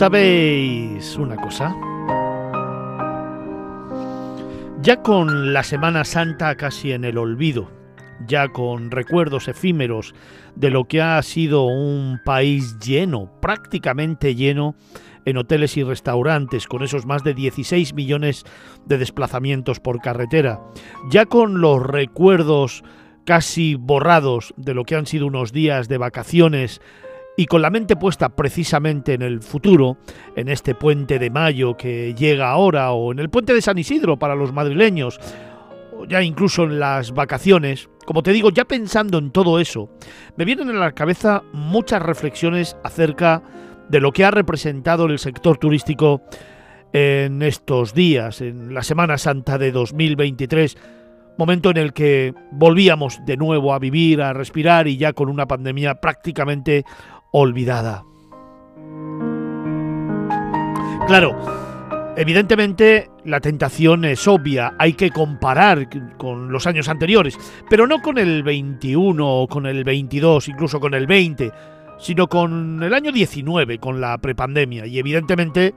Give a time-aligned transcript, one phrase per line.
[0.00, 1.76] ¿Sabéis una cosa?
[4.80, 7.70] Ya con la Semana Santa casi en el olvido,
[8.26, 10.14] ya con recuerdos efímeros
[10.56, 14.74] de lo que ha sido un país lleno, prácticamente lleno,
[15.26, 18.44] en hoteles y restaurantes, con esos más de 16 millones
[18.86, 20.60] de desplazamientos por carretera,
[21.10, 22.84] ya con los recuerdos
[23.26, 26.80] casi borrados de lo que han sido unos días de vacaciones
[27.36, 29.96] y con la mente puesta precisamente en el futuro,
[30.36, 34.18] en este puente de mayo que llega ahora o en el puente de San Isidro
[34.18, 35.18] para los madrileños,
[35.96, 39.90] o ya incluso en las vacaciones, como te digo, ya pensando en todo eso,
[40.36, 43.42] me vienen a la cabeza muchas reflexiones acerca
[43.88, 46.22] de lo que ha representado el sector turístico
[46.92, 50.76] en estos días, en la Semana Santa de 2023,
[51.38, 55.46] momento en el que volvíamos de nuevo a vivir, a respirar y ya con una
[55.46, 56.84] pandemia prácticamente
[57.32, 58.04] olvidada.
[61.06, 61.36] Claro,
[62.16, 67.36] evidentemente la tentación es obvia, hay que comparar con los años anteriores,
[67.68, 71.50] pero no con el 21 o con el 22, incluso con el 20,
[71.98, 74.86] sino con el año 19, con la prepandemia.
[74.86, 75.74] Y evidentemente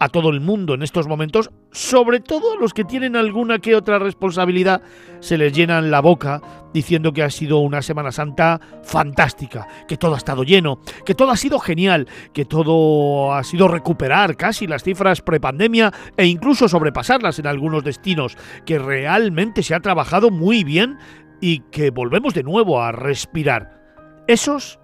[0.00, 3.76] a todo el mundo en estos momentos, sobre todo a los que tienen alguna que
[3.76, 4.82] otra responsabilidad,
[5.20, 6.40] se les llenan la boca
[6.72, 11.30] diciendo que ha sido una Semana Santa fantástica, que todo ha estado lleno, que todo
[11.30, 17.38] ha sido genial, que todo ha sido recuperar casi las cifras prepandemia e incluso sobrepasarlas
[17.38, 18.36] en algunos destinos,
[18.66, 20.98] que realmente se ha trabajado muy bien
[21.40, 23.80] y que volvemos de nuevo a respirar.
[24.26, 24.80] Esos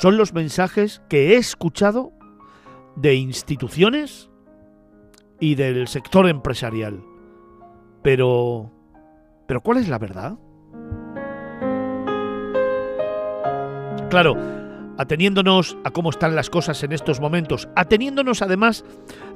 [0.00, 2.12] son los mensajes que he escuchado
[2.96, 4.30] de instituciones
[5.40, 7.02] y del sector empresarial.
[8.02, 8.72] Pero...
[9.46, 10.38] ¿Pero cuál es la verdad?
[14.10, 14.36] Claro,
[14.98, 18.84] ateniéndonos a cómo están las cosas en estos momentos, ateniéndonos además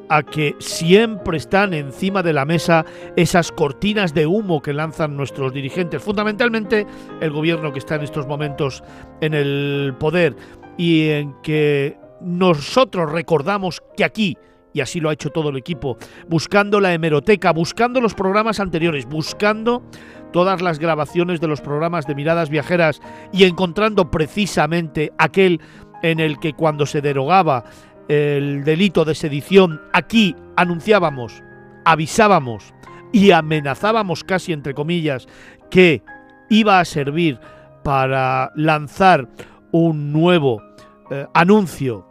[0.09, 2.85] a que siempre están encima de la mesa
[3.17, 6.87] esas cortinas de humo que lanzan nuestros dirigentes, fundamentalmente
[7.21, 8.83] el gobierno que está en estos momentos
[9.21, 10.37] en el poder
[10.77, 14.37] y en que nosotros recordamos que aquí,
[14.73, 15.97] y así lo ha hecho todo el equipo,
[16.29, 19.83] buscando la hemeroteca, buscando los programas anteriores, buscando
[20.33, 23.01] todas las grabaciones de los programas de miradas viajeras
[23.33, 25.61] y encontrando precisamente aquel
[26.03, 27.65] en el que cuando se derogaba
[28.09, 31.43] el delito de sedición, aquí anunciábamos,
[31.85, 32.75] avisábamos
[33.13, 35.29] y amenazábamos casi entre comillas
[35.71, 36.03] que
[36.49, 37.39] iba a servir
[37.83, 39.29] para lanzar
[39.73, 40.63] un nuevo
[41.11, 42.07] eh, anuncio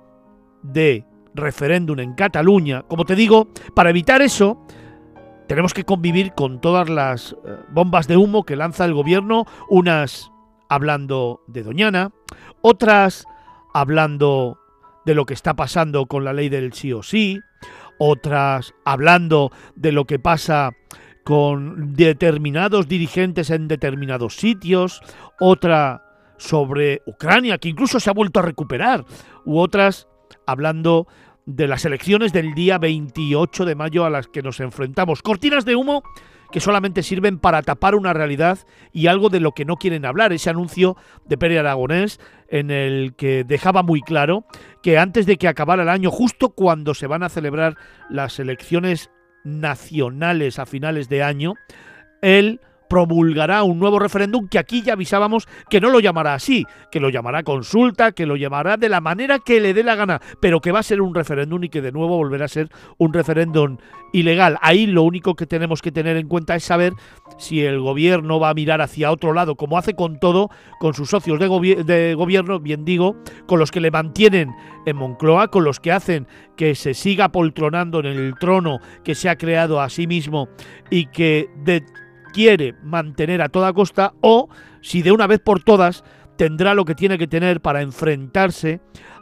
[0.64, 1.06] de
[1.40, 4.66] referéndum en Cataluña, como te digo, para evitar eso,
[5.48, 10.32] tenemos que convivir con todas las eh, bombas de humo que lanza el gobierno, unas
[10.70, 12.12] hablando de Doñana,
[12.62, 13.26] otras
[13.74, 14.60] hablando
[15.06, 17.40] de lo que está pasando con la ley del sí o sí,
[17.98, 20.72] otras hablando de lo que pasa
[21.24, 25.02] con determinados dirigentes en determinados sitios,
[25.40, 26.04] otra
[26.38, 29.06] sobre Ucrania, que incluso se ha vuelto a recuperar,
[29.46, 30.08] u otras
[30.46, 31.08] hablando
[31.50, 35.24] de las elecciones del día 28 de mayo a las que nos enfrentamos.
[35.24, 36.04] Cortinas de humo
[36.52, 38.60] que solamente sirven para tapar una realidad
[38.92, 40.32] y algo de lo que no quieren hablar.
[40.32, 40.96] Ese anuncio
[41.26, 44.46] de Pere Aragonés en el que dejaba muy claro
[44.84, 47.78] que antes de que acabara el año, justo cuando se van a celebrar
[48.10, 49.10] las elecciones
[49.44, 51.56] nacionales a finales de año,
[52.22, 57.00] él promulgará un nuevo referéndum que aquí ya avisábamos que no lo llamará así, que
[57.00, 60.60] lo llamará consulta, que lo llamará de la manera que le dé la gana, pero
[60.60, 63.78] que va a ser un referéndum y que de nuevo volverá a ser un referéndum
[64.12, 64.58] ilegal.
[64.62, 66.94] Ahí lo único que tenemos que tener en cuenta es saber
[67.38, 70.50] si el gobierno va a mirar hacia otro lado, como hace con todo,
[70.80, 73.16] con sus socios de, gobierno, bien digo,
[73.48, 74.52] con los que le mantienen
[74.86, 76.28] en Moncloa, con los que hacen
[76.58, 80.50] que se siga poltronando en el trono que se ha creado a sí mismo
[80.90, 81.84] y que de
[82.34, 84.50] quiere mantener a toda costa o
[84.82, 86.04] si de una vez por todas
[86.38, 88.80] tendrá lo que tiene que tener para enfrentarse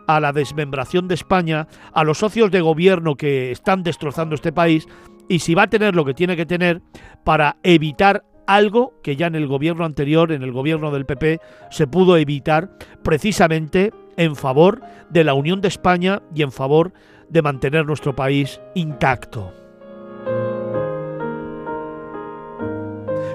[0.08, 4.88] a la desmembración de España, a los socios de gobierno que están destrozando este país
[5.28, 6.82] y si va a tener lo que tiene que tener
[7.24, 11.40] para evitar algo que ya en el gobierno anterior, en el gobierno del PP,
[11.70, 12.70] se pudo evitar
[13.04, 16.94] precisamente en favor de la unión de España y en favor
[17.30, 19.57] de mantener nuestro país intacto.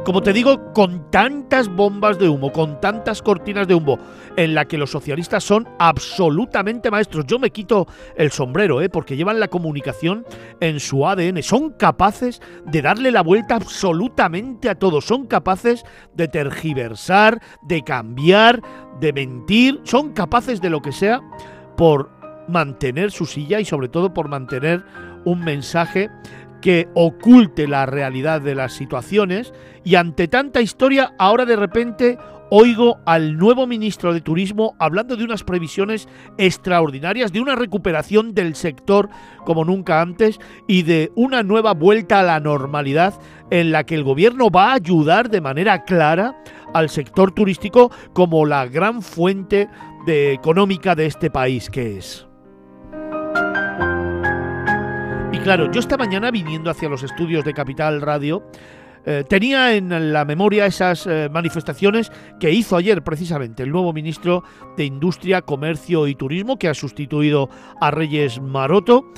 [0.04, 4.00] Como te digo, con tantas bombas de humo, con tantas cortinas de humo,
[4.36, 7.24] en la que los socialistas son absolutamente maestros.
[7.26, 8.88] Yo me quito el sombrero, ¿eh?
[8.88, 10.26] porque llevan la comunicación
[10.58, 11.40] en su ADN.
[11.44, 15.00] Son capaces de darle la vuelta absolutamente a todo.
[15.00, 15.84] Son capaces
[16.14, 18.60] de tergiversar, de cambiar,
[18.98, 19.80] de mentir.
[19.84, 21.20] Son capaces de lo que sea
[21.76, 22.10] por
[22.48, 24.84] mantener su silla y sobre todo por mantener
[25.24, 26.10] un mensaje
[26.62, 29.52] que oculte la realidad de las situaciones
[29.84, 32.16] y ante tanta historia ahora de repente
[32.54, 36.06] oigo al nuevo ministro de Turismo hablando de unas previsiones
[36.38, 39.08] extraordinarias, de una recuperación del sector
[39.44, 40.38] como nunca antes
[40.68, 43.14] y de una nueva vuelta a la normalidad
[43.50, 46.36] en la que el gobierno va a ayudar de manera clara
[46.74, 49.68] al sector turístico como la gran fuente
[50.06, 52.31] de económica de este país que es.
[55.42, 58.44] Claro, yo esta mañana viniendo hacia los estudios de Capital Radio,
[59.04, 64.44] eh, tenía en la memoria esas eh, manifestaciones que hizo ayer precisamente el nuevo ministro
[64.76, 67.48] de Industria, Comercio y Turismo, que ha sustituido
[67.80, 69.12] a Reyes Maroto,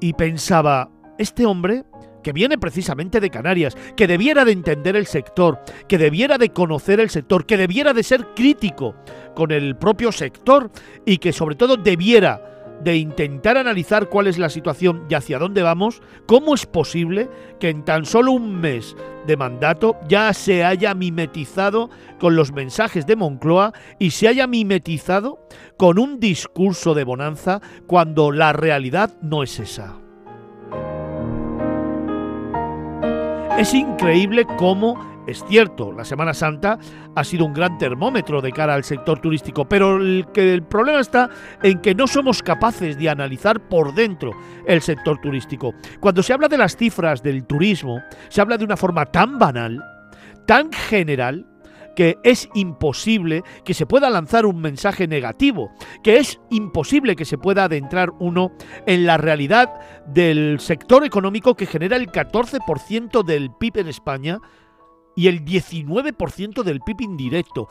[0.00, 1.84] y pensaba, este hombre
[2.22, 7.00] que viene precisamente de Canarias, que debiera de entender el sector, que debiera de conocer
[7.00, 8.96] el sector, que debiera de ser crítico
[9.34, 10.70] con el propio sector
[11.06, 15.62] y que sobre todo debiera de intentar analizar cuál es la situación y hacia dónde
[15.62, 17.28] vamos, ¿cómo es posible
[17.58, 18.96] que en tan solo un mes
[19.26, 25.40] de mandato ya se haya mimetizado con los mensajes de Moncloa y se haya mimetizado
[25.76, 29.96] con un discurso de bonanza cuando la realidad no es esa?
[33.58, 36.78] Es increíble cómo es cierto, la Semana Santa
[37.14, 41.00] ha sido un gran termómetro de cara al sector turístico, pero el, que el problema
[41.00, 41.28] está
[41.62, 44.32] en que no somos capaces de analizar por dentro
[44.66, 45.74] el sector turístico.
[46.00, 49.82] Cuando se habla de las cifras del turismo, se habla de una forma tan banal,
[50.46, 51.44] tan general,
[51.96, 55.72] que es imposible que se pueda lanzar un mensaje negativo,
[56.04, 58.52] que es imposible que se pueda adentrar uno
[58.86, 59.72] en la realidad
[60.06, 64.40] del sector económico que genera el 14% del PIB en España
[65.16, 67.68] y el 19% del PIB indirecto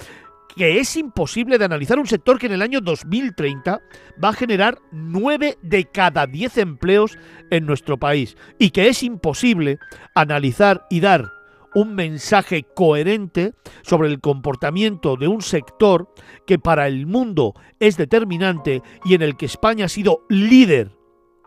[0.56, 3.82] que es imposible de analizar un sector que en el año 2030
[4.24, 7.18] va a generar 9 de cada 10 empleos
[7.52, 9.80] en nuestro país y que es imposible
[10.14, 11.32] analizar y dar
[11.74, 13.54] un mensaje coherente
[13.84, 16.10] sobre el comportamiento de un sector
[16.48, 20.96] que para el mundo es determinante y en el que España ha sido líder,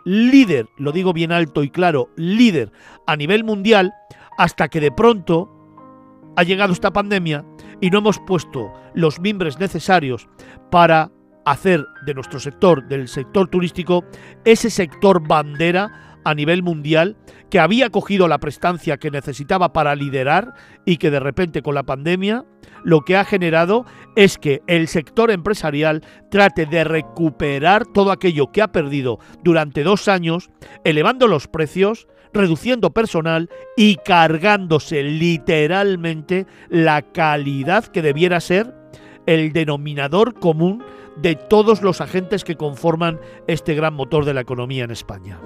[0.04, 2.72] líder, lo digo bien alto y claro, líder
[3.06, 3.94] a nivel mundial,
[4.36, 5.57] hasta que de pronto
[6.38, 7.44] ha llegado esta pandemia
[7.81, 10.29] y no hemos puesto los mimbres necesarios
[10.70, 11.11] para
[11.44, 14.05] hacer de nuestro sector, del sector turístico,
[14.44, 17.17] ese sector bandera a nivel mundial
[17.50, 20.55] que había cogido la prestancia que necesitaba para liderar
[20.85, 22.44] y que de repente con la pandemia
[22.85, 28.62] lo que ha generado es que el sector empresarial trate de recuperar todo aquello que
[28.62, 30.50] ha perdido durante dos años,
[30.85, 38.75] elevando los precios, reduciendo personal y cargándose literalmente la calidad que debiera ser
[39.26, 40.82] el denominador común
[41.16, 45.40] de todos los agentes que conforman este gran motor de la economía en España.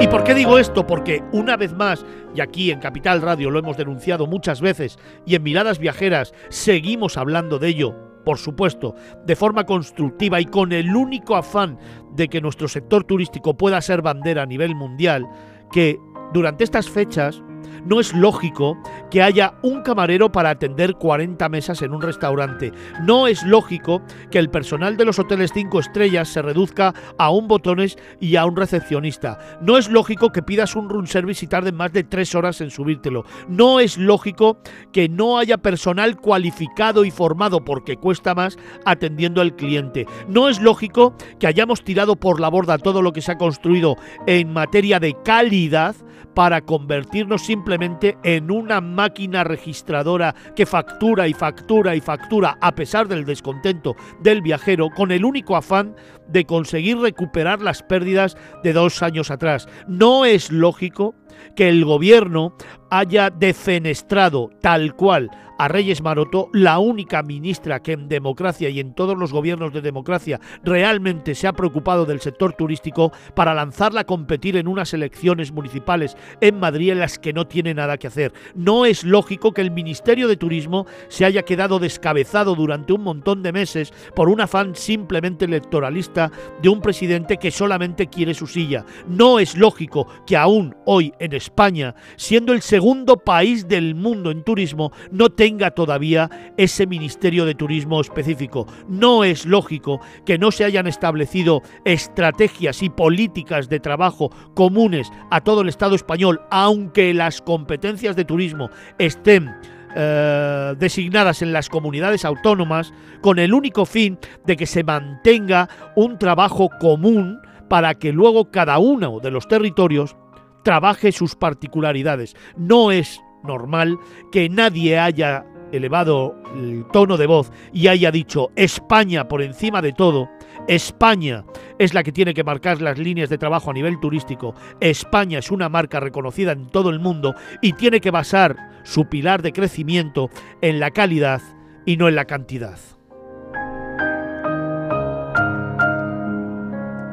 [0.00, 0.86] ¿Y por qué digo esto?
[0.86, 2.04] Porque una vez más,
[2.34, 7.16] y aquí en Capital Radio lo hemos denunciado muchas veces, y en Miradas Viajeras seguimos
[7.16, 7.94] hablando de ello,
[8.24, 8.94] por supuesto,
[9.26, 11.78] de forma constructiva y con el único afán
[12.12, 15.26] de que nuestro sector turístico pueda ser bandera a nivel mundial,
[15.70, 15.98] que
[16.32, 17.42] durante estas fechas
[17.84, 18.76] no es lógico
[19.10, 22.72] que haya un camarero para atender 40 mesas en un restaurante.
[23.02, 27.48] No es lógico que el personal de los hoteles 5 estrellas se reduzca a un
[27.48, 29.38] botones y a un recepcionista.
[29.60, 32.70] No es lógico que pidas un room service y tarde más de 3 horas en
[32.70, 33.24] subírtelo.
[33.48, 34.58] No es lógico
[34.92, 40.06] que no haya personal cualificado y formado porque cuesta más atendiendo al cliente.
[40.28, 43.96] No es lógico que hayamos tirado por la borda todo lo que se ha construido
[44.26, 45.94] en materia de calidad
[46.34, 53.08] para convertirnos simplemente en una máquina registradora que factura y factura y factura a pesar
[53.08, 55.94] del descontento del viajero con el único afán
[56.28, 59.68] de conseguir recuperar las pérdidas de dos años atrás.
[59.86, 61.14] No es lógico
[61.56, 62.54] que el gobierno
[62.90, 68.94] haya defenestrado tal cual a Reyes Maroto, la única ministra que en democracia y en
[68.94, 74.06] todos los gobiernos de democracia realmente se ha preocupado del sector turístico para lanzarla a
[74.06, 78.32] competir en unas elecciones municipales en Madrid en las que no tiene nada que hacer.
[78.54, 83.42] No es lógico que el Ministerio de Turismo se haya quedado descabezado durante un montón
[83.42, 86.30] de meses por un afán simplemente electoralista
[86.62, 88.84] de un presidente que solamente quiere su silla.
[89.06, 94.42] No es lógico que aún hoy en España, siendo el segundo país del mundo en
[94.42, 95.43] turismo, no tenga
[95.74, 98.66] todavía ese Ministerio de Turismo específico.
[98.88, 105.42] No es lógico que no se hayan establecido estrategias y políticas de trabajo comunes a
[105.42, 109.50] todo el Estado español, aunque las competencias de turismo estén
[109.94, 116.18] eh, designadas en las comunidades autónomas con el único fin de que se mantenga un
[116.18, 120.16] trabajo común para que luego cada uno de los territorios
[120.62, 122.34] trabaje sus particularidades.
[122.56, 123.98] No es normal
[124.32, 129.92] que nadie haya elevado el tono de voz y haya dicho España por encima de
[129.92, 130.28] todo,
[130.68, 131.44] España
[131.78, 135.50] es la que tiene que marcar las líneas de trabajo a nivel turístico, España es
[135.50, 140.30] una marca reconocida en todo el mundo y tiene que basar su pilar de crecimiento
[140.60, 141.42] en la calidad
[141.84, 142.78] y no en la cantidad.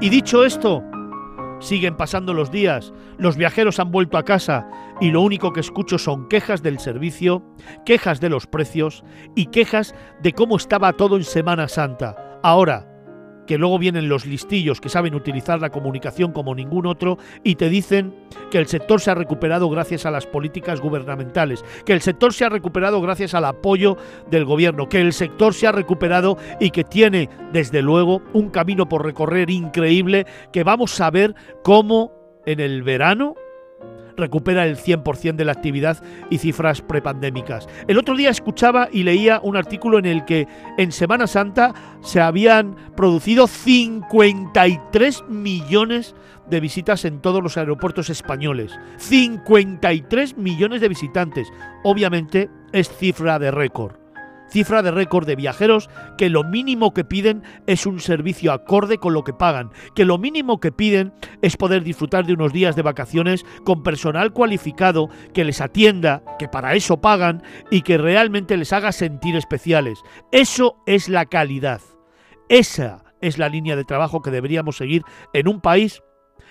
[0.02, 0.84] Y dicho esto,
[1.62, 4.68] Siguen pasando los días, los viajeros han vuelto a casa
[5.00, 7.46] y lo único que escucho son quejas del servicio,
[7.86, 9.04] quejas de los precios
[9.36, 12.40] y quejas de cómo estaba todo en Semana Santa.
[12.42, 12.91] Ahora,
[13.52, 17.68] que luego vienen los listillos que saben utilizar la comunicación como ningún otro y te
[17.68, 18.16] dicen
[18.50, 22.46] que el sector se ha recuperado gracias a las políticas gubernamentales, que el sector se
[22.46, 23.98] ha recuperado gracias al apoyo
[24.30, 28.88] del gobierno, que el sector se ha recuperado y que tiene, desde luego, un camino
[28.88, 32.14] por recorrer increíble que vamos a ver cómo
[32.46, 33.36] en el verano
[34.22, 37.68] recupera el 100% de la actividad y cifras prepandémicas.
[37.88, 40.48] El otro día escuchaba y leía un artículo en el que
[40.78, 46.16] en Semana Santa se habían producido 53 millones
[46.50, 48.78] de visitas en todos los aeropuertos españoles.
[48.98, 51.48] 53 millones de visitantes.
[51.84, 54.01] Obviamente es cifra de récord
[54.52, 59.14] cifra de récord de viajeros que lo mínimo que piden es un servicio acorde con
[59.14, 62.82] lo que pagan, que lo mínimo que piden es poder disfrutar de unos días de
[62.82, 68.74] vacaciones con personal cualificado que les atienda, que para eso pagan y que realmente les
[68.74, 70.00] haga sentir especiales.
[70.32, 71.82] Eso es la calidad.
[72.50, 75.04] Esa es la línea de trabajo que deberíamos seguir
[75.34, 76.02] en un país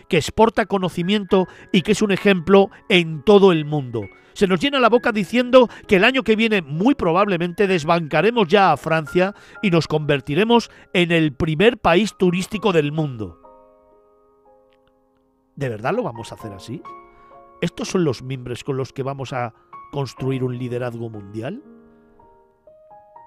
[0.08, 4.08] que exporta conocimiento y que es un ejemplo en todo el mundo.
[4.32, 8.72] Se nos llena la boca diciendo que el año que viene muy probablemente desbancaremos ya
[8.72, 13.40] a Francia y nos convertiremos en el primer país turístico del mundo.
[15.56, 16.82] ¿De verdad lo vamos a hacer así?
[17.60, 19.52] ¿Estos son los mimbres con los que vamos a
[19.92, 21.62] construir un liderazgo mundial?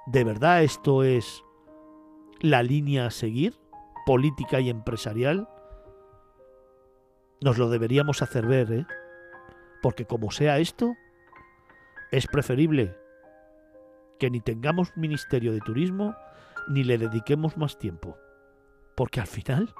[0.08, 1.44] ¿De verdad esto es
[2.40, 3.60] la línea a seguir,
[4.06, 5.48] política y empresarial?
[7.42, 8.86] Nos lo deberíamos hacer ver, ¿eh?
[9.84, 10.96] Porque como sea esto,
[12.12, 12.96] es preferible
[14.18, 16.16] que ni tengamos Ministerio de Turismo
[16.70, 18.18] ni le dediquemos más tiempo.
[18.96, 19.76] Porque al final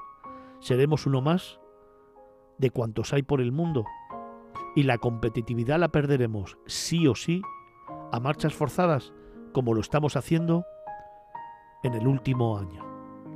[0.60, 1.58] seremos uno más
[2.58, 3.86] de cuantos hay por el mundo.
[4.76, 7.42] Y la competitividad la perderemos sí o sí
[8.12, 9.12] a marchas forzadas,
[9.52, 10.66] como lo estamos haciendo
[11.82, 12.84] en el último año.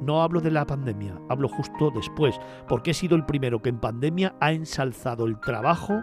[0.02, 3.80] No hablo de la pandemia, hablo justo después, porque he sido el primero que en
[3.80, 6.02] pandemia ha ensalzado el trabajo,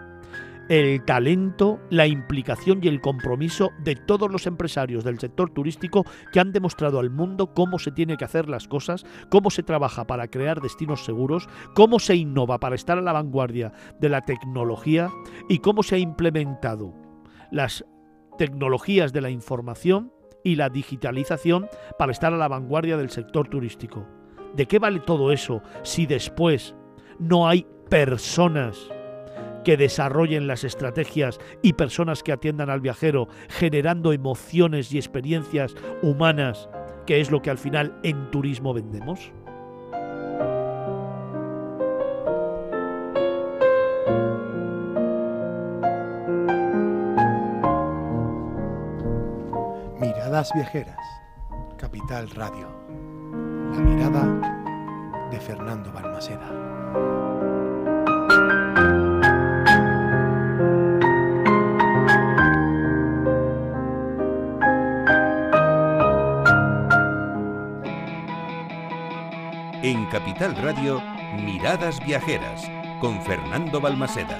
[0.68, 6.40] el talento, la implicación y el compromiso de todos los empresarios del sector turístico que
[6.40, 10.28] han demostrado al mundo cómo se tiene que hacer las cosas, cómo se trabaja para
[10.28, 15.10] crear destinos seguros, cómo se innova para estar a la vanguardia de la tecnología
[15.48, 16.94] y cómo se ha implementado
[17.50, 17.84] las
[18.38, 21.68] tecnologías de la información y la digitalización
[21.98, 24.06] para estar a la vanguardia del sector turístico.
[24.54, 26.74] ¿De qué vale todo eso si después
[27.18, 28.90] no hay personas
[29.66, 36.68] que desarrollen las estrategias y personas que atiendan al viajero, generando emociones y experiencias humanas,
[37.04, 39.32] que es lo que al final en turismo vendemos?
[50.54, 50.96] Viajeras,
[51.76, 52.68] Capital Radio.
[53.72, 57.35] La mirada de Fernando Balmaceda.
[70.10, 71.02] Capital Radio,
[71.36, 72.70] Miradas Viajeras,
[73.00, 74.38] con Fernando Balmaceda.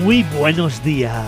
[0.00, 1.26] Muy buenos días.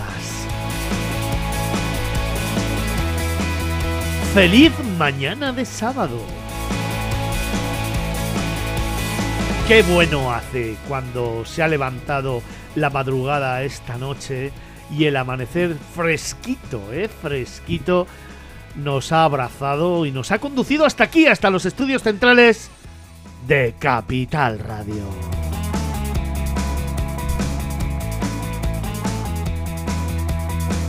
[4.33, 6.19] Feliz mañana de sábado.
[9.67, 12.41] Qué bueno hace cuando se ha levantado
[12.75, 14.51] la madrugada esta noche
[14.95, 18.07] y el amanecer fresquito, eh, fresquito
[18.75, 22.69] nos ha abrazado y nos ha conducido hasta aquí, hasta los estudios centrales
[23.47, 25.03] de Capital Radio.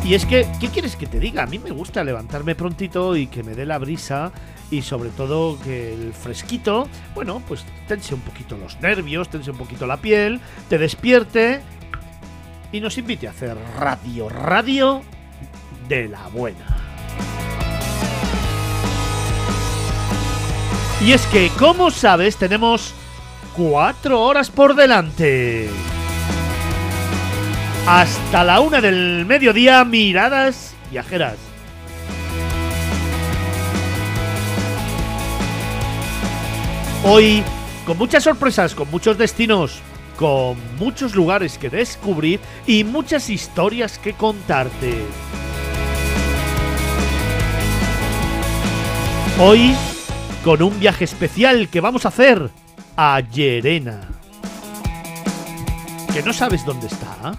[0.05, 1.45] Y es que, ¿qué quieres que te diga?
[1.45, 4.33] A mí me gusta levantarme prontito y que me dé la brisa
[4.71, 9.59] y sobre todo que el fresquito, bueno, pues tense un poquito los nervios, tense un
[9.59, 11.61] poquito la piel, te despierte
[12.73, 15.03] y nos invite a hacer radio, radio
[15.89, 16.67] de la buena.
[21.05, 22.95] Y es que, como sabes, tenemos
[23.57, 25.69] cuatro horas por delante.
[27.87, 31.37] Hasta la una del mediodía, miradas viajeras.
[37.03, 37.43] Hoy,
[37.87, 39.81] con muchas sorpresas, con muchos destinos,
[40.21, 45.03] con muchos lugares que descubrir y muchas historias que contarte.
[49.41, 49.75] Hoy,
[50.45, 52.51] con un viaje especial que vamos a hacer
[52.99, 54.03] a Llerena.
[56.13, 57.33] ¿Que no sabes dónde está?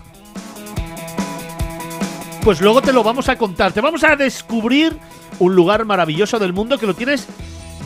[2.43, 3.73] Pues luego te lo vamos a contar.
[3.73, 4.97] Te vamos a descubrir
[5.37, 7.27] un lugar maravilloso del mundo que lo tienes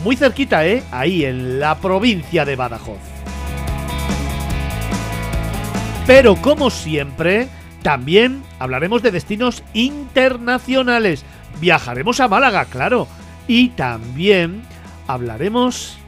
[0.02, 0.82] muy cerquita, ¿eh?
[0.90, 3.15] Ahí, en la provincia de Badajoz.
[6.06, 7.48] Pero como siempre,
[7.82, 11.24] también hablaremos de destinos internacionales.
[11.60, 13.08] Viajaremos a Málaga, claro.
[13.48, 14.62] Y también
[15.08, 15.98] hablaremos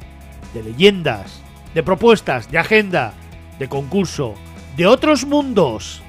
[0.54, 1.42] de leyendas,
[1.74, 3.12] de propuestas, de agenda,
[3.58, 4.34] de concurso,
[4.76, 6.00] de otros mundos.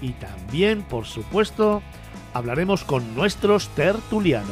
[0.00, 1.82] Y también, por supuesto,
[2.34, 4.48] hablaremos con nuestros tertulianos.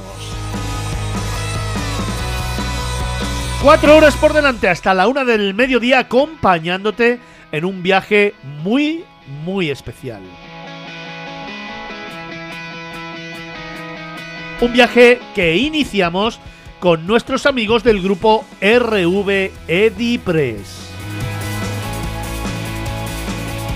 [3.62, 7.20] Cuatro horas por delante hasta la una del mediodía acompañándote
[7.52, 9.04] en un viaje muy,
[9.45, 10.23] muy especial.
[14.60, 16.41] Un viaje que iniciamos
[16.80, 20.91] con nuestros amigos del grupo RV Edipress.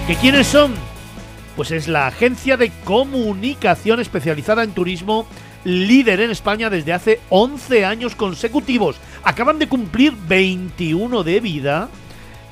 [0.07, 0.75] ¿Que quiénes son?
[1.57, 5.27] Pues es la agencia de comunicación especializada en turismo
[5.65, 8.97] líder en España desde hace 11 años consecutivos.
[9.23, 11.89] Acaban de cumplir 21 de vida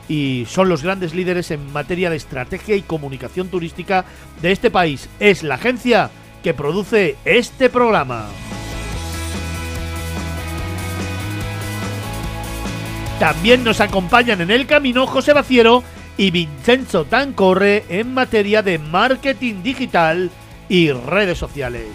[0.08, 4.04] y son los grandes líderes en materia de estrategia y comunicación turística
[4.40, 5.08] de este país.
[5.20, 6.10] Es la agencia
[6.42, 8.26] que produce este programa.
[13.18, 15.84] También nos acompañan en el camino José Baciero
[16.16, 20.30] y Vincenzo Tancorre en materia de marketing digital
[20.68, 21.86] y redes sociales.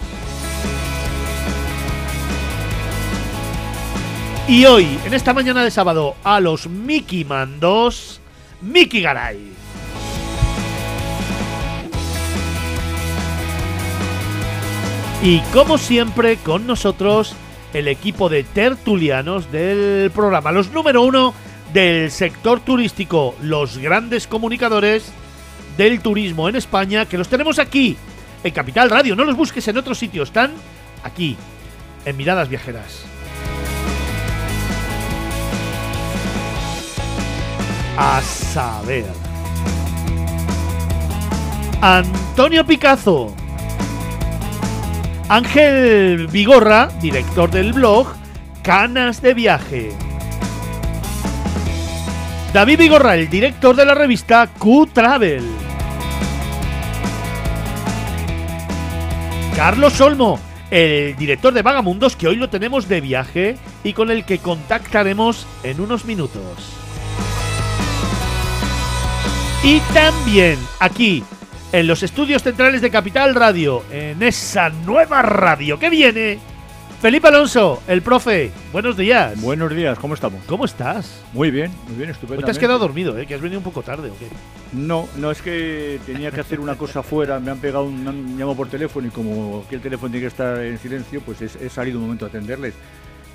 [4.48, 8.18] Y hoy, en esta mañana de sábado, a los Mickey Mandos,
[8.62, 9.52] Mickey Garay.
[15.22, 17.34] Y como siempre, con nosotros,
[17.74, 21.34] el equipo de tertulianos del programa, los número uno
[21.74, 25.12] del sector turístico, los grandes comunicadores
[25.76, 27.98] del turismo en España, que los tenemos aquí,
[28.42, 29.14] en Capital Radio.
[29.14, 30.52] No los busques en otros sitios, están
[31.04, 31.36] aquí,
[32.06, 33.07] en Miradas Viajeras.
[38.00, 39.06] A saber.
[41.80, 43.34] Antonio Picazo.
[45.28, 48.06] Ángel Vigorra, director del blog
[48.62, 49.92] Canas de Viaje.
[52.52, 55.42] David Vigorra, el director de la revista Q-Travel.
[59.56, 60.38] Carlos Olmo,
[60.70, 65.48] el director de Vagamundos, que hoy lo tenemos de viaje y con el que contactaremos
[65.64, 66.77] en unos minutos.
[69.62, 71.24] Y también aquí,
[71.72, 76.38] en los estudios centrales de Capital Radio, en esa nueva radio que viene,
[77.02, 78.52] Felipe Alonso, el profe.
[78.72, 79.38] Buenos días.
[79.42, 80.40] Buenos días, ¿cómo estamos?
[80.46, 81.22] ¿Cómo estás?
[81.32, 82.44] Muy bien, muy bien, estupendo.
[82.44, 83.26] te has quedado dormido, ¿eh?
[83.26, 84.28] Que has venido un poco tarde, ¿o qué?
[84.72, 88.10] No, no, es que tenía que hacer una cosa fuera, me han pegado un, me
[88.10, 91.42] han llamado por teléfono y como aquí el teléfono tiene que estar en silencio, pues
[91.42, 92.74] he salido un momento a atenderles.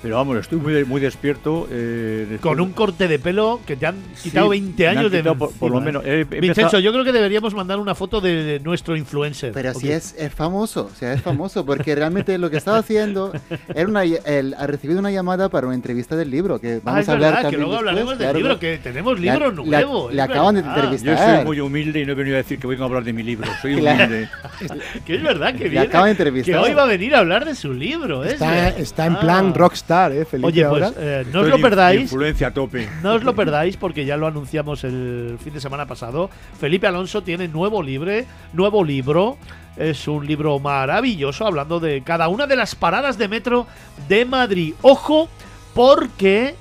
[0.04, 1.66] Pero vamos, estoy muy, muy despierto.
[1.70, 5.22] Eh, Con un corte de pelo que te han quitado 20 años de.
[5.22, 6.04] Por, lo menos.
[6.28, 9.52] Vincenzo, yo creo que deberíamos mandar una foto de, nuestro influencer.
[9.54, 13.32] Pero si es, es famoso, o sea, es famoso, porque realmente lo que estaba haciendo
[13.74, 17.12] era una, el, ha recibido una llamada para una entrevista del libro, que vamos ah,
[17.12, 20.10] a hablar verdad, también que luego hablaremos del libro, que tenemos libro nuevo.
[20.10, 21.16] Le acaban de entrevistar.
[21.16, 23.12] Yo soy muy humilde y no he venido a decir que voy a hablar de
[23.14, 24.28] mi libro, soy humilde.
[25.06, 26.54] que es verdad que viene, acaban de entrevistar.
[26.54, 28.22] Que hoy va a venir a hablar de su libro.
[28.22, 29.54] Está, está en plan ah.
[30.12, 30.48] ¿Eh, Felipe?
[30.48, 32.02] Oye, pues eh, no os lo perdáis.
[32.02, 32.88] Influencia a tope.
[33.02, 36.30] No os lo perdáis porque ya lo anunciamos el fin de semana pasado.
[36.58, 39.38] Felipe Alonso tiene nuevo libre, nuevo libro.
[39.76, 43.66] Es un libro maravilloso hablando de cada una de las paradas de metro
[44.08, 44.74] de Madrid.
[44.82, 45.28] Ojo,
[45.74, 46.54] porque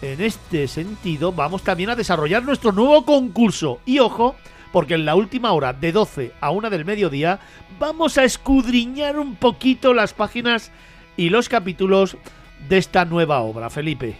[0.00, 3.80] en este sentido vamos también a desarrollar nuestro nuevo concurso.
[3.84, 4.36] Y ojo,
[4.72, 7.40] porque en la última hora, de 12 a 1 del mediodía,
[7.78, 10.70] vamos a escudriñar un poquito las páginas
[11.16, 12.16] y los capítulos
[12.68, 13.68] de esta nueva obra.
[13.70, 14.14] Felipe.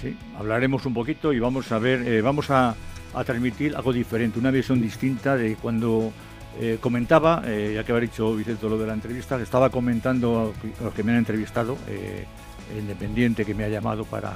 [0.00, 2.74] Sí, hablaremos un poquito y vamos a ver, eh, vamos a,
[3.14, 6.12] a transmitir algo diferente, una visión distinta de cuando
[6.60, 10.84] eh, comentaba, eh, ya que había dicho Vicente lo de la entrevista, estaba comentando a
[10.84, 14.34] los que me han entrevistado, el Independiente que me ha llamado para...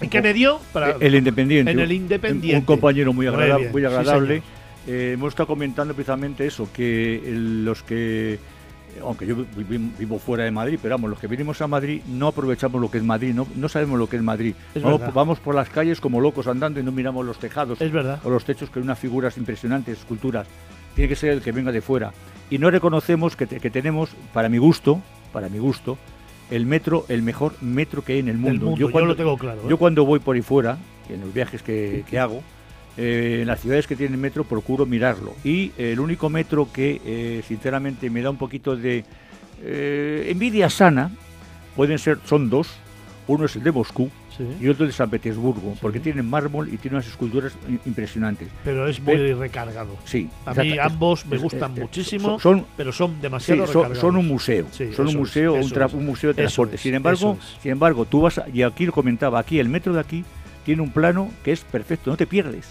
[0.00, 0.58] ¿En qué me dio?
[0.72, 1.70] Para- El Independiente.
[1.70, 2.58] En el Independiente.
[2.58, 4.42] Un, compañero muy, Muy agrada- bien, muy sí, agradable.
[4.86, 8.38] Eh, hemos estado comentando precisamente eso, que el- los que,
[9.02, 9.36] aunque yo
[9.98, 12.98] vivo fuera de Madrid, pero vamos, los que venimos a Madrid no aprovechamos lo que
[12.98, 14.54] es Madrid, no, no sabemos lo que es Madrid.
[14.74, 14.82] Es
[15.14, 18.20] vamos, por las calles como locos andando y no miramos los tejados Es verdad.
[18.24, 20.46] o los techos que unas figuras impresionantes, esculturas.
[20.94, 22.12] Tiene que ser el que venga de fuera.
[22.50, 25.00] Y no reconocemos que, te- que tenemos, para mi gusto,
[25.32, 25.96] para mi gusto,
[26.50, 28.74] el metro, el mejor metro que hay en el mundo.
[28.76, 29.60] Yo, lo tengo claro.
[29.60, 29.66] ¿eh?
[29.68, 30.76] yo cuando voy por ahí fuera,
[31.08, 32.42] en los viajes que, que hago,
[33.00, 35.34] eh, en las ciudades que tienen metro procuro mirarlo.
[35.42, 39.04] Y eh, el único metro que eh, sinceramente me da un poquito de
[39.62, 41.10] eh, envidia sana,
[41.76, 42.68] pueden ser, son dos.
[43.26, 46.78] Uno es el de Moscú Sí, y otro de San Petersburgo, porque tienen mármol y
[46.78, 47.52] tienen unas esculturas
[47.86, 48.48] impresionantes.
[48.64, 49.96] pero es muy recargado.
[50.04, 50.28] Sí.
[50.46, 53.98] A mí exacta- ambos me gustan es- muchísimo, Son, pero son sí, demasiado son, recargados.
[53.98, 56.78] son un museo, Sí, son un museo, es, un, un museo de transporte.
[56.78, 60.00] sin embargo, sin embargo, tú vas a- y aquí lo comentaba, aquí el metro de
[60.00, 60.24] aquí
[60.64, 62.66] tiene un plano que es perfecto, no te pierdes.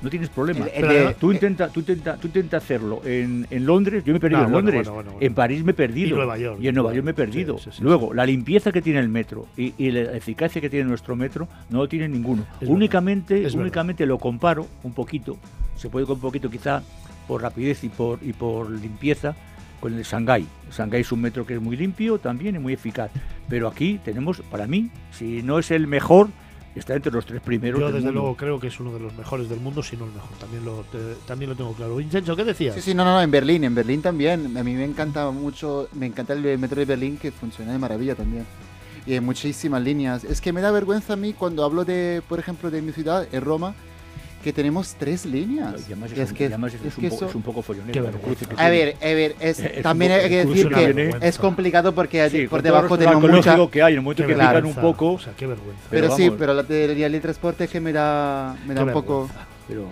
[0.00, 0.66] No tienes problema.
[0.66, 4.20] El- el tú intenta, tú intenta, tú intenta hacerlo en, en Londres, yo me he
[4.20, 5.26] perdido en Londres, bueno, bueno, bueno.
[5.26, 6.58] en París me he perdido Y Nueva York.
[6.62, 7.58] y en Nueva York me he perdido.
[7.58, 8.16] Sí, sí, sí, Luego, sí.
[8.16, 11.78] la limpieza que tiene el metro y, y la eficacia que tiene nuestro metro no
[11.78, 12.46] lo tiene ninguno.
[12.60, 13.58] Es únicamente verdad.
[13.60, 15.36] únicamente lo comparo un poquito,
[15.76, 16.82] se puede con un poquito quizá
[17.26, 19.34] por rapidez y por, y por limpieza
[19.80, 20.46] con el Shanghái.
[20.72, 23.10] Shanghái es un metro que es muy limpio también y muy eficaz.
[23.48, 26.28] Pero aquí tenemos, para mí, si no es el mejor,
[26.74, 27.80] está entre los tres primeros.
[27.80, 28.20] Yo del desde mundo.
[28.20, 30.30] luego creo que es uno de los mejores del mundo, si no el mejor.
[30.38, 31.96] También lo, te- también lo tengo claro.
[31.96, 32.74] Vincenzo, ¿qué decías?
[32.74, 34.56] Sí, sí, no, no, no, en Berlín, en Berlín también.
[34.56, 38.14] A mí me encanta mucho, me encanta el metro de Berlín que funciona de maravilla
[38.14, 38.44] también.
[39.06, 40.24] Y hay muchísimas líneas.
[40.24, 43.26] Es que me da vergüenza a mí cuando hablo de, por ejemplo, de mi ciudad,
[43.32, 43.74] en Roma,
[44.42, 45.74] que tenemos tres líneas.
[45.82, 48.08] Y además es, que, es es un que poco, eso- es un poco follonero.
[48.56, 52.46] A ver, a ver, es, también hay que es decir que es complicado porque Sí,
[52.46, 53.56] por debajo tenemos mucha...
[53.70, 55.82] que hay, en el momento Qué que pican un poco, O sea, qué vergüenza.
[55.90, 58.74] Pero, pero sí, pero la de la ley de transporte es que me da, me
[58.74, 59.28] da Qué un poco...
[59.66, 59.86] pero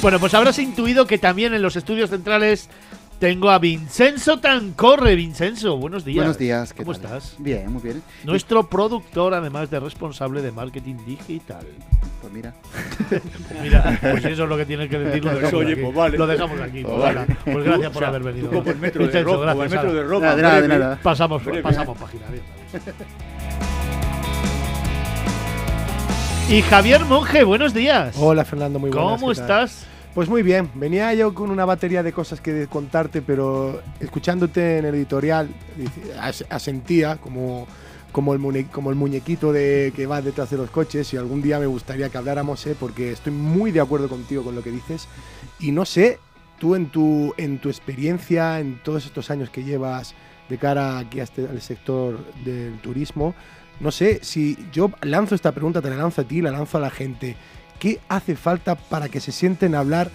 [0.00, 2.68] Bueno, pues habrás intuido que también en los estudios centrales
[3.18, 5.14] tengo a Vincenzo Tancorre.
[5.16, 6.16] Vincenzo, buenos días.
[6.18, 7.16] Buenos días, ¿qué ¿Cómo tal?
[7.18, 7.34] estás?
[7.38, 8.02] Bien, muy bien.
[8.24, 11.66] Nuestro productor, además de responsable de marketing digital.
[12.20, 12.54] Pues mira,
[13.62, 15.24] Mira, pues eso es lo que tienes que decir.
[15.24, 15.82] Lo dejamos Oye, aquí.
[15.82, 16.18] pues vale.
[16.18, 16.82] Lo dejamos aquí.
[16.82, 17.36] Pues pues vale.
[17.44, 18.50] Pues gracias por o sea, haber venido.
[18.50, 20.08] Como el metro de Roma, como el gracias, metro de ala.
[20.08, 20.26] Roma.
[20.26, 20.78] Nada, de nada, de breve.
[20.84, 20.98] nada.
[21.02, 21.62] Pasamos, Breve.
[21.62, 22.24] pasamos página.
[22.30, 22.42] bien.
[26.50, 28.14] Y Javier Monge, buenos días.
[28.18, 29.20] Hola Fernando, muy buenas.
[29.20, 29.68] ¿Cómo ¿qué tal?
[30.18, 34.86] Pues muy bien, venía yo con una batería de cosas que contarte, pero escuchándote en
[34.86, 35.48] el editorial
[36.50, 37.68] asentía como,
[38.10, 42.08] como, el, muñequito de, que va detrás de los coches y algún día me gustaría
[42.08, 42.74] que habláramos, ¿eh?
[42.80, 45.06] porque estoy muy de acuerdo contigo con lo que dices
[45.60, 46.18] y no sé,
[46.58, 50.16] tú en tu, en tu experiencia, en todos estos años que llevas
[50.48, 53.36] de cara aquí este- al sector del turismo,
[53.78, 56.80] no sé si yo lanzo esta pregunta, te la lanzo a ti, la lanzo a
[56.80, 57.36] la gente.
[57.78, 60.10] ¿Qué hace falta para que se sienten a hablar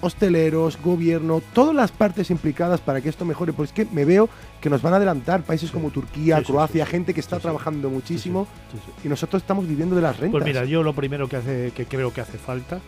[0.00, 3.52] hosteleros, gobierno, todas las partes implicadas para que esto mejore?
[3.52, 4.28] Pues es que me veo
[4.60, 7.38] que nos van a adelantar países como Turquía, Sí, sí, Croacia, sí, gente que está
[7.38, 8.46] trabajando muchísimo
[9.04, 10.32] y nosotros estamos viviendo de las rentas.
[10.32, 12.80] Pues mira, yo lo primero que, hace, que creo que hace falta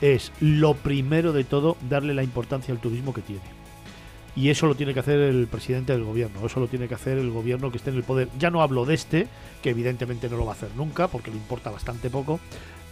[0.00, 3.62] es, lo primero de todo, darle la importancia al turismo que tiene.
[4.34, 7.18] Y eso lo tiene que hacer el presidente del gobierno, eso lo tiene que hacer
[7.18, 8.28] el gobierno que esté en el poder.
[8.38, 9.28] Ya no hablo de este,
[9.62, 12.40] que evidentemente no lo va a hacer nunca, porque le importa bastante poco,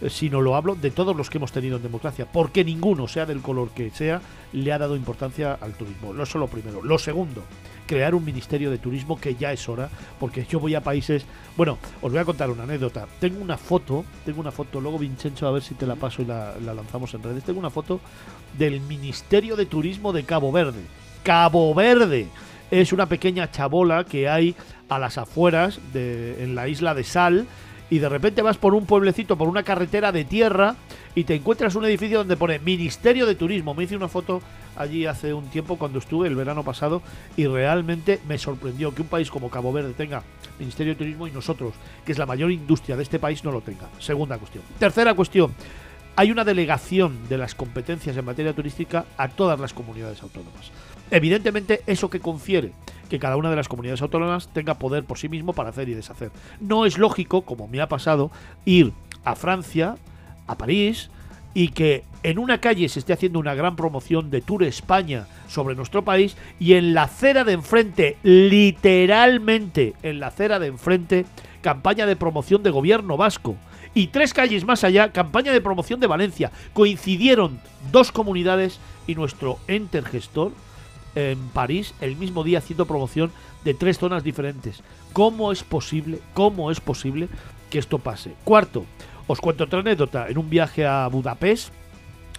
[0.09, 3.41] sino lo hablo de todos los que hemos tenido en democracia, porque ninguno, sea del
[3.41, 4.21] color que sea,
[4.53, 6.13] le ha dado importancia al turismo.
[6.13, 6.81] Eso es lo primero.
[6.83, 7.43] Lo segundo,
[7.87, 11.25] crear un ministerio de turismo que ya es hora, porque yo voy a países.
[11.57, 13.07] Bueno, os voy a contar una anécdota.
[13.19, 16.25] Tengo una foto, tengo una foto, luego Vincenzo, a ver si te la paso y
[16.25, 17.43] la, la lanzamos en redes.
[17.43, 17.99] Tengo una foto
[18.57, 20.81] del Ministerio de Turismo de Cabo Verde.
[21.23, 22.27] Cabo Verde
[22.71, 24.55] es una pequeña chabola que hay
[24.89, 27.45] a las afueras de, en la isla de Sal
[27.91, 30.77] y de repente vas por un pueblecito, por una carretera de tierra
[31.13, 33.73] y te encuentras un edificio donde pone Ministerio de Turismo.
[33.73, 34.41] Me hice una foto
[34.77, 37.01] allí hace un tiempo cuando estuve el verano pasado
[37.35, 40.23] y realmente me sorprendió que un país como Cabo Verde tenga
[40.57, 41.73] Ministerio de Turismo y nosotros,
[42.05, 43.89] que es la mayor industria de este país, no lo tenga.
[43.99, 44.63] Segunda cuestión.
[44.79, 45.53] Tercera cuestión.
[46.15, 50.71] Hay una delegación de las competencias en materia turística a todas las comunidades autónomas.
[51.11, 52.71] Evidentemente, eso que confiere
[53.09, 55.93] que cada una de las comunidades autónomas tenga poder por sí mismo para hacer y
[55.93, 56.31] deshacer.
[56.61, 58.31] No es lógico, como me ha pasado,
[58.63, 58.93] ir
[59.25, 59.97] a Francia,
[60.47, 61.09] a París,
[61.53, 65.75] y que en una calle se esté haciendo una gran promoción de Tour España sobre
[65.75, 71.25] nuestro país y en la acera de enfrente, literalmente en la acera de enfrente,
[71.61, 73.57] campaña de promoción de gobierno vasco.
[73.93, 76.51] Y tres calles más allá, campaña de promoción de Valencia.
[76.71, 77.59] Coincidieron
[77.91, 80.53] dos comunidades y nuestro enter gestor
[81.15, 83.31] en París el mismo día haciendo promoción
[83.63, 84.81] de tres zonas diferentes.
[85.13, 86.19] ¿Cómo es posible?
[86.33, 87.27] ¿Cómo es posible
[87.69, 88.33] que esto pase?
[88.43, 88.85] Cuarto,
[89.27, 90.27] os cuento otra anécdota.
[90.27, 91.73] En un viaje a Budapest,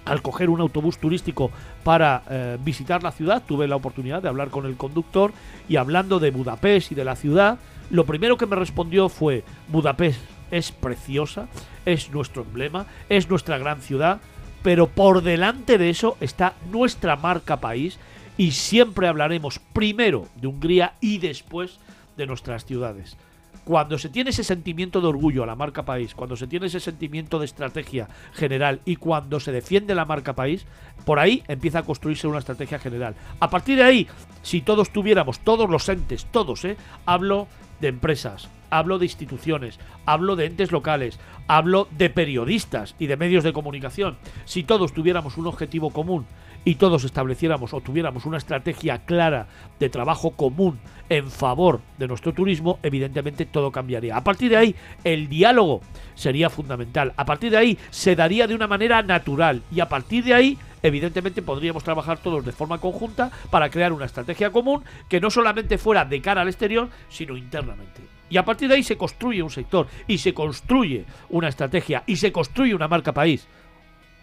[0.05, 1.51] al coger un autobús turístico
[1.85, 5.33] para eh, visitar la ciudad, tuve la oportunidad de hablar con el conductor
[5.69, 7.59] y hablando de Budapest y de la ciudad,
[7.91, 11.49] lo primero que me respondió fue, Budapest es preciosa,
[11.85, 14.21] es nuestro emblema, es nuestra gran ciudad,
[14.63, 17.99] pero por delante de eso está nuestra marca país
[18.43, 21.79] y siempre hablaremos primero de Hungría y después
[22.17, 23.17] de nuestras ciudades.
[23.65, 26.81] Cuando se tiene ese sentimiento de orgullo a la marca país, cuando se tiene ese
[26.81, 30.67] sentimiento de estrategia general y cuando se defiende la marca país,
[31.05, 33.15] por ahí empieza a construirse una estrategia general.
[33.39, 34.09] A partir de ahí,
[34.43, 36.77] si todos tuviéramos, todos los entes, todos, ¿eh?
[37.07, 37.47] hablo
[37.81, 43.45] de empresas, hablo de instituciones, hablo de entes locales, hablo de periodistas y de medios
[43.45, 46.27] de comunicación, si todos tuviéramos un objetivo común
[46.65, 49.47] y todos estableciéramos o tuviéramos una estrategia clara
[49.81, 54.17] de trabajo común en favor de nuestro turismo, evidentemente todo cambiaría.
[54.17, 55.83] A partir de ahí, el diálogo
[56.15, 57.13] sería fundamental.
[57.17, 59.63] A partir de ahí, se daría de una manera natural.
[59.71, 64.07] Y a partir de ahí, evidentemente podríamos trabajar todos de forma conjunta para crear una
[64.07, 68.01] estrategia común que no solamente fuera de cara al exterior, sino internamente.
[68.31, 72.17] Y a partir de ahí se construye un sector y se construye una estrategia y
[72.17, 73.47] se construye una marca país.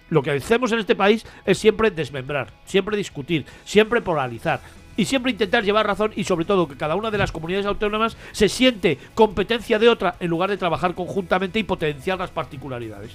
[0.10, 4.62] Lo que hacemos en este país es siempre desmembrar, siempre discutir, siempre polarizar
[4.98, 8.18] y siempre intentar llevar razón y sobre todo que cada una de las comunidades autónomas
[8.32, 13.12] se siente competencia de otra en lugar de trabajar conjuntamente y potenciar las particularidades.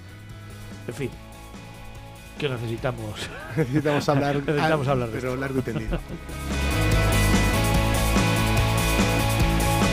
[0.86, 1.10] En fin,
[2.38, 3.28] que necesitamos.
[3.56, 5.98] Necesitamos hablar, Necesitamos hablar de pero largo y tendido.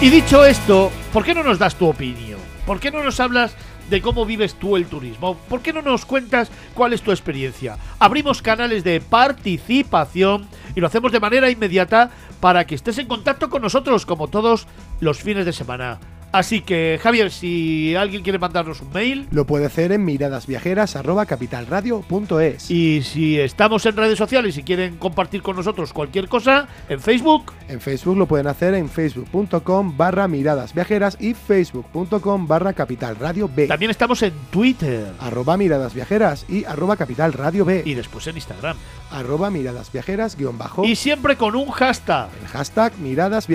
[0.01, 2.39] Y dicho esto, ¿por qué no nos das tu opinión?
[2.65, 3.55] ¿Por qué no nos hablas
[3.91, 5.35] de cómo vives tú el turismo?
[5.49, 7.77] ¿Por qué no nos cuentas cuál es tu experiencia?
[7.99, 13.49] Abrimos canales de participación y lo hacemos de manera inmediata para que estés en contacto
[13.49, 14.65] con nosotros como todos
[15.01, 15.99] los fines de semana.
[16.31, 22.71] Así que, Javier, si alguien quiere mandarnos un mail, Lo puede hacer en miradasviajeras.capitalradio.es.
[22.71, 27.51] y si estamos en redes sociales y quieren compartir con nosotros cualquier cosa, en Facebook,
[27.67, 33.49] En Facebook lo pueden hacer en facebook.com barra miradas viajeras y facebook.com barra capital radio
[33.53, 33.67] B.
[33.67, 37.83] también estamos en Twitter Arroba miradas viajeras y arroba capital radio B.
[37.85, 38.77] y después en Instagram.
[39.11, 40.85] Arroba miradas viajeras guion bajo.
[40.85, 42.29] Y siempre con un hashtag.
[42.41, 43.47] el hashtag miradas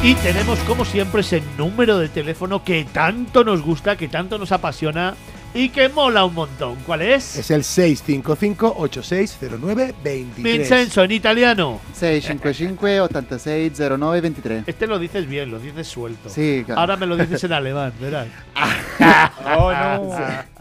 [0.00, 4.52] Y tenemos como siempre ese número de teléfono que tanto nos gusta, que tanto nos
[4.52, 5.16] apasiona
[5.52, 6.76] y que mola un montón.
[6.86, 7.36] ¿Cuál es?
[7.36, 10.34] Es el 655-8609-23.
[10.36, 11.80] Vincenzo en italiano.
[11.98, 14.62] 655-8609-23.
[14.68, 16.30] Este lo dices bien, lo dices suelto.
[16.30, 16.80] Sí, claro.
[16.80, 18.28] Ahora me lo dices en alemán, verás.
[19.56, 20.10] Oh, no.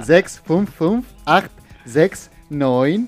[0.04, 1.50] 6, 5, 5, 8,
[1.86, 3.02] 6, 9.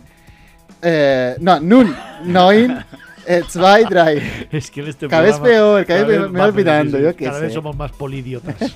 [0.82, 2.86] Eh, no, nun, 9,
[3.30, 4.24] eh, 2, 3.
[4.52, 7.26] Es que en este Cada vez peor, cada vez me más voy olvidando, yo qué
[7.26, 7.56] Cada vez sé.
[7.56, 8.56] somos más polidiotas.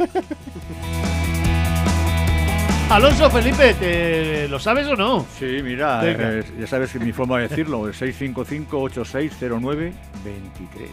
[2.89, 5.25] Alonso Felipe, ¿te lo sabes o no?
[5.39, 9.93] Sí, mira, eh, ya sabes que mi forma de decirlo es 655-8609-23.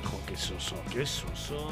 [0.04, 1.68] Jo, qué soso, qué soso.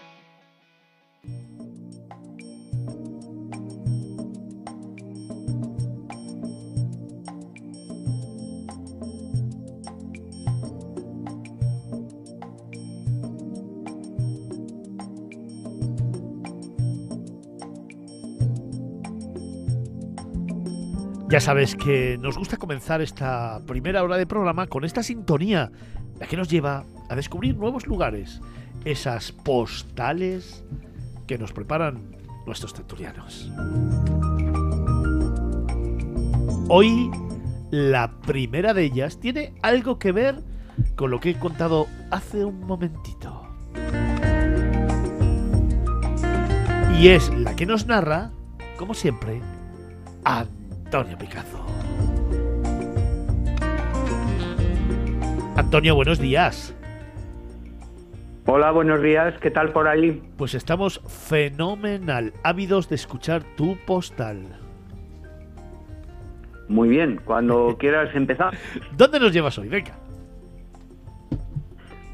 [21.36, 25.70] Ya sabes que nos gusta comenzar esta primera hora de programa con esta sintonía,
[26.18, 28.40] la que nos lleva a descubrir nuevos lugares,
[28.86, 30.64] esas postales
[31.26, 33.52] que nos preparan nuestros tertulianos.
[36.70, 37.10] Hoy,
[37.70, 40.42] la primera de ellas tiene algo que ver
[40.94, 43.42] con lo que he contado hace un momentito.
[46.98, 48.30] Y es la que nos narra,
[48.78, 49.42] como siempre,
[50.86, 51.66] Antonio Picazo.
[55.56, 56.72] Antonio, buenos días.
[58.46, 59.34] Hola, buenos días.
[59.40, 60.22] ¿Qué tal por ahí?
[60.36, 64.44] Pues estamos fenomenal, ávidos de escuchar tu postal.
[66.68, 68.56] Muy bien, cuando quieras empezar.
[68.96, 69.68] ¿Dónde nos llevas hoy?
[69.68, 69.98] Venga.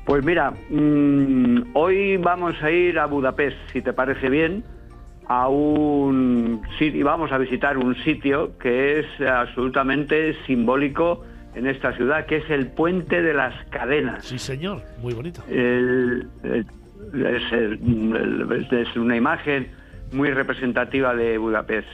[0.06, 4.64] Pues mira, mm, hoy vamos a ir a Budapest, si te parece bien,
[5.26, 12.26] a un sitio, vamos a visitar un sitio que es absolutamente simbólico en esta ciudad,
[12.26, 14.24] que es el Puente de las Cadenas.
[14.24, 15.42] Sí, señor, muy bonito.
[15.48, 16.66] El- el-
[17.26, 19.68] es, el- es una imagen
[20.12, 21.88] muy representativa de Budapest.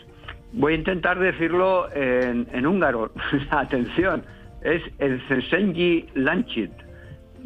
[0.52, 3.12] Voy a intentar decirlo en, en húngaro.
[3.50, 4.22] Atención,
[4.62, 6.70] es el Szensenyi Lancsit.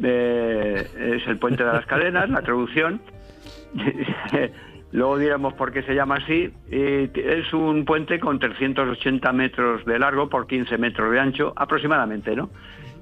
[0.01, 3.01] Eh, es el puente de las cadenas, la traducción.
[4.93, 6.53] Luego diremos por qué se llama así.
[6.69, 12.35] Eh, es un puente con 380 metros de largo por 15 metros de ancho, aproximadamente,
[12.35, 12.51] ¿no?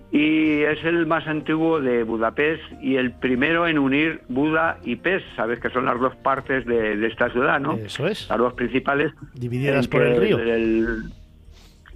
[0.10, 5.26] Y es el más antiguo de Budapest y el primero en unir Buda y Pest.
[5.36, 7.74] Sabes que son las dos partes de, de esta ciudad, ¿no?
[7.74, 8.30] Eso es.
[8.30, 9.12] Las dos principales.
[9.34, 10.40] Divididas por el río.
[10.40, 11.12] El,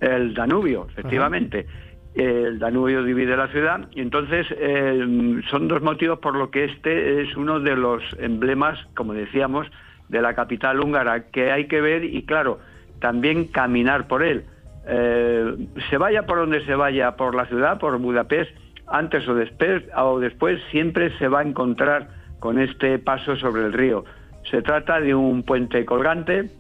[0.02, 1.68] el Danubio, efectivamente.
[2.16, 7.22] El Danubio divide la ciudad y entonces eh, son dos motivos por lo que este
[7.22, 9.68] es uno de los emblemas, como decíamos,
[10.10, 12.60] de la capital húngara que hay que ver y claro,
[13.00, 14.46] también caminar por él.
[14.88, 18.52] Eh, se vaya por donde se vaya, por la ciudad, por Budapest,
[18.88, 23.74] antes o después, o después siempre se va a encontrar con este paso sobre el
[23.74, 24.06] río.
[24.50, 26.52] Se trata de un puente colgante,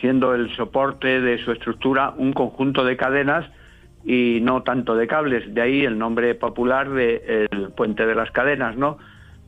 [0.00, 3.46] siendo el soporte de su estructura un conjunto de cadenas
[4.04, 5.54] y no tanto de cables.
[5.54, 8.98] De ahí el nombre popular de el puente de las cadenas, ¿no?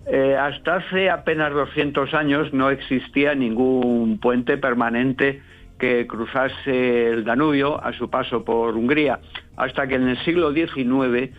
[0.07, 5.43] Eh, hasta hace apenas 200 años no existía ningún puente permanente
[5.79, 9.21] que cruzase el Danubio a su paso por Hungría,
[9.57, 11.31] hasta que en el siglo XIX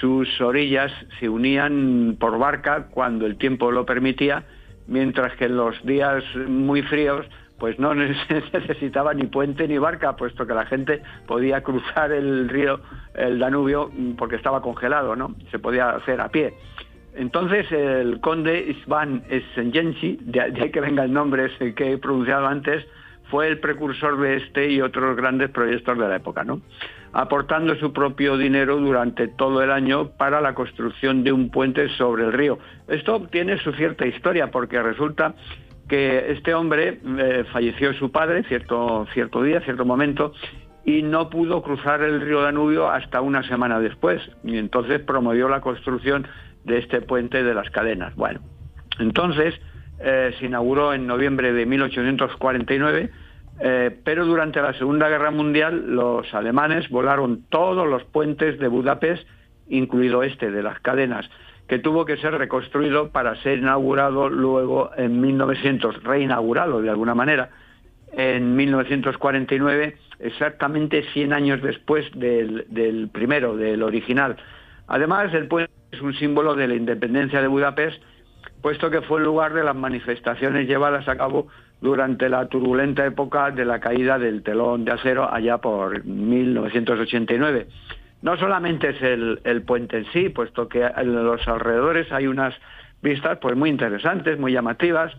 [0.00, 4.44] sus orillas se unían por barca cuando el tiempo lo permitía,
[4.86, 7.26] mientras que en los días muy fríos
[7.58, 7.94] pues no
[8.52, 12.80] necesitaba ni puente ni barca, puesto que la gente podía cruzar el río,
[13.14, 15.34] el Danubio, porque estaba congelado, ¿no?
[15.50, 16.54] Se podía hacer a pie.
[17.14, 19.22] Entonces el conde Isvan
[19.54, 22.84] Szenjensi, de ahí que venga el nombre que he pronunciado antes,
[23.30, 26.60] fue el precursor de este y otros grandes proyectos de la época, ¿no?
[27.14, 32.24] aportando su propio dinero durante todo el año para la construcción de un puente sobre
[32.24, 32.58] el río.
[32.88, 35.34] Esto tiene su cierta historia porque resulta
[35.88, 40.32] que este hombre eh, falleció su padre cierto, cierto día, cierto momento,
[40.84, 44.20] y no pudo cruzar el río Danubio hasta una semana después.
[44.42, 46.26] Y entonces promovió la construcción
[46.64, 48.14] de este puente de las cadenas.
[48.16, 48.40] Bueno,
[48.98, 49.54] entonces
[50.00, 53.10] eh, se inauguró en noviembre de 1849,
[53.60, 59.26] eh, pero durante la Segunda Guerra Mundial los alemanes volaron todos los puentes de Budapest,
[59.68, 61.28] incluido este de las cadenas
[61.68, 67.50] que tuvo que ser reconstruido para ser inaugurado luego en 1900, reinaugurado de alguna manera,
[68.12, 74.36] en 1949, exactamente 100 años después del, del primero, del original.
[74.86, 78.02] Además, el puente es un símbolo de la independencia de Budapest,
[78.62, 81.48] puesto que fue el lugar de las manifestaciones llevadas a cabo
[81.80, 87.66] durante la turbulenta época de la caída del telón de acero allá por 1989
[88.24, 92.54] no solamente es el, puente en sí, puesto que en los alrededores hay unas
[93.02, 95.12] vistas pues muy interesantes, muy llamativas.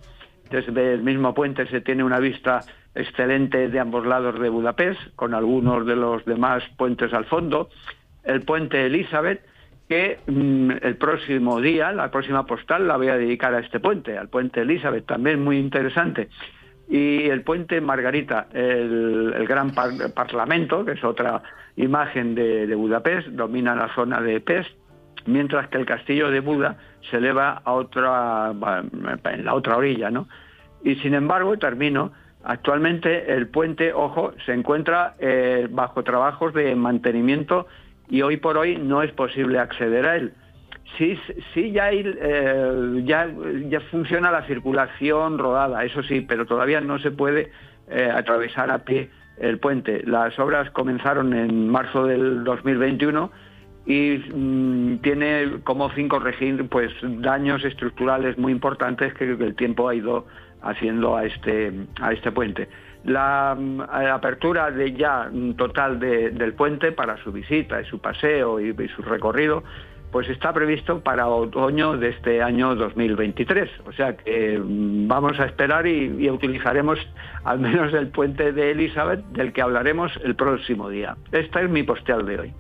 [0.50, 2.62] Desde el mismo puente se tiene una vista
[2.96, 7.70] excelente de ambos lados de Budapest, con algunos de los demás puentes al fondo.
[8.24, 9.46] El puente Elizabeth,
[9.88, 14.18] que mmm, el próximo día, la próxima postal, la voy a dedicar a este puente,
[14.18, 16.30] al puente Elizabeth, también muy interesante
[16.88, 21.42] y el puente Margarita, el, el gran par parlamento, que es otra
[21.76, 24.70] imagen de, de, Budapest, domina la zona de Pest,
[25.26, 26.78] mientras que el castillo de Buda
[27.10, 28.54] se eleva a otra,
[29.26, 30.28] en la otra orilla, ¿no?
[30.84, 32.12] Y sin embargo, termino,
[32.44, 37.66] actualmente el puente, ojo, se encuentra eh, bajo trabajos de mantenimiento
[38.10, 40.34] y hoy por hoy no es posible acceder a él
[40.98, 41.20] sí,
[41.54, 43.30] sí ya, eh, ya,
[43.68, 47.52] ya funciona la circulación rodada, eso sí, pero todavía no se puede
[47.90, 50.04] eh, atravesar a pie el puente.
[50.06, 53.32] Las obras comenzaron en marzo del 2021
[53.86, 59.96] y mmm, tiene como fin corregir pues daños estructurales muy importantes que el tiempo ha
[59.96, 60.26] ido
[60.62, 62.68] haciendo a este a este puente.
[63.06, 68.60] La mm, apertura de ya total de, del puente para su visita y su paseo
[68.60, 69.64] y, su recorrido
[70.12, 73.70] pues está previsto para otoño de este año 2023.
[73.86, 77.00] O sea que vamos a esperar y, y, utilizaremos
[77.44, 81.18] al menos el puente de Elizabeth, del que hablaremos el próximo día.
[81.34, 82.54] Esta es mi postal de hoy.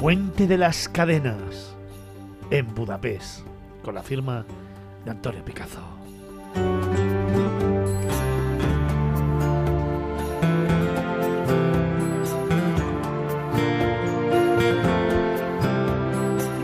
[0.00, 1.76] Puente de las Cadenas,
[2.50, 3.46] en Budapest,
[3.84, 4.44] con la firma
[5.04, 5.80] de Antonio Picazo.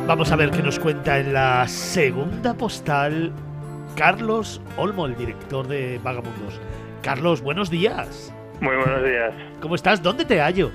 [0.09, 3.33] Vamos a ver qué nos cuenta en la segunda postal
[3.95, 6.61] Carlos Olmo, el director de Vagamundos.
[7.01, 8.35] Carlos, buenos días.
[8.61, 9.33] Muy buenos días.
[9.61, 10.03] ¿Cómo estás?
[10.03, 10.72] ¿Dónde te hallo?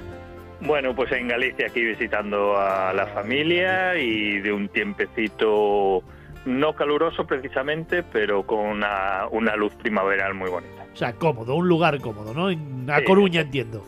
[0.61, 6.01] Bueno, pues en Galicia aquí visitando a la familia y de un tiempecito
[6.45, 10.85] no caluroso precisamente, pero con una, una luz primaveral muy bonita.
[10.93, 12.49] O sea, cómodo, un lugar cómodo, ¿no?
[12.49, 13.03] En A Sí.
[13.05, 13.83] Coruña, entiendo.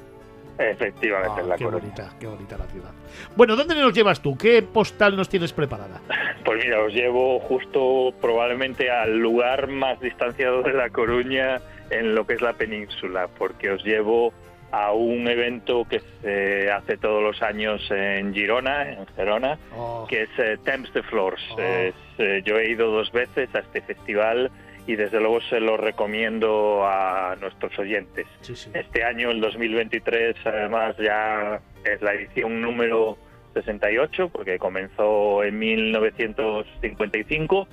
[0.60, 1.84] Efectivamente, Ah, en la qué Coruña.
[1.84, 2.92] bonita, qué bonita la ciudad.
[3.36, 4.38] Bueno, ¿dónde nos llevas tú?
[4.38, 6.02] ¿Qué postal nos tienes preparada?
[6.46, 11.60] Pues mira, os llevo justo probablemente al lugar más distanciado de La Coruña
[11.92, 14.34] en lo que es la península, porque os llevo
[14.72, 20.22] a un evento que se hace todos los años en Girona, en Gerona, Oh, que
[20.24, 21.42] es eh, Temps de Flores.
[21.52, 21.60] Oh.
[21.60, 24.52] Es, eh, yo he ido dos veces a este festival
[24.88, 28.26] y desde luego se lo recomiendo a nuestros oyentes.
[28.42, 28.70] sí, sí.
[28.74, 33.18] Este año, el 2023, además ya es la edición número
[33.54, 37.68] 68, porque comenzó en 1955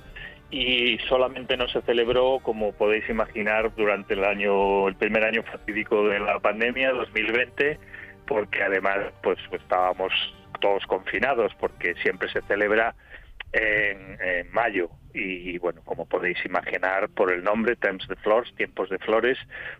[0.49, 6.07] y solamente no se celebró, como podéis imaginar, durante el año, el primer año fatídico
[6.07, 7.79] de la pandemia, 2020,
[8.25, 10.13] porque además pues estábamos
[10.61, 12.95] todos confinados, porque siempre se celebra
[13.51, 14.89] en, en mayo.
[15.13, 19.37] Y bueno, como podéis imaginar por el nombre, Temps de Flores, Tiempos de Flores,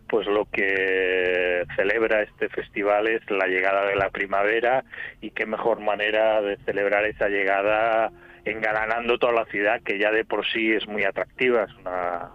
[0.09, 4.83] pues lo que celebra este festival es la llegada de la primavera
[5.21, 8.11] y qué mejor manera de celebrar esa llegada
[8.51, 12.31] engalanando toda la ciudad que ya de por sí es muy atractiva, es una,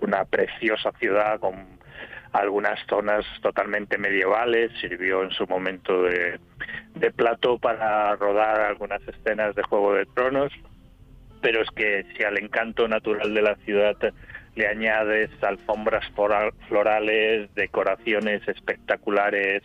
[0.00, 1.78] una preciosa ciudad con
[2.32, 6.38] algunas zonas totalmente medievales, sirvió en su momento de,
[6.94, 10.52] de plato para rodar algunas escenas de Juego de Tronos,
[11.40, 13.96] pero es que si al encanto natural de la ciudad
[14.56, 19.62] le añades alfombras flora- florales, decoraciones espectaculares,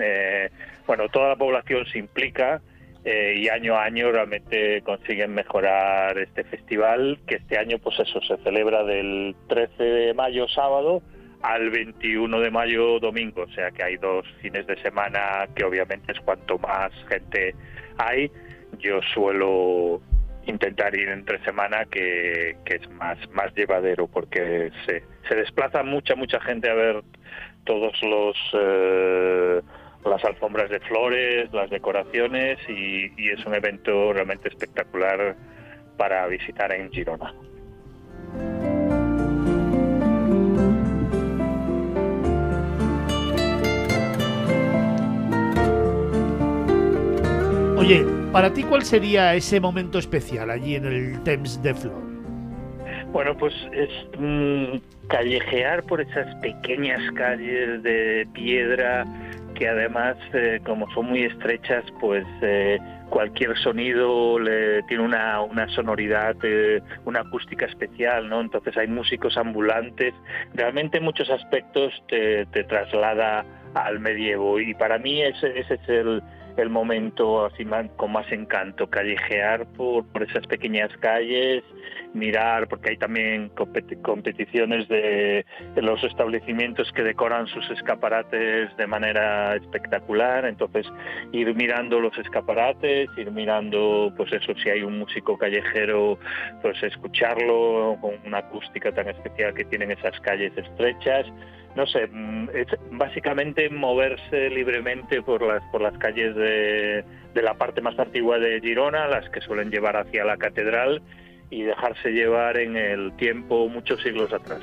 [0.00, 0.50] eh,
[0.86, 2.60] bueno, toda la población se implica
[3.04, 8.20] eh, y año a año realmente consiguen mejorar este festival, que este año pues eso
[8.22, 11.02] se celebra del 13 de mayo sábado
[11.42, 16.12] al 21 de mayo domingo, o sea que hay dos fines de semana que obviamente
[16.12, 17.54] es cuanto más gente
[17.96, 18.30] hay.
[18.78, 20.02] Yo suelo
[20.46, 26.14] intentar ir entre semana que, que es más más llevadero porque se, se desplaza mucha
[26.14, 27.02] mucha gente a ver
[27.64, 29.60] todos los eh,
[30.04, 35.36] las alfombras de flores, las decoraciones y, y es un evento realmente espectacular
[35.96, 37.34] para visitar en Girona.
[47.76, 52.02] Oye, para ti, ¿cuál sería ese momento especial allí en el Thames de Flor?
[53.12, 53.88] Bueno, pues es
[54.18, 59.04] mm, callejear por esas pequeñas calles de piedra
[59.60, 62.78] que además, eh, como son muy estrechas, pues eh,
[63.10, 68.40] cualquier sonido le tiene una, una sonoridad, eh, una acústica especial, ¿no?
[68.40, 70.14] Entonces hay músicos ambulantes.
[70.54, 73.44] Realmente en muchos aspectos te, te traslada
[73.74, 76.22] al medievo y para mí ese, ese es el,
[76.56, 81.62] el momento así más- con más encanto, callejear por, por esas pequeñas calles,
[82.14, 85.44] mirar, porque hay también competi- competiciones de,
[85.74, 90.86] de los establecimientos que decoran sus escaparates de manera espectacular, entonces
[91.32, 96.18] ir mirando los escaparates, ir mirando, pues eso, si hay un músico callejero,
[96.62, 101.26] pues escucharlo con una acústica tan especial que tienen esas calles estrechas,
[101.76, 107.54] no sé, mm, es básicamente moverse libremente por las por las calles de, de la
[107.54, 111.00] parte más antigua de Girona, las que suelen llevar hacia la catedral
[111.50, 114.62] y dejarse llevar en el tiempo muchos siglos atrás.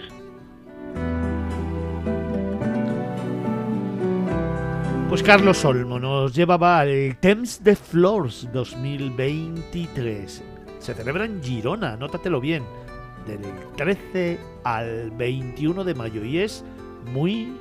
[5.10, 10.44] Pues Carlos Olmo nos llevaba al Thames de Flores 2023.
[10.80, 12.64] Se celebra en Girona, nótatelo bien,
[13.26, 13.40] del
[13.78, 16.66] 13 al 21 de mayo y es
[17.14, 17.54] muy,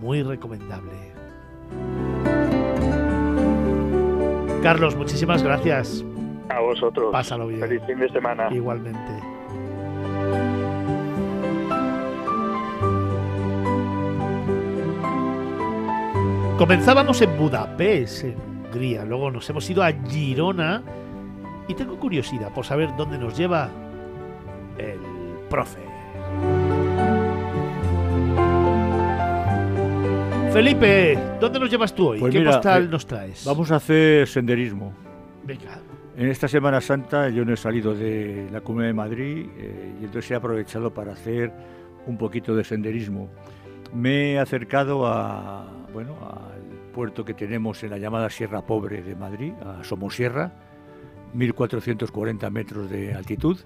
[0.00, 1.12] muy recomendable.
[4.62, 6.04] Carlos, muchísimas gracias.
[6.48, 7.10] A vosotros.
[7.12, 7.60] Pásalo bien.
[7.60, 8.48] Feliz fin de semana.
[8.50, 9.34] Igualmente.
[16.58, 20.82] Comenzábamos en Budapest, en Hungría, luego nos hemos ido a Girona
[21.66, 23.70] y tengo curiosidad por saber dónde nos lleva
[24.78, 24.98] el
[25.50, 25.80] profe.
[30.52, 32.20] Felipe, ¿dónde nos llevas tú hoy?
[32.20, 33.44] Pues ¿Qué mira, postal eh, nos traes?
[33.44, 34.92] Vamos a hacer senderismo.
[35.42, 35.80] Venga.
[36.16, 40.04] En esta Semana Santa yo no he salido de la Comunidad de Madrid eh, y
[40.04, 41.52] entonces he aprovechado para hacer
[42.06, 43.28] un poquito de senderismo.
[43.92, 49.16] Me he acercado a, bueno, al puerto que tenemos en la llamada Sierra Pobre de
[49.16, 50.52] Madrid, a Somosierra,
[51.34, 53.58] 1440 metros de altitud,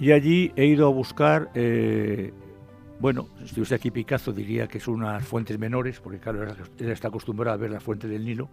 [0.00, 2.32] y allí he ido a buscar, eh,
[2.98, 6.44] bueno, si estuviese aquí Picasso diría que son unas fuentes menores, porque claro,
[6.78, 8.48] él está acostumbrado a ver la fuente del Nilo,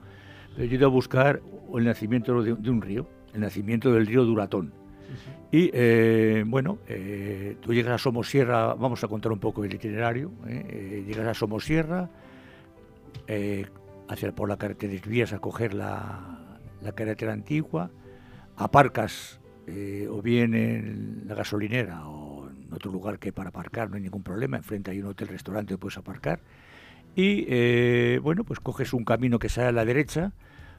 [0.54, 1.42] pero he ido a buscar
[1.74, 4.74] el nacimiento de un río, el nacimiento del río Duratón.
[5.52, 10.32] Y eh, bueno, eh, tú llegas a Somosierra, vamos a contar un poco el itinerario.
[10.48, 11.04] ¿eh?
[11.06, 12.10] Llegas a Somosierra,
[14.08, 17.92] hacia por la carretera, te desvías a coger la, la carretera antigua,
[18.56, 19.40] aparcas
[20.10, 24.24] o bien en la gasolinera o en otro lugar que para aparcar no hay ningún
[24.24, 26.42] problema, enfrente hay un hotel, restaurante, puedes aparcar.
[27.16, 30.34] Y bueno, pues coges un camino que sale a la derecha,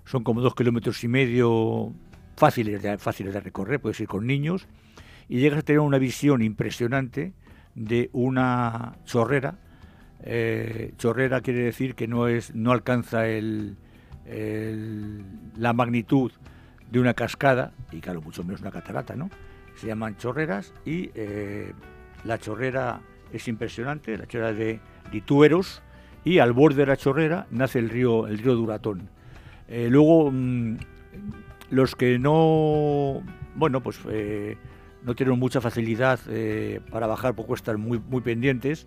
[0.04, 1.94] son como dos kilómetros y medio
[2.42, 4.66] fáciles de, recorrer, puedes ir con niños,
[5.28, 7.34] y llegas a tener una visión impresionante
[7.76, 9.58] de una chorrera.
[10.24, 13.22] Eh, chorrera quiere decir que no, es, no alcanza
[15.56, 16.32] la magnitud
[16.90, 19.30] de una cascada, y claro, mucho menos una catarata, ¿no?
[19.76, 21.72] Se llaman chorreras y eh,
[22.24, 23.00] la chorrera
[23.32, 24.80] es impresionante, la chorrera de
[25.12, 25.80] Litueros,
[26.24, 29.08] y al borde de la chorrera nace el río, el río Duratón.
[29.68, 30.76] Eh, luego, mm,
[31.72, 33.22] los que no,
[33.56, 34.56] bueno, pues eh,
[35.02, 38.86] no tienen mucha facilidad eh, para bajar, porque están muy, muy pendientes,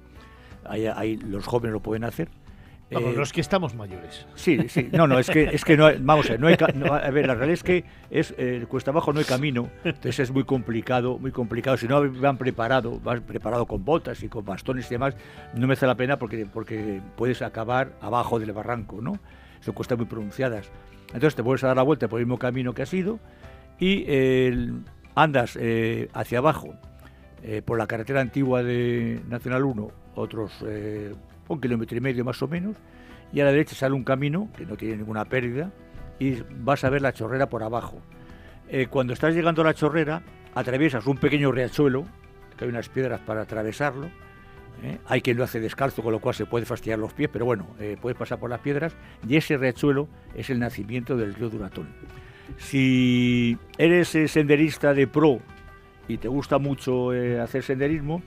[0.63, 2.29] ahí, ahí los jóvenes lo pueden hacer.
[2.91, 4.27] Vamos, Eh, los que estamos mayores.
[4.35, 6.55] Sí, sí, no, no, es que, es que no, hay- vamos a ver, no hay,
[6.55, 9.67] ca- no, a ver, la realidad es que es, eh, cuesta abajo no hay camino,
[9.83, 14.29] entonces es muy complicado, muy complicado, si no van preparado, vas preparado con botas y
[14.29, 15.15] con bastones y demás,
[15.55, 19.17] no merece la pena porque, porque puedes acabar abajo del barranco, ¿no?
[19.61, 20.69] Son cuestas muy pronunciadas.
[21.15, 23.19] Entonces te vuelves a dar la vuelta por el mismo camino que has ido
[23.79, 24.05] y
[25.15, 26.75] andas eh, hacia abajo
[27.41, 31.13] eh, por la carretera antigua de Nacional 1, otros eh,
[31.47, 32.75] un kilómetro y medio más o menos,
[33.31, 35.71] y a la derecha sale un camino que no tiene ninguna pérdida
[36.19, 38.01] y vas a ver la chorrera por abajo.
[38.89, 40.23] Cuando estás llegando a la chorrera,
[40.55, 42.03] atraviesas un pequeño riachuelo,
[42.57, 44.09] que hay unas piedras para atravesarlo.
[44.83, 44.99] ¿Eh?
[45.07, 47.67] Hay quien lo hace descalzo, con lo cual se puede fastidiar los pies, pero bueno,
[47.79, 48.95] eh, puedes pasar por las piedras
[49.27, 51.87] y ese riachuelo es el nacimiento del río Duratón.
[52.57, 55.39] Si eres eh, senderista de pro
[56.07, 58.21] y te gusta mucho eh, hacer senderismo,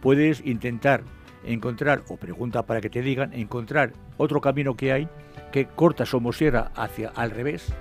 [0.00, 1.02] puedes intentar
[1.44, 5.08] encontrar, o pregunta para que te digan, encontrar otro camino que hay
[5.52, 7.72] que corta Somosierra hacia al revés,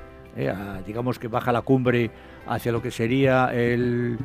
[0.87, 2.09] digamos que baja la cumbre
[2.47, 4.17] hacia lo que sería el,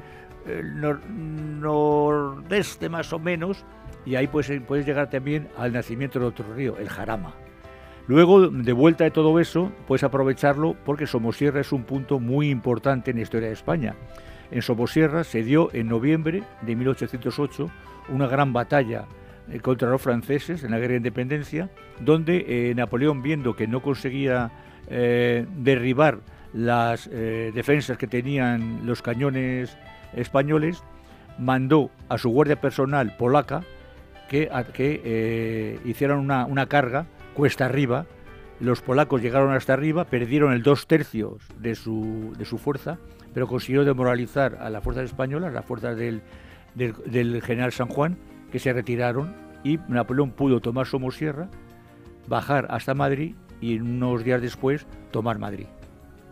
[0.46, 3.64] el nor- nordeste más o menos,
[4.05, 7.34] y ahí puedes, puedes llegar también al nacimiento de otro río, el Jarama.
[8.09, 13.11] Luego, de vuelta de todo eso, puedes aprovecharlo porque Somosierra es un punto muy importante
[13.11, 13.96] en la historia de España.
[14.51, 17.70] En Somosierra se dio en noviembre de 1808
[18.09, 19.05] una gran batalla
[19.51, 21.68] eh, contra los franceses en la guerra de independencia,
[22.01, 24.53] donde eh, Napoleón, viendo que no conseguía
[24.88, 26.20] eh, derribar
[26.55, 29.76] las defensas que tenían los cañones
[30.14, 30.82] españoles,
[31.38, 33.64] mandó a su guardia personal polaca
[34.28, 34.48] que,
[34.80, 38.06] eh, hicieran una, carga cuesta arriba.
[38.60, 42.98] Los polacos llegaron hasta arriba, perdieron el dos tercios de su, de su fuerza,
[43.32, 46.22] pero consiguió demoralizar a las fuerzas españolas, las fuerzas del,
[46.74, 48.16] del, del general San Juan,
[48.50, 51.48] que se retiraron y Napoleón pudo tomar Somosierra,
[52.26, 55.66] bajar hasta Madrid y unos días después tomar Madrid.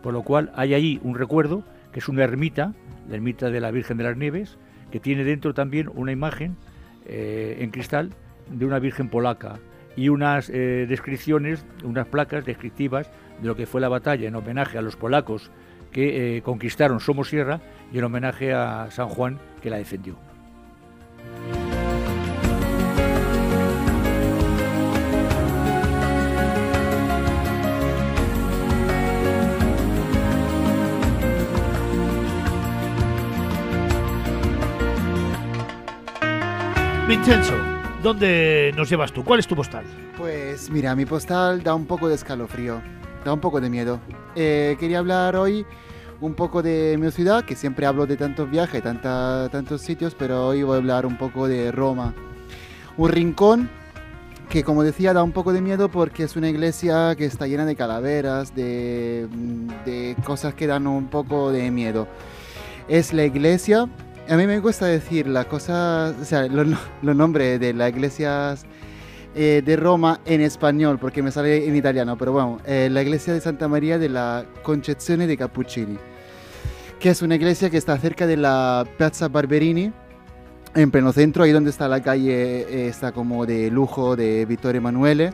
[0.01, 2.73] Por lo cual hay allí un recuerdo, que es una ermita,
[3.09, 4.57] la ermita de la Virgen de las Nieves,
[4.91, 6.55] que tiene dentro también una imagen
[7.07, 8.11] eh, en cristal
[8.49, 9.59] de una Virgen polaca
[9.95, 13.09] y unas eh, descripciones, unas placas descriptivas
[13.41, 15.51] de lo que fue la batalla en homenaje a los polacos
[15.91, 20.17] que eh, conquistaron Somosierra y en homenaje a San Juan que la defendió.
[37.07, 37.53] Vincenzo,
[38.03, 39.23] ¿dónde nos llevas tú?
[39.23, 39.85] ¿Cuál es tu postal?
[40.17, 42.81] Pues mira, mi postal da un poco de escalofrío,
[43.23, 44.01] da un poco de miedo.
[44.35, 45.65] Eh, quería hablar hoy
[46.19, 50.47] un poco de mi ciudad, que siempre hablo de tantos viajes, tanta, tantos sitios, pero
[50.47, 52.13] hoy voy a hablar un poco de Roma.
[52.97, 53.69] Un rincón
[54.49, 57.63] que, como decía, da un poco de miedo porque es una iglesia que está llena
[57.65, 59.29] de calaveras, de,
[59.85, 62.05] de cosas que dan un poco de miedo.
[62.89, 63.87] Es la iglesia,
[64.29, 66.67] a mí me gusta decir las cosas, o sea, los,
[67.01, 68.65] nombres de las iglesias
[69.35, 73.33] eh, de Roma en español, porque me sale en italiano, pero bueno, eh, la iglesia
[73.33, 75.97] de Santa María de la Concezione de Cappuccini,
[76.99, 79.93] que es una iglesia que está cerca de la Piazza Barberini,
[80.75, 84.79] en pleno centro, ahí donde está la calle, eh, está como de lujo de Vittorio
[84.79, 85.31] Emanuele.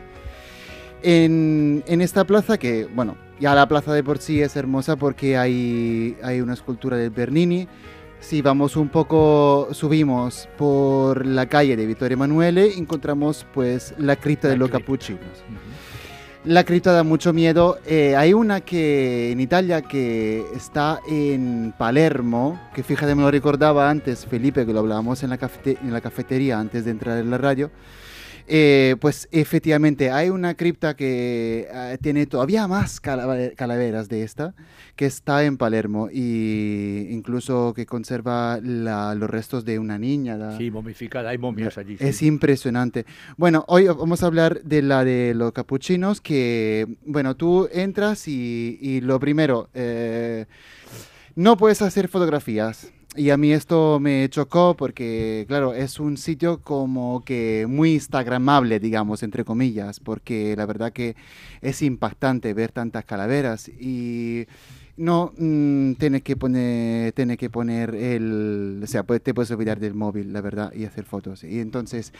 [1.02, 5.36] En, en esta plaza que, bueno, ya la plaza de por sí es hermosa porque
[5.36, 7.68] hay, hay una escultura del Bernini.
[8.24, 14.48] Si vamos un poco, subimos por la calle de Vittorio Emanuele, encontramos pues la cripta
[14.48, 15.20] de los capuchinos.
[16.46, 17.78] La cripta da mucho miedo.
[17.86, 23.90] Eh, hay una que en Italia que está en Palermo, que fíjate, me lo recordaba
[23.90, 27.30] antes Felipe, que lo hablábamos en la, cafete- en la cafetería antes de entrar en
[27.30, 27.70] la radio.
[28.46, 34.54] Eh, pues efectivamente hay una cripta que eh, tiene todavía más calaveras de esta,
[34.96, 40.36] que está en Palermo y incluso que conserva la- los restos de una niña.
[40.36, 41.96] la- Sí, momificada, hay momias allí.
[41.98, 42.26] es sí.
[42.26, 43.06] impresionante.
[43.38, 48.78] Bueno, hoy vamos a hablar de la de los capuchinos, que, bueno, tú entras y,
[48.80, 50.44] y lo primero, eh,
[51.34, 52.92] no puedes hacer fotografías.
[53.16, 58.80] Y a mí esto me chocó porque, claro, es un sitio como que muy instagramable,
[58.80, 61.14] digamos, entre comillas, porque la verdad que
[61.60, 64.46] es impactante ver tantas calaveras y
[64.96, 69.80] no mm, tienes que poner, tienes que poner el, o sea, pues, te puedes olvidar
[69.80, 71.42] del móvil, la verdad, y hacer fotos.
[71.42, 72.12] Y entonces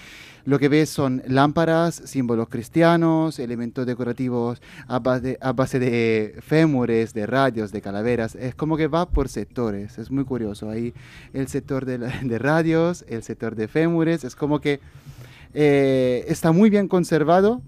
[0.45, 7.15] lo que ves son lámparas, símbolos cristianos, elementos decorativos a base, a base de fémures,
[7.15, 8.35] de radios, de calaveras.
[8.35, 10.69] Es como que va por sectores, es muy curioso.
[10.69, 10.95] Hay
[11.33, 14.81] el sector de, la- de radios, el sector de fémures, es como que
[15.55, 17.63] eh, está muy bien conservado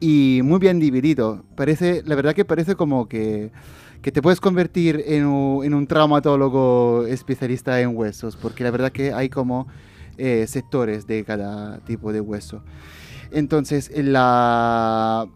[0.00, 1.44] y muy bien dividido.
[1.56, 3.50] Parece, la verdad que parece como que,
[4.04, 9.30] que te puedes convertir en un, traumatólogo especialista en huesos, porque la verdad que hay
[9.30, 9.66] como
[10.18, 12.62] eh, sectores de cada tipo de hueso.
[13.30, 15.26] Entonces, la...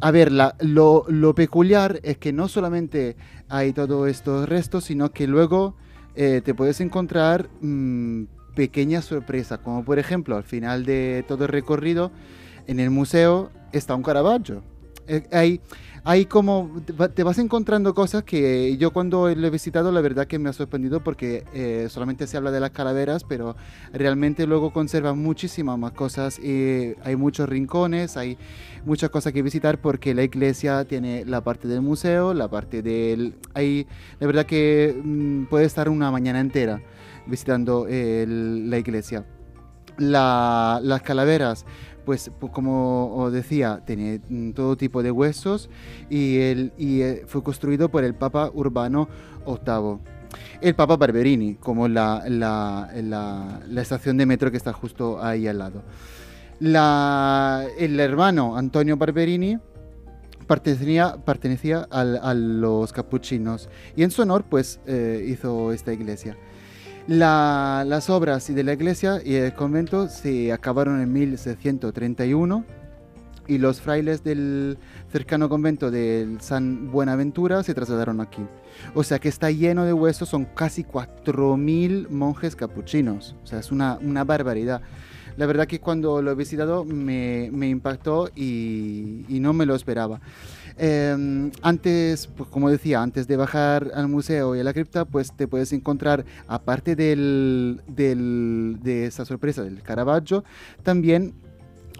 [0.00, 3.16] A ver, lo peculiar es que no solamente
[3.48, 5.74] hay todos estos restos, sino que luego
[6.14, 8.24] eh, te puedes encontrar mm,
[8.54, 12.12] pequeñas sorpresas, como por ejemplo al final de todo el recorrido,
[12.66, 14.62] en el museo está un Caravaggio.
[15.06, 15.62] Eh, hay,
[16.04, 20.00] hay como, te va- te vas encontrando cosas que yo cuando lo he visitado la
[20.00, 23.56] verdad que me ha sorprendido porque eh, solamente se habla de las calaveras, pero
[23.92, 26.38] realmente luego conserva muchísimas más cosas.
[26.38, 28.38] hay muchos rincones, hay
[28.84, 33.34] muchas cosas que visitar porque la iglesia tiene la parte del museo, la parte del...
[33.54, 33.86] Hay,
[34.20, 36.80] la verdad que mm, puede estar una mañana entera
[37.26, 39.24] visitando el- la iglesia.
[39.98, 41.66] La- las calaveras,
[42.08, 45.68] pues pu- como decía, tiene mm, todo tipo de huesos
[46.08, 49.10] y, el, y eh, fue construido por el Papa Urbano
[49.46, 49.98] VIII.
[50.62, 55.58] El Papa Barberini, como la, la, la- estación de metro que está justo ahí al
[55.58, 55.82] lado.
[56.60, 59.58] La- el hermano Antonio Barberini
[60.46, 66.38] pertenecía, pertenecía al- a los capuchinos y en su honor pues eh, hizo esta iglesia.
[67.08, 72.64] La- las obras de la iglesia y el convento se acabaron en 1631
[73.46, 74.76] y los frailes del
[75.10, 78.42] cercano convento del San Buenaventura se trasladaron aquí.
[78.94, 83.34] O sea que está lleno de huesos, son casi 4.000 monjes capuchinos.
[83.42, 84.82] O sea, es una, una barbaridad.
[85.38, 89.74] La verdad que cuando lo he visitado me, me impactó y, y no me lo
[89.74, 90.20] esperaba.
[90.78, 95.32] Eh, antes, pues como decía, antes de bajar al museo y a la cripta, pues
[95.36, 100.44] te puedes encontrar, aparte del, del- de esa sorpresa del Caravaggio,
[100.84, 101.34] también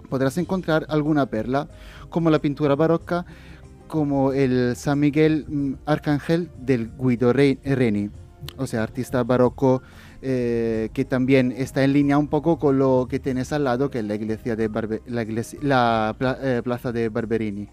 [0.09, 1.67] podrás encontrar alguna perla,
[2.09, 3.25] como la pintura barroca,
[3.87, 8.09] como el San Miguel mm, Arcángel del Guido Re- Reni,
[8.57, 9.81] o sea, artista barroco
[10.21, 13.99] eh, que también está en línea un poco con lo que tienes al lado, que
[13.99, 17.67] es la iglesia de Barbe- la, iglesia- la pla- eh, plaza de Barberini.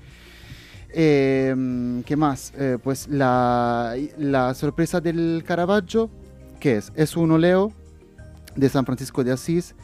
[0.99, 1.55] Eh,
[2.07, 2.55] ¿Qué más?
[2.57, 6.09] Eh, pues la, la sorpresa del Caravaggio,
[6.59, 6.91] ¿qué es?
[6.97, 7.71] Es un óleo
[8.55, 9.75] de San Francisco de Asís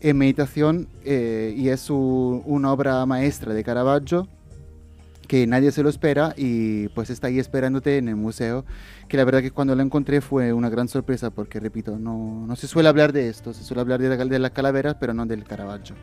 [0.00, 4.26] en meditación eh, y es u- una obra maestra de Caravaggio
[5.28, 8.64] que nadie se lo espera y pues está ahí esperándote en el museo
[9.06, 12.56] que la verdad que cuando lo encontré fue una gran sorpresa porque repito no, no
[12.56, 15.24] se suele hablar de esto se suele hablar de, la- de las calaveras pero no
[15.26, 15.94] del Caravaggio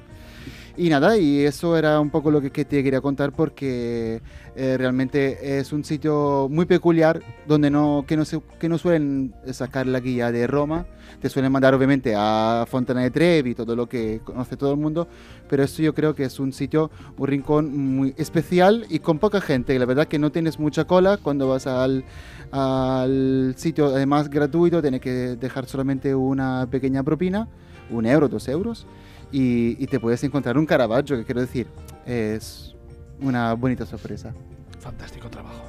[0.77, 4.21] y nada, y eso era un poco lo que, que te quería contar porque
[4.55, 9.33] eh, realmente es un sitio muy peculiar donde no que, no se, que no suelen
[9.51, 10.85] sacar la guía de Roma.
[11.19, 15.07] Te suelen mandar obviamente a Fontana de Trevi, todo lo que conoce todo el mundo,
[15.49, 19.41] pero esto yo creo que es un sitio, un rincón muy especial y con poca
[19.41, 19.77] gente.
[19.79, 22.05] La verdad que no tienes mucha cola cuando vas al,
[22.51, 27.47] al sitio, además gratuito, tienes que dejar solamente una pequeña propina,
[27.89, 28.85] un euro, dos euros
[29.31, 31.67] y, te puedes encontrar un Caravaggio, que quiero decir,
[32.05, 32.75] es
[33.19, 34.33] una bonita sorpresa.
[34.79, 35.63] Fantástico trabajo.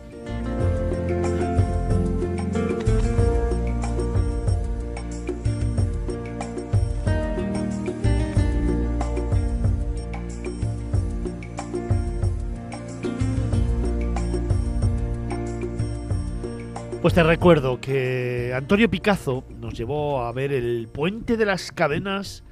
[17.01, 22.45] Pues te recuerdo que Antonio Picazo nos llevó a ver el puente de las cadenas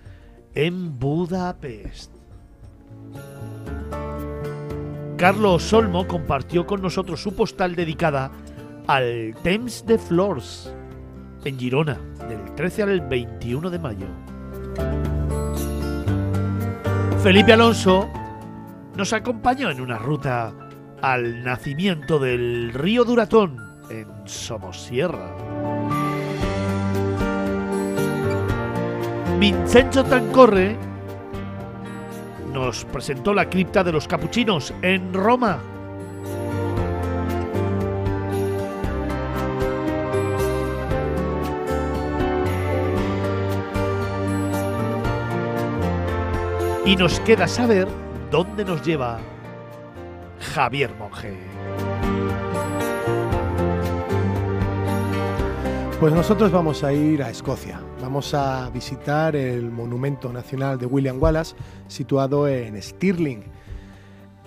[0.56, 2.10] en Budapest.
[5.18, 8.32] Carlos Solmo compartió con nosotros su postal dedicada
[8.86, 10.74] al Thames de Floors
[11.44, 14.06] en Girona, del 13 al 21 de mayo.
[17.22, 18.08] Felipe Alonso
[18.96, 20.54] nos acompañó en una ruta
[21.02, 23.58] al nacimiento del río Duratón
[23.90, 25.75] en Somosierra.
[29.38, 30.76] Vincenzo Tancorre
[32.54, 35.58] nos presentó la cripta de los capuchinos en Roma.
[46.86, 47.88] Y nos queda saber
[48.30, 49.18] dónde nos lleva
[50.54, 51.36] Javier Monge.
[56.00, 57.85] Pues nosotros vamos a ir a Escocia.
[58.06, 61.56] Vamos a visitar el Monumento Nacional de William Wallace,
[61.88, 63.42] situado en Stirling.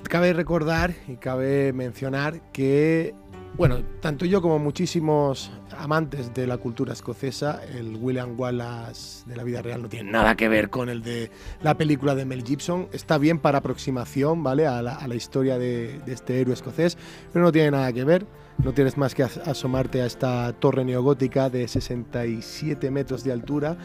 [0.04, 3.14] Cabe recordar y cabe mencionar que,
[3.58, 9.44] bueno, tanto yo como muchísimos amantes de la cultura escocesa, el William Wallace de la
[9.44, 11.30] vida real no tiene nada que ver con el de
[11.62, 12.88] la película de Mel Gibson.
[12.94, 14.68] Está bien para aproximación, ¿vale?
[14.68, 16.98] A la, historia de este héroe escocés,
[17.34, 18.26] pero no tiene nada que ver.
[18.64, 23.78] No tienes más que as- asomarte a esta torre neogótica de 67 metros de altura,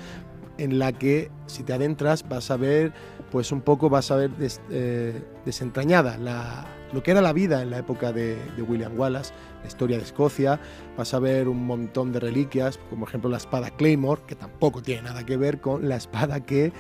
[0.59, 2.93] en la que si te adentras vas a ver,
[3.31, 4.31] pues un poco vas a ver
[4.71, 8.37] eh, desentrañada la- lo que era la vida en la época de,
[8.69, 10.61] William Wallace, la historia de Escocia,
[10.97, 15.03] vas a ver un montón de reliquias, como ejemplo la espada Claymore, que tampoco tiene
[15.03, 16.73] nada que ver con la espada que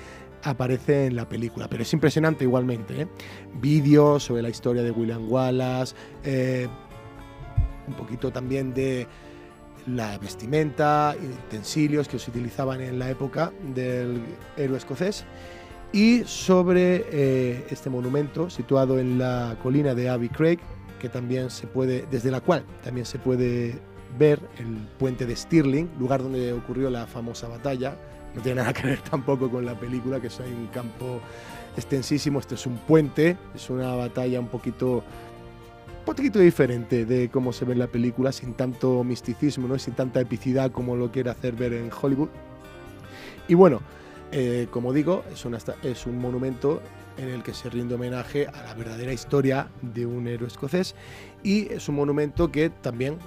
[0.45, 3.01] aparece en la película, pero es impresionante igualmente.
[3.03, 3.09] ¿eh?
[3.61, 6.69] Vídeos sobre la historia de William Wallace, eh,
[7.89, 9.07] un poquito también de
[9.87, 11.15] la vestimenta,
[11.49, 14.23] utensilios que se utilizaban en la época del
[14.57, 15.25] héroe escocés
[15.93, 20.59] y sobre eh, este monumento situado en la colina de Abbey Craig,
[20.99, 23.79] que también se puede, desde la cual también se puede
[24.19, 27.97] ver el puente de Stirling, lugar donde ocurrió la famosa batalla.
[28.35, 31.21] No tiene nada que ver tampoco con la película, que es un campo
[31.77, 32.41] extensísimo.
[32.41, 35.05] Este es un puente, es una batalla un poquito
[36.05, 39.79] poquito diferente de cómo se ve en la película, sin tanto misticismo, ¿no?
[39.79, 42.29] sin tanta epicidad como lo quiere hacer ver en Hollywood.
[43.49, 43.81] Y bueno,
[44.33, 46.81] eh, como digo, es, una es un monumento
[47.17, 50.95] en el que se rinde homenaje a la verdadera historia de un héroe escocés
[51.43, 53.19] y es un monumento que también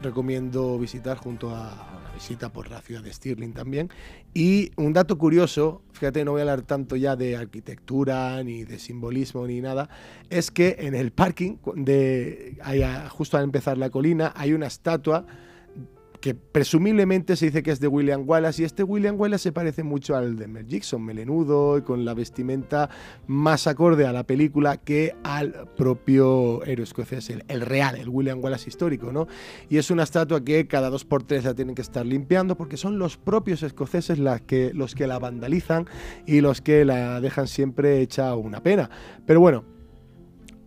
[0.00, 1.91] recomiendo visitar junto a
[2.22, 3.90] visita por la ciudad de Stirling también.
[4.32, 8.78] Y un dato curioso, fíjate, no voy a hablar tanto ya de arquitectura ni de
[8.78, 9.88] simbolismo ni nada,
[10.30, 12.56] es que en el parking, de,
[13.10, 15.26] justo al empezar la colina, hay una estatua
[16.22, 19.82] que presumiblemente se dice que es de William Wallace y este William Wallace se parece
[19.82, 22.88] mucho al de Mel Gibson, melenudo y con la vestimenta
[23.26, 28.70] más acorde a la película que al propio héroe escocés, el, real, el William Wallace
[28.70, 29.26] histórico, ¿no?
[29.68, 32.76] Y es una estatua que cada dos por tres la tienen que estar limpiando porque
[32.76, 35.86] son los propios escoceses los que la vandalizan
[36.24, 38.88] y los que la dejan siempre hecha una pena.
[39.26, 39.64] Pero bueno,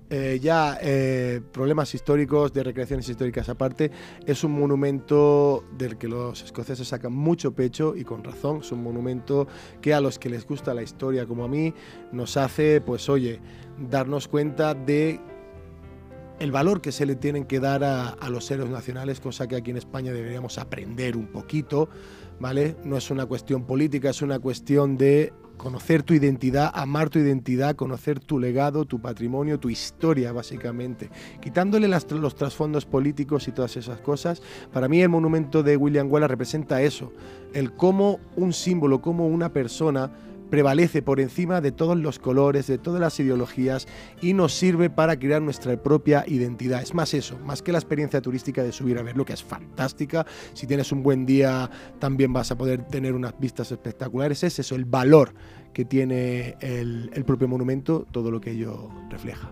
[0.09, 3.91] eh, ya eh, problemas históricos, de recreaciones históricas aparte,
[4.25, 8.59] es un monumento del que los escoceses sacan mucho pecho y con razón.
[8.61, 9.47] Es un monumento
[9.81, 11.73] que a los que les gusta la historia como a mí
[12.11, 13.39] nos hace, pues oye,
[13.79, 15.19] darnos cuenta de
[16.39, 19.55] el valor que se le tienen que dar a, a los héroes nacionales, cosa que
[19.55, 21.89] aquí en España deberíamos aprender un poquito,
[22.39, 22.75] ¿vale?
[22.83, 27.75] No es una cuestión política, es una cuestión de conocer tu identidad, amar tu identidad,
[27.75, 31.09] conocer tu legado, tu patrimonio, tu historia, básicamente.
[31.41, 34.41] Quitándole las- los trasfondos políticos y todas esas cosas,
[34.71, 37.11] para mí el monumento de William Wallace representa eso,
[37.53, 40.11] el cómo un símbolo, cómo una persona
[40.49, 43.87] prevalece por encima de todos los colores, de todas las ideologías
[44.21, 46.81] y nos sirve para crear nuestra propia identidad.
[46.81, 50.25] Es más eso, más que la experiencia turística de subir a verlo, que es fantástica.
[50.53, 51.69] Si tienes un buen día,
[51.99, 54.43] también vas a poder tener unas vistas espectaculares.
[54.43, 55.33] Es eso, el valor
[55.73, 59.51] que tiene el, el propio monumento, todo lo que ello refleja.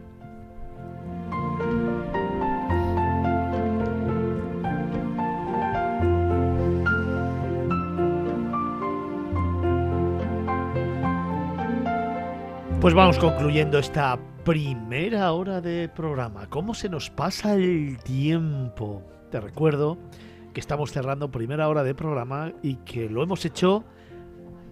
[12.83, 16.49] Pues vamos concluyendo esta primera hora de programa.
[16.49, 19.01] ¿Cómo se nos pasa el tiempo?
[19.31, 19.97] Te recuerdo
[20.53, 23.85] que estamos cerrando primera hora de programa y que lo hemos hecho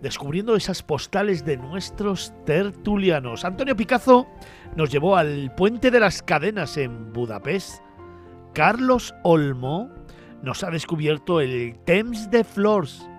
[0.01, 3.45] descubriendo esas postales de nuestros tertulianos.
[3.45, 4.27] Antonio Picazo
[4.75, 7.81] nos llevó al Puente de las Cadenas en Budapest.
[8.53, 9.89] Carlos Olmo
[10.43, 13.09] nos ha descubierto el Thames de Flores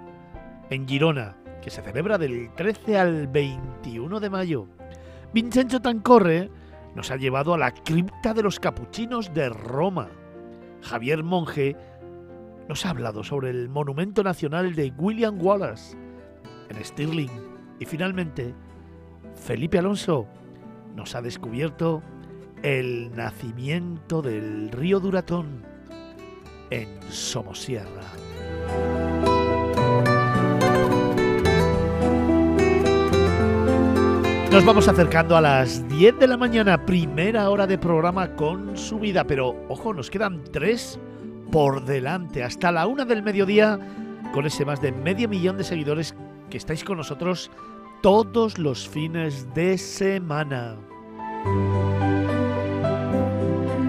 [0.68, 4.68] en Girona, que se celebra del 13 al 21 de mayo.
[5.32, 6.50] Vincenzo Tancorre
[6.94, 10.10] nos ha llevado a la cripta de los capuchinos de Roma.
[10.82, 11.74] Javier Monge
[12.68, 15.96] nos ha hablado sobre el monumento nacional de William Wallace
[16.68, 17.30] en Stirling.
[17.78, 18.54] Y finalmente,
[19.34, 20.26] Felipe Alonso
[20.94, 22.02] nos ha descubierto
[22.62, 25.64] el nacimiento del río Duratón
[26.70, 28.02] en Somosierra.
[34.52, 39.24] Nos vamos acercando a las 10 de la mañana, primera hora de programa con subida,
[39.24, 41.00] pero ojo, nos quedan tres
[41.50, 43.80] por delante, hasta la una del mediodía,
[44.34, 46.14] con ese más de medio millón de seguidores
[46.50, 47.50] que estáis con nosotros
[48.02, 50.76] todos los fines de semana.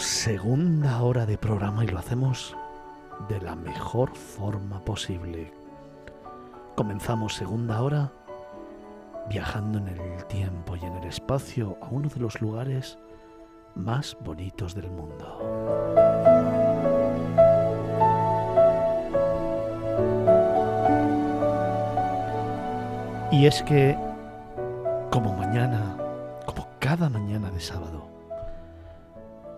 [0.00, 2.56] Segunda hora de programa y lo hacemos
[3.28, 5.52] de la mejor forma posible.
[6.76, 8.12] Comenzamos segunda hora
[9.28, 12.96] viajando en el tiempo y en el espacio a uno de los lugares
[13.74, 15.40] más bonitos del mundo.
[23.32, 23.98] Y es que,
[25.10, 25.96] como mañana,
[26.46, 27.97] como cada mañana de sábado,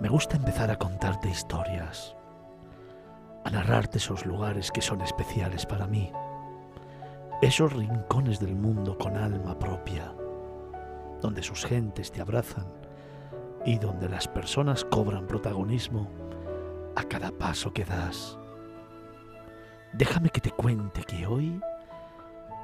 [0.00, 2.16] me gusta empezar a contarte historias,
[3.44, 6.10] a narrarte esos lugares que son especiales para mí,
[7.42, 10.14] esos rincones del mundo con alma propia,
[11.20, 12.66] donde sus gentes te abrazan
[13.66, 16.08] y donde las personas cobran protagonismo
[16.96, 18.38] a cada paso que das.
[19.92, 21.60] Déjame que te cuente que hoy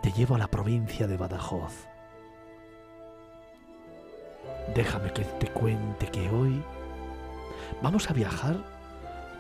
[0.03, 1.87] te llevo a la provincia de Badajoz.
[4.75, 6.63] Déjame que te cuente que hoy
[7.83, 8.57] Vamos a viajar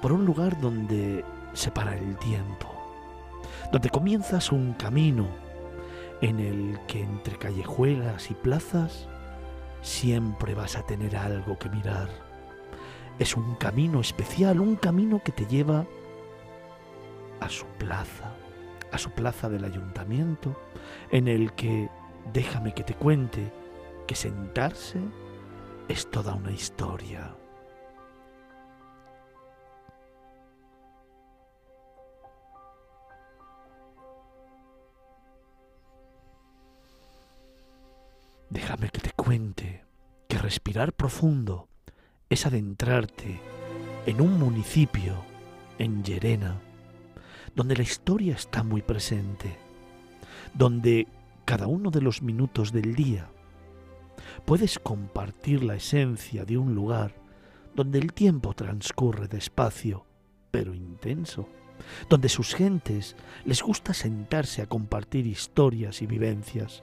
[0.02, 2.68] por un lugar donde se para el tiempo,
[3.72, 5.26] donde comienzas un camino
[6.20, 9.08] en el que entre callejuelas y plazas
[9.82, 12.08] siempre vas a tener algo que mirar.
[13.18, 15.86] Es un camino especial, un camino que te lleva
[17.40, 18.32] a su plaza,
[18.92, 20.60] a su plaza del ayuntamiento,
[21.10, 21.88] en el que,
[22.32, 23.52] déjame que te cuente,
[24.06, 24.98] que sentarse
[25.88, 27.35] es toda una historia.
[38.50, 39.84] Déjame que te cuente
[40.28, 41.68] que respirar profundo
[42.30, 43.40] es adentrarte
[44.06, 45.24] en un municipio,
[45.78, 46.60] en Llerena,
[47.56, 49.56] donde la historia está muy presente,
[50.54, 51.08] donde
[51.44, 53.28] cada uno de los minutos del día
[54.44, 57.14] puedes compartir la esencia de un lugar
[57.74, 60.06] donde el tiempo transcurre despacio,
[60.52, 61.48] pero intenso,
[62.08, 66.82] donde sus gentes les gusta sentarse a compartir historias y vivencias,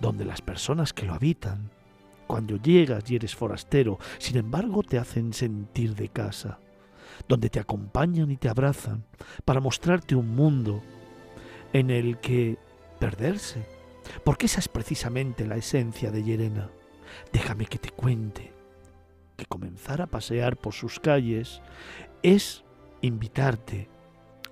[0.00, 1.70] donde las personas que lo habitan,
[2.26, 6.58] cuando llegas y eres forastero, sin embargo te hacen sentir de casa,
[7.28, 9.04] donde te acompañan y te abrazan
[9.44, 10.82] para mostrarte un mundo
[11.72, 12.56] en el que
[12.98, 13.66] perderse,
[14.24, 16.70] porque esa es precisamente la esencia de Yerena.
[17.32, 18.52] Déjame que te cuente
[19.36, 21.60] que comenzar a pasear por sus calles
[22.22, 22.62] es
[23.00, 23.88] invitarte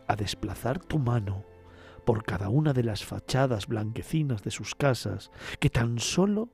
[0.07, 1.44] a desplazar tu mano
[2.09, 5.30] por cada una de las fachadas blanquecinas de sus casas,
[5.61, 6.48] que tan solo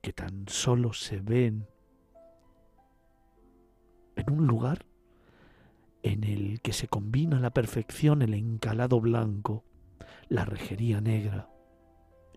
[0.00, 1.66] que tan solo se ven
[4.14, 4.86] en un lugar
[6.04, 9.64] en el que se combina la perfección el encalado blanco,
[10.28, 11.50] la rejería negra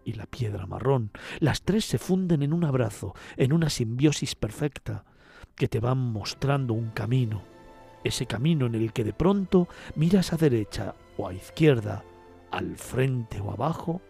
[0.03, 1.11] y la piedra marrón.
[1.39, 5.05] Las tres se funden en un abrazo, en una simbiosis perfecta,
[5.55, 7.43] que te van mostrando un camino,
[8.07, 12.03] ese camino en el que de pronto miras a derecha o a izquierda,
[12.51, 14.01] al frente o abajo,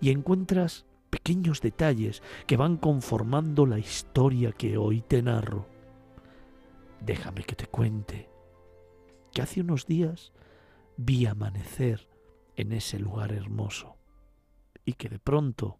[0.00, 5.66] y encuentras pequeños detalles que van conformando la historia que hoy te narro.
[7.00, 8.28] Déjame que te cuente
[9.32, 10.32] que hace unos días
[10.96, 12.08] vi amanecer
[12.56, 13.96] en ese lugar hermoso
[14.84, 15.78] y que de pronto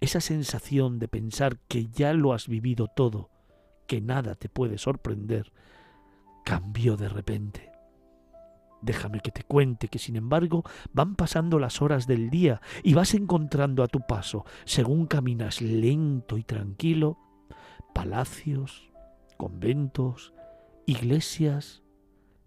[0.00, 3.30] esa sensación de pensar que ya lo has vivido todo,
[3.86, 5.52] que nada te puede sorprender,
[6.48, 7.72] cambió de repente.
[8.80, 13.12] Déjame que te cuente que sin embargo van pasando las horas del día y vas
[13.12, 17.18] encontrando a tu paso, según caminas lento y tranquilo,
[17.94, 18.90] palacios,
[19.36, 20.32] conventos,
[20.86, 21.82] iglesias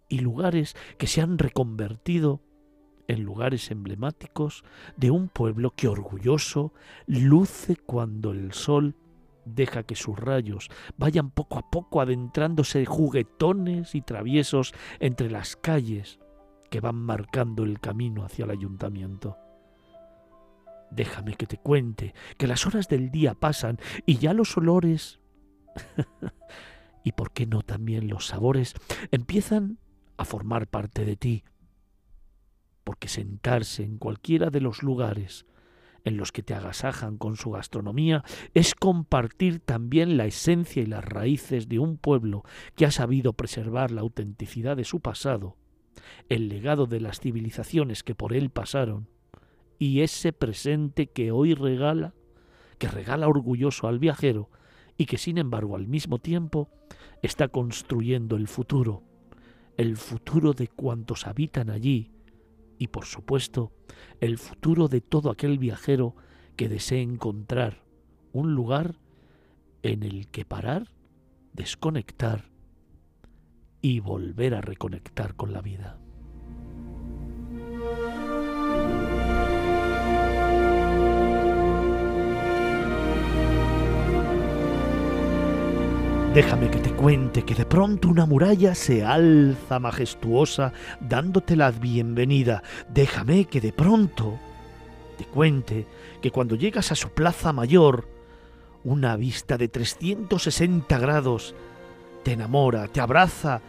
[0.10, 2.42] y lugares que se han reconvertido
[3.08, 4.64] en lugares emblemáticos
[4.98, 6.74] de un pueblo que orgulloso
[7.06, 8.96] luce cuando el sol
[9.46, 16.20] deja que sus rayos vayan poco a poco adentrándose juguetones y traviesos entre las calles
[16.70, 19.38] que van marcando el camino hacia el ayuntamiento.
[20.90, 25.20] Déjame que te cuente que las horas del día pasan y ya los olores
[27.04, 28.74] y por qué no también los sabores
[29.12, 29.80] empiezan
[30.18, 31.44] a formar parte de ti.
[32.84, 35.46] Porque sentarse en cualquiera de los lugares
[36.04, 38.24] en los que te agasajan con su gastronomía
[38.54, 42.44] es compartir también la esencia y las raíces de un pueblo
[42.76, 45.58] que ha sabido preservar la autenticidad de su pasado,
[46.30, 49.08] el legado de las civilizaciones que por él pasaron,
[49.78, 52.14] y ese presente que hoy regala,
[52.78, 54.50] que regala orgulloso al viajero,
[54.98, 56.70] y que sin embargo al mismo tiempo
[57.22, 59.04] está construyendo el futuro,
[59.78, 62.11] el futuro de cuantos habitan allí
[62.82, 63.72] y por supuesto
[64.22, 66.16] el futuro de todo aquel viajero
[66.56, 67.84] que desee encontrar
[68.34, 68.96] un lugar
[69.84, 70.88] en el que parar,
[71.54, 72.50] desconectar
[73.84, 76.01] y volver a reconectar con la vida.
[86.34, 90.72] Déjame que te cuente que de pronto una muralla se alza majestuosa
[91.02, 92.64] dándote la bienvenida.
[92.88, 94.40] Déjame que de pronto
[95.18, 95.86] te cuente
[96.22, 98.08] que cuando llegas a su plaza mayor,
[98.86, 101.54] una vista de 360 grados
[102.24, 103.60] te enamora, te abraza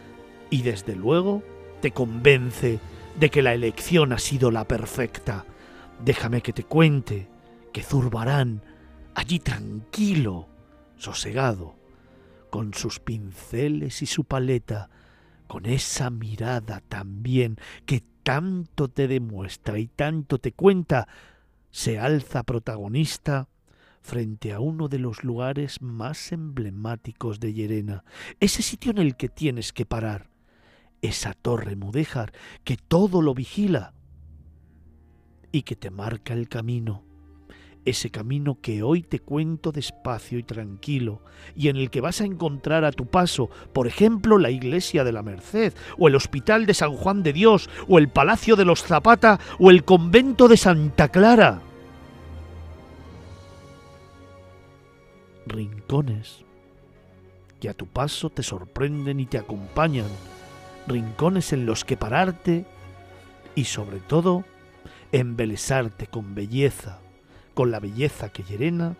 [0.49, 1.43] y desde luego
[1.81, 2.79] te convence
[3.19, 5.45] de que la elección ha sido la perfecta.
[5.99, 7.27] Déjame que te cuente
[7.73, 8.61] que Zurbarán,
[9.15, 10.47] allí tranquilo,
[10.95, 11.82] sosegado,
[12.53, 14.91] con sus pinceles y su paleta,
[15.47, 21.07] con esa mirada también que tanto te demuestra y tanto te cuenta,
[21.71, 23.49] se alza protagonista
[24.03, 28.03] frente a uno de los lugares más emblemáticos de Llerena,
[28.39, 30.29] ese sitio en el que tienes que parar,
[31.01, 32.33] esa torre mudéjar
[32.63, 33.95] que todo lo vigila
[35.51, 37.03] y que te marca el camino
[37.85, 41.21] ese camino que hoy te cuento despacio y tranquilo,
[41.55, 45.11] y en el que vas a encontrar a tu paso, por ejemplo, la iglesia de
[45.11, 48.83] la Merced, o el hospital de San Juan de Dios, o el palacio de los
[48.83, 51.61] Zapata, o el convento de Santa Clara.
[55.45, 56.43] Rincones
[57.63, 60.09] que a tu paso te sorprenden y te acompañan,
[60.85, 62.65] rincones en los que pararte
[63.55, 64.43] y sobre todo
[65.13, 66.99] embelesarte con belleza,
[67.53, 68.95] con la belleza que Yerena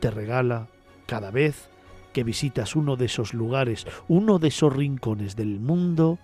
[0.00, 0.68] te regala
[1.06, 1.68] cada vez
[2.12, 6.18] que visitas uno de esos lugares, uno de esos rincones del mundo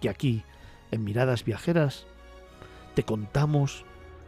[0.00, 0.42] que aquí,
[0.90, 2.06] en Miradas Viajeras,
[2.94, 3.84] te contamos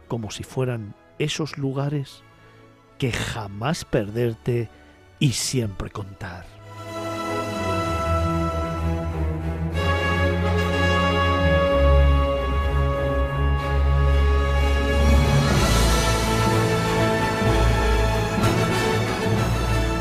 [0.07, 2.23] como si fueran esos lugares
[2.97, 4.69] que jamás perderte
[5.19, 6.45] y siempre contar.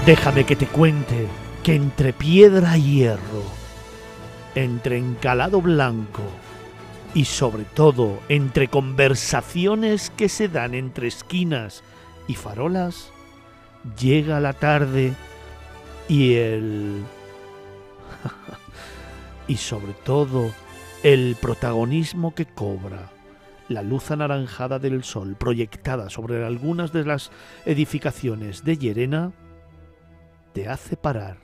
[0.07, 1.29] Déjame que te cuente
[1.63, 3.45] que entre piedra y hierro,
[4.57, 6.25] entre encalado blanco
[7.15, 11.85] y sobre todo entre conversaciones que se dan entre esquinas
[12.27, 13.13] y farolas,
[13.97, 15.13] llega la tarde
[16.09, 17.05] y el...
[19.47, 20.51] y sobre todo
[21.05, 23.09] el protagonismo que cobra
[23.69, 27.31] la luz anaranjada del sol proyectada sobre algunas de las
[27.65, 29.33] edificaciones de Llerena
[30.53, 31.39] te hace parar,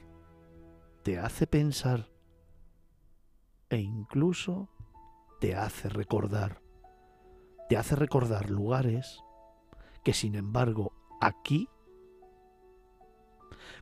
[1.03, 2.11] te hace pensar
[3.71, 4.69] e incluso
[5.41, 6.61] te hace recordar.
[7.69, 9.23] Te hace recordar lugares
[10.05, 11.69] que sin embargo aquí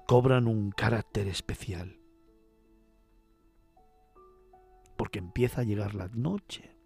[0.06, 2.00] cobran un carácter especial.
[4.96, 6.76] Porque empieza a llegar la noche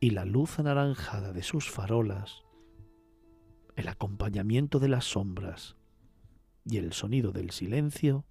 [0.00, 2.42] y la luz anaranjada de sus farolas,
[3.76, 5.79] el acompañamiento de las sombras
[6.64, 8.24] y el sonido del silencio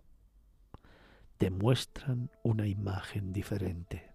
[1.38, 4.12] te muestran una imagen diferente.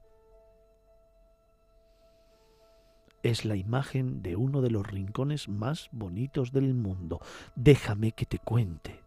[3.23, 7.21] Es la imagen de uno de los rincones más bonitos del mundo.
[7.57, 9.05] Déjame que te cuente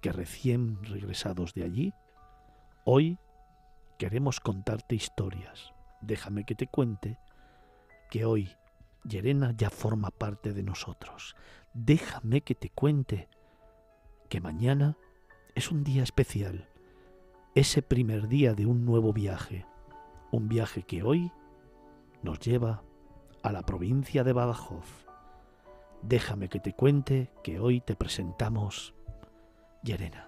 [0.00, 1.92] que recién regresados de allí,
[2.84, 3.18] hoy
[3.98, 5.72] queremos contarte historias.
[6.00, 7.18] Déjame que te cuente
[8.10, 8.56] que hoy
[9.04, 11.34] Yerena ya forma parte de nosotros.
[11.80, 13.28] Déjame que te cuente
[14.28, 14.98] que mañana
[15.54, 16.68] es un día especial,
[17.54, 19.64] ese primer día de un nuevo viaje,
[20.32, 21.30] un viaje que hoy
[22.20, 22.82] nos lleva
[23.44, 25.06] a la provincia de Badajoz.
[26.02, 28.92] Déjame que te cuente que hoy te presentamos
[29.84, 30.27] Yerena.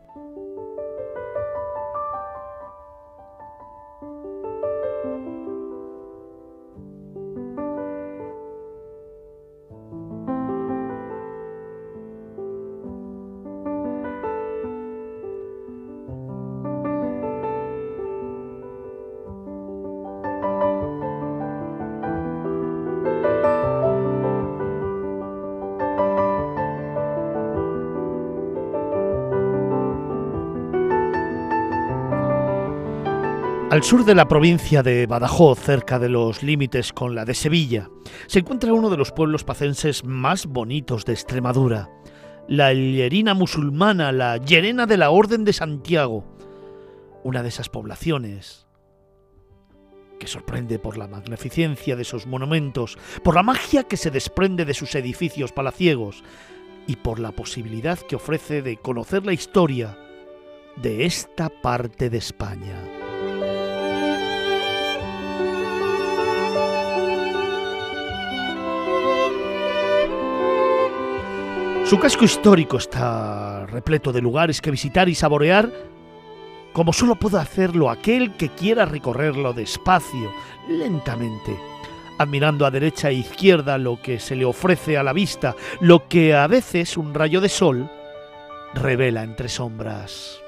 [33.81, 37.89] Al sur de la provincia de Badajoz, cerca de los límites con la de Sevilla,
[38.27, 41.89] se encuentra uno de los pueblos pacenses más bonitos de Extremadura,
[42.47, 46.23] la Llerina musulmana, la Llerena de la Orden de Santiago,
[47.23, 48.67] una de esas poblaciones
[50.19, 54.75] que sorprende por la magnificencia de sus monumentos, por la magia que se desprende de
[54.75, 56.23] sus edificios palaciegos
[56.85, 59.97] y por la posibilidad que ofrece de conocer la historia
[60.75, 63.00] de esta parte de España.
[71.91, 75.69] Su casco histórico está repleto de lugares que visitar y saborear,
[76.71, 80.31] como solo puede hacerlo aquel que quiera recorrerlo despacio,
[80.69, 81.53] lentamente,
[82.17, 86.33] admirando a derecha e izquierda lo que se le ofrece a la vista, lo que
[86.33, 87.91] a veces un rayo de sol
[88.73, 90.41] revela entre sombras.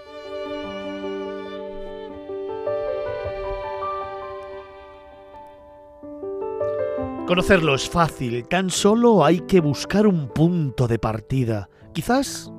[7.33, 11.67] Conocerlo es fácil, tan solo hay que buscar un punto de partida.
[11.91, 12.53] Quizás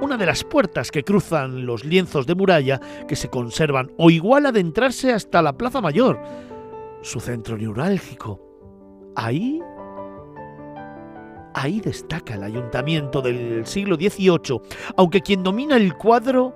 [0.00, 4.46] una de las puertas que cruzan los lienzos de muralla que se conservan, o igual
[4.46, 6.22] adentrarse hasta la Plaza Mayor,
[7.02, 8.40] su centro neurálgico.
[9.16, 9.60] Ahí,
[11.54, 14.60] ahí destaca el ayuntamiento del siglo XVIII,
[14.96, 16.54] aunque quien domina el cuadro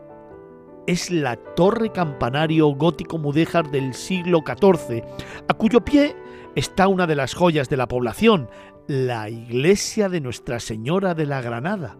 [0.86, 5.02] es la torre campanario gótico mudéjar del siglo XIV,
[5.48, 6.14] a cuyo pie
[6.54, 8.48] está una de las joyas de la población,
[8.86, 11.96] la iglesia de Nuestra Señora de la Granada,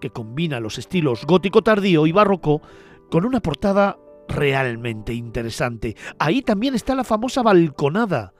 [0.00, 2.62] que combina los estilos gótico tardío y barroco
[3.10, 3.98] con una portada
[4.28, 5.96] realmente interesante.
[6.18, 8.32] Ahí también está la famosa balconada,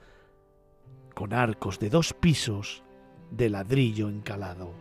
[1.13, 2.83] con arcos de dos pisos
[3.31, 4.73] de ladrillo encalado.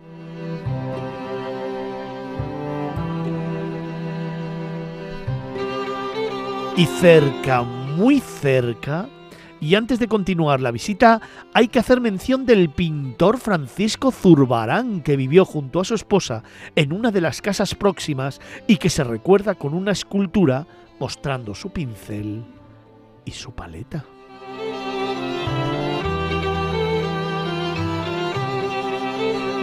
[6.76, 9.08] Y cerca, muy cerca.
[9.64, 11.22] Y antes de continuar la visita,
[11.54, 16.42] hay que hacer mención del pintor Francisco Zurbarán, que vivió junto a su esposa
[16.76, 20.66] en una de las casas próximas y que se recuerda con una escultura
[21.00, 22.44] mostrando su pincel
[23.24, 24.04] y su paleta.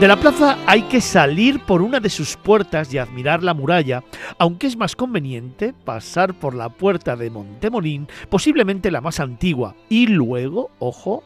[0.01, 4.03] De la plaza hay que salir por una de sus puertas y admirar la muralla,
[4.39, 10.07] aunque es más conveniente pasar por la puerta de Montemolín, posiblemente la más antigua, y
[10.07, 11.23] luego, ojo,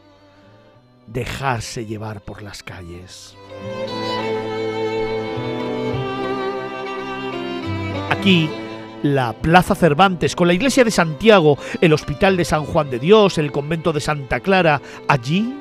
[1.06, 3.34] dejarse llevar por las calles.
[8.10, 8.50] Aquí,
[9.02, 13.38] la Plaza Cervantes, con la iglesia de Santiago, el Hospital de San Juan de Dios,
[13.38, 15.54] el convento de Santa Clara, allí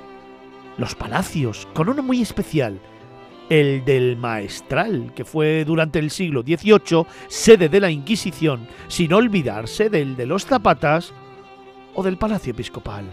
[0.78, 2.82] los palacios, con uno muy especial,
[3.50, 9.90] el del Maestral, que fue durante el siglo XVIII sede de la Inquisición, sin olvidarse
[9.90, 11.14] del de los Zapatas
[11.94, 13.06] o del Palacio Episcopal.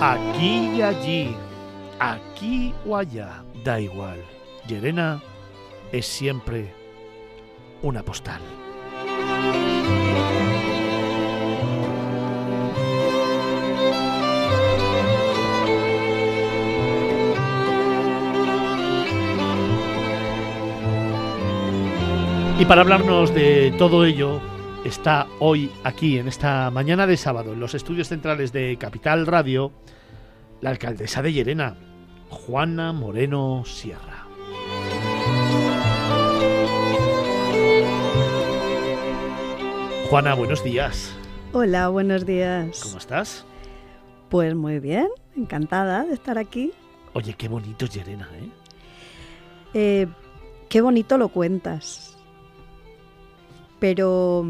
[0.00, 1.34] Aquí y allí,
[1.98, 4.18] aquí o allá, da igual.
[4.68, 5.22] Llerena
[5.92, 6.74] es siempre
[7.80, 8.42] una postal.
[22.56, 24.40] Y para hablarnos de todo ello,
[24.84, 29.72] está hoy aquí, en esta mañana de sábado, en los estudios centrales de Capital Radio,
[30.60, 31.76] la alcaldesa de Llerena,
[32.30, 34.26] Juana Moreno Sierra.
[40.08, 41.12] Juana, buenos días.
[41.52, 42.80] Hola, buenos días.
[42.84, 43.44] ¿Cómo estás?
[44.28, 46.70] Pues muy bien, encantada de estar aquí.
[47.14, 48.48] Oye, qué bonito es Llerena, ¿eh?
[49.74, 50.06] Eh,
[50.68, 52.13] qué bonito lo cuentas.
[53.78, 54.46] Pero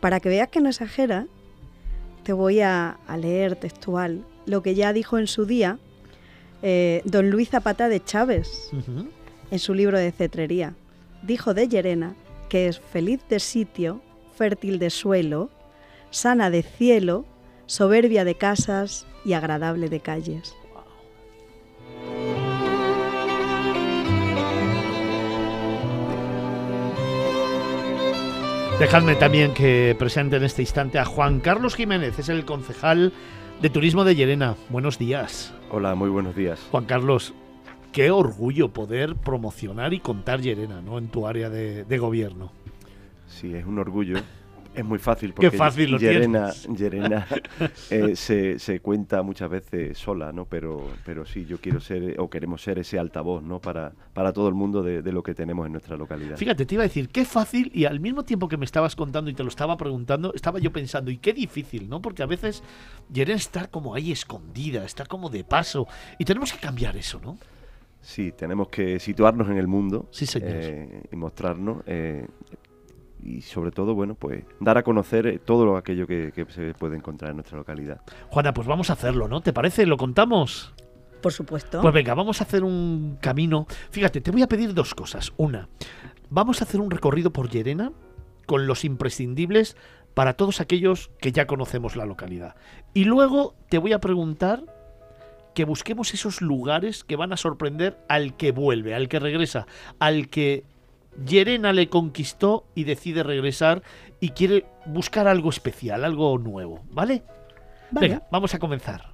[0.00, 1.26] para que veas que no exagera,
[2.22, 5.78] te voy a, a leer textual lo que ya dijo en su día
[6.62, 8.70] eh, don Luis Zapata de Chávez
[9.50, 10.74] en su libro de cetrería.
[11.22, 12.14] Dijo de Llerena
[12.48, 14.00] que es feliz de sitio,
[14.36, 15.50] fértil de suelo,
[16.10, 17.24] sana de cielo,
[17.66, 20.54] soberbia de casas y agradable de calles.
[28.82, 33.12] Dejadme también que presente en este instante a Juan Carlos Jiménez, es el concejal
[33.62, 34.56] de Turismo de Llerena.
[34.70, 35.54] Buenos días.
[35.70, 36.66] Hola, muy buenos días.
[36.72, 37.32] Juan Carlos,
[37.92, 40.98] qué orgullo poder promocionar y contar Llerena ¿no?
[40.98, 42.50] en tu área de, de gobierno.
[43.28, 44.16] Sí, es un orgullo.
[44.74, 45.98] Es muy fácil porque Qué fácil lo
[47.90, 50.46] eh, se, se cuenta muchas veces sola, ¿no?
[50.46, 53.60] Pero, pero sí, yo quiero ser o queremos ser ese altavoz, ¿no?
[53.60, 56.36] Para, para todo el mundo de, de lo que tenemos en nuestra localidad.
[56.36, 59.30] Fíjate, te iba a decir, qué fácil y al mismo tiempo que me estabas contando
[59.30, 62.00] y te lo estaba preguntando, estaba yo pensando, y qué difícil, ¿no?
[62.00, 62.62] Porque a veces
[63.12, 65.86] Llerena está como ahí escondida, está como de paso,
[66.18, 67.36] y tenemos que cambiar eso, ¿no?
[68.02, 71.84] Sí, tenemos que situarnos en el mundo Sí, eh, y mostrarnos.
[71.86, 72.26] eh,
[73.22, 76.74] y sobre todo, bueno, pues dar a conocer eh, todo lo aquello que, que se
[76.74, 78.00] puede encontrar en nuestra localidad.
[78.28, 79.40] Juana, pues vamos a hacerlo, ¿no?
[79.40, 79.86] ¿Te parece?
[79.86, 80.74] ¿Lo contamos?
[81.20, 81.80] Por supuesto.
[81.80, 83.66] Pues venga, vamos a hacer un camino.
[83.90, 85.32] Fíjate, te voy a pedir dos cosas.
[85.36, 85.68] Una,
[86.30, 87.92] vamos a hacer un recorrido por Llerena
[88.46, 89.76] con los imprescindibles
[90.14, 92.56] para todos aquellos que ya conocemos la localidad.
[92.92, 94.64] Y luego te voy a preguntar
[95.54, 99.66] que busquemos esos lugares que van a sorprender al que vuelve, al que regresa,
[99.98, 100.64] al que
[101.26, 103.82] Llerena le conquistó y decide regresar
[104.20, 107.22] y quiere buscar algo especial, algo nuevo, ¿vale?
[107.90, 108.08] Vale.
[108.08, 109.12] Venga, vamos a comenzar.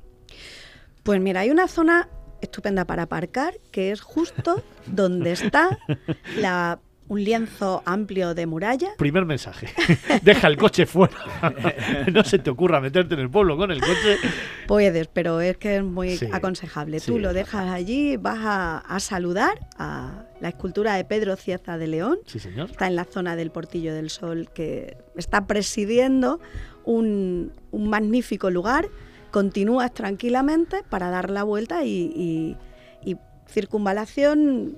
[1.02, 2.08] Pues mira, hay una zona
[2.40, 5.78] estupenda para aparcar que es justo donde está
[6.36, 6.78] la-
[7.10, 8.90] un lienzo amplio de muralla.
[8.98, 9.68] Primer mensaje.
[10.22, 11.16] Deja el coche fuera.
[12.12, 14.18] no se te ocurra meterte en el pueblo con el coche.
[14.66, 17.00] Puedes, pero es que es muy Sí, aconsejable.
[17.00, 21.78] sí, Tú lo dejas allí, vas a, a saludar a la escultura de Pedro Cieza
[21.78, 22.18] de León.
[22.26, 22.70] Sí, señor.
[22.70, 26.40] Está en la zona del Portillo del Sol, que está presidiendo
[26.84, 28.88] un, un magnífico lugar.
[29.30, 32.56] Continúas tranquilamente para dar la vuelta y, y-
[33.04, 33.16] y
[33.48, 34.76] circunvalación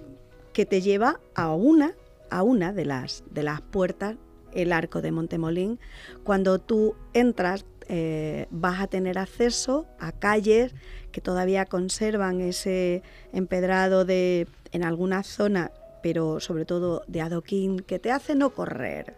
[0.52, 1.92] que te lleva a una,
[2.30, 4.16] a una de las, de las puertas,
[4.52, 5.78] el arco de Montemolín.
[6.24, 10.74] Cuando tú entras, eh, vas a tener acceso a calles
[11.12, 15.70] que todavía conservan ese empedrado de, en alguna zona,
[16.02, 19.14] pero sobre todo de adoquín, que te hace no correr.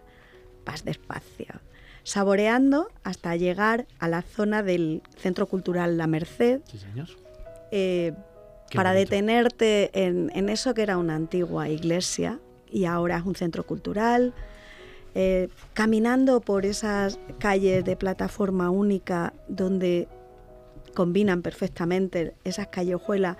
[0.65, 1.47] Vas despacio,
[2.05, 7.09] saboreando hasta llegar a la zona del Centro Cultural La Merced, Sí, señor.
[7.71, 8.13] eh,
[8.75, 9.11] para bonito.
[9.11, 12.39] detenerte en, en eso que era una antigua iglesia
[12.71, 14.33] y ahora es un centro cultural.
[15.15, 20.09] eh, caminando por esas calles de plataforma única donde
[20.95, 23.37] combinan perfectamente esas callejuelas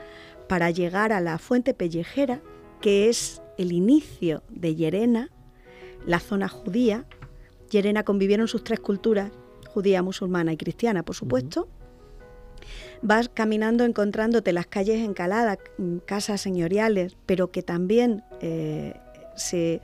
[0.49, 2.41] para llegar a la fuente pellejera,
[2.81, 5.31] que es el inicio de Llerena,
[6.07, 7.07] la zona judía.
[7.71, 9.31] Llerena convivieron sus tres culturas,
[9.69, 11.69] judía, musulmana y cristiana, por supuesto.
[13.03, 18.95] Vas caminando encontrándote las calles encaladas, mm, casas señoriales, pero que también eh,
[19.37, 19.81] se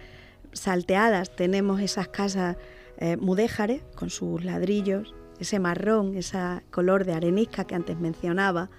[0.52, 2.56] salteadas tenemos esas casas
[2.98, 6.38] eh, mudéjares con sus ladrillos, ese marrón, ese
[6.70, 8.70] color de arenisca que antes mencionaba,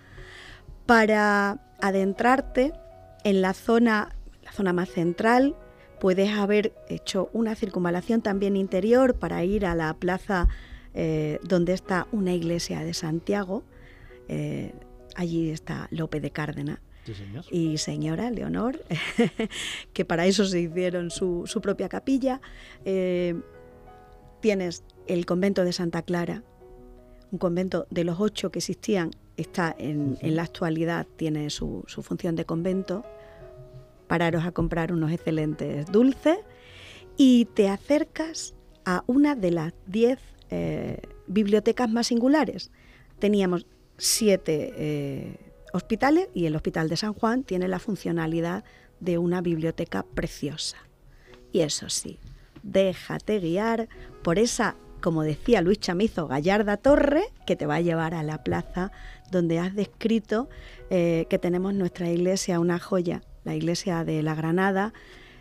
[0.90, 2.74] para adentrarte
[3.24, 5.56] en la zona, la zona más central.
[5.99, 10.48] Puedes haber hecho una circunvalación también interior para ir a la plaza
[10.95, 13.64] eh, donde está una iglesia de Santiago.
[14.30, 14.74] Eh,
[15.14, 17.45] allí está Lope de Cárdenas Sí, señor.
[17.52, 18.84] y señora Leonor,
[19.94, 22.41] que para eso se hicieron su, su propia capilla.
[22.84, 23.40] Eh,
[24.41, 26.41] tienes el convento de Santa Clara,
[27.32, 29.11] un convento de los ocho que existían,
[29.41, 33.03] está en, en la actualidad, tiene su, su función de convento.
[34.07, 36.38] Pararos a comprar unos excelentes dulces
[37.16, 38.56] y te acercas
[38.86, 42.72] a una de las diez eh, bibliotecas más singulares.
[43.20, 43.68] Teníamos
[43.98, 45.38] siete eh,
[45.74, 48.64] hospitales y el Hospital de San Juan tiene la funcionalidad
[48.99, 50.78] de una biblioteca preciosa.
[51.52, 52.18] Y eso sí,
[52.64, 53.90] déjate guiar
[54.24, 58.44] por esa, como decía Luis Chamizo, gallarda torre que te va a llevar a la
[58.44, 58.91] plaza
[59.32, 60.50] donde has descrito
[60.90, 64.94] eh, que tenemos nuestra iglesia, una joya, la iglesia de la Granada,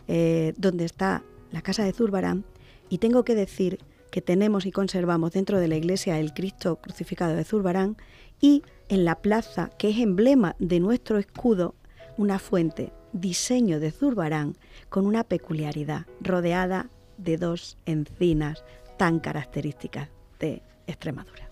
[0.07, 2.45] eh, donde está la casa de Zurbarán.
[2.89, 3.79] Y tengo que decir
[4.11, 7.97] que tenemos y conservamos dentro de la iglesia el Cristo crucificado de Zurbarán
[8.41, 11.75] y en la plaza, que es emblema de nuestro escudo,
[12.17, 14.57] una fuente, diseño de Zurbarán,
[14.89, 16.89] con una peculiaridad, rodeada
[17.19, 18.65] de dos encinas
[18.97, 20.09] tan características
[20.41, 21.49] de Extremadura.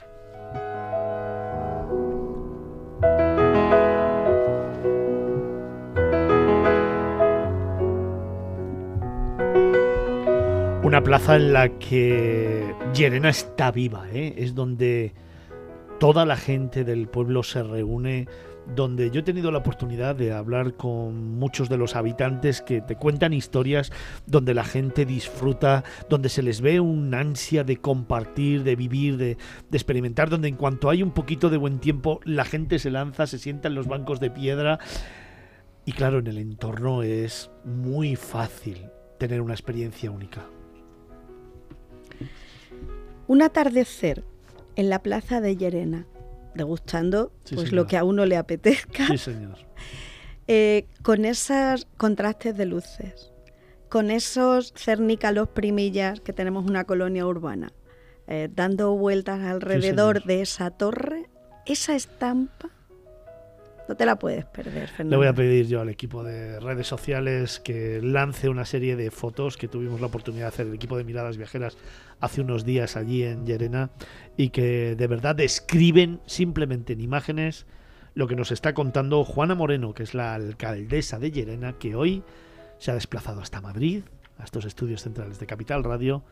[10.87, 14.35] Una plaza en la que Llerena está viva, ¿eh?
[14.39, 15.15] es donde
[15.99, 18.29] toda la gente del pueblo se reúne,
[18.77, 22.95] donde yo he tenido la oportunidad de hablar con muchos de los habitantes que te
[22.95, 23.91] cuentan historias
[24.27, 29.39] donde la gente disfruta, donde se les ve un ansia de compartir, de vivir, de,
[29.69, 33.27] de experimentar, donde en cuanto hay un poquito de buen tiempo la gente se lanza,
[33.27, 34.79] se sienta en los bancos de piedra
[35.85, 38.89] y claro, en el entorno es muy fácil
[39.19, 40.47] tener una experiencia única.
[43.29, 44.25] Un atardecer
[44.77, 46.07] en la plaza de Llerena,
[46.55, 47.83] degustando Sí, pues señora.
[47.83, 49.59] lo que a uno le apetezca, Sí, señor.
[50.49, 53.33] eh, con esos contrastes de luces,
[53.89, 57.73] con esos cernícalos primillas que tenemos una colonia urbana,
[58.27, 61.29] eh, dando vueltas alrededor de esa torre,
[61.65, 62.71] esa estampa,
[63.89, 65.11] no te la puedes perder, Fernando.
[65.11, 69.11] Le voy a pedir yo al equipo de redes sociales que lance una serie de
[69.11, 71.77] fotos que tuvimos la oportunidad de hacer el equipo de Miradas Viajeras
[72.21, 73.91] hace unos días allí en Llerena
[74.37, 77.67] y que de verdad describen simplemente en imágenes
[78.15, 82.25] lo que nos está contando Juana Moreno, que es la alcaldesa de Llerena, que hoy
[82.79, 84.05] se ha desplazado hasta Madrid,
[84.39, 86.25] a estos estudios centrales de Capital Radio,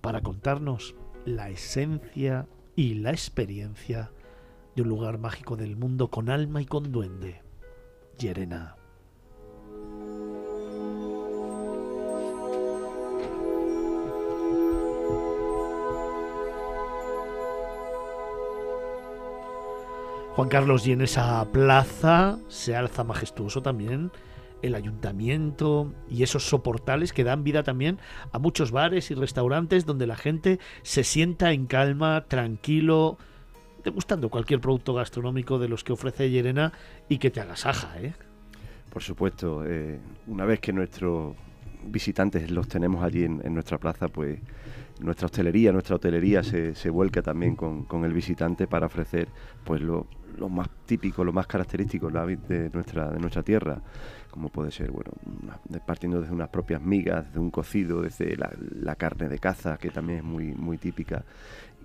[0.00, 4.10] para contarnos la esencia y la experiencia
[4.82, 7.42] un lugar mágico del mundo con alma y con duende.
[8.18, 8.76] Llerena.
[20.34, 24.12] Juan Carlos, y en esa plaza se alza majestuoso también
[24.62, 27.98] el ayuntamiento y esos soportales que dan vida también
[28.32, 33.18] a muchos bares y restaurantes donde la gente se sienta en calma, tranquilo,
[33.84, 36.72] degustando cualquier producto gastronómico de los que ofrece Llerena
[37.08, 38.12] y que te agasaja, ¿eh?
[38.90, 41.36] Por supuesto, eh, una vez que nuestros
[41.84, 44.40] visitantes los tenemos allí en, nuestra plaza, pues
[45.00, 49.28] nuestra hostelería, nuestra hotelería se, se vuelca también con, con el visitante para ofrecer
[49.64, 50.06] pues lo,
[50.38, 53.80] lo más típico, lo más característico de nuestra, de nuestra tierra,
[54.30, 55.10] como puede ser, bueno,
[55.86, 58.50] partiendo desde unas propias migas, desde un cocido, desde la,
[58.80, 61.24] la carne de caza, que también es muy, muy típica.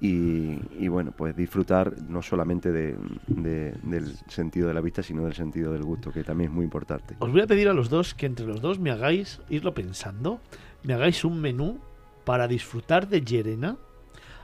[0.01, 2.97] Y, bueno, pues disfrutar no solamente de-
[3.27, 6.65] de- del sentido de la vista, sino del sentido del gusto, que también es muy
[6.65, 7.15] importante.
[7.19, 10.41] Os voy a pedir a los dos que entre los dos me hagáis, irlo pensando,
[10.83, 11.79] me hagáis un menú
[12.25, 13.77] para disfrutar de Llerena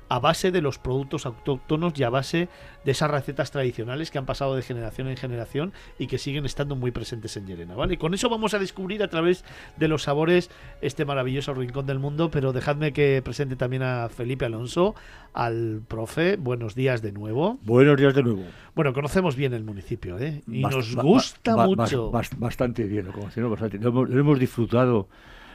[0.09, 2.49] a base de los productos autóctonos y a base
[2.83, 6.75] de esas recetas tradicionales que han pasado de generación en generación y que siguen estando
[6.75, 7.93] muy presentes en Llerena, ¿vale?
[7.93, 9.45] Y con eso vamos a descubrir a través
[9.77, 10.49] de los sabores
[10.81, 14.95] este maravilloso rincón del mundo, pero dejadme que presente también a Felipe Alonso,
[15.33, 16.37] al profe.
[16.37, 17.59] Buenos días de nuevo.
[17.63, 18.43] Buenos días de nuevo.
[18.75, 20.41] Bueno, conocemos bien el municipio, ¿eh?
[20.47, 22.11] Y Bast- nos gusta ba- mucho.
[22.11, 23.77] bas- bastante bien, lo conocemos bastante.
[23.77, 25.07] Lo hemos, lo hemos disfrutado.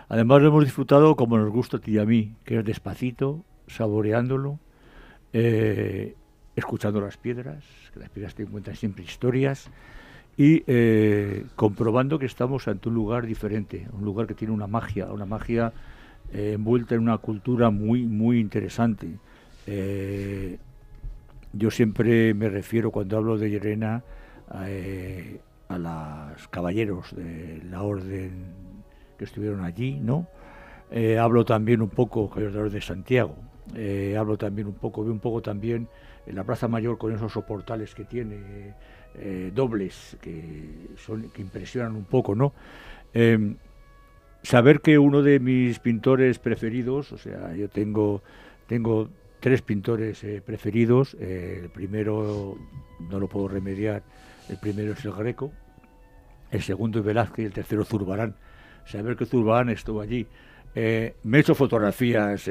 [0.09, 3.43] Además, lo hemos disfrutado como nos gusta a ti y a mí, que es despacito,
[3.67, 4.59] saboreándolo,
[5.33, 6.15] eh,
[6.57, 9.71] escuchando las piedras, que las piedras te cuentan siempre historias,
[10.37, 15.07] y eh, comprobando que estamos ante un lugar diferente, un lugar que tiene una magia,
[15.07, 15.73] una magia
[16.33, 19.09] eh, envuelta en una cultura muy, muy interesante.
[21.53, 24.03] Yo siempre me refiero cuando hablo de Llerena
[24.67, 28.33] eh, a los caballeros de la orden
[29.17, 30.27] que estuvieron allí, ¿no?
[31.21, 33.37] Hablo también un poco, de orden de Santiago,
[33.77, 35.89] eh, hablo también un poco, veo un poco también
[36.27, 38.75] en la Plaza Mayor con esos soportales que tiene,
[39.15, 42.53] eh, dobles, que, son, que impresionan un poco, ¿no?
[43.13, 43.57] Em,
[44.43, 48.23] saber que uno de mis pintores preferidos, o sea, yo tengo,
[48.67, 49.09] tengo
[49.41, 52.57] tres pintores eh, preferidos, el primero
[53.11, 54.03] no lo puedo remediar,
[54.49, 55.53] el primero es el Greco,
[56.51, 58.37] el segundo es Velázquez y el tercero Zurbarán.
[58.87, 60.27] Saber que Zurbarán estuvo allí.
[60.75, 62.49] Me he hecho fotografías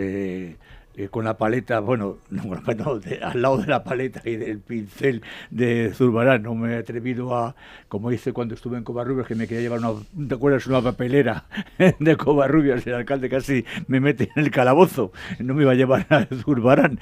[0.96, 2.54] eh, con la paleta, bueno, no,
[3.22, 6.44] al lado de la paleta y del pincel de Zurbarán.
[6.44, 7.56] No me he atrevido a,
[7.88, 9.94] como hice cuando estuve en Covarrubias, que me quería llevar una,
[10.28, 10.68] ¿te acuerdas?
[10.68, 11.46] Una papelera
[12.00, 12.86] de Covarrubias.
[12.86, 15.12] El alcalde casi me mete en el calabozo.
[15.40, 17.00] No me iba a llevar a Zurbarán.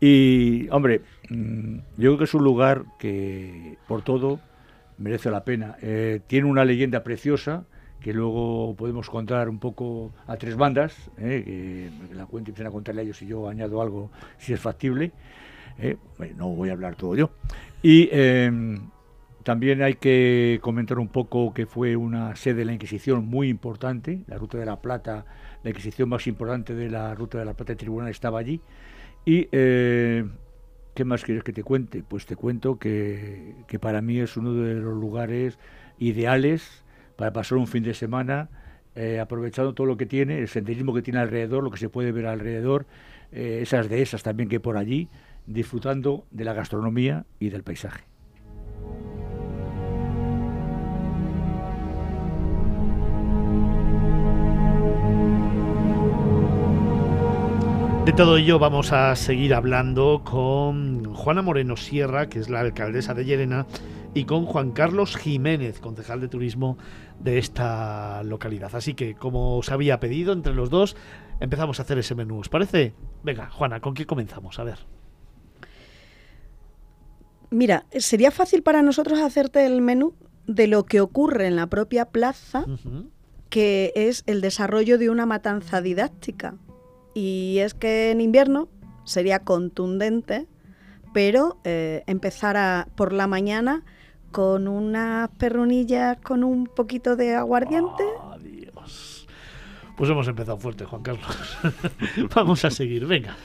[0.00, 4.40] Y, hombre, mm, yo creo que es un lugar que, por todo,
[4.98, 5.76] merece la pena.
[5.82, 7.64] Eh, tiene una leyenda preciosa
[8.00, 12.68] que luego podemos contar un poco a tres bandas, eh, que, la cuente y empiecen
[12.68, 15.12] a contarle a ellos y yo añado algo si es factible.
[15.78, 15.96] Eh,
[16.36, 17.30] no voy a hablar todo yo.
[17.82, 18.50] Y eh,
[19.42, 24.22] también hay que comentar un poco que fue una sede de la Inquisición muy importante,
[24.26, 25.24] la Ruta de la Plata,
[25.62, 28.60] la Inquisición más importante de la Ruta de la Plata, el tribunal estaba allí.
[29.24, 30.24] Y eh,
[30.94, 32.02] ¿Qué más quieres que te cuente?
[32.06, 35.58] Pues te cuento que, que para mí es uno de los lugares
[35.98, 36.84] ideales
[37.20, 38.48] para pasar un fin de semana,
[38.94, 42.12] eh, aprovechando todo lo que tiene, el senderismo que tiene alrededor, lo que se puede
[42.12, 42.86] ver alrededor,
[43.30, 45.10] eh, esas dehesas también que hay por allí,
[45.44, 48.04] disfrutando de la gastronomía y del paisaje.
[58.06, 63.12] De todo ello vamos a seguir hablando con Juana Moreno Sierra, que es la alcaldesa
[63.12, 63.66] de Llerena,
[64.14, 66.78] y con Juan Carlos Jiménez, concejal de turismo
[67.20, 68.74] de esta localidad.
[68.74, 70.96] Así que, como os había pedido entre los dos,
[71.38, 72.38] empezamos a hacer ese menú.
[72.40, 72.94] ¿Os parece?
[73.22, 74.58] Venga, Juana, ¿con qué comenzamos?
[74.58, 74.78] A ver.
[77.50, 80.14] Mira, sería fácil para nosotros hacerte el menú
[80.46, 82.64] de lo que ocurre en la propia plaza,
[83.48, 86.56] que es el desarrollo de una matanza didáctica.
[87.14, 88.68] Y es que en invierno
[89.04, 90.46] sería contundente,
[91.12, 93.84] pero eh, empezar a- por la mañana
[94.30, 98.04] con unas perrunillas con un poquito de aguardiente.
[98.32, 99.26] Adiós.
[99.96, 101.58] Pues hemos empezado fuerte, Juan Carlos.
[102.34, 103.36] vamos a seguir, venga.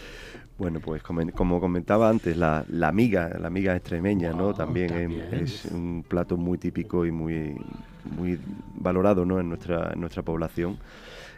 [0.57, 4.53] Bueno, pues como comentaba antes, la, la miga, la miga extremeña, ¿no?
[4.53, 7.57] También, es un plato muy típico y muy,
[8.18, 8.40] muy
[8.76, 9.40] valorado, ¿no?
[9.41, 10.78] En nuestra, en nuestra población.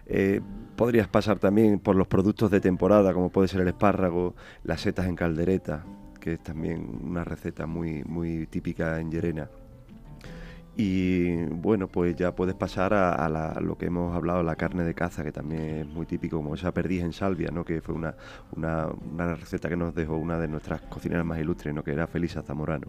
[0.05, 0.39] Eh,
[0.75, 5.07] podrías pasar también por los productos de temporada, como puede ser el espárrago, las setas
[5.07, 5.83] en caldereta,
[6.27, 9.47] que es también una receta muy, muy típica en Llerena.
[10.75, 14.93] Y bueno, pues ya puedes pasar a, la- lo que hemos hablado, la carne de
[14.93, 17.63] caza, que también es muy típico, como esa perdiz en salvia, ¿no?
[17.63, 18.13] que fue una,
[18.57, 21.81] una, una receta que nos dejó una de nuestras cocineras más ilustres, ¿no?
[21.81, 22.87] que era Felisa Zamorano.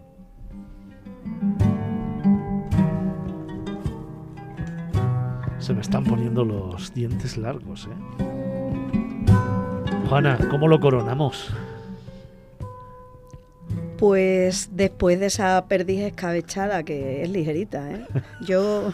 [5.59, 9.33] Se me están poniendo los dientes largos, ¿eh?
[10.07, 11.53] Juana, ¿cómo lo coronamos?
[13.99, 18.05] Pues después de esa perdiz escabechada, que es ligerita, ¿eh?
[18.41, 18.93] Yo,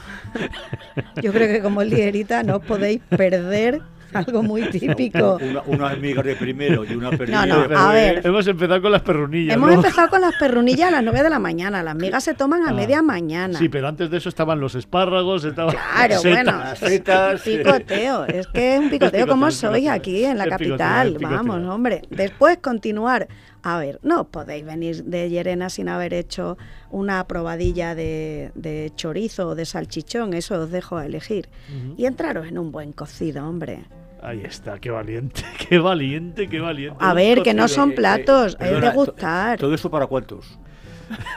[1.22, 3.82] yo creo que como es ligerita no os podéis perder
[4.14, 5.38] algo muy típico.
[5.42, 8.22] Una, unas migas de primero y una perdida No, no, de a ver.
[8.26, 9.56] Hemos empezado con las perrunillas.
[9.56, 9.76] Hemos ¿no?
[9.76, 11.84] empezado con las perrunillas a las 9 de la mañana.
[11.84, 12.74] Las migas se toman a Ah.
[12.74, 13.60] media mañana.
[13.60, 16.80] Sí, pero antes de eso estaban los espárragos, estaban Claro, las bueno, setas.
[16.80, 22.02] setas, picoteo, es que es un picoteo como sois aquí en la capital, vamos, hombre.
[22.10, 23.28] Después continuar,
[23.66, 26.56] a ver, no podéis venir de Llerena sin haber hecho
[26.92, 31.50] una probadilla de, de chorizo o de salchichón, eso os dejo a elegir.
[31.98, 33.86] Y entraros en un buen cocido, hombre.
[34.22, 36.98] Ahí está, qué valiente, qué valiente, qué valiente.
[37.00, 39.58] A ver, que no son platos, es perdona, de gustar.
[39.58, 40.60] ¿Todo eso para cuántos?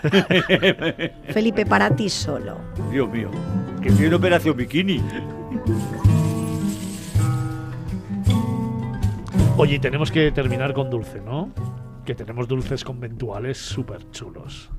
[1.30, 2.58] Felipe, para ti solo.
[2.90, 3.30] Dios mío,
[3.82, 5.02] que en operación bikini.
[9.56, 11.48] Oye, tenemos que terminar con dulce, ¿no?
[12.08, 14.70] Que tenemos dulces conventuales súper chulos.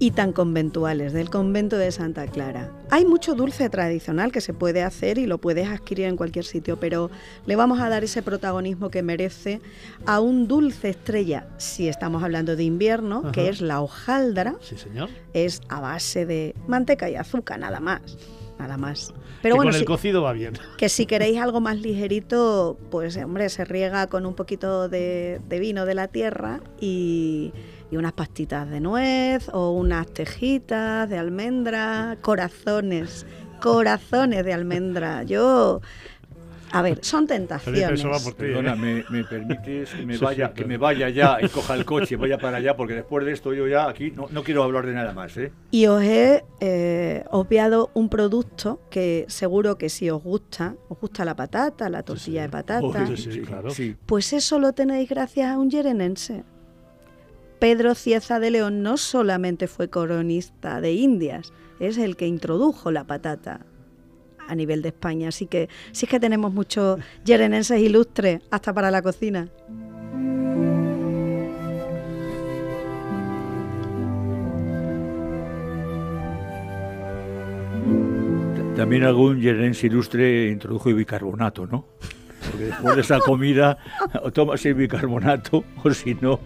[0.00, 2.70] y tan conventuales del convento de Santa Clara.
[2.90, 6.78] Hay mucho dulce tradicional que se puede hacer y lo puedes adquirir en cualquier sitio,
[6.80, 7.10] pero
[7.46, 9.60] le vamos a dar ese protagonismo que merece
[10.04, 13.30] a un dulce estrella, si estamos hablando de invierno, Ajá.
[13.32, 15.08] que es la hojaldra, Sí, señor.
[15.32, 18.02] es a base de manteca y azúcar, nada más.
[18.58, 19.14] Nada más.
[19.46, 20.54] Pero bueno, con el si- cocido va bien.
[20.76, 25.58] que si queréis algo más ligerito, pues hombre, se riega con un poquito de, de
[25.58, 27.52] vino de la tierra y,
[27.90, 33.26] y unas pastitas de nuez o unas tejitas de almendra, corazones,
[33.60, 35.22] corazones de almendra.
[35.22, 35.80] Yo,
[36.72, 37.90] a ver, son tentaciones.
[37.92, 38.44] eso va por ti.
[38.44, 41.74] Perdona, ¿me, me permites que me Sí, vaya, sí, que me vaya ya y coja
[41.74, 42.76] el coche y vaya para allá?
[42.76, 45.52] Porque después de esto yo ya aquí no, no quiero hablar de nada más, ¿eh?
[45.70, 51.24] Y os he eh, obviado un producto que seguro que si os gusta, os gusta
[51.24, 53.06] la patata, la tortilla de patata.
[53.06, 53.70] Sí, sí, claro.
[53.70, 53.96] Sí.
[54.06, 56.44] Pues eso lo tenéis gracias a un yerenense.
[57.58, 63.04] Pedro Cieza de León no solamente fue coronista de Indias, es el que introdujo la
[63.04, 63.64] patata
[64.46, 65.28] a nivel de España.
[65.28, 69.48] Así que sí es que tenemos muchos yerenenses ilustres, hasta para la cocina.
[78.76, 81.86] También algún yerense ilustre introdujo el bicarbonato, ¿no?
[82.50, 83.78] Porque después de esa comida
[84.22, 86.38] o tomas el bicarbonato o si no...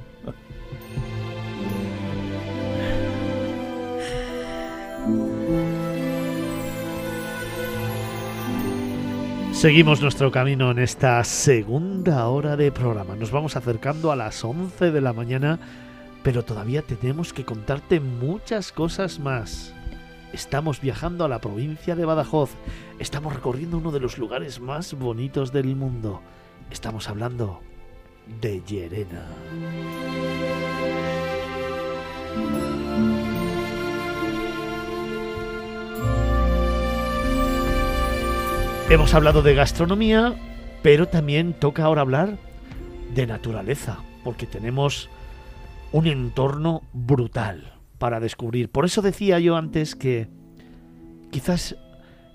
[9.61, 13.15] Seguimos nuestro camino en esta segunda hora de programa.
[13.15, 15.59] Nos vamos acercando a las 11 de la mañana,
[16.23, 19.74] pero todavía tenemos que contarte muchas cosas más.
[20.32, 22.53] Estamos viajando a la provincia de Badajoz.
[22.99, 26.23] Estamos recorriendo uno de los lugares más bonitos del mundo.
[26.70, 27.61] Estamos hablando
[28.41, 29.27] de Llerena.
[38.91, 40.35] Hemos hablado de gastronomía,
[40.83, 42.39] pero también toca ahora hablar
[43.15, 45.09] de naturaleza, porque tenemos
[45.93, 48.69] un entorno brutal para descubrir.
[48.69, 50.27] Por eso decía yo antes que
[51.31, 51.77] quizás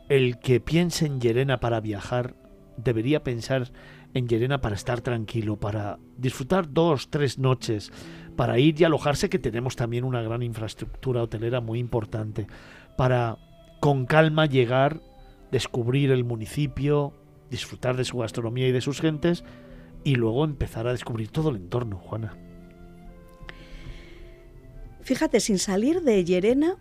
[0.08, 2.36] el que piense en Llerena para viajar
[2.78, 3.74] debería pensar
[4.14, 7.92] en Llerena para estar tranquilo, para disfrutar dos, tres noches,
[8.38, 12.48] para ir y alojarse, que tenemos también una gran infraestructura hotelera muy importante,
[12.96, 13.40] para
[13.82, 15.02] con calma llegar,
[15.56, 17.14] descubrir el municipio,
[17.50, 19.46] disfrutar de su gastronomía y de sus gentes,
[20.04, 22.38] y luego empezar a descubrir todo el entorno, Juana.
[25.00, 26.76] Fíjate, sin salir de Llerena,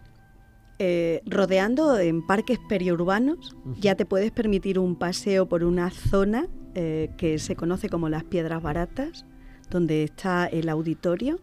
[0.81, 7.11] eh, rodeando en parques periurbanos, ya te puedes permitir un paseo por una zona eh,
[7.17, 9.25] que se conoce como las Piedras Baratas,
[9.71, 11.39] donde está el auditorio.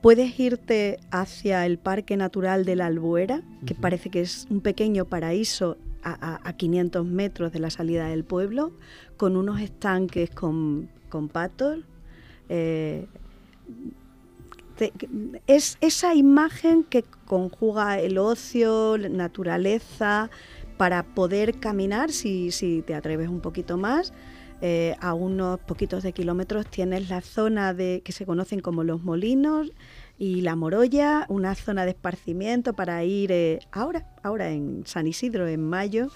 [0.00, 5.04] Puedes irte hacia el Parque Natural de la Albuera, que parece que es un pequeño
[5.04, 8.72] paraíso a- a 500 metros de la salida del pueblo,
[9.16, 10.88] con unos estanques con,
[11.32, 11.80] patos.
[12.48, 13.06] eh,
[15.46, 20.30] es esa imagen que conjuga el ocio, la naturaleza,
[20.76, 24.12] para poder caminar, si, si te atreves un poquito más.
[24.64, 29.02] eh, a unos poquitos de kilómetros tienes la zona de que se conocen como los
[29.02, 29.72] molinos
[30.22, 35.48] y la Morolla, una zona de esparcimiento para ir eh, ahora, ahora en San Isidro
[35.48, 36.10] en mayo,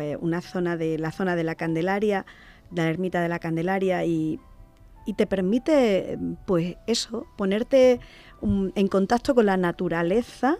[0.00, 2.26] eh, una zona de la zona de la Candelaria,
[2.74, 4.40] la ermita de la Candelaria y,
[5.06, 8.00] y te permite, pues eso, ponerte
[8.40, 10.56] um, en contacto con la naturaleza,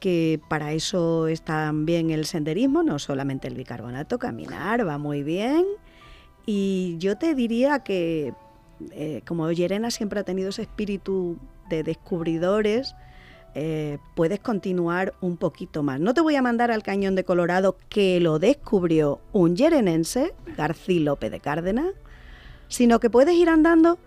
[0.00, 5.66] que para eso está bien el senderismo, no solamente el bicarbonato, caminar va muy bien.
[6.46, 8.32] Y yo te diría que,
[8.92, 11.36] eh, como Llerena siempre ha tenido ese espíritu
[11.68, 12.94] de descubridores,
[13.54, 15.98] eh, puedes continuar un poquito más.
[15.98, 21.00] No te voy a mandar al Cañón de Colorado, que lo descubrió un yerenense, García
[21.00, 21.94] López de Cárdenas,
[22.68, 23.98] sino que puedes ir andando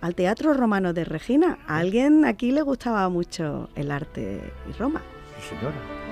[0.00, 1.58] al Teatro Romano de Regina.
[1.66, 5.02] A alguien aquí le gustaba mucho el arte y Roma.
[5.38, 6.03] Sí, señora.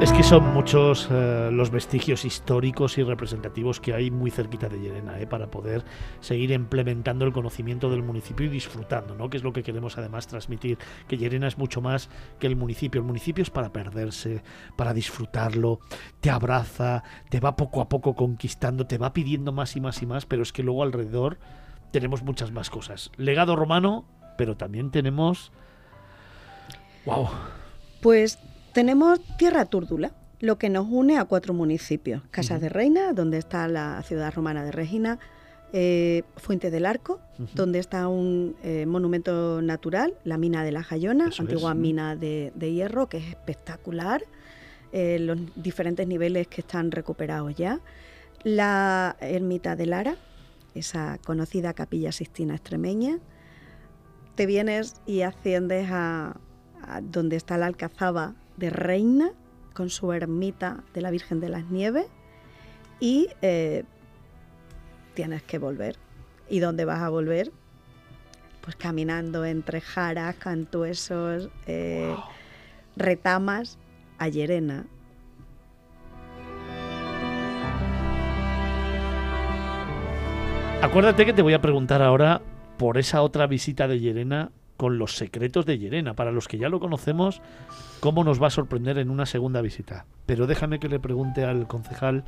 [0.00, 4.80] Es que son muchos eh, los vestigios históricos y representativos que hay muy cerquita de
[4.80, 5.84] Llerena, eh, para poder
[6.20, 9.28] seguir implementando el conocimiento del municipio y disfrutando, ¿no?
[9.28, 12.08] Que es lo que queremos además transmitir, que Llerena es mucho más
[12.38, 13.02] que el municipio.
[13.02, 14.42] El municipio es para perderse,
[14.74, 15.80] para disfrutarlo,
[16.20, 20.06] te abraza, te va poco a poco conquistando, te va pidiendo más y más y
[20.06, 21.38] más, pero es que luego alrededor
[21.90, 23.12] tenemos muchas más cosas.
[23.18, 24.06] Legado romano,
[24.38, 25.52] pero también tenemos...
[27.04, 27.28] ¡Wow!
[28.00, 28.38] Pues
[28.72, 32.22] tenemos Tierra Túrdula, lo que nos une a cuatro municipios.
[32.30, 35.18] Casas de Reina, donde está la ciudad romana de Regina,
[35.72, 37.20] eh, Fuente del Arco,
[37.54, 41.76] donde está un eh, monumento natural, la mina de la Jayona, Eso antigua es.
[41.76, 44.24] mina de, de hierro, que es espectacular,
[44.92, 47.80] eh, los diferentes niveles que están recuperados ya.
[48.42, 50.16] La ermita de Lara,
[50.74, 53.18] esa conocida capilla sistina extremeña.
[54.34, 56.36] Te vienes y asciendes a,
[56.82, 59.32] a donde está la alcazaba de Reina,
[59.74, 62.06] con su ermita de la Virgen de las Nieves,
[63.00, 63.84] y eh,
[65.14, 65.96] tienes que volver.
[66.48, 67.50] ¿Y dónde vas a volver?
[68.60, 72.14] Pues caminando entre jaras, cantuesos, eh,
[72.96, 73.78] retamas,
[74.18, 74.84] a Llerena.
[80.82, 82.42] Acuérdate que te voy a preguntar ahora
[82.76, 84.50] por esa otra visita de Llerena
[84.80, 86.14] con los secretos de Llerena.
[86.14, 87.42] Para los que ya lo conocemos,
[88.00, 90.06] cómo nos va a sorprender en una segunda visita.
[90.24, 92.24] Pero déjame que le pregunte al concejal.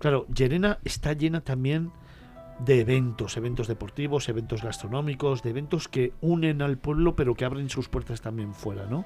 [0.00, 1.92] Claro, Llerena está llena también
[2.58, 7.70] de eventos, eventos deportivos, eventos gastronómicos, de eventos que unen al pueblo pero que abren
[7.70, 9.04] sus puertas también fuera, ¿no?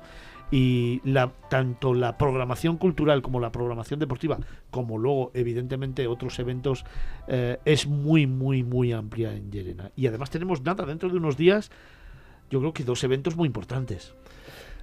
[0.51, 4.39] Y la, tanto la programación cultural como la programación deportiva,
[4.70, 6.86] como luego evidentemente otros eventos,
[7.28, 9.90] eh, es muy, muy, muy amplia en Llerena.
[9.94, 11.70] Y además tenemos nada, dentro de unos días,
[12.53, 14.12] yo creo que dos eventos muy importantes.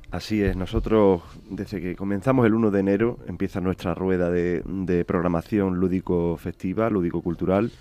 [0.10, 5.06] Así es, nosotros desde que comenzamos el 1 de enero empieza nuestra rueda de, de
[5.06, 7.72] programación lúdico-festiva, lúdico-cultural,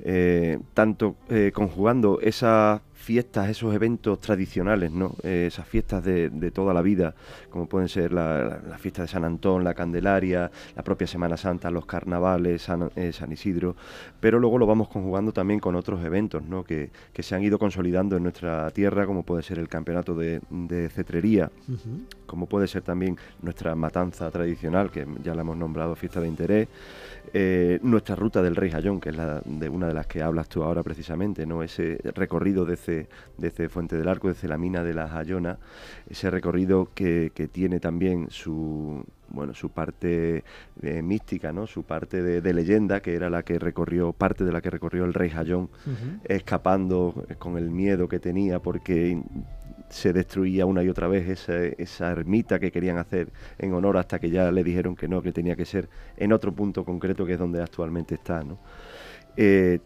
[0.00, 5.14] eh, tanto eh, conjugando esas fiestas, esos eventos tradicionales, ¿no?
[5.22, 7.14] Eh, esas fiestas de, de toda la vida,
[7.50, 11.36] como pueden ser la, la- la fiesta de San Antón, la Candelaria, la propia Semana
[11.36, 13.76] Santa, los carnavales, San, eh, San Isidro,
[14.18, 16.64] pero luego lo vamos conjugando también con otros eventos ¿no?
[16.64, 20.40] que, que se han ido consolidando en nuestra tierra, como puede ser el campeonato de,
[20.50, 21.48] de cetrería,
[22.26, 26.68] como puede ser también nuestra matanza tradicional, que ya la hemos nombrado fiesta de interés,
[27.32, 30.48] eh, nuestra ruta del Rey Jayón, que es la de una de las que hablas
[30.48, 31.62] tú ahora precisamente, ¿no?
[31.62, 32.95] ese recorrido desde,
[33.36, 35.58] desde Fuente del Arco, desde la mina de la Jayona,
[36.08, 40.44] ese recorrido que, que tiene también su bueno su parte
[40.82, 41.66] eh, mística, ¿no?
[41.66, 45.04] su parte de, de leyenda, que era la que recorrió, parte de la que recorrió
[45.04, 45.68] el Rey Jayón,
[46.24, 49.20] escapando eh, con el miedo que tenía porque
[49.88, 53.28] se destruía una y otra vez esa, esa ermita que querían hacer
[53.58, 56.52] en honor hasta que ya le dijeron que no, que tenía que ser en otro
[56.52, 58.42] punto concreto que es donde actualmente está.
[58.42, 58.58] ¿no?
[59.36, 59.78] Eh,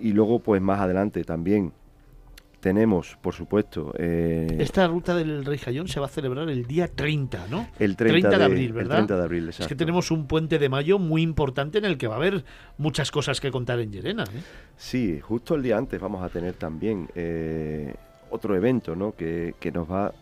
[0.00, 1.72] y luego, pues más adelante también
[2.62, 6.86] tenemos, por supuesto, eh, Esta ruta del Rey Jayón se va a celebrar el día
[6.86, 7.66] 30, ¿no?
[7.80, 8.96] el 30, de, de, abril, el ¿verdad?
[8.98, 9.76] 30 de abril, Es que exacto.
[9.78, 12.44] tenemos un puente de mayo muy importante en el que va a haber
[12.78, 14.22] muchas cosas que contar en Llerena.
[14.22, 14.42] ¿eh?
[14.76, 17.94] Sí, justo el día antes vamos a tener también eh,
[18.30, 19.16] otro evento, ¿no?
[19.16, 20.12] Que, que nos va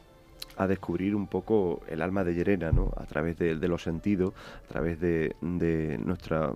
[0.56, 2.90] a descubrir un poco el alma de Llerena, ¿no?
[2.96, 4.32] A través de, de los sentidos,
[4.64, 6.54] a través de, de nuestra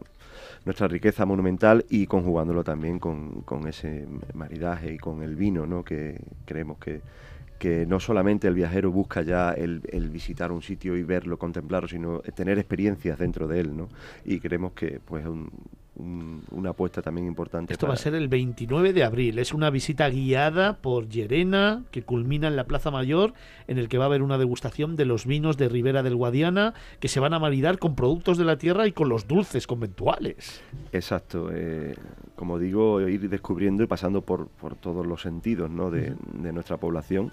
[0.65, 5.85] nuestra riqueza monumental y conjugándolo también con, con ese maridaje y con el vino, ¿no?
[5.85, 7.03] Que creemos que,
[7.59, 11.89] que no solamente el viajero busca ya el, el visitar un sitio y verlo, contemplarlo,
[11.89, 13.89] sino tener experiencias dentro de él, ¿no?
[14.25, 15.51] Y creemos que pues un-
[15.97, 17.73] un- una apuesta también importante.
[17.73, 19.39] Esto va a ser el 29 de abril.
[19.39, 23.33] Es una visita guiada por Llerena que culmina en la Plaza Mayor,
[23.69, 26.75] en el que va a haber una degustación de los vinos de Ribera del Guadiana
[27.01, 30.63] que se van a maridar con productos de la tierra y con los dulces conventuales.
[30.93, 31.95] Exacto, eh,
[32.37, 35.91] como digo, ir descubriendo y pasando por, por todos los sentidos ¿no?
[35.91, 37.33] de, de nuestra población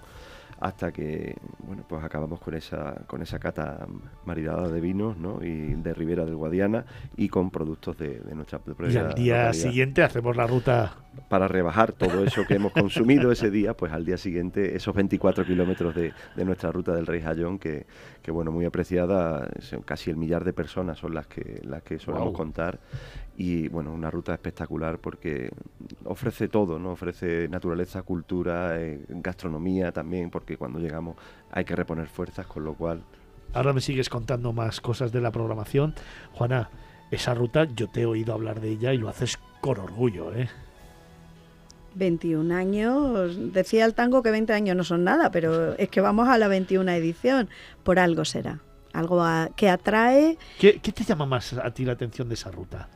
[0.62, 3.86] hasta que bueno pues acabamos con esa con esa cata
[4.24, 5.42] maridada de vinos ¿no?
[5.44, 6.84] y de Ribera del Guadiana
[7.16, 9.52] y con productos de, de nuestra Y propia al día localidad.
[9.52, 10.96] siguiente hacemos la ruta.
[11.28, 15.44] para rebajar todo eso que hemos consumido ese día, pues al día siguiente esos 24
[15.44, 17.86] kilómetros de, de nuestra ruta del Rey Jayón, que,
[18.22, 19.48] que bueno, muy apreciada,
[19.84, 22.78] casi el millar de personas son las que, las que solemos contar.
[23.36, 25.50] Y bueno, una ruta espectacular porque
[26.04, 26.92] ofrece todo, ¿no?
[26.92, 31.16] Ofrece naturaleza, cultura, eh, gastronomía también, porque cuando llegamos
[31.50, 33.02] hay que reponer fuerzas, con lo cual
[33.54, 35.94] Ahora me sigues contando más cosas de la programación.
[36.32, 36.70] Juana,
[37.10, 40.48] esa ruta yo te he oído hablar de ella y lo haces con orgullo, ¿eh?
[41.94, 46.28] 21 años, decía el tango que 20 años no son nada, pero es que vamos
[46.28, 47.48] a la 21 edición,
[47.82, 48.60] por algo será.
[48.94, 50.36] algo a- que atrae.
[50.58, 52.88] ¿Qué, qué te llama más a ti la atención de esa ruta?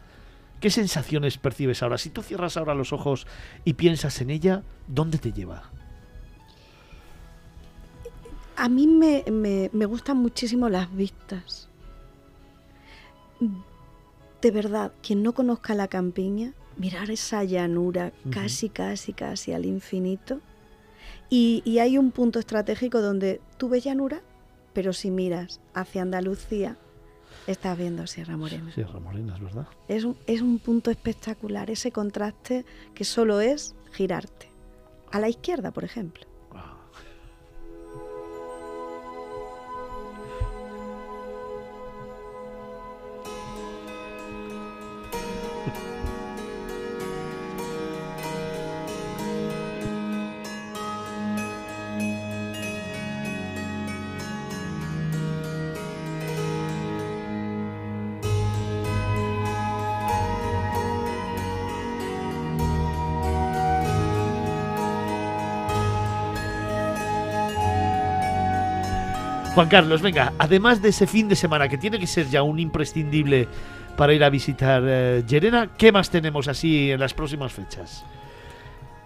[0.60, 1.98] ¿Qué sensaciones percibes ahora?
[1.98, 3.26] Si tú cierras ahora los ojos
[3.64, 5.70] y piensas en ella, ¿dónde te lleva?
[8.56, 11.68] A mí me, me- me gustan muchísimo las vistas.
[14.40, 20.40] De verdad, quien no conozca la campiña, mirar esa llanura casi, casi, casi al infinito.
[21.28, 24.22] Y, y hay un punto estratégico donde tú ves llanura,
[24.72, 26.76] pero si miras hacia Andalucía,
[27.46, 28.72] estás viendo Sierra Morena.
[28.72, 29.66] Sierra Morena, es verdad.
[29.88, 32.64] Es un, es un punto espectacular, ese contraste
[32.94, 34.50] que solo es girarte.
[35.12, 36.24] A la izquierda, por ejemplo.
[69.56, 72.58] Juan Carlos, venga, además de ese fin de semana que tiene que ser ya un
[72.58, 73.48] imprescindible
[73.96, 78.04] para ir a visitar eh, Llerena, ¿qué más tenemos así en las próximas fechas?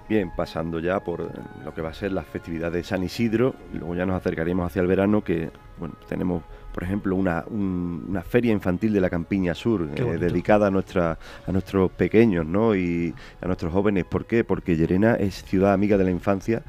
[0.09, 1.25] Bien, pasando ya por eh,
[1.65, 4.83] lo que va a ser las festividades de San Isidro, luego ya nos acercaremos hacia
[4.83, 6.43] el verano, que bueno, tenemos,
[6.75, 11.17] por ejemplo, una, un- una feria infantil de la Campiña Sur, eh, dedicada a, nuestra,
[11.47, 12.75] a nuestros pequeños ¿no?
[12.75, 14.05] y a nuestros jóvenes.
[14.05, 14.43] ¿Por qué?
[14.43, 16.63] Porque Llerena es ciudad amiga de la infancia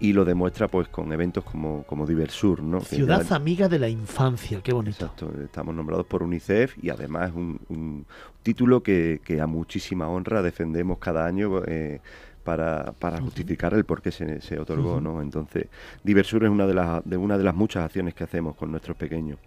[0.00, 2.62] y lo demuestra pues con eventos como, como Diversur.
[2.62, 2.80] ¿no?
[2.80, 5.04] Ciudad ya- amiga de la infancia, qué bonito.
[5.06, 8.06] Exacto, estamos nombrados por UNICEF y además es un, un
[8.42, 12.00] título que, que a muchísima honra defendemos cada año eh,
[12.44, 15.00] para, para justificar el por qué se, se otorgó.
[15.00, 15.20] ¿no?
[15.20, 15.66] Entonces,
[16.04, 18.96] Diversur es una de las de una de las muchas acciones que hacemos con nuestros
[18.96, 19.38] pequeños.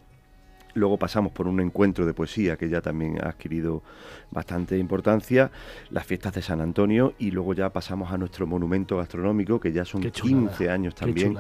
[0.74, 3.84] Luego pasamos por un encuentro de poesía que ya también ha adquirido
[4.32, 5.52] bastante importancia,
[5.90, 9.86] las fiestas de San Antonio y luego ya pasamos a nuestro monumento gastronómico que ya
[9.86, 11.38] son Qué chulada, 15 años también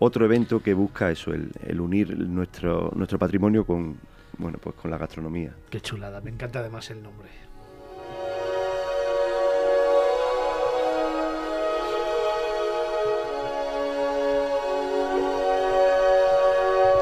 [0.00, 3.98] otro evento que busca eso, el, el unir nuestro, nuestro patrimonio con,
[4.38, 5.54] bueno, pues con la gastronomía.
[5.68, 7.28] Qué chulada, me encanta además el nombre.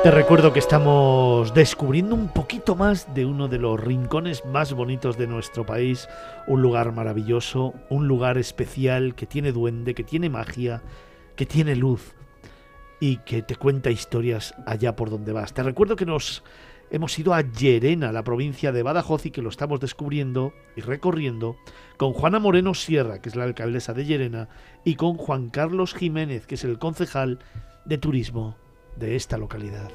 [0.05, 5.19] Te recuerdo que estamos descubriendo un poquito más de uno de los rincones más bonitos
[5.19, 6.09] de nuestro país,
[6.47, 10.83] un lugar maravilloso, un lugar especial que tiene duende, que tiene magia,
[11.35, 12.15] que tiene luz
[13.01, 15.53] y que te cuenta historias allá por donde vas.
[15.53, 16.45] Te recuerdo que nos
[16.93, 21.57] hemos ido a Llerena, la provincia de Badajoz, y que lo estamos descubriendo y recorriendo
[21.97, 24.49] con Juana Moreno Sierra, que es la alcaldesa de Llerena,
[24.85, 27.41] y con Juan Carlos Jiménez, que es el concejal
[27.85, 28.57] de turismo
[28.99, 29.91] de esta localidad.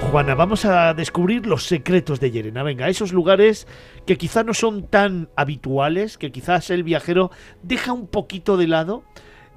[0.00, 2.62] Juana, vamos a descubrir los secretos de Llerena.
[2.62, 3.66] Venga, esos lugares
[4.06, 7.30] que quizá no son tan habituales, que quizás el viajero
[7.62, 9.02] deja un poquito de lado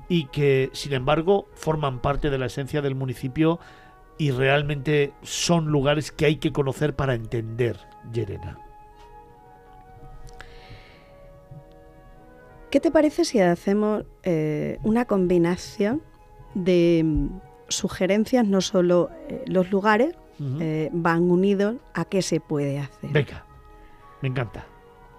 [0.09, 3.59] y que, sin embargo, forman parte de la esencia del municipio
[4.17, 7.77] y realmente son lugares que hay que conocer para entender
[8.11, 8.70] Llerena.
[12.71, 16.01] ¿Qué te parece si hacemos eh, una combinación
[16.55, 17.27] de mm,
[17.67, 20.15] sugerencias, no solo eh, los lugares
[20.59, 23.11] eh, van unidos a qué se puede hacer?
[23.11, 23.45] Venga,
[24.21, 24.65] me encanta.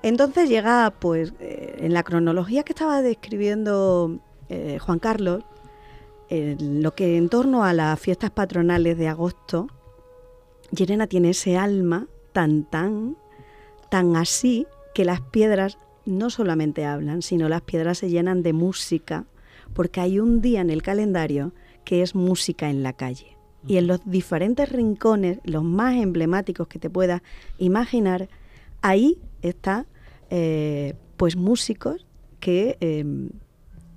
[0.03, 4.19] Entonces llega, pues, en la cronología que estaba describiendo
[4.81, 5.45] Juan Carlos,
[6.29, 9.69] lo que en torno a las fiestas patronales de agosto,
[10.73, 13.17] Llerena tiene ese alma tan, tan,
[13.91, 19.27] tan así, que las piedras no solamente hablan, sino las piedras se llenan de música,
[19.75, 21.53] porque hay un día en el calendario
[21.85, 23.37] que es música en la calle.
[23.67, 27.23] Y en los diferentes rincones, los más emblemáticos que te puedas
[27.59, 28.29] imaginar,
[28.81, 29.87] ahí está
[30.31, 32.07] eh, pues músicos
[32.41, 33.05] que eh,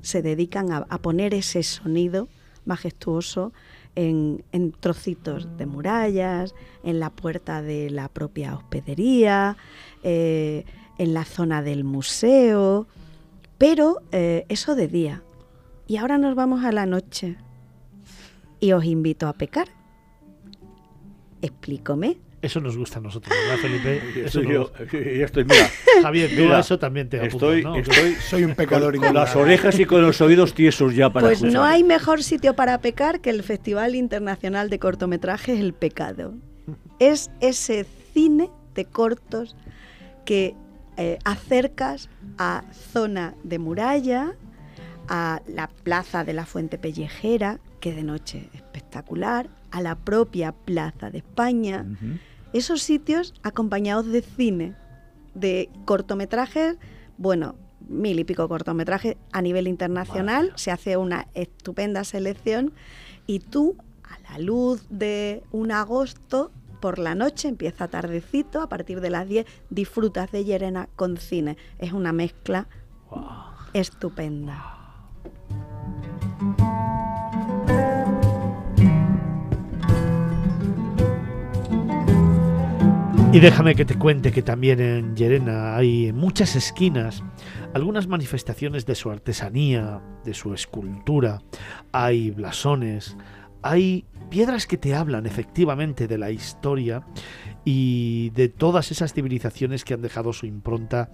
[0.01, 2.27] se dedican a, poner ese sonido
[2.65, 3.53] majestuoso
[3.95, 6.53] en, en trocitos de murallas,
[6.83, 9.57] en la puerta de la propia hospedería,
[10.03, 10.65] eh,
[10.97, 12.87] en la zona del museo,
[13.57, 15.23] pero eh, eso de día.
[15.87, 17.35] Y ahora nos vamos a la noche
[18.59, 19.67] y os invito a pecar.
[21.41, 22.17] Explícome.
[22.41, 24.01] Eso nos gusta a nosotros, ¿verdad, Felipe?
[24.25, 25.67] Eso yo, nos- ya estoy, mira.
[26.03, 27.75] Javier, tú Mira, a eso también te apuntas, Estoy, ¿no?
[27.75, 31.25] estoy Soy un pecador con, con las orejas y con los oídos tiesos ya para
[31.27, 36.33] Pues no hay mejor sitio para pecar que el Festival Internacional de Cortometrajes El Pecado.
[36.99, 39.55] Es ese cine de cortos
[40.23, 40.55] que
[40.97, 44.35] eh, acercas a zona de muralla,
[45.07, 51.09] a la plaza de la Fuente Pellejera, que de noche espectacular, a la propia Plaza
[51.11, 51.85] de España.
[52.53, 54.73] Esos sitios acompañados de cine,
[55.33, 56.77] de cortometrajes,
[57.17, 57.55] bueno,
[57.87, 62.73] mil y pico cortometrajes a nivel internacional, se hace una estupenda selección
[63.27, 66.51] y tú, a la luz de un agosto,
[66.85, 71.57] por la noche, empieza tardecito, a partir de las 10, disfrutas de Llerena con cine.
[71.79, 72.67] Es una mezcla
[73.73, 74.63] estupenda.
[83.33, 87.23] Y déjame que te cuente que también en Llerena hay en muchas esquinas
[87.73, 91.41] algunas manifestaciones de su artesanía, de su escultura,
[91.91, 93.17] hay blasones,
[93.63, 97.05] hay piedras que te hablan efectivamente de la historia
[97.63, 101.09] y de todas esas civilizaciones que han dejado su impronta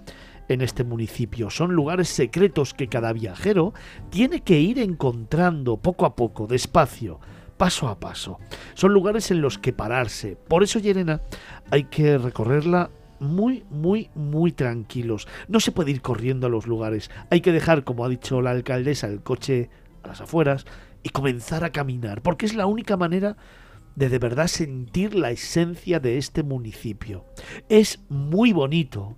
[0.50, 1.50] en este municipio.
[1.50, 3.74] Son lugares secretos que cada viajero
[4.10, 7.20] tiene que ir encontrando poco a poco, despacio,
[7.58, 8.40] paso a paso.
[8.74, 10.36] Son lugares en los que pararse.
[10.36, 11.22] Por eso Llerena
[11.70, 12.90] hay que recorrerla
[13.20, 15.28] muy, muy, muy tranquilos.
[15.48, 17.12] No se puede ir corriendo a los lugares.
[17.30, 19.70] Hay que dejar, como ha dicho la alcaldesa, el coche
[20.04, 20.66] a las afueras
[21.04, 23.38] y comenzar a caminar, porque es la única manera
[23.96, 27.26] de de verdad sentir la esencia de este municipio.
[27.70, 29.16] Es muy bonito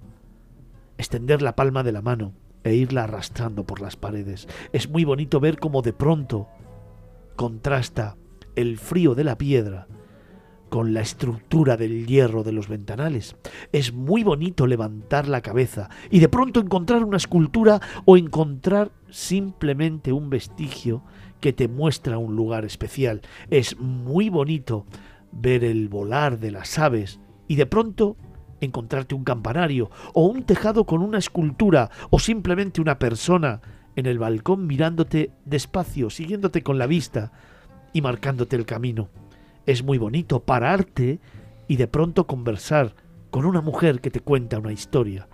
[0.97, 2.33] extender la palma de la mano
[2.63, 4.47] e irla arrastrando por las paredes.
[4.71, 6.47] Es muy bonito ver cómo de pronto
[7.35, 8.15] contrasta
[8.55, 9.87] el frío de la piedra
[10.69, 13.35] con la estructura del hierro de los ventanales.
[13.71, 20.11] Es muy bonito levantar la cabeza y de pronto encontrar una escultura o encontrar simplemente
[20.11, 21.03] un vestigio
[21.43, 23.19] que te muestra un lugar especial.
[23.49, 24.85] Es muy bonito
[25.33, 28.15] ver el volar de las aves y de pronto
[28.61, 33.59] encontrarte un campanario o un tejado con una escultura o simplemente una persona
[33.97, 37.33] en el balcón mirándote despacio, siguiéndote con la vista
[37.91, 39.09] y marcándote el camino.
[39.65, 41.19] Es muy bonito pararte
[41.67, 42.95] y de pronto conversar
[43.31, 45.27] con una mujer que te cuenta una historia.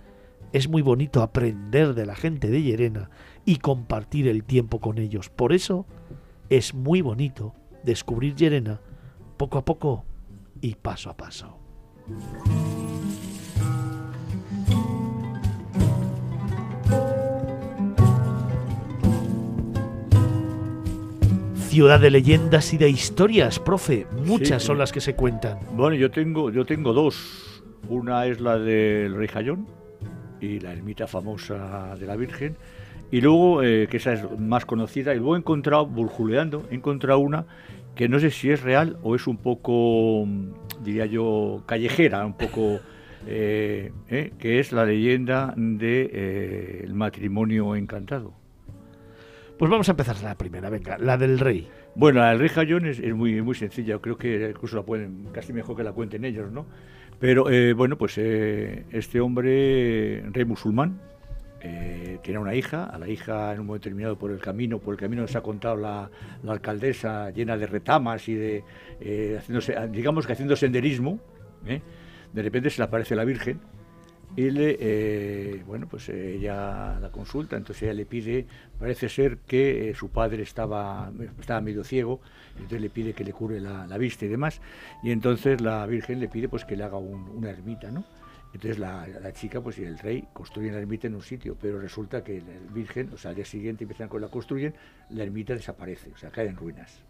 [0.52, 3.10] Es muy bonito aprender de la gente de Llerena
[3.44, 5.28] y compartir el tiempo con ellos.
[5.28, 5.86] Por eso
[6.50, 7.54] es muy bonito
[7.84, 8.80] descubrir Llerena
[9.36, 10.04] poco a poco
[10.60, 11.56] y paso a paso.
[21.68, 24.06] Ciudad de leyendas y de historias, profe.
[24.26, 24.66] Muchas Sí.
[24.66, 25.60] son las que se cuentan.
[25.76, 27.62] Bueno, yo tengo, yo tengo dos.
[27.88, 29.66] Una es la del Rey Jayón
[30.40, 32.56] y la ermita famosa de la Virgen.
[33.10, 37.18] Y luego, eh, que esa es más conocida, y luego he encontrado, burjuleando, he encontrado
[37.18, 37.46] una
[37.96, 42.34] que no sé si es real o es un poco, mm, diría yo, callejera, un
[42.34, 42.78] poco,
[43.26, 48.32] eh, eh, que es la leyenda del de, el matrimonio encantado.
[49.58, 51.68] Pues vamos a empezar la primera, venga, la del rey.
[51.96, 55.26] Bueno, la del Rey Jayón es, es muy, muy sencilla, creo que incluso la pueden,
[55.32, 56.64] casi mejor que la cuenten ellos, ¿no?
[57.18, 57.44] Pero
[57.76, 60.98] bueno, pues este hombre, rey musulmán,
[61.60, 64.94] eh, tiene una hija, a la hija en un momento determinado por el camino, por
[64.94, 66.10] el camino nos ha contado la,
[66.46, 68.64] alcaldesa llena de retamas y de,
[69.00, 71.20] eh, haciéndose, digamos que haciendo senderismo,
[71.66, 71.80] ¿eh?
[72.32, 73.60] de repente se le aparece la Virgen
[74.36, 78.46] y eh, bueno, pues ella la consulta, entonces ella le pide,
[78.78, 81.10] parece ser que su padre estaba,
[81.40, 82.20] estaba medio ciego,
[82.54, 84.60] entonces le pide que le cure la, vista y demás,
[85.02, 88.04] y entonces la Virgen le pide pues que le haga un- una ermita, ¿no?
[88.52, 91.80] Entonces la, la chica pues y el rey construyen la ermita en un sitio, pero
[91.80, 94.74] resulta que la Virgen, o sea, al día siguiente empiezan con la construyen,
[95.10, 97.00] la ermita desaparece, o sea, cae en ruinas.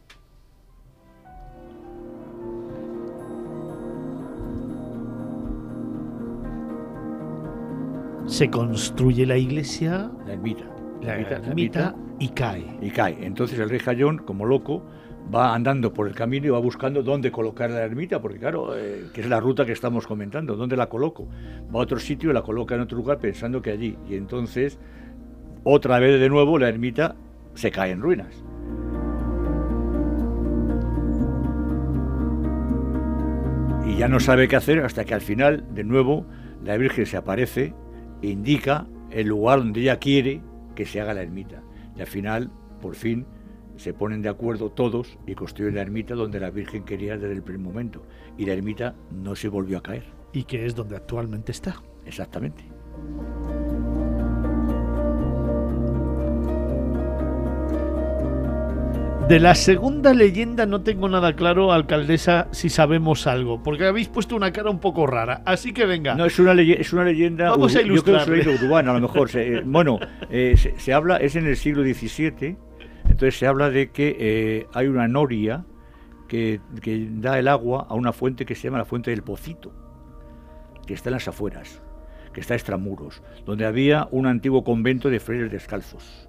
[8.26, 10.64] Se construye la iglesia, La ermita.
[11.02, 12.78] la ermita- la ermita ermita y cae.
[12.80, 13.16] y cae.
[13.26, 14.82] Entonces el rey Jayón, como loco,
[15.32, 19.06] va andando por el camino y va buscando dónde colocar la ermita, porque claro, eh,
[19.12, 21.28] que es la ruta que estamos comentando, ¿dónde la coloco?
[21.74, 23.96] Va a otro sitio y la coloca en otro lugar pensando que allí.
[24.08, 24.78] Y entonces,
[25.64, 27.16] otra vez de nuevo, la ermita
[27.54, 28.44] se cae en ruinas.
[33.86, 36.26] Y ya no sabe qué hacer hasta que al final, de nuevo,
[36.64, 37.74] la Virgen se aparece
[38.22, 40.42] e indica el lugar donde ella quiere
[40.74, 41.62] que se haga la ermita.
[41.96, 42.50] Y al final,
[42.80, 43.26] por fin,
[43.80, 47.42] se ponen de acuerdo todos y construyen la ermita donde la Virgen quería desde el
[47.42, 48.02] primer momento.
[48.36, 50.04] Y la ermita no se volvió a caer.
[50.34, 51.82] Y que es donde actualmente está.
[52.04, 52.64] Exactamente.
[59.28, 64.34] De la segunda leyenda no tengo nada claro, alcaldesa, si sabemos algo, porque habéis puesto
[64.34, 65.42] una cara un poco rara.
[65.46, 66.16] Así que venga.
[66.16, 67.50] No, es una, leye- es una leyenda.
[67.50, 69.30] Vamos a ur- yo creo que es una leyenda urbana, a lo mejor.
[69.30, 70.00] Se- eh, bueno,
[70.30, 72.56] eh, se, se habla, es en el siglo XVII.
[73.10, 75.66] Entonces se habla de que eh, hay una noria
[76.28, 79.72] que, que da el agua a una fuente que se llama la fuente del Pocito,
[80.86, 81.82] que está en las afueras,
[82.32, 86.28] que está a extramuros, donde había un antiguo convento de frailes descalzos.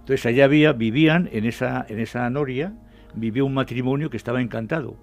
[0.00, 2.72] Entonces allá vivían en esa, en esa noria,
[3.14, 4.96] vivía un matrimonio que estaba encantado.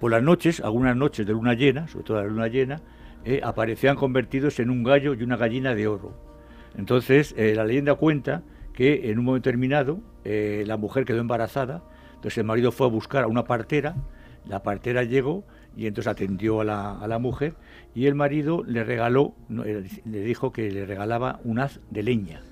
[0.00, 2.80] Por las noches, algunas noches de luna llena, sobre todo la luna llena,
[3.26, 6.14] eh, aparecían convertidos en un gallo y una gallina de oro.
[6.74, 11.82] Entonces, eh, la leyenda cuenta que en un momento determinado eh, la mujer quedó embarazada,
[12.14, 13.96] entonces el marido fue a buscar a una partera,
[14.46, 15.44] la partera llegó
[15.76, 17.54] y entonces atendió a la, a la mujer
[17.94, 22.42] y el marido le regaló, le dijo que le regalaba un haz de leña.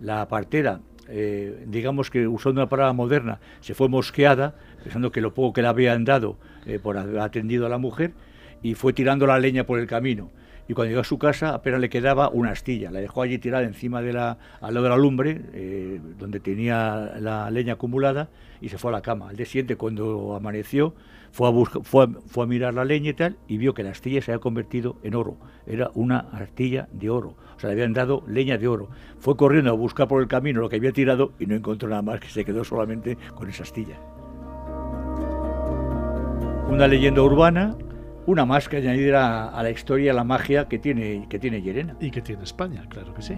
[0.00, 5.34] La partera, eh, digamos que usando una palabra moderna, se fue mosqueada, pensando que lo
[5.34, 8.12] poco que le habían dado eh, por haber atendido a la mujer,
[8.62, 10.30] y fue tirando la leña por el camino.
[10.66, 12.90] Y cuando llegó a su casa apenas le quedaba una astilla.
[12.90, 17.12] La dejó allí tirada encima de la, al lado de la lumbre, eh, donde tenía
[17.20, 18.28] la leña acumulada,
[18.60, 19.28] y se fue a la cama.
[19.28, 20.94] Al día siguiente, cuando amaneció,
[21.32, 24.32] fue a, fue a mirar la leña y tal, y vio que la astilla se
[24.32, 25.36] había convertido en oro.
[25.66, 27.36] Era una astilla de oro.
[27.56, 28.88] O sea, le habían dado leña de oro.
[29.18, 32.02] Fue corriendo a buscar por el camino lo que había tirado y no encontró nada
[32.02, 33.98] más, que se quedó solamente con esa astilla.
[36.68, 37.76] Una leyenda urbana,
[38.26, 41.62] una más que añadir a, a la historia, a la magia que tiene, que tiene
[41.62, 41.96] Llerena.
[42.00, 43.34] Y que tiene España, claro que sí.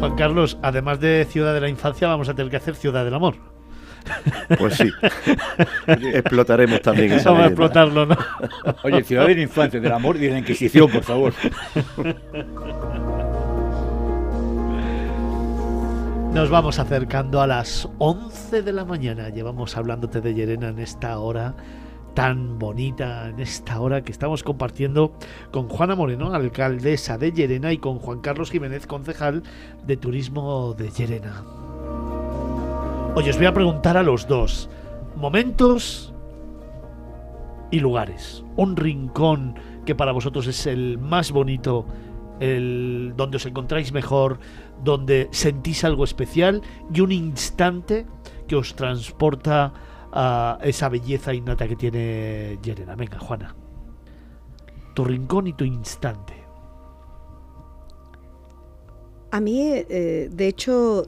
[0.00, 3.12] Juan Carlos, además de Ciudad de la Infancia, vamos a tener que hacer Ciudad del
[3.12, 3.34] Amor.
[4.58, 4.90] Pues sí.
[5.86, 8.16] Explotaremos también esa Vamos a explotarlo, ¿no?
[8.82, 11.34] Oye, Ciudad de la Infancia, del amor y de la Inquisición, por favor.
[16.32, 19.30] Nos vamos acercando a las 11 de la mañana.
[19.30, 21.56] Llevamos hablándote de Llerena en esta hora
[22.14, 25.12] tan bonita, en esta hora que estamos compartiendo
[25.50, 29.42] con Juana Moreno, alcaldesa de Llerena, y con Juan Carlos Jiménez, concejal
[29.84, 31.42] de Turismo de Llerena.
[33.16, 34.70] Oye, os voy a preguntar a los dos.
[35.16, 36.14] Momentos
[37.72, 38.44] y lugares.
[38.54, 41.86] Un rincón que para vosotros es el más bonito,
[42.38, 44.38] el donde os encontráis mejor,
[44.82, 46.62] donde sentís algo especial
[46.92, 48.06] y un instante
[48.46, 49.72] que os transporta
[50.12, 52.96] a esa belleza innata que tiene Llerena.
[52.96, 53.54] Venga, Juana.
[54.94, 56.34] Tu rincón y tu instante.
[59.30, 61.04] A mí, eh, de hecho,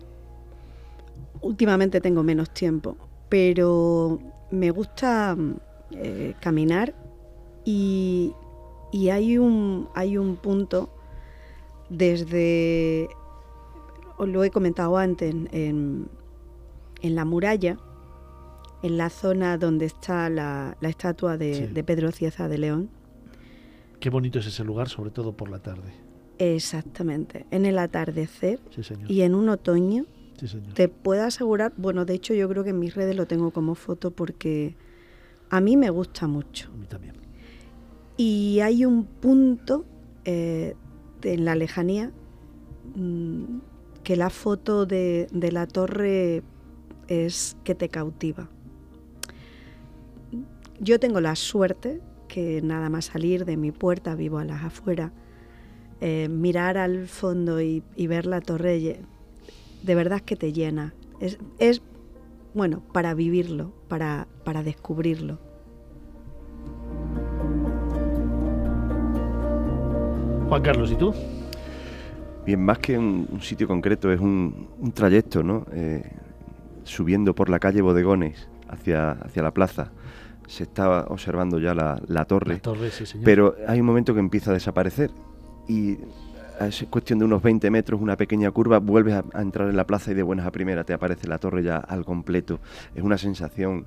[1.40, 2.97] últimamente tengo menos tiempo,
[3.28, 4.20] pero
[4.53, 5.36] me gusta
[5.90, 6.94] eh, caminar
[7.65, 8.32] y,
[8.93, 10.90] y hay, un, hay un punto
[11.89, 13.09] desde,
[14.18, 16.09] os lo he comentado antes, en,
[17.01, 17.78] en la muralla,
[18.82, 21.66] en la zona donde está la, la estatua de, Sí.
[21.66, 22.90] de Pedro Cieza de León.
[24.01, 25.93] Qué bonito es ese lugar, sobre todo por la tarde.
[26.39, 29.09] Exactamente, en el atardecer Sí, señor.
[29.10, 30.05] y en un otoño
[30.40, 30.74] Sí, señor.
[30.74, 33.74] te puedo asegurar, bueno, de hecho yo creo que en mis redes lo tengo como
[33.76, 34.74] foto porque
[35.51, 36.68] a mí me gusta mucho.
[36.72, 37.14] A mí también.
[38.16, 39.84] Y hay un punto
[40.24, 40.74] eh,
[41.22, 42.10] en la lejanía
[42.97, 43.44] mm,
[44.05, 46.43] que la foto de, de la torre
[47.09, 48.49] es que te cautiva.
[50.81, 55.12] Yo tengo la suerte que nada más salir de mi puerta, vivo a las afueras,
[56.01, 59.03] eh, mirar al fondo y, y ver la torre,
[59.83, 60.95] de verdad que te llena.
[61.20, 61.83] Es, es
[62.55, 65.39] bueno, para vivirlo, para, para descubrirlo.
[70.49, 71.15] Juan Carlos, ¿y tú?
[72.44, 75.64] Bien, más que un, un sitio concreto, es un, un trayecto, ¿no?
[75.73, 76.02] Eh,
[76.85, 79.93] subiendo por la calle Bodegones hacia, hacia la plaza.
[80.48, 83.24] Se está observando ya la, la torre, La torre, sí, señor.
[83.24, 85.10] pero hay un momento que empieza a desaparecer
[85.69, 85.97] y
[86.60, 89.86] es cuestión de unos 20 metros, una pequeña curva, vuelves a, a entrar en la
[89.86, 92.59] plaza y de buenas a primera te aparece la torre ya al completo.
[92.94, 93.86] Es una sensación,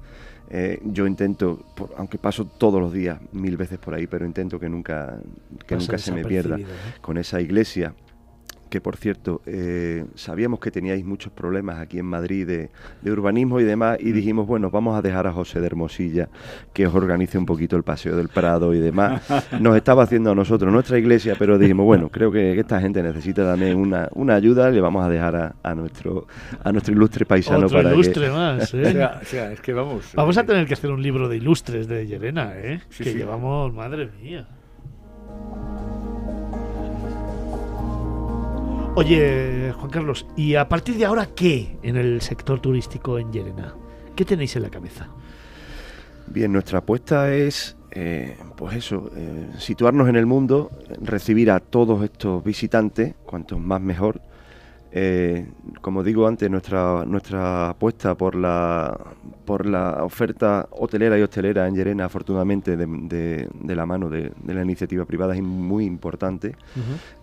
[0.50, 4.58] eh, yo intento, por- aunque paso todos los días mil veces por ahí, pero intento
[4.60, 5.18] que nunca,
[5.68, 6.56] que Pasa nunca se me pierda
[7.02, 7.94] con esa iglesia.
[8.76, 12.70] Que por cierto, eh, sabíamos que teníais muchos problemas aquí en Madrid de,
[13.02, 16.28] de urbanismo y demás, y dijimos, bueno, vamos a dejar a José de Hermosilla
[16.74, 19.22] que os organice un poquito el paseo del Prado y demás.
[19.62, 23.46] Nos estaba haciendo a nosotros nuestra iglesia, pero dijimos, bueno, creo que, esta gente necesita
[23.46, 26.28] también una, una ayuda, le vamos a dejar a, a nuestro
[26.62, 29.72] a nuestro ilustre paisano Otro para que- ilustre más, O sea, o sea, es que
[29.72, 30.12] vamos.
[30.16, 32.82] Vamos a eh, tener que hacer un libro de ilustres de Llerena, ¿eh?
[32.90, 33.20] Sí, que sí.
[33.20, 34.46] llevamos, madre mía.
[38.98, 43.76] Oye, Juan Carlos, ¿y a partir de ahora qué en el sector turístico en Llerena?
[44.16, 45.10] ¿Qué tenéis en la cabeza?
[46.28, 52.06] Bien, nuestra apuesta es eh, pues eso, eh, situarnos en el mundo, recibir a todos
[52.06, 54.22] estos visitantes, cuantos más mejor.
[54.98, 55.46] Eh,
[55.82, 58.98] como digo antes, nuestra, nuestra apuesta por la,
[59.44, 64.32] por la oferta hotelera y hostelera en Llerena, afortunadamente, de, de- de la mano de,
[64.42, 66.56] de la iniciativa privada, es muy importante.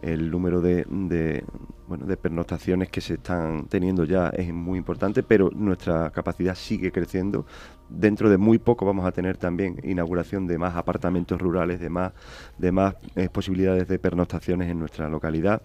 [0.02, 1.44] El número de, de,
[1.88, 6.92] bueno, de pernoctaciones que se están teniendo ya es muy importante, pero nuestra capacidad sigue
[6.92, 7.46] creciendo.
[7.88, 12.12] Dentro de muy poco vamos a tener también inauguración de más apartamentos rurales, de más,
[12.58, 15.62] de más eh, posibilidades de pernoctaciones en nuestra localidad.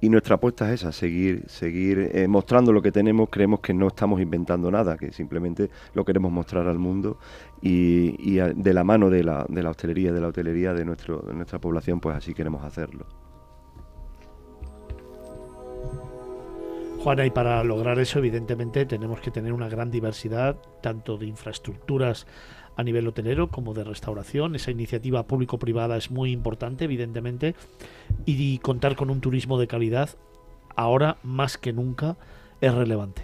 [0.00, 3.28] Y nuestra apuesta es esa, seguir, seguir eh, mostrando lo que tenemos.
[3.30, 7.18] Creemos que no estamos inventando nada, que simplemente lo queremos mostrar al mundo
[7.60, 11.34] y, de la mano de la, de la hostelería, de la hotelería de, nuestro, de
[11.34, 13.06] nuestra población, pues así queremos hacerlo.
[16.98, 22.26] Juana, y para lograr eso, evidentemente, tenemos que tener una gran diversidad, tanto de infraestructuras
[22.78, 24.54] a nivel hotelero como de restauración.
[24.54, 27.56] Esa iniciativa público-privada es muy importante, evidentemente,
[28.24, 30.10] y contar con un turismo de calidad,
[30.76, 32.16] ahora más que nunca,
[32.60, 33.22] es relevante.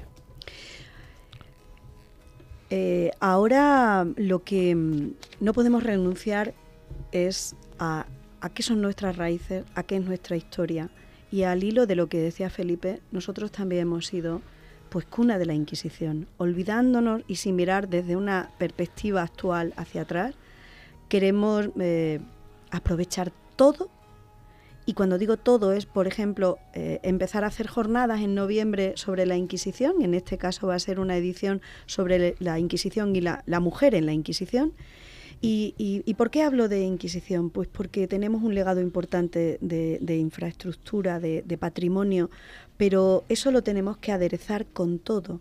[2.68, 6.52] Eh, ahora lo que mm, no podemos renunciar
[7.12, 8.06] es a,
[8.40, 10.90] a qué son nuestras raíces, a qué es nuestra historia.
[11.30, 14.42] Y al hilo de lo que decía Felipe, nosotros también hemos sido
[14.94, 20.36] pues cuna de la Inquisición, olvidándonos y sin mirar desde una perspectiva actual hacia atrás,
[21.08, 22.20] queremos eh,
[22.70, 23.90] aprovechar todo.
[24.86, 29.26] Y cuando digo todo es, por ejemplo, eh, empezar a hacer jornadas en noviembre sobre
[29.26, 30.00] la Inquisición.
[30.00, 34.06] En este caso va a ser una edición sobre la Inquisición y la, mujer en
[34.06, 34.74] la Inquisición.
[35.46, 37.50] ¿Y, por qué hablo de Inquisición?
[37.50, 42.30] Pues porque tenemos un legado importante de, infraestructura, de patrimonio,
[42.76, 45.40] pero eso lo tenemos que aderezar con todo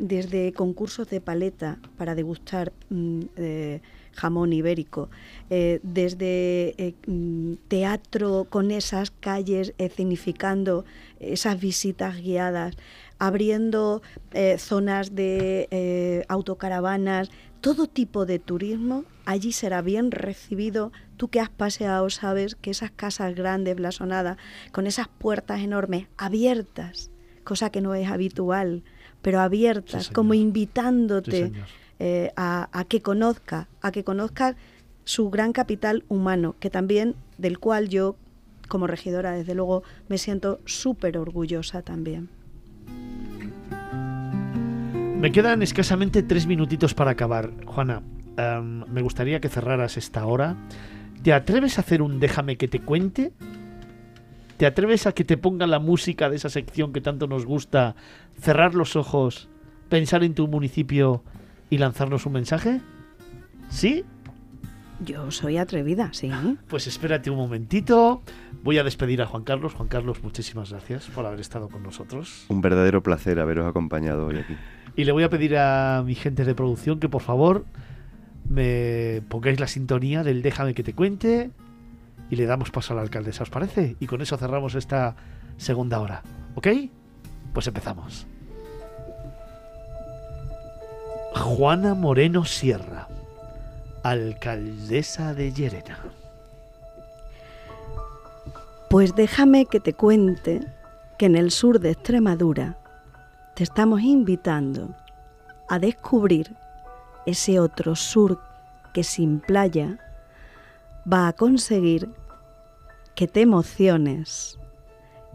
[0.00, 3.80] desde concursos de paleta para degustar mm, eh,
[4.12, 5.08] jamón ibérico,
[5.50, 10.84] eh, desde eh, mm, teatro con esas calles escenificando
[11.20, 12.76] esas visitas guiadas,
[13.18, 14.00] abriendo
[14.56, 17.30] zonas de autocaravanas,
[17.60, 20.92] todo tipo de turismo, allí será bien recibido.
[21.20, 24.38] Tú que has paseado sabes que esas casas grandes, blasonadas,
[24.72, 27.10] con esas puertas enormes, abiertas,
[27.44, 28.84] cosa que no es habitual,
[29.20, 31.52] pero abiertas, Sí, como invitándote Sí,
[31.98, 34.56] eh, a, a que conozca, a que conozca
[35.04, 38.16] su gran capital humano, que también del cual yo,
[38.68, 42.30] como regidora, desde luego, me siento súper orgullosa también.
[45.20, 47.50] Me quedan escasamente tres minutitos para acabar.
[47.66, 48.00] Juana,
[48.38, 50.56] em, me gustaría que cerraras esta hora.
[51.22, 53.32] ¿Te atreves a hacer un déjame que te cuente?
[54.56, 57.94] ¿Te atreves a que te ponga la música de esa sección que tanto nos gusta,
[58.40, 59.48] cerrar los ojos,
[59.90, 61.22] pensar en tu municipio
[61.68, 62.80] y lanzarnos un mensaje?
[63.68, 64.04] ¿Sí?
[65.04, 66.30] Yo soy atrevida, sí.
[66.68, 68.22] Pues espérate un momentito.
[68.62, 69.74] Voy a despedir a Juan Carlos.
[69.74, 72.44] Juan Carlos, muchísimas gracias por haber estado con nosotros.
[72.48, 74.56] Un verdadero placer haberos acompañado hoy aquí.
[74.96, 77.64] Y le voy a pedir a mi gente de producción que por favor
[78.50, 81.52] me pongáis la sintonía del Déjame que te cuente
[82.28, 83.96] y le damos paso a la alcaldesa, ¿os parece?
[84.00, 85.14] Y con eso cerramos esta
[85.56, 86.22] segunda hora,
[86.56, 86.66] ¿ok?
[87.54, 88.26] Pues empezamos.
[91.32, 93.08] Juana Moreno Sierra,
[94.02, 95.98] alcaldesa de Llerena.
[98.90, 100.66] Pues déjame que te cuente
[101.18, 102.78] que en el sur de Extremadura
[103.54, 104.96] te estamos invitando
[105.68, 106.56] a descubrir
[107.30, 108.40] ese otro sur
[108.92, 109.98] que sin playa
[111.10, 112.10] va a conseguir
[113.14, 114.58] que te emociones,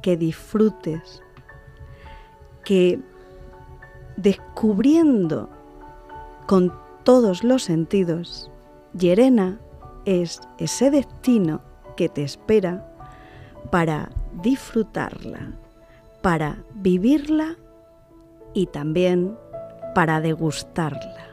[0.02, 1.22] que disfrutes,
[2.64, 3.00] que
[4.18, 5.50] descubriendo
[6.48, 6.74] con
[7.04, 8.50] todos los sentidos,
[8.94, 9.60] Llerena
[10.06, 11.62] es ese destino
[11.98, 12.92] que te espera
[13.72, 14.10] para
[14.42, 15.52] disfrutarla,
[16.22, 17.56] para vivirla
[18.54, 19.38] y también
[19.94, 21.25] para degustarla.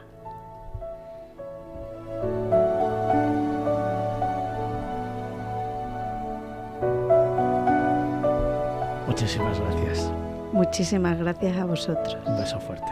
[9.13, 10.11] Muchísimas gracias.
[10.53, 12.17] Muchísimas gracias a vosotros.
[12.25, 12.91] Un beso fuerte.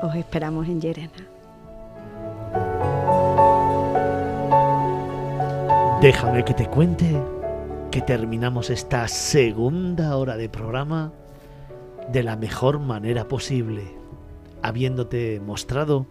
[0.00, 1.12] Os esperamos en Llerena.
[6.00, 7.22] Déjame que te cuente
[7.90, 11.12] que terminamos esta segunda hora de programa
[12.10, 13.94] de la mejor manera posible,
[14.62, 16.06] habiéndote mostrado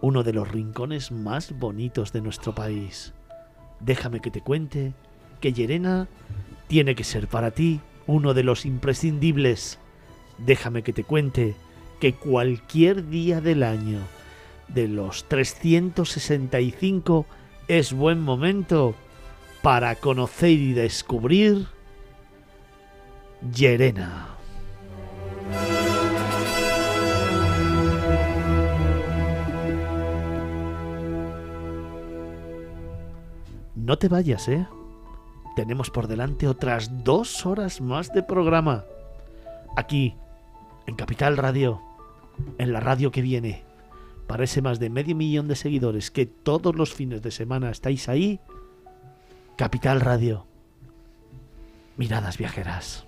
[0.00, 3.14] uno de los rincones más bonitos de nuestro país.
[3.78, 4.92] Déjame que te cuente
[5.38, 6.08] que Llerena
[6.66, 9.78] tiene que ser para ti uno de los imprescindibles.
[10.38, 11.54] Déjame que te cuente
[12.00, 14.00] que cualquier día del año,
[14.66, 17.26] de los 365
[17.68, 18.96] es buen momento
[19.62, 21.68] para conocer y descubrir
[23.54, 24.34] Llerena.
[33.74, 34.66] No te vayas, ¿eh?
[35.58, 38.84] Tenemos por delante otras dos horas más de programa.
[39.76, 40.14] Aquí,
[40.86, 41.82] en Capital Radio,
[42.58, 43.64] en la radio que viene.
[44.28, 48.08] Para ese más de medio millón de seguidores que todos los fines de semana estáis
[48.08, 48.38] ahí.
[49.56, 50.46] Capital Radio.
[51.96, 53.07] Miradas viajeras.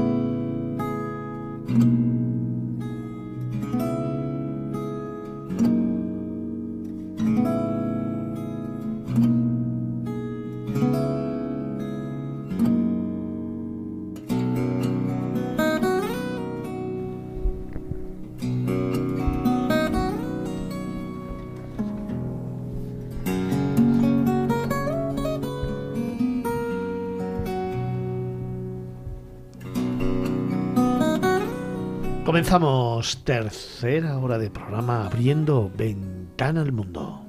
[33.17, 37.21] Tercera hora de programa abriendo ventana al mundo.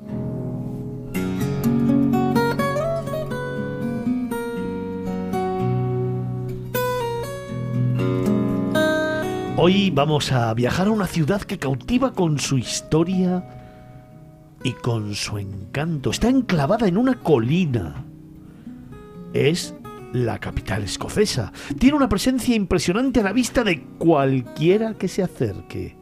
[9.56, 13.44] Hoy vamos a viajar a una ciudad que cautiva con su historia
[14.64, 16.10] y con su encanto.
[16.10, 18.04] Está enclavada en una colina.
[19.34, 19.74] Es
[20.12, 21.52] la capital escocesa.
[21.78, 25.96] Tiene una presencia impresionante a la vista de cualquiera que se acerque.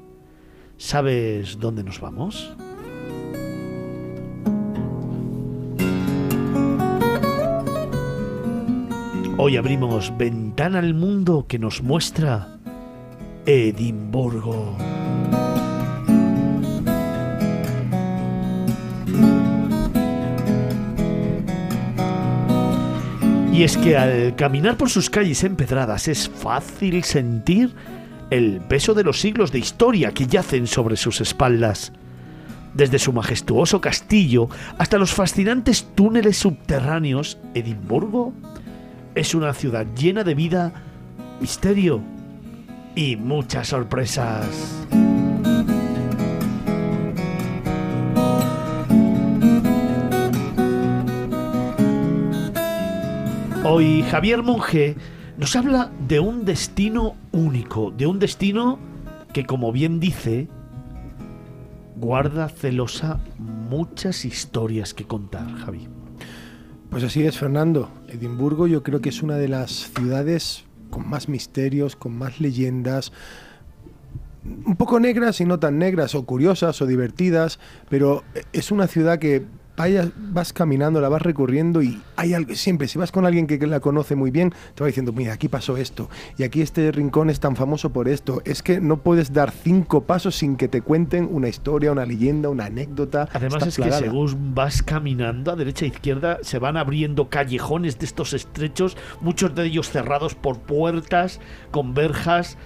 [0.77, 2.57] ¿Sabes dónde nos vamos?
[9.43, 12.59] Hoy abrimos Ventana al Mundo que nos muestra
[13.47, 14.77] Edimburgo.
[23.61, 27.75] Y es que al caminar por sus calles empedradas es fácil sentir
[28.31, 31.93] el peso de los siglos de historia que yacen sobre sus espaldas.
[32.73, 38.33] Desde su majestuoso castillo hasta los fascinantes túneles subterráneos, Edimburgo
[39.15, 40.73] es una ciudad llena de vida,
[41.39, 42.01] misterio
[42.97, 44.47] y muchas sorpresas.
[53.73, 54.97] Hoy Javier Monge
[55.39, 58.81] nos habla de un destino único, de un destino
[59.33, 60.49] que como bien dice,
[61.95, 65.87] guarda celosa muchas historias que contar, Javi.
[66.91, 67.93] Pues así es, Fernando.
[68.09, 73.13] Edimburgo yo creo que es una de las ciudades con más misterios, con más leyendas,
[74.45, 79.21] un poco negras y no tan negras, o curiosas o divertidas, pero es una ciudad
[79.21, 79.47] que
[79.81, 83.59] vayas, vas caminando, la vas recorriendo y hay algo, siempre, si vas con alguien que
[83.67, 87.31] la conoce muy bien, te va diciendo, mira, aquí pasó esto, y aquí este rincón
[87.31, 88.43] es tan famoso por esto.
[88.45, 92.51] Es que no puedes dar cinco pasos sin que te cuenten una historia, una leyenda,
[92.51, 93.29] una anécdota.
[93.33, 98.05] Además es que según vas caminando a derecha e izquierda, se van abriendo callejones de
[98.05, 101.41] estos estrechos, muchos de ellos cerrados por puertas,
[101.71, 102.59] con verjas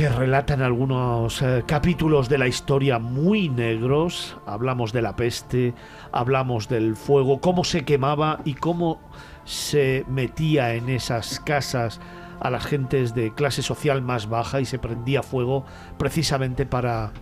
[0.00, 4.38] que relatan algunos eh, capítulos de la historia muy negros.
[4.46, 5.74] Hablamos de la peste,
[6.10, 8.98] hablamos del fuego, cómo se quemaba y cómo
[9.44, 12.00] se metía en esas casas
[12.40, 15.66] a las gentes de clase social más baja y se prendía fuego
[15.98, 17.12] precisamente para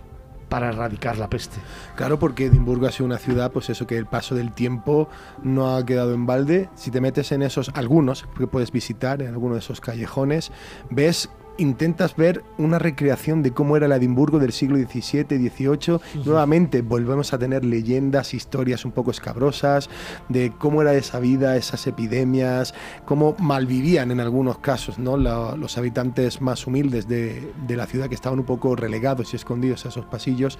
[0.47, 1.57] para erradicar la peste.
[1.95, 5.07] Claro, porque Edimburgo ha sido una ciudad, pues eso, que el paso del tiempo
[5.43, 6.69] no ha quedado en balde.
[6.75, 10.51] Si te metes en esos, algunos que puedes visitar, en alguno de esos callejones,
[10.89, 15.99] ves intentas ver una recreación de cómo era el Edimburgo del siglo XVII, XVIII.
[16.25, 19.89] Nuevamente volvemos a tener leyendas, historias un poco escabrosas
[20.29, 22.73] de cómo era esa vida, esas epidemias,
[23.05, 25.17] cómo malvivían en algunos casos ¿no?
[25.17, 29.85] los habitantes más humildes de, de, la ciudad que estaban un poco relegados y escondidos
[29.85, 30.57] a esos pasillos.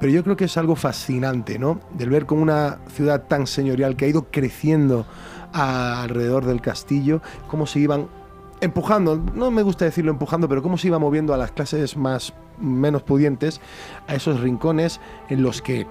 [0.00, 1.80] Pero yo creo que es algo fascinante, ¿no?
[1.96, 5.06] Del ver cómo una ciudad tan señorial que ha ido creciendo
[5.52, 8.08] alrededor del castillo, cómo se iban
[8.60, 12.32] empujando, no me gusta decirlo empujando, pero cómo se iba moviendo a las clases más
[12.58, 13.60] menos pudientes
[14.06, 15.86] a esos rincones en los que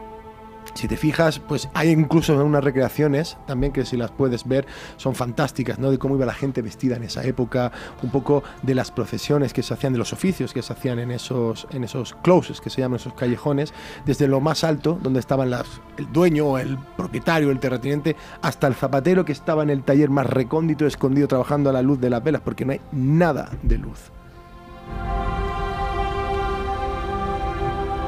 [0.74, 4.66] si te fijas, pues hay incluso unas recreaciones también que si las puedes ver
[4.98, 5.92] son fantásticas, ¿no?
[5.92, 7.72] De cómo iba la gente vestida en esa época,
[8.04, 11.12] un poco de las procesiones que se hacían, de los oficios que se hacían en
[11.12, 13.74] esos, en esos closes, que se llaman esos callejones,
[14.06, 15.52] desde lo más alto, donde estaban
[15.98, 20.28] el dueño, el propietario, el terrateniente, hasta el zapatero que estaba en el taller más
[20.28, 24.12] recóndito, escondido, trabajando a la luz de las velas, porque no hay nada de luz.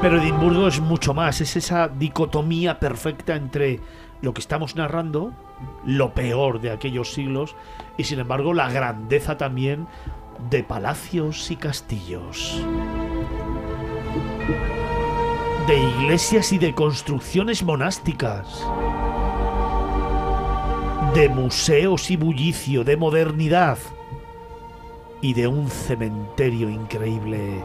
[0.02, 3.82] Pero Edimburgo es mucho más, es esa dicotomía perfecta entre
[4.22, 5.34] lo que estamos narrando,
[5.86, 7.56] lo peor de aquellos siglos,
[7.98, 9.88] y sin embargo la grandeza también
[10.50, 12.64] de palacios y castillos,
[15.68, 18.66] de iglesias y de construcciones monásticas,
[21.14, 23.78] de museos y bullicio, de modernidad.
[25.22, 27.62] Y de un cementerio increíble.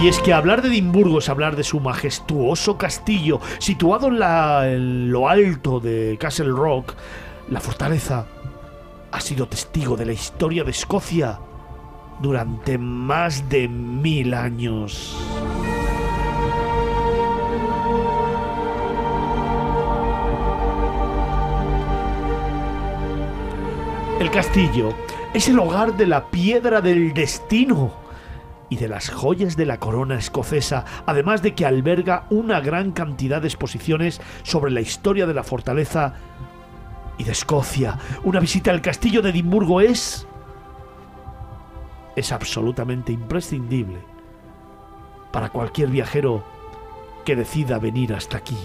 [0.00, 4.66] Y es que hablar de Edimburgo es hablar de su majestuoso castillo, situado en, la-
[4.76, 6.94] lo alto de Castle Rock.
[7.50, 8.26] La fortaleza
[9.12, 11.38] ha sido testigo de la historia de Escocia
[12.20, 15.16] durante más de mil años.
[24.20, 24.90] El castillo
[25.34, 27.92] es el hogar de la piedra del destino
[28.72, 33.42] y de las joyas de la corona escocesa, además de que alberga una gran cantidad
[33.42, 36.14] de exposiciones sobre la historia de la fortaleza
[37.18, 37.98] y de Escocia.
[38.24, 40.26] Una visita al castillo de Edimburgo es
[42.16, 43.98] es absolutamente imprescindible
[45.32, 46.42] para cualquier viajero
[47.26, 48.56] que decida venir hasta aquí.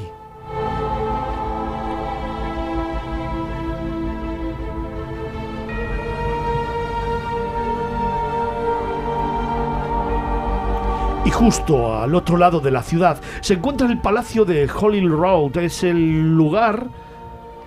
[11.28, 15.58] Y justo al otro lado de la ciudad se encuentra el Palacio de Holyrood.
[15.58, 16.88] Es el lugar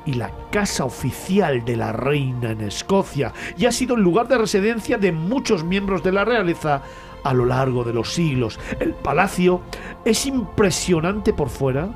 [0.06, 4.38] y la casa oficial de la reina en Escocia y ha sido el lugar de
[4.38, 6.80] residencia de muchos miembros de la realeza
[7.22, 8.58] a lo largo de los siglos.
[8.78, 9.60] El palacio
[10.06, 11.90] es impresionante por fuera,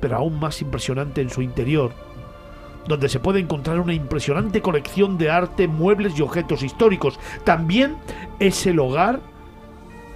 [0.00, 1.92] pero aún más impresionante en su interior,
[2.88, 7.20] donde se puede encontrar una impresionante colección de arte, muebles y objetos históricos.
[7.44, 7.98] También
[8.40, 9.20] es el hogar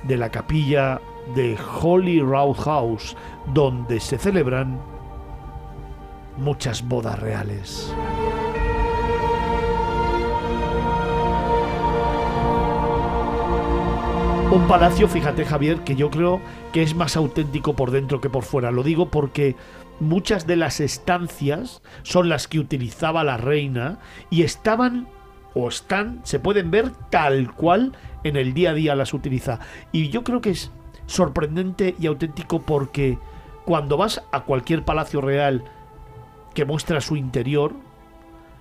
[0.05, 1.01] de la capilla
[1.35, 2.21] de Holy
[2.65, 3.17] House,
[3.53, 4.81] donde se celebran
[6.37, 7.95] muchas bodas reales.
[14.51, 16.39] Un palacio, fíjate Javier, que yo creo
[16.73, 18.71] que es más auténtico por dentro que por fuera.
[18.71, 19.57] Lo digo porque
[19.99, 23.99] muchas de las estancias son las que utilizaba la reina
[24.29, 25.09] y estaban
[25.55, 27.93] o están, se pueden ver tal cual
[28.25, 29.61] en el día a día las utiliza.
[29.93, 30.71] Y yo creo que es
[31.07, 33.19] sorprendente y auténtico porque
[33.65, 35.65] cuando vas a cualquier palacio real
[36.55, 37.75] que muestra su interior,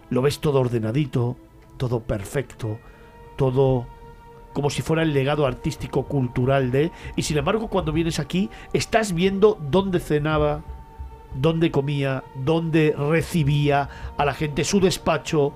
[0.09, 1.37] lo ves todo ordenadito,
[1.77, 2.79] todo perfecto,
[3.37, 3.87] todo
[4.53, 9.13] como si fuera el legado artístico cultural de y sin embargo cuando vienes aquí estás
[9.13, 10.61] viendo dónde cenaba,
[11.33, 15.53] dónde comía, dónde recibía a la gente, su despacho,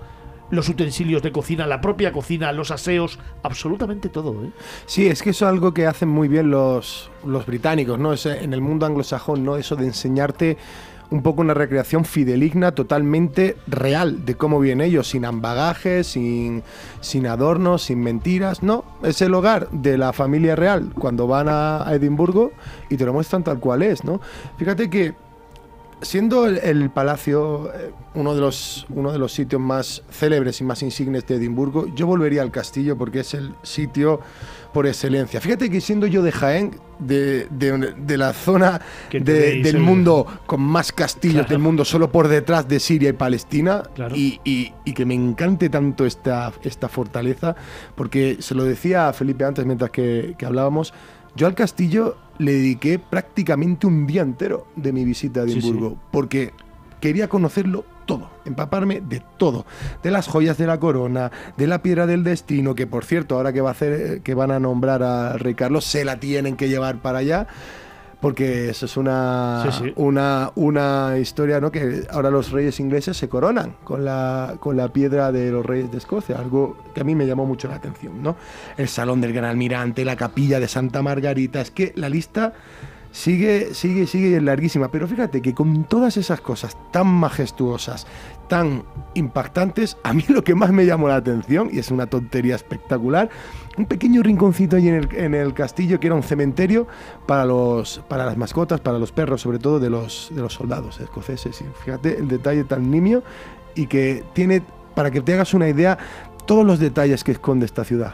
[0.52, 4.44] los utensilios de cocina, la propia cocina, los aseos, absolutamente todo.
[4.44, 4.52] ¿eh?
[4.86, 8.14] Sí, es que eso es algo que hacen muy bien los, los británicos, ¿no?
[8.14, 9.58] Es, en el mundo anglosajón, ¿no?
[9.58, 10.58] Eso de enseñarte
[11.12, 16.64] un poco una recreación fideligna totalmente real de cómo vienen ellos, sin ambagajes, sin,
[17.00, 18.64] sin adornos, sin mentiras.
[18.64, 22.52] No, es el hogar de la familia real cuando van a, a Edimburgo
[22.90, 24.20] y te lo muestran tal cual es, ¿no?
[24.58, 25.14] Fíjate que
[26.02, 30.64] siendo el, el palacio eh, uno de, los, uno de los sitios más célebres y
[30.64, 34.20] más insignes de Edimburgo, yo volvería al castillo porque es el sitio
[34.74, 35.40] por excelencia.
[35.40, 38.82] Fíjate que siendo yo de Jaén, de, de- de la zona
[39.12, 41.50] de- del el- mundo con más castillos Claro.
[41.50, 44.16] del mundo, solo por detrás de Siria y Palestina, Claro.
[44.16, 47.56] y, y- y que me encante tanto esta, esta fortaleza,
[47.96, 50.94] porque se lo decía a Felipe antes mientras que, que hablábamos,
[51.36, 55.60] yo al castillo le dediqué prácticamente un día entero de mi visita a Sí, sí.
[55.60, 56.54] Edimburgo, porque
[57.00, 59.66] quería conocerlo todo, empaparme de todo,
[60.04, 63.52] de las joyas de la corona, de la piedra del destino, que por cierto, ahora
[63.52, 66.70] que va a hacer, que van a nombrar al rey Carlos, se la tienen que
[66.70, 67.48] llevar para allá.
[68.22, 69.94] Porque eso es una, Sí, sí.
[69.98, 71.72] una, una historia, ¿no?
[71.72, 75.92] Que ahora los reyes ingleses se coronan con la, con la piedra de los reyes
[75.92, 78.36] de Escocia, algo que a mí me llamó mucho la atención, ¿no?
[78.78, 82.54] El salón del gran almirante, la capilla de Santa Margarita, es que la lista
[83.12, 84.90] sigue, sigue, sigue larguísima.
[84.90, 88.08] Pero fíjate que con todas esas cosas tan majestuosas,
[88.50, 88.84] tan
[89.14, 93.30] impactantes, a mí lo que más me llamó la atención, y es una tontería espectacular,
[93.78, 96.88] un pequeño rinconcito ahí en el, castillo que era un cementerio
[97.26, 101.00] para, los, para las mascotas, para los perros, sobre todo de los, de los soldados
[101.00, 101.64] escoceses.
[101.84, 103.24] Fíjate el detalle tan nimio
[103.76, 104.62] y que tiene,
[104.96, 105.98] para que te hagas una idea,
[106.46, 108.14] todos los detalles que esconde esta ciudad.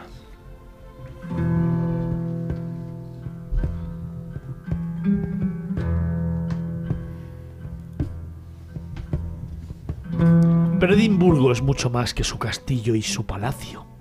[10.80, 13.91] Pero Edimburgo es mucho más que su castillo y su palacio.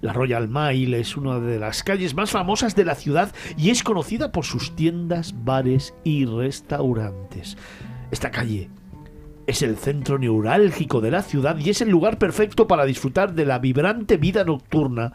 [0.00, 3.82] La Royal Mile es una de las calles más famosas de la ciudad y es
[3.82, 7.58] conocida por sus tiendas, bares y restaurantes.
[8.10, 8.70] Esta calle
[9.46, 13.44] es el centro neurálgico de la ciudad y es el lugar perfecto para disfrutar de
[13.44, 15.12] la vibrante vida nocturna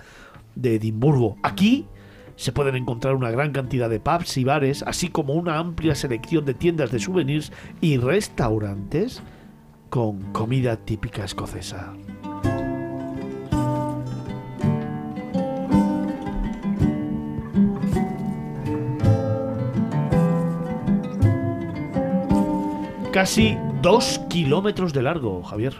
[0.55, 1.37] de Edimburgo.
[1.41, 1.87] Aquí
[2.35, 6.45] se pueden encontrar una gran cantidad de pubs y bares, así como una amplia selección
[6.45, 7.51] de tiendas de souvenirs
[7.81, 9.23] y restaurantes
[9.89, 11.93] con comida típica escocesa.
[23.15, 25.73] Casi dos kilómetros de largo, Javier.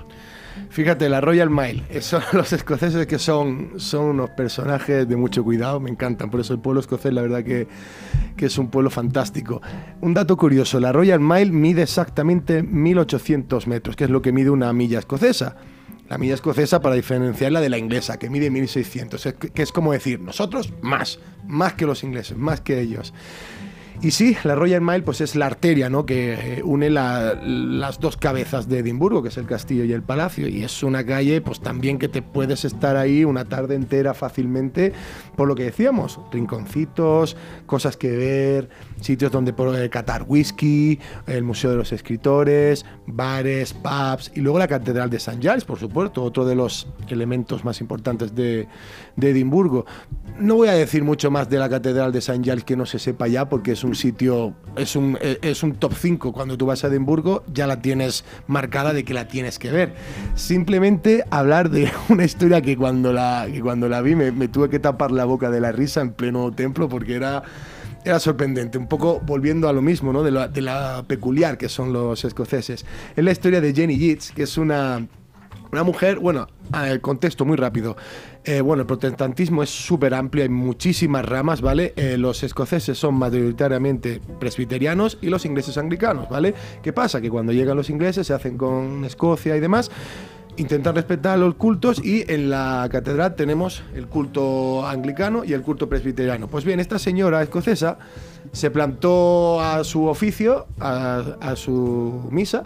[0.69, 5.81] Fíjate, la Royal Mile, son los escoceses que son, son unos personajes de mucho cuidado,
[5.81, 7.67] me encantan, por eso el pueblo escocés la verdad que,
[8.37, 9.61] que es un pueblo fantástico.
[9.99, 14.49] Un dato curioso, la Royal Mile mide exactamente 1800 metros, que es lo que mide
[14.49, 15.57] una milla escocesa.
[16.07, 20.21] La milla escocesa para diferenciarla de la inglesa, que mide 1600, que es como decir,
[20.21, 23.13] nosotros más, más que los ingleses, más que ellos.
[24.01, 26.05] Y sí, la Royal Mile pues es la arteria ¿no?
[26.05, 30.47] que eh, une las dos cabezas de Edimburgo, que es el castillo y el palacio.
[30.47, 34.93] Y es una calle pues también que te puedes estar ahí una tarde entera fácilmente,
[35.35, 37.35] por lo que decíamos, rinconcitos,
[37.65, 38.69] cosas que ver,
[39.01, 44.67] sitios donde poder catar whisky, el Museo de los Escritores, bares, pubs y luego la
[44.67, 45.39] Catedral de St.
[45.41, 48.67] Giles, por supuesto, otro de los elementos más importantes de,
[49.15, 49.85] de Edimburgo.
[50.39, 52.43] No voy a decir mucho más de la Catedral de St.
[52.43, 55.93] Giles que no se sepa ya, porque es un sitio, es un, es un top
[55.93, 56.33] 5.
[56.33, 59.93] Cuando tú vas a Edimburgo ya la tienes marcada de que la tienes que ver.
[60.35, 64.69] Simplemente hablar de una historia que cuando la, que cuando la vi me, me tuve
[64.69, 67.43] que tapar la boca de la risa en pleno templo porque era
[68.05, 70.23] era sorprendente, un poco volviendo a lo mismo, ¿no?
[70.23, 72.85] de, la, de la peculiar que son los escoceses.
[73.15, 75.07] Es la historia de Jenny Yeats, que es una,
[75.71, 76.47] una mujer, bueno,
[76.85, 77.97] el contexto muy rápido.
[78.43, 81.93] Eh, bueno, el protestantismo es súper amplio, hay muchísimas ramas, ¿vale?
[81.95, 86.53] Eh, los escoceses son mayoritariamente presbiterianos y los ingleses anglicanos, ¿vale?
[86.83, 87.19] ¿Qué pasa?
[87.21, 89.89] Que cuando llegan los ingleses se hacen con Escocia y demás
[90.57, 95.89] intentar respetar los cultos y en la catedral tenemos el culto anglicano y el culto
[95.89, 96.47] presbiteriano.
[96.47, 97.97] Pues bien, esta señora escocesa
[98.51, 102.65] se plantó a su oficio, a, su misa,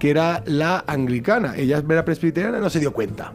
[0.00, 1.54] que era la anglicana.
[1.56, 3.32] Ella era presbiteriana no se dio cuenta.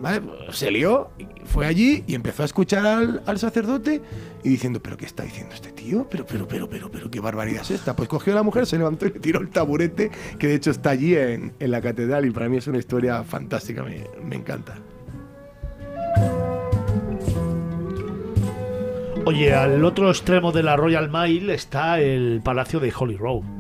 [0.50, 1.12] Se lió,
[1.46, 4.02] fue allí y empezó a escuchar al, sacerdote
[4.44, 6.08] y diciendo, ¿pero qué está diciendo este tío?
[6.10, 7.96] Pero, pero, pero, pero, pero, qué barbaridad es esta.
[7.96, 10.10] Pues cogió a la mujer, se levantó y le tiró el taburete,
[10.40, 13.24] que de hecho está allí en, en la catedral y para mí es una historia
[13.24, 14.76] fantástica, me, me encanta.
[19.26, 23.55] Oye, al otro extremo de la Royal Mile está el Palacio de Holy Road.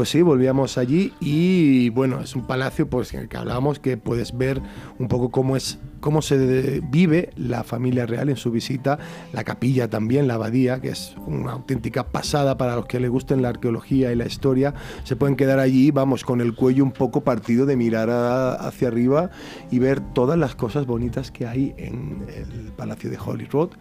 [0.00, 3.98] Pues sí, volvíamos allí y bueno, es un palacio pues en el que hablábamos que
[3.98, 4.62] puedes ver
[4.98, 8.98] un poco cómo es cómo se vive la familia real en su visita,
[9.34, 13.42] la capilla también, la abadía, que es una auténtica pasada para los que les gusten
[13.42, 14.72] la arqueología y la historia,
[15.04, 19.28] se pueden quedar allí, vamos, con el cuello un poco partido de mirar hacia arriba
[19.70, 23.72] y ver todas las cosas bonitas que hay en el Palacio de Holyrood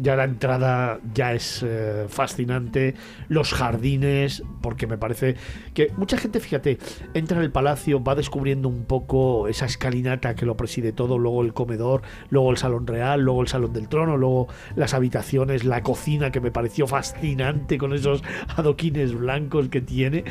[0.00, 2.94] ya la entrada ya es eh, fascinante,
[3.28, 5.36] los jardines, porque me parece
[5.74, 6.78] que mucha gente, fíjate,
[7.14, 11.42] entra en el palacio, va descubriendo un poco esa escalinata que lo preside todo, luego
[11.42, 15.82] el comedor, luego el salón real, luego el salón del trono, luego las habitaciones, la
[15.82, 18.22] cocina que me pareció fascinante con esos
[18.56, 20.24] adoquines blancos que tiene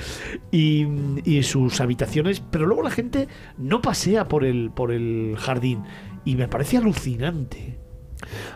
[0.51, 0.87] y,
[1.23, 3.27] y sus habitaciones, pero luego la gente
[3.57, 5.83] no pasea por el, por el jardín
[6.25, 7.88] y me parece alucinante.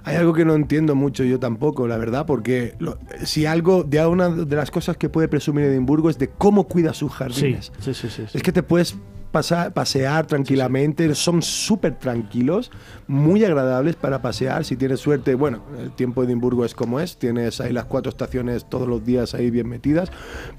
[0.04, 2.76] Hay algo que no entiendo mucho yo tampoco, la verdad, porque
[3.24, 6.94] si algo, de una de las cosas que puede presumir Edimburgo es de cómo cuida
[6.94, 7.72] sus jardines.
[7.80, 8.96] Sí, sí, sí, Es que te puedes
[9.34, 12.72] pasa- pasear tranquilamente, son súper tranquilos,
[13.08, 14.64] muy agradables para pasear.
[14.64, 18.10] Si tienes suerte, bueno, el tiempo de Edimburgo es como es, tienes ahí las cuatro
[18.10, 20.10] estaciones todos los días ahí bien metidas,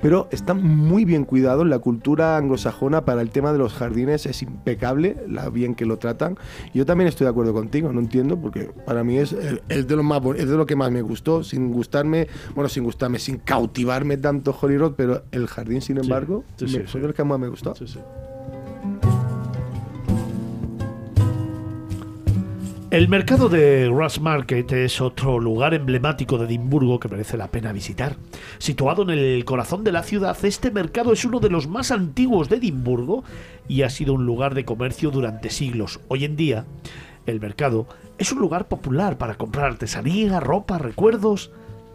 [0.03, 1.67] pero están muy bien cuidados.
[1.67, 5.97] La cultura anglosajona para el tema de los jardines es impecable, la bien que lo
[5.99, 6.37] tratan.
[6.75, 9.97] Yo también estoy de acuerdo contigo, no entiendo, porque para mí es, el- es de
[9.97, 13.39] lo más es de lo que más me gustó, sin gustarme, bueno, sin gustarme, sin
[13.39, 17.07] cautivarme tanto Holyrood, pero el jardín, sin embargo, sí, me- sí, fue sí.
[17.07, 17.73] los que más me gustó.
[22.95, 27.73] El mercado de Ross Market es otro lugar emblemático de Edimburgo que merece la pena
[27.73, 28.15] visitar.
[28.59, 32.49] Situado en el corazón de la ciudad, este mercado es uno de los más antiguos
[32.49, 33.25] de Edimburgo
[33.67, 35.99] y ha sido un lugar de comercio durante siglos.
[36.07, 36.67] Hoy en día,
[37.27, 41.51] el mercado es un lugar popular para comprar artesanía, ropa, recuerdos.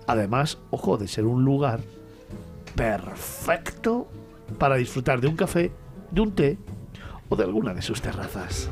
[0.06, 1.80] Además, ojo, de ser un lugar
[2.76, 4.10] perfecto
[4.58, 5.72] para disfrutar de un café,
[6.12, 6.58] de un té
[7.30, 8.70] o de alguna de sus terrazas.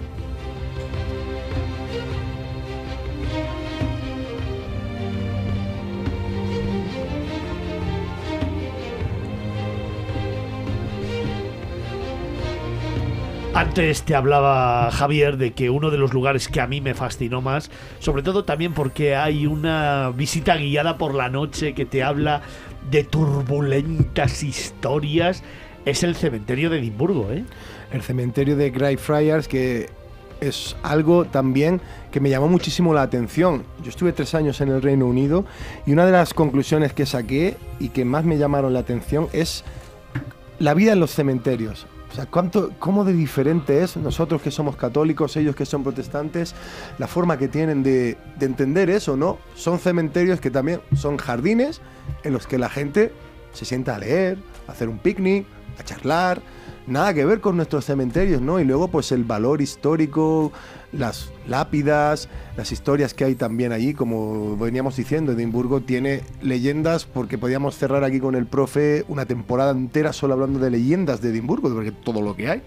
[13.57, 17.41] Antes te hablaba Javier de que uno de los lugares que a mí me fascinó
[17.41, 22.43] más, sobre todo también porque hay una visita guiada por la noche que te habla
[22.91, 25.41] de turbulentas historias,
[25.85, 27.45] es el cementerio de Edimburgo, ¿eh?
[27.91, 29.89] el cementerio de Greyfriars, que
[30.39, 31.81] es algo también
[32.11, 33.63] que me llamó muchísimo la atención.
[33.81, 35.45] Yo estuve tres años en el Reino Unido
[35.87, 39.63] y una de las conclusiones que saqué y que más me llamaron la atención es
[40.59, 41.87] la vida en los cementerios.
[42.11, 46.55] O sea, cuánto, cómo de diferente es nosotros que somos católicos, ellos que son protestantes,
[46.97, 49.37] la forma que tienen de, de entender eso, ¿no?
[49.55, 51.81] Son cementerios que también son jardines
[52.23, 53.11] en los que la gente
[53.51, 55.45] se sienta a leer, a hacer un picnic,
[55.79, 56.41] a charlar,
[56.87, 58.59] nada que ver con nuestros cementerios, ¿no?
[58.59, 60.51] Y luego pues el valor histórico,
[60.91, 67.37] las lápidas, las historias que hay también allí, como veníamos diciendo, Edimburgo tiene leyendas porque
[67.37, 71.73] podíamos cerrar aquí con el profe una temporada entera solo hablando de leyendas de Edimburgo,
[71.73, 72.61] porque todo lo que hay.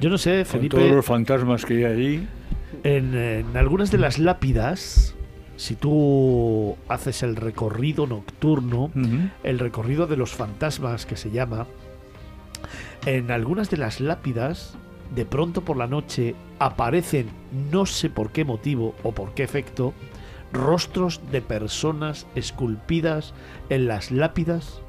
[0.00, 2.28] Yo no sé, Con Felipe, todos los fantasmas que hay allí.
[2.84, 5.14] en, en algunas de las lápidas,
[5.56, 8.92] si tú haces el recorrido nocturno,
[9.42, 11.66] el recorrido de los fantasmas que se llama,
[13.06, 14.76] en algunas de las lápidas,
[15.14, 17.28] de pronto por la noche aparecen,
[17.70, 19.94] no sé por qué motivo o por qué efecto,
[20.52, 23.34] rostros de personas esculpidas
[23.68, 24.80] en las lápidas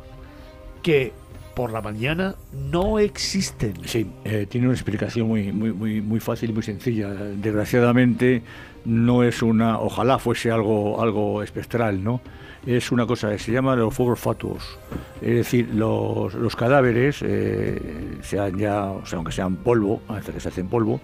[0.82, 1.14] que
[1.56, 3.74] por la mañana no existen.
[3.86, 7.10] Sí, eh, tiene una explicación muy, muy, muy, muy fácil y muy sencilla.
[7.10, 8.44] Desgraciadamente
[8.86, 12.22] no es una, ojalá fuese algo, algo espectral, ¿no?
[12.66, 14.78] Es una cosa que se llama los fuegos fatuos.
[15.22, 20.40] Es decir, los, los cadáveres, eh, sean ya, o sea, aunque sean polvo, hasta que
[20.40, 21.00] se hacen polvo,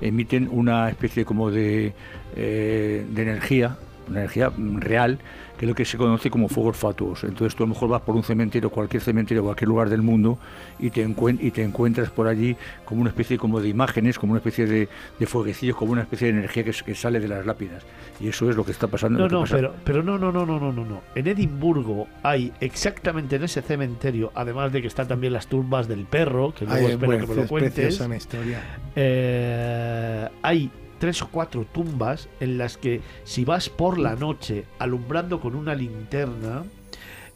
[0.00, 1.92] emiten una especie como de,
[2.36, 3.76] eh, de energía,
[4.08, 5.18] una energía real,
[5.58, 7.22] que es lo que se conoce como fuegos fatuos.
[7.24, 10.38] Entonces tú a lo mejor vas por un cementerio, cualquier cementerio, cualquier lugar del mundo,
[10.78, 14.32] y te, encuen- y te encuentras por allí como una especie como de imágenes, como
[14.32, 17.84] una especie de, de fueguecillos, como una especie de energía que, sale de las lápidas.
[18.20, 19.18] Y eso es lo que está pasando.
[19.20, 21.00] No, no, pasa- pero, pero no, no, no, no, no, no, no.
[21.14, 26.04] En Edimburgo hay exactamente en ese cementerio, además de que están también las tumbas del
[26.04, 27.74] perro, que luego Ay, espero bueno, que me lo es cuentes.
[27.74, 28.60] preciosa una historia.
[28.96, 30.70] Eh, hay
[31.04, 35.74] tres o cuatro tumbas en las que si vas por la noche alumbrando con una
[35.74, 36.62] linterna,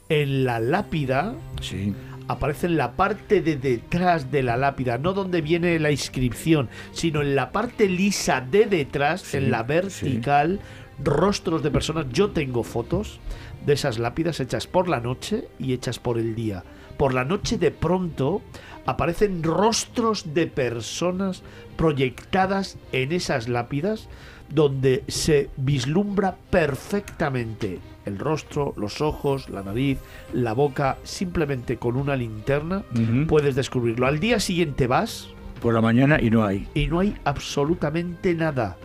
[0.08, 1.92] en la lápida Sí,
[2.28, 7.20] aparece en la parte de detrás de la lápida, no donde viene la inscripción, sino
[7.20, 10.60] en la parte lisa de detrás, Sí, en la vertical,
[11.04, 12.06] rostros de personas.
[12.10, 13.20] Yo tengo fotos
[13.66, 16.64] de esas lápidas hechas por la noche y hechas por el día.
[16.96, 18.40] Por la noche de pronto
[18.88, 21.42] aparecen rostros de personas
[21.76, 24.08] proyectadas en esas lápidas
[24.48, 29.98] donde se vislumbra perfectamente el rostro, los ojos, la nariz,
[30.32, 32.82] la boca, simplemente con una linterna
[33.28, 34.06] puedes descubrirlo.
[34.06, 35.28] Al día siguiente vas
[35.60, 36.66] por la mañana y no hay.
[36.74, 38.78] y no hay absolutamente nada.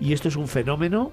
[0.00, 1.12] Y esto es un fenómeno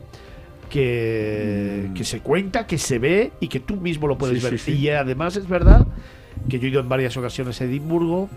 [0.70, 1.94] que, Mm.
[1.94, 4.58] que se cuenta, que se ve y que tú mismo lo puedes Sí, ver.
[4.60, 4.80] sí, sí.
[4.82, 5.86] Y además es verdad
[6.50, 8.30] que yo he ido en varias ocasiones a Edimburgo,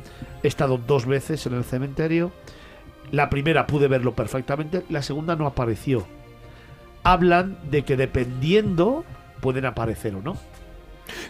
[0.43, 2.33] he estado dos veces en el cementerio.
[3.11, 6.07] La primera pude verlo perfectamente, la segunda no apareció.
[7.03, 9.05] Hablan de que dependiendo
[9.41, 10.37] pueden aparecer o no.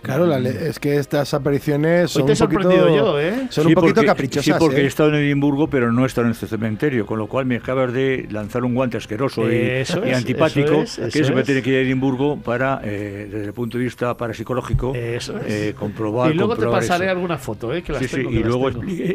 [0.02, 3.46] Claro, la le- es que estas apariciones son Hoy te he un poquito, yo, ¿eh?
[3.50, 4.44] son Sí, un poquito porque- caprichosas.
[4.44, 4.84] Sí, porque ¿eh?
[4.84, 7.56] he estado en Edimburgo, pero no he estado en este cementerio, con lo cual me
[7.56, 11.28] acabas de lanzar un guante asqueroso y, Eso y es, antipático, eso es, que eso
[11.28, 11.46] se me es.
[11.46, 15.52] tiene que ir a Edimburgo para, eh, desde el punto de vista parapsicológico, Eso es.
[15.52, 16.30] eh, comprobar.
[16.30, 17.12] y luego te comprobar pasaré eso.
[17.12, 17.82] alguna foto, ¿eh?
[17.82, 18.70] Que las Sí, sí, tengo, que y las luego,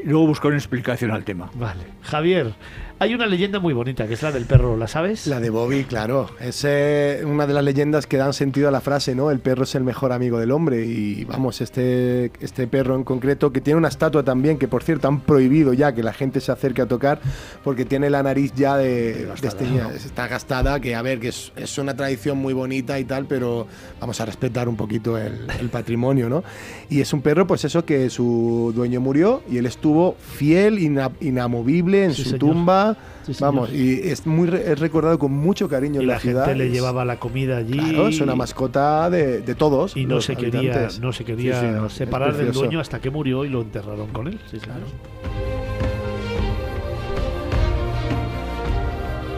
[0.05, 1.49] luego buscar una explicación al tema.
[1.55, 1.83] Vale.
[2.03, 2.53] Javier,
[2.99, 5.25] hay una leyenda muy bonita que es la del perro, ¿la sabes?
[5.27, 6.29] La de Bobby, claro.
[6.41, 9.31] Es eh, una de las leyendas que dan sentido a la frase, ¿no?
[9.31, 10.85] El perro es el mejor amigo del hombre.
[10.85, 15.07] Y vamos, este, este perro en concreto, que tiene una estatua también, que por cierto
[15.07, 17.21] han prohibido ya que la gente se acerque a tocar,
[17.63, 19.89] porque tiene la nariz ya de, desteñida.
[19.95, 23.65] Está gastada, que a ver, que es, es una tradición muy bonita y tal, pero
[24.01, 26.43] vamos a respetar un poquito el, el patrimonio, ¿no?
[26.89, 31.11] Y es un perro, pues eso, que su dueño murió y él estuvo fiel, ina-
[31.21, 32.39] inamovible en Sí, su señor.
[32.39, 32.88] tumba.
[33.25, 33.33] Sí.
[33.39, 36.69] Vamos, y es muy es recordado con mucho cariño y en la, la, gente le
[36.69, 37.77] llevaba la comida allí.
[37.77, 39.95] Claro, es una mascota de, de todos.
[39.95, 43.61] Y no se quería, no se quería separar del dueño hasta que murió y lo
[43.61, 44.39] enterraron con él.
[44.49, 45.58] Sí, señor.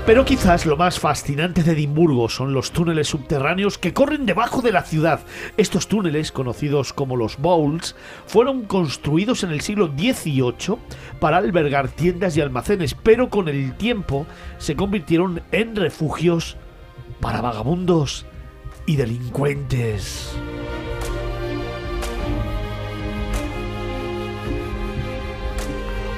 [0.04, 4.72] Pero quizás lo más fascinante de Edimburgo son los túneles subterráneos que corren debajo de
[4.72, 5.20] la ciudad.
[5.58, 7.96] Estos túneles, conocidos como los bowls,
[8.26, 10.78] fueron construidos en el siglo XVIII
[11.20, 14.26] para albergar tiendas y almacenes, pero con el tiempo
[14.58, 16.58] se convirtieron en refugios
[17.20, 18.26] para vagabundos
[18.88, 20.36] y delincuentes.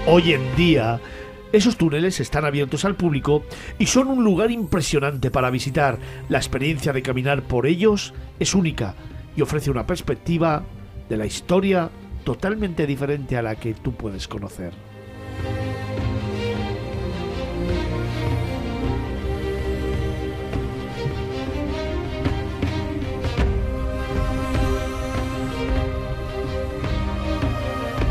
[0.06, 1.00] Hoy en día,
[1.54, 3.46] esos túneles están abiertos al público
[3.78, 6.00] y son un lugar impresionante para visitar.
[6.28, 8.96] La experiencia de caminar por ellos es única
[9.38, 10.64] y ofrece una perspectiva
[11.08, 11.92] de la historia
[12.24, 14.74] totalmente diferente a la que tú puedes conocer.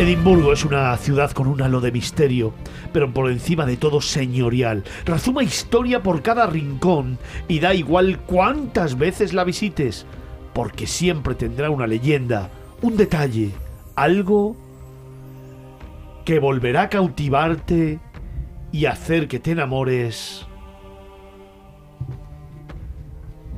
[0.02, 2.52] Edimburgo es una ciudad con un halo de misterio,
[2.92, 4.82] pero por encima de todo señorial.
[5.04, 10.04] Razuma historia por cada rincón y da igual cuántas veces la visites,
[10.54, 12.50] porque siempre tendrá una leyenda,
[12.80, 13.52] un detalle,
[13.94, 14.56] algo
[16.24, 18.00] que volverá a cautivarte
[18.72, 20.44] y hacer que te enamores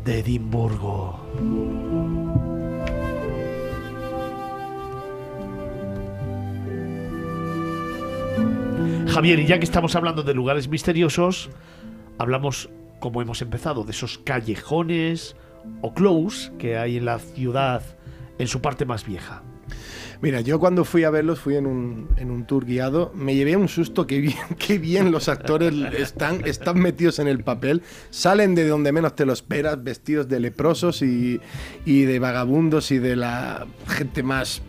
[0.04, 1.20] de Edimburgo.
[9.14, 11.48] Javier, y ya que estamos hablando de lugares misteriosos,
[12.18, 12.68] hablamos,
[12.98, 15.36] como hemos empezado, de esos callejones
[15.82, 17.80] o close que hay en la ciudad
[18.40, 19.44] en su parte más vieja.
[20.20, 23.56] Mira, yo cuando fui a verlos, fui en un, en un tour guiado, me llevé
[23.56, 28.56] un susto, que bien, qué bien los actores están, están metidos en el papel, salen
[28.56, 31.40] de donde menos te lo esperas, vestidos de leprosos y,
[31.84, 34.60] y de vagabundos y de la gente más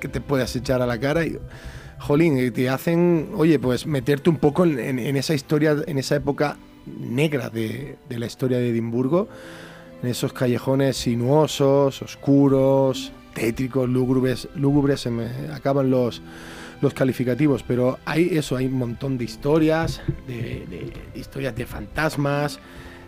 [0.00, 1.24] que te puedas echar a la cara.
[1.24, 1.38] Y,
[1.98, 7.50] jolín, te hacen, oye, pues meterte un poco en, esa historia, en esa época negra
[7.50, 9.28] de, la historia de Edimburgo,
[10.02, 16.22] en esos callejones sinuosos, oscuros, tétricos, lúgubres, lúgubres, se me acaban los,
[16.80, 22.58] los calificativos, pero hay eso, hay un montón de historias, de, historias de fantasmas,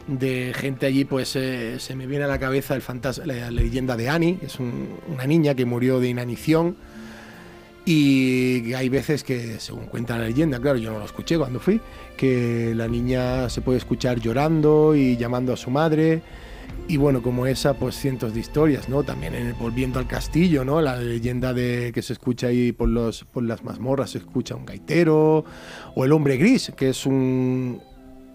[0.09, 3.97] de gente allí, pues eh, se me viene a la cabeza el fantas- la, leyenda
[3.97, 6.77] de Annie, es un- una niña que murió de inanición.
[7.85, 11.81] Y hay veces que, según cuenta la leyenda, claro, yo no lo escuché cuando fui,
[12.17, 16.23] que la niña se puede escuchar llorando y llamando a su madre.
[16.89, 19.03] Y bueno, como esa, pues cientos de historias, ¿no?
[19.03, 20.81] También en el- volviendo al castillo, ¿no?
[20.81, 24.67] La leyenda de que se escucha ahí por, los, por las mazmorras, se escucha un
[24.67, 25.45] gaitero.
[25.95, 27.81] O el hombre gris, que es un,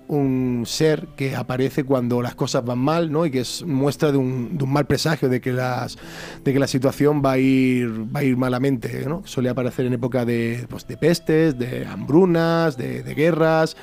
[0.08, 3.26] un ser que aparece cuando las cosas van mal, ¿no?
[3.26, 5.98] Y que es muestra de un, de un mal presagio, de que, las,
[6.44, 9.22] de que la situación va a ir, va a ir malamente, ¿no?
[9.26, 13.76] Suele aparecer en época de, pues, de pestes, de hambrunas, de, de guerras.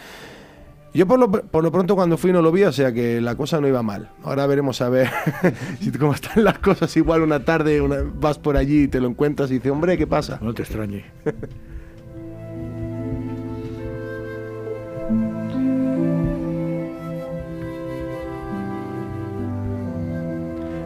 [0.95, 3.35] Yo por lo, por lo pronto cuando fui no lo vi, o sea que la
[3.35, 4.11] cosa no iba mal.
[4.25, 5.09] Ahora veremos a ver
[5.99, 6.95] cómo están las cosas.
[6.99, 10.07] Igual una tarde una- vas por allí y te lo encuentras y dices, hombre, ¿qué
[10.07, 10.39] pasa?
[10.43, 11.05] No te extrañe.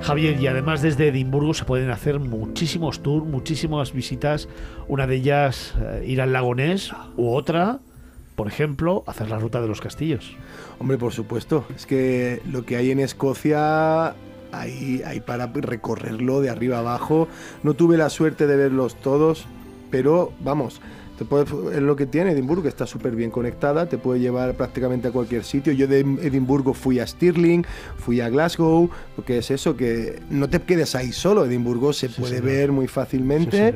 [0.02, 4.48] Javier, y además desde Edimburgo se pueden hacer muchísimos tours, muchísimas visitas.
[4.88, 7.80] Una de ellas, eh, ir al lago Ness, u otra,
[8.36, 10.36] por ejemplo, hacer la ruta de los castillos.
[10.78, 11.64] Hombre, por supuesto.
[11.74, 14.14] Es que lo que hay en Escocia
[14.52, 17.28] hay, hay para recorrerlo de arriba abajo.
[17.62, 19.46] No tuve la suerte de verlos todos,
[19.90, 20.80] pero vamos,
[21.18, 21.44] Te puede,
[21.76, 25.12] es lo que tiene Edimburgo, que está súper bien conectada, te puede llevar prácticamente a
[25.12, 25.72] cualquier sitio.
[25.72, 27.64] Yo de Edimburgo fui a Stirling,
[27.96, 31.46] fui a Glasgow, porque es eso, que no te quedes ahí solo.
[31.46, 32.44] Edimburgo se Sí, puede señor.
[32.52, 33.74] ver muy fácilmente.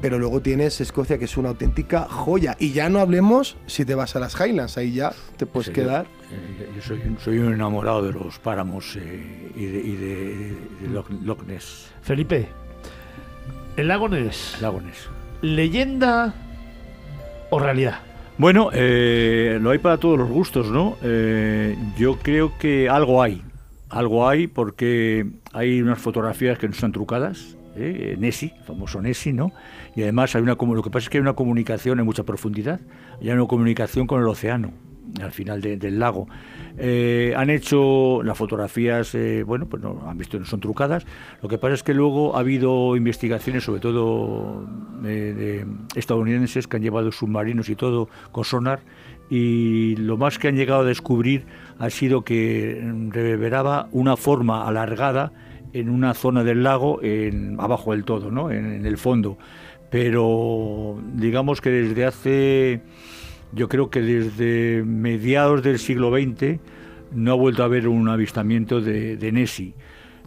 [0.00, 2.56] Pero luego tienes Escocia, que es una auténtica joya.
[2.58, 5.72] Y ya no hablemos si te vas a las Highlands, ahí ya te puedes Sí,
[5.74, 6.06] quedar.
[6.32, 10.56] Eh, Yo soy, un- soy un enamorado de los páramos eh, y de, y de-
[10.80, 12.48] de Loch, Loch Ness, Felipe,
[13.76, 15.08] el lago Ness, lago Ness.
[15.42, 16.34] ¿Leyenda
[17.50, 17.98] o realidad?
[18.38, 20.96] Bueno, eh, lo hay para todos los gustos, ¿no?
[21.02, 23.42] Eh, yo creo que algo hay.
[23.90, 27.56] Algo hay porque hay unas fotografías que no están trucadas.
[27.76, 28.16] ¿eh?
[28.18, 29.52] Nessie, el famoso Nessie, ¿no?
[29.94, 32.80] Y además hay una lo que pasa es que hay una comunicación en mucha profundidad.
[33.20, 34.72] Hay una comunicación con el océano
[35.20, 36.26] al final de- del lago.
[36.78, 41.04] Eh, han hecho las fotografías, eh, bueno, pues no han visto no son trucadas.
[41.42, 44.66] Lo que pasa es que luego ha habido investigaciones, sobre todo
[45.04, 45.64] eh,
[45.94, 48.80] de estadounidenses, que han llevado submarinos y todo con sonar.
[49.30, 51.44] Y lo más que han llegado a descubrir
[51.78, 55.32] ha sido que reverberaba una forma alargada
[55.72, 58.50] en una zona del lago, en, abajo del todo, ¿no?
[58.50, 59.38] en, en el fondo.
[59.90, 62.82] Pero digamos que desde hace
[63.52, 66.58] yo creo que desde mediados del siglo XX
[67.14, 69.74] no ha vuelto a haber un avistamiento de, de Nessie.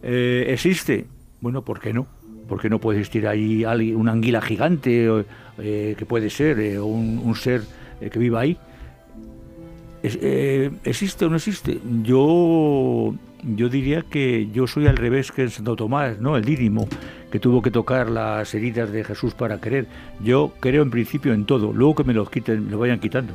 [0.04, 1.06] Eh, ¿Existe?
[1.42, 2.06] Bueno, ¿por qué no?
[2.48, 5.10] ¿Por qué no puede existir ahí alguien- una anguila gigante,
[5.58, 7.64] eh, que puede ser, eh, un, ser
[8.02, 8.58] eh, que viva ahí?
[10.04, 11.80] ¿Existe o no existe?
[12.04, 16.36] Yo, yo diría que yo soy al revés que en Santo Tomás, ¿no?
[16.36, 16.88] El Dídimo,
[17.32, 19.88] que tuvo que tocar las heridas de Jesús para querer.
[20.20, 23.34] Yo creo en principio en todo, luego que me los quiten, me lo vayan quitando.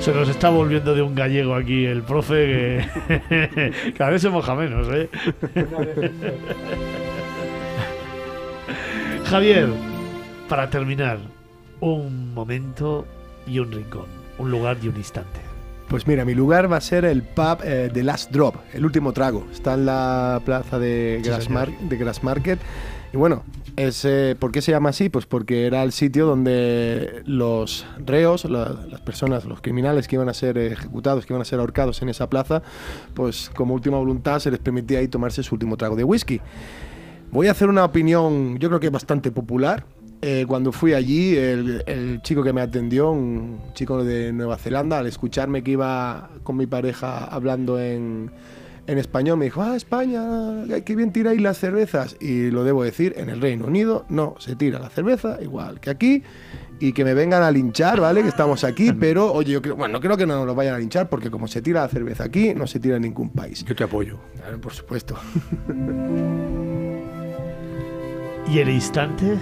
[0.00, 4.54] Se nos está volviendo de un gallego aquí el profe que cada vez se moja
[4.54, 5.08] menos, ¿eh?
[9.24, 9.68] Javier,
[10.48, 11.18] para terminar,
[11.80, 13.06] un momento
[13.46, 14.06] y un rincón,
[14.38, 15.43] un lugar y un instante.
[15.88, 19.12] Pues mira, mi lugar va a ser el pub eh, The Last Drop, el último
[19.12, 19.46] trago.
[19.52, 21.20] Está en la plaza de,
[21.80, 22.58] Sí, de Grassmarket.
[23.12, 23.44] Y bueno,
[23.76, 25.08] es, eh, ¿por qué se llama así?
[25.08, 30.28] Pues porque era el sitio donde los reos, la- las personas, los criminales que iban
[30.28, 32.62] a ser ejecutados, que iban a ser ahorcados en esa plaza,
[33.14, 36.40] pues como última voluntad se les permitía ahí tomarse su último trago de whisky.
[37.30, 39.84] Voy a hacer una opinión, yo creo que bastante popular.
[40.22, 44.98] Eh, cuando fui allí, el, el chico que me atendió, un chico de Nueva Zelanda,
[44.98, 48.30] al escucharme que iba con mi pareja hablando en,
[48.86, 50.22] en español, me dijo, ah, España,
[50.84, 52.16] qué bien tiráis las cervezas.
[52.20, 55.90] Y lo debo decir, en el Reino Unido no se tira la cerveza, igual que
[55.90, 56.22] aquí.
[56.80, 58.22] Y que me vengan a linchar, ¿vale?
[58.22, 60.74] Que estamos aquí, pero oye, yo creo, bueno, no creo que no nos lo vayan
[60.74, 63.64] a linchar, porque como se tira la cerveza aquí, no se tira en ningún país.
[63.64, 64.18] Yo te apoyo.
[64.36, 65.16] Claro, por supuesto.
[68.50, 69.38] ¿Y el instante?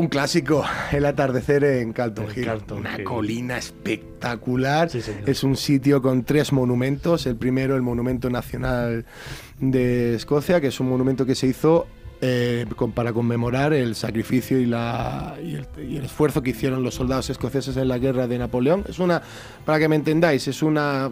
[0.00, 2.50] Un clásico, el atardecer en Calton En Hill.
[2.72, 3.04] Una Hill.
[3.04, 4.88] colina espectacular.
[4.88, 7.26] Sí, es un sitio con tres monumentos.
[7.26, 9.04] El primero, el Monumento Nacional
[9.58, 11.86] de Escocia, que es un monumento que se hizo
[12.22, 16.82] eh, con- para conmemorar el sacrificio y, la, y, el, y el esfuerzo que hicieron
[16.82, 18.84] los soldados escoceses en la guerra de Napoleón.
[18.88, 19.20] Es una,
[19.66, 21.10] para que me entendáis, es una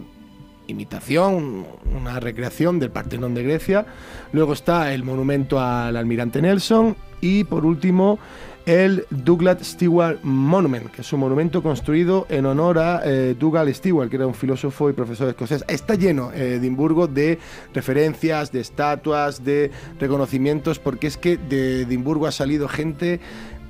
[0.65, 1.63] imitación,
[1.95, 3.85] una recreación del Partenón de Grecia.
[4.31, 8.17] Luego está el monumento al almirante Nelson y por último
[8.65, 14.09] el Douglas Stewart Monument, que es un monumento construido en honor a eh, Dougal Stewart,
[14.09, 15.63] que era un filósofo y profesor escocés.
[15.67, 17.39] Está lleno eh, Edimburgo de
[17.73, 23.19] referencias, de estatuas, de reconocimientos, porque es que de Edimburgo ha salido gente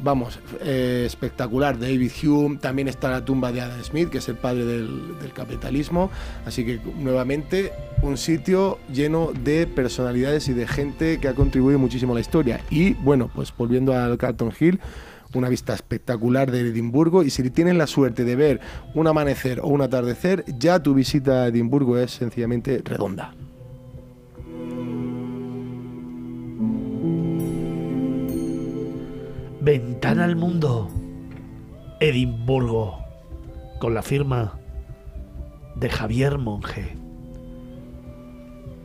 [0.01, 1.77] vamos, eh, espectacular.
[1.77, 5.33] David Hume, también está la tumba de Adam Smith, que es el padre del, del
[5.33, 6.09] capitalismo.
[6.45, 7.71] Así que nuevamente
[8.01, 12.61] un sitio lleno de personalidades y de gente que ha contribuido muchísimo a la historia.
[12.69, 14.79] Y bueno, pues volviendo al Carlton Hill.
[15.31, 18.61] Una vista espectacular de Edimburgo y si tienes la suerte de ver
[18.95, 23.35] un amanecer o un atardecer, ya tu visita a Edimburgo es sencillamente redonda.
[29.69, 30.89] Ventana al mundo.
[31.99, 32.97] Edimburgo.
[33.79, 34.57] Con la firma
[35.75, 36.97] de Javier Monge.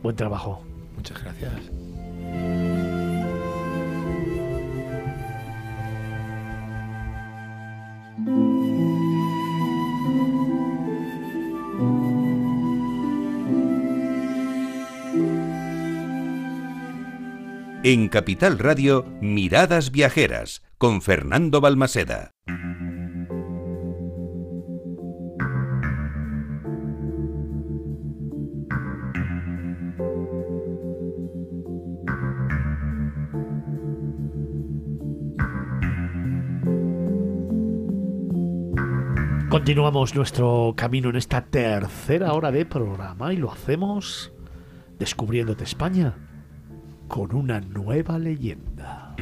[0.03, 0.61] Buen trabajo.
[0.95, 1.71] Muchas gracias.
[17.87, 22.31] En Capital Radio, Miradas Viajeras, con Fernando Balmaseda.
[39.51, 44.33] Continuamos nuestro camino en esta tercera hora de programa y lo hacemos
[44.97, 46.24] descubriéndote España
[47.07, 49.15] con una nueva leyenda.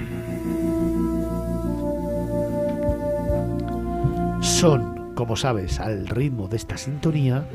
[4.42, 7.48] Son, como sabes, al ritmo de esta sintonía,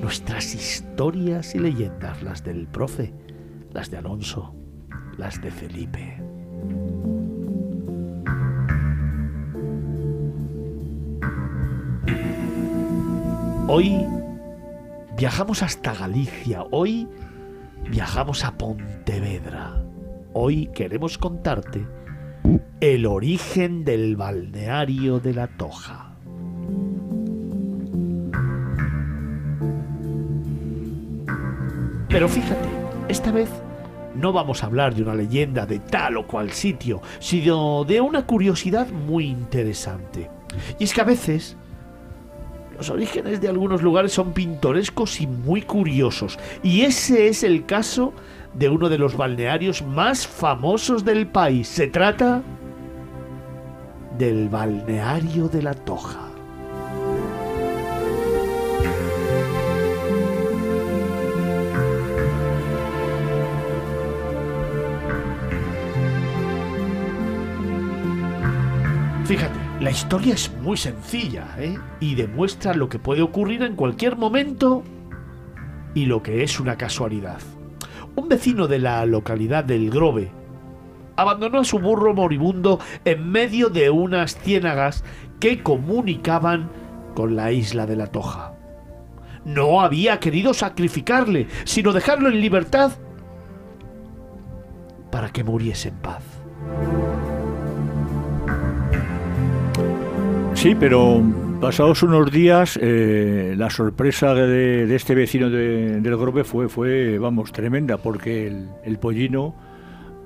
[0.00, 3.14] nuestras historias y leyendas, las del profe,
[3.72, 4.54] las de Alonso,
[5.16, 6.22] las de Felipe.
[13.66, 14.06] Hoy
[15.16, 17.08] viajamos hasta Galicia, hoy
[17.90, 19.82] viajamos a Pontevedra.
[20.32, 21.86] Hoy queremos contarte
[22.80, 26.16] el origen del balneario de la Toja.
[32.08, 32.68] Pero fíjate,
[33.08, 33.50] esta vez
[34.14, 38.26] no vamos a hablar de una leyenda de tal o cual sitio, sino de una
[38.26, 40.30] curiosidad muy interesante.
[40.78, 41.56] Y es que a veces
[42.76, 46.38] los orígenes de algunos lugares son pintorescos y muy curiosos.
[46.62, 48.12] Y ese es el caso
[48.54, 51.68] de uno de los balnearios más famosos del país.
[51.68, 52.42] Se trata
[54.18, 56.20] del balneario de la Toja.
[69.24, 71.76] Fíjate, la historia es muy sencilla ¿eh?
[72.00, 74.82] y demuestra lo que puede ocurrir en cualquier momento
[75.94, 77.40] y lo que es una casualidad.
[78.16, 80.30] Un vecino de la localidad del Grove
[81.16, 85.04] abandonó a su burro moribundo en medio de unas ciénagas
[85.40, 86.70] que comunicaban
[87.14, 88.54] con la isla de la Toja.
[89.44, 92.92] No había querido sacrificarle, sino dejarlo en libertad
[95.10, 96.33] para que muriese en paz.
[100.64, 101.22] Sí, pero
[101.60, 107.98] pasados unos días, eh, la sorpresa de, este vecino del Grove fue, fue, vamos, tremenda,
[107.98, 108.46] porque
[108.82, 109.54] el, pollino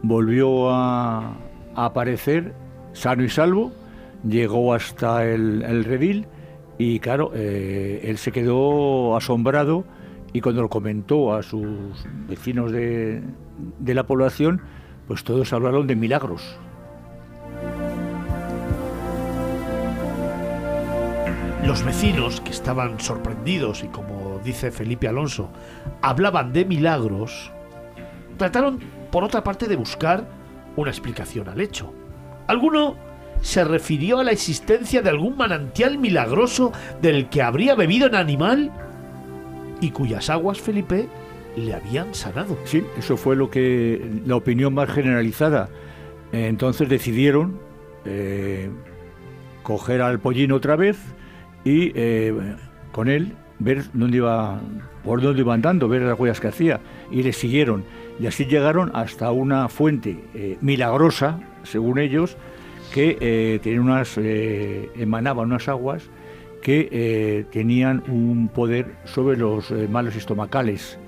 [0.00, 1.36] volvió a,
[1.74, 2.54] aparecer
[2.92, 3.72] sano y salvo,
[4.22, 6.28] llegó hasta el, redil
[6.78, 9.86] y, claro, eh, él se quedó asombrado
[10.32, 13.24] y cuando lo comentó a sus vecinos de
[13.80, 14.60] la población,
[15.08, 16.60] pues todos hablaron de milagros
[21.68, 25.50] Los vecinos, que estaban sorprendidos y como dice Felipe Alonso,
[26.00, 27.52] hablaban de milagros,
[28.38, 28.78] trataron
[29.12, 30.26] por otra parte de buscar
[30.76, 31.92] una explicación al hecho.
[32.46, 32.96] Alguno
[33.42, 36.72] se refirió a la existencia de algún manantial milagroso
[37.02, 38.72] del que habría bebido un animal
[39.82, 41.06] y cuyas aguas Felipe
[41.54, 42.56] le habían sanado.
[42.64, 45.68] Sí, eso fue lo que la opinión más generalizada.
[46.32, 47.60] Entonces decidieron
[48.06, 48.70] eh,
[49.62, 50.96] coger al pollino otra vez
[51.64, 52.34] y eh,
[52.92, 54.60] con él ver dónde iba,
[55.04, 56.80] por dónde iba andando, ver las huellas que hacía,
[57.10, 57.84] y le siguieron.
[58.20, 62.36] Y así llegaron hasta una fuente eh, milagrosa, según ellos,
[62.92, 66.08] que eh, tenía unas, emanaba unas aguas
[66.62, 70.98] que tenían un poder sobre los malos estomacales.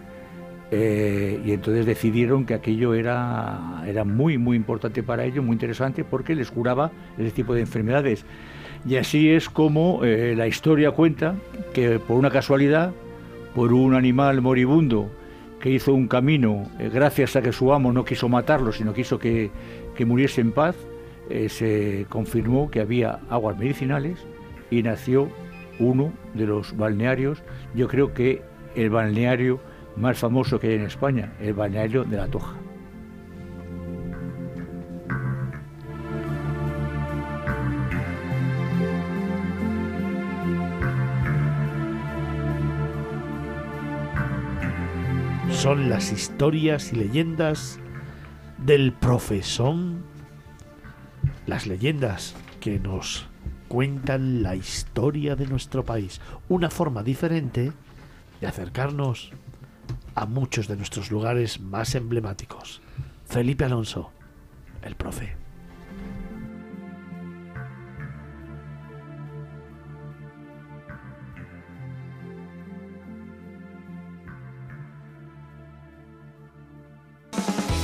[0.70, 6.35] y entonces decidieron que aquello era, era muy, muy importante para ellos, muy interesante, porque
[6.35, 8.25] les curaba ese tipo de enfermedades.
[8.86, 11.34] Y así es como eh, la historia cuenta
[11.75, 12.92] que por una casualidad,
[13.55, 15.10] por un animal moribundo
[15.60, 19.18] que hizo un camino, eh, gracias a que su amo no quiso matarlo, sino quiso
[19.18, 19.50] que,
[19.94, 20.76] que muriese en paz,
[21.28, 24.18] eh, se confirmó que había aguas medicinales
[24.70, 25.28] y nació
[25.78, 27.42] uno de los balnearios,
[27.75, 28.42] yo creo que
[28.75, 29.60] el balneario
[29.97, 32.55] más famoso que hay en España, el balneario de la Toja.
[45.61, 47.79] Son las historias y leyendas
[48.57, 50.03] del profesón,
[51.47, 53.27] las leyendas que nos
[53.69, 57.73] cuentan la historia de nuestro país, una forma diferente
[58.41, 59.33] de acercarnos
[60.15, 62.81] a muchos de nuestros lugares más emblemáticos.
[63.27, 64.13] Felipe Alonso,
[64.81, 65.40] el profe.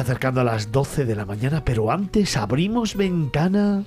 [0.00, 3.84] Acercando a las 12 de la mañana, pero antes abrimos ventana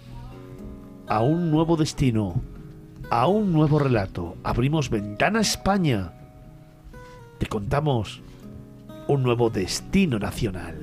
[1.08, 2.42] a un nuevo destino,
[3.10, 4.38] a un nuevo relato.
[4.44, 6.14] Abrimos ventana a España.
[7.38, 8.22] Te contamos
[9.08, 10.76] un nuevo destino nacional.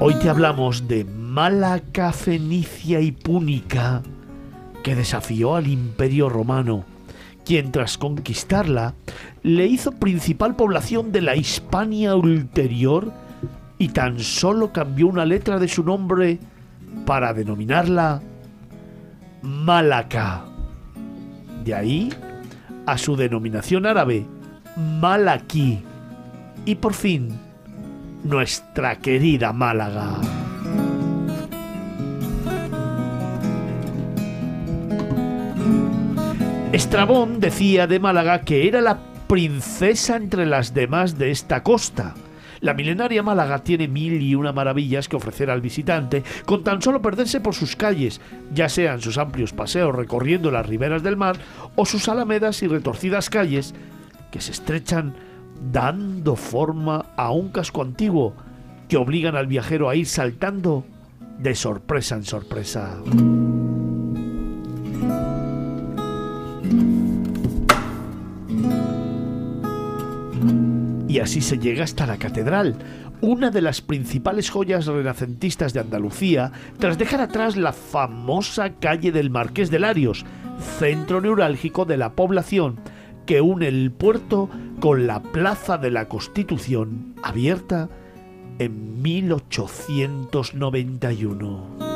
[0.00, 4.02] Hoy te hablamos de Málaga, Fenicia y Púnica,
[4.82, 6.84] que desafió al Imperio Romano,
[7.44, 8.94] quien tras conquistarla
[9.42, 13.12] le hizo principal población de la Hispania ulterior
[13.78, 16.38] y tan solo cambió una letra de su nombre
[17.06, 18.20] para denominarla
[19.42, 20.44] Malaca.
[21.64, 22.12] De ahí
[22.86, 24.26] a su denominación árabe,
[24.76, 25.82] Malaquí.
[26.64, 27.38] Y por fin,
[28.24, 30.37] nuestra querida Málaga.
[36.78, 42.14] Estrabón decía de Málaga que era la princesa entre las demás de esta costa.
[42.60, 47.02] La milenaria Málaga tiene mil y una maravillas que ofrecer al visitante, con tan solo
[47.02, 48.20] perderse por sus calles,
[48.54, 51.36] ya sean sus amplios paseos recorriendo las riberas del mar
[51.74, 53.74] o sus alamedas y retorcidas calles
[54.30, 55.16] que se estrechan
[55.72, 58.34] dando forma a un casco antiguo
[58.88, 60.84] que obligan al viajero a ir saltando
[61.40, 62.98] de sorpresa en sorpresa.
[71.08, 72.76] Y así se llega hasta la catedral,
[73.22, 79.30] una de las principales joyas renacentistas de Andalucía, tras dejar atrás la famosa calle del
[79.30, 80.26] Marqués de Larios,
[80.78, 82.78] centro neurálgico de la población,
[83.26, 87.88] que une el puerto con la Plaza de la Constitución, abierta
[88.58, 91.87] en 1891.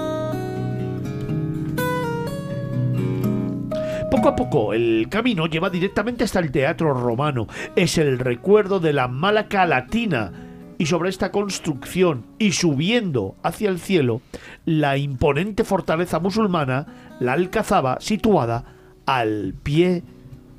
[4.23, 7.49] Poco a poco el camino lleva directamente hasta el Teatro Romano.
[7.75, 10.31] Es el recuerdo de la Málaga latina.
[10.78, 14.20] Y sobre esta construcción y subiendo hacia el cielo,
[14.65, 18.65] la imponente fortaleza musulmana, la Alcazaba, situada
[19.07, 20.05] al pie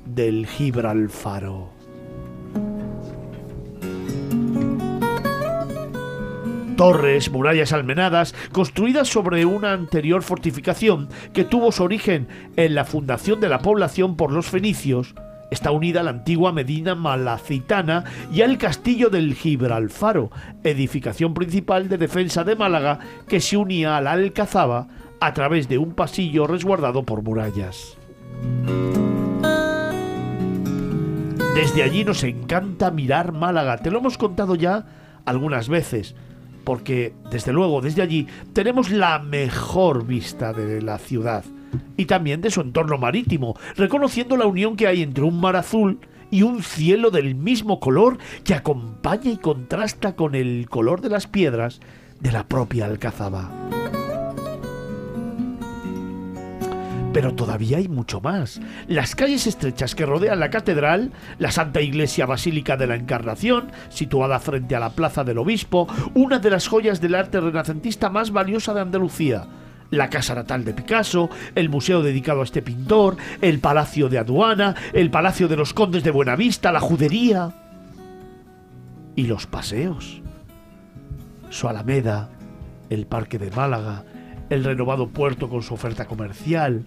[0.04, 1.73] del Gibralfaro.
[6.76, 13.40] Torres, murallas almenadas, construidas sobre una anterior fortificación que tuvo su origen en la fundación
[13.40, 15.14] de la población por los fenicios,
[15.50, 20.30] está unida a la antigua Medina Malacitana y al castillo del Gibralfaro,
[20.64, 24.88] edificación principal de defensa de Málaga que se unía a la Alcazaba
[25.20, 27.96] a través de un pasillo resguardado por murallas.
[31.54, 34.86] Desde allí nos encanta mirar Málaga, te lo hemos contado ya
[35.24, 36.16] algunas veces,
[36.64, 41.44] porque desde luego desde allí tenemos la mejor vista de la ciudad
[41.96, 45.98] y también de su entorno marítimo, reconociendo la unión que hay entre un mar azul
[46.30, 51.26] y un cielo del mismo color que acompaña y contrasta con el color de las
[51.26, 51.80] piedras
[52.20, 53.73] de la propia Alcazaba.
[57.14, 58.60] Pero todavía hay mucho más.
[58.88, 64.40] Las calles estrechas que rodean la catedral, la Santa Iglesia Basílica de la Encarnación, situada
[64.40, 68.74] frente a la Plaza del Obispo, una de las joyas del arte renacentista más valiosa
[68.74, 69.46] de Andalucía,
[69.90, 74.74] la casa natal de Picasso, el museo dedicado a este pintor, el Palacio de Aduana,
[74.92, 77.54] el Palacio de los Condes de Buenavista, la Judería
[79.14, 80.20] y los paseos.
[81.48, 82.30] Su Alameda,
[82.90, 84.02] el Parque de Málaga,
[84.50, 86.84] el renovado puerto con su oferta comercial,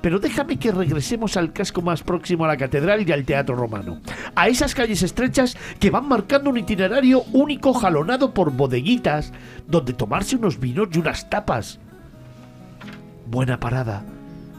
[0.00, 4.00] pero déjame que regresemos al casco más próximo a la catedral y al teatro romano.
[4.34, 9.32] A esas calles estrechas que van marcando un itinerario único jalonado por bodeguitas
[9.66, 11.78] donde tomarse unos vinos y unas tapas.
[13.26, 14.04] Buena parada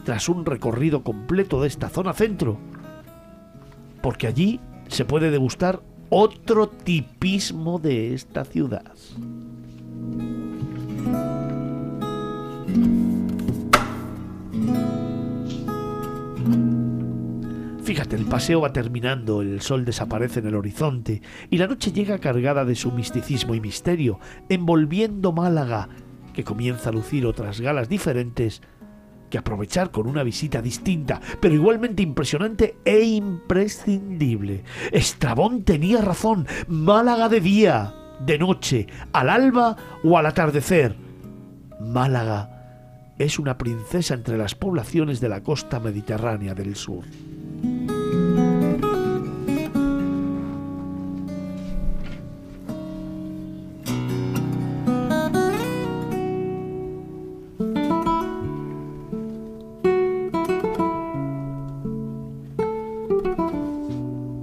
[0.03, 2.57] tras un recorrido completo de esta zona centro.
[4.01, 8.91] Porque allí se puede degustar otro tipismo de esta ciudad.
[17.83, 22.19] Fíjate, el paseo va terminando, el sol desaparece en el horizonte y la noche llega
[22.19, 25.89] cargada de su misticismo y misterio, envolviendo Málaga,
[26.33, 28.61] que comienza a lucir otras galas diferentes
[29.31, 34.63] que aprovechar con una visita distinta, pero igualmente impresionante e imprescindible.
[34.91, 40.95] Estrabón tenía razón, Málaga de día, de noche, al alba o al atardecer.
[41.79, 42.60] Málaga
[43.23, 47.03] es una princesa entre las poblaciones de la costa mediterránea del sur.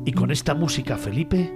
[0.05, 1.53] Y con esta música, Felipe,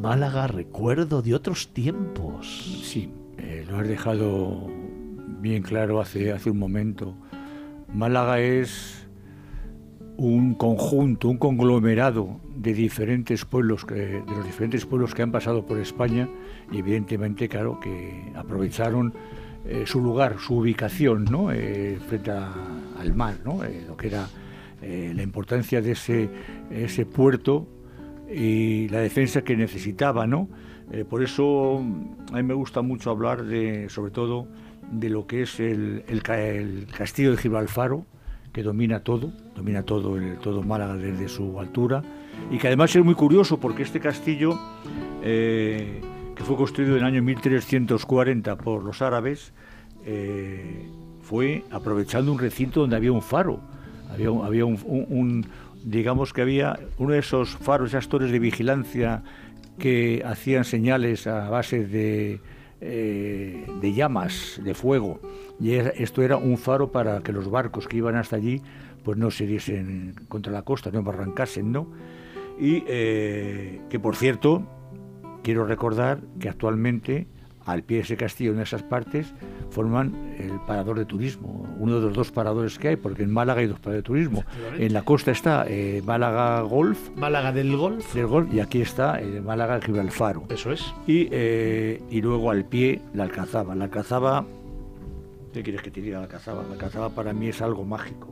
[0.00, 2.82] Málaga recuerdo de otros tiempos.
[2.84, 4.81] Sí, eh, lo has dejado
[5.42, 7.14] bien claro hace, hace un momento.
[7.92, 9.06] Málaga es
[10.16, 15.66] un conjunto, un conglomerado de diferentes pueblos, que, de los diferentes pueblos que han pasado
[15.66, 16.28] por España
[16.70, 19.12] y evidentemente, claro, que aprovecharon
[19.66, 21.50] eh, su lugar, su ubicación, ¿no?
[21.50, 23.64] Eh, frente al mar, ¿no?
[23.64, 24.28] Eh, lo que era
[24.82, 26.28] la importancia de ese,
[26.68, 27.68] ese puerto
[28.28, 30.48] y la defensa que necesitaba, ¿no?
[31.08, 34.48] Por eso a mí me gusta mucho hablar de, sobre todo,
[34.92, 38.06] de lo que es el, el ca- el castillo de Gibralfaro,
[38.52, 42.02] que domina todo, domina todo, el, todo Málaga desde su altura,
[42.50, 44.58] y que además es muy curioso porque este castillo,
[45.22, 46.00] eh,
[46.36, 49.52] que fue construido en el año 1340 por los árabes,
[50.04, 50.86] eh,
[51.22, 53.60] fue aprovechando un recinto donde había un faro,
[54.12, 55.46] había, había un-
[55.84, 59.22] digamos que había uno de esos faros, esas torres de vigilancia
[59.78, 62.40] que hacían señales a base de,
[62.84, 65.20] eh, de llamas, de fuego.
[65.60, 68.60] Y esto era un faro para que los barcos que iban hasta allí
[69.04, 71.86] pues no se diesen contra la costa, no arrancasen, ¿no?
[72.58, 74.66] Y eh, que por cierto,
[75.44, 77.28] quiero recordar que actualmente
[77.64, 79.32] al pie de ese castillo en esas partes
[79.70, 83.60] forman el parador de turismo, uno de los dos paradores que hay, porque en Málaga
[83.60, 84.44] hay dos paradores de turismo.
[84.78, 88.14] En la costa está eh, Málaga Golf, Málaga del Golf.
[88.14, 90.44] del Golf y aquí está eh, Málaga Gibralfaro.
[90.48, 90.92] Eso es.
[91.06, 93.74] Y, eh, y luego al pie la Alcazaba.
[93.74, 94.44] La Alcazaba,
[95.52, 96.62] ¿qué quieres que te diga la Alcazaba?
[96.64, 98.28] La Alcazaba para mí es algo mágico.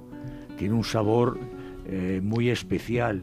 [0.58, 1.38] Tiene un sabor
[1.86, 3.22] eh, muy especial.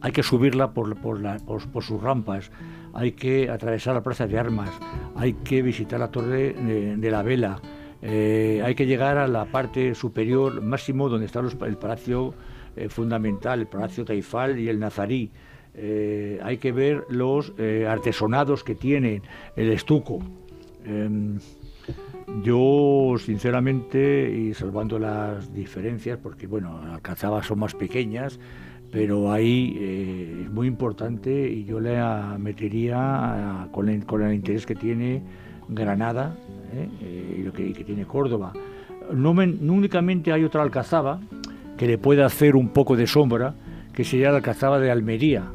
[0.00, 2.50] Hay que subirla por, por, la- por- por sus rampas,
[2.94, 4.70] hay que atravesar la plaza de armas,
[5.16, 7.60] hay que visitar la torre de, la vela,
[8.00, 12.34] eh, hay que llegar a la parte superior máximo donde está el palacio
[12.76, 15.30] eh, fundamental, el palacio Taifal y el Nazarí.
[15.76, 17.52] Eh, hay que ver los
[17.88, 19.22] artesonados que tienen,
[19.56, 20.20] el estuco.
[20.84, 21.38] Em,
[22.42, 28.38] yo, sinceramente, y salvando las diferencias, porque bueno, Alcazaba son más pequeñas,
[28.94, 31.98] pero ahí eh, es muy importante y yo le
[32.38, 35.20] metería ah, con, el, con el interés que tiene
[35.68, 36.36] Granada
[36.72, 36.88] ¿eh?
[37.02, 38.52] Eh, y lo que, que tiene Córdoba.
[39.12, 41.20] No, no únicamente hay otra Alcazaba
[41.76, 43.56] que le pueda hacer un poco de sombra,
[43.92, 45.50] que sería la Alcazaba de Almería,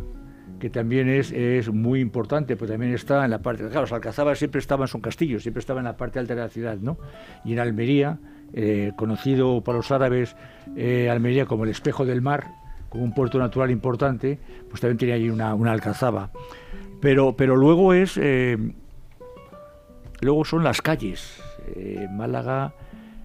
[0.60, 4.38] que también es, es muy importante, pues también está en la parte, claro, los alcazabas
[4.38, 6.98] siempre estaban, son castillos, siempre estaban en la parte alta de la ciudad, ¿no?
[7.46, 8.20] Y en Almería,
[8.52, 10.36] eh, conocido para los árabes,
[10.76, 12.48] eh, Almería como el espejo del mar,
[12.90, 16.32] como un puerto natural importante, pues también tenía ahí una, alcazaba.
[17.02, 18.58] Pero, pero luego es, eh,
[20.22, 21.42] luego son las calles.
[21.76, 22.74] Eh, Málaga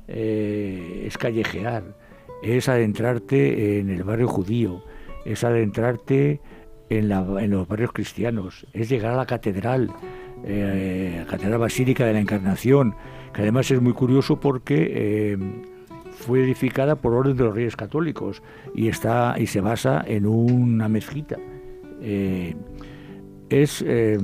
[0.07, 1.83] eh, es callejear,
[2.43, 4.85] es adentrarte en el barrio judío,
[5.25, 6.41] es adentrarte
[6.91, 9.91] en, en los barrios cristianos, es llegar a la catedral,
[10.47, 12.95] la Catedral Basílica de la Encarnación,
[13.33, 15.39] que además es muy curioso porque
[16.25, 18.43] fue edificada por orden de los Reyes Católicos
[18.75, 21.37] y está y se basa en una mezquita.
[22.01, 22.55] Eh,
[23.51, 24.19] es eh,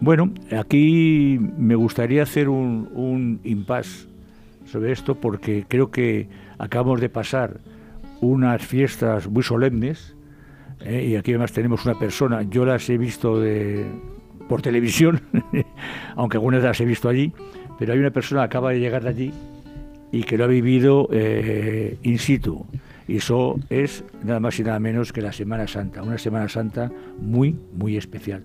[0.00, 4.06] bueno, aquí me gustaría hacer un, un impasse
[4.64, 7.60] sobre esto porque creo que acabamos de pasar
[8.20, 10.16] unas fiestas muy solemnes
[10.80, 11.06] ¿eh?
[11.10, 13.86] y aquí además tenemos una persona, yo las he visto de,
[14.48, 15.20] por televisión,
[16.16, 17.32] aunque algunas las he visto allí,
[17.78, 19.32] pero hay una persona que acaba de llegar de allí
[20.14, 22.64] y que lo ha vivido eh, in situ.
[23.08, 26.90] Y eso es nada más y nada menos que la Semana Santa, una Semana Santa
[27.20, 28.44] muy, muy especial.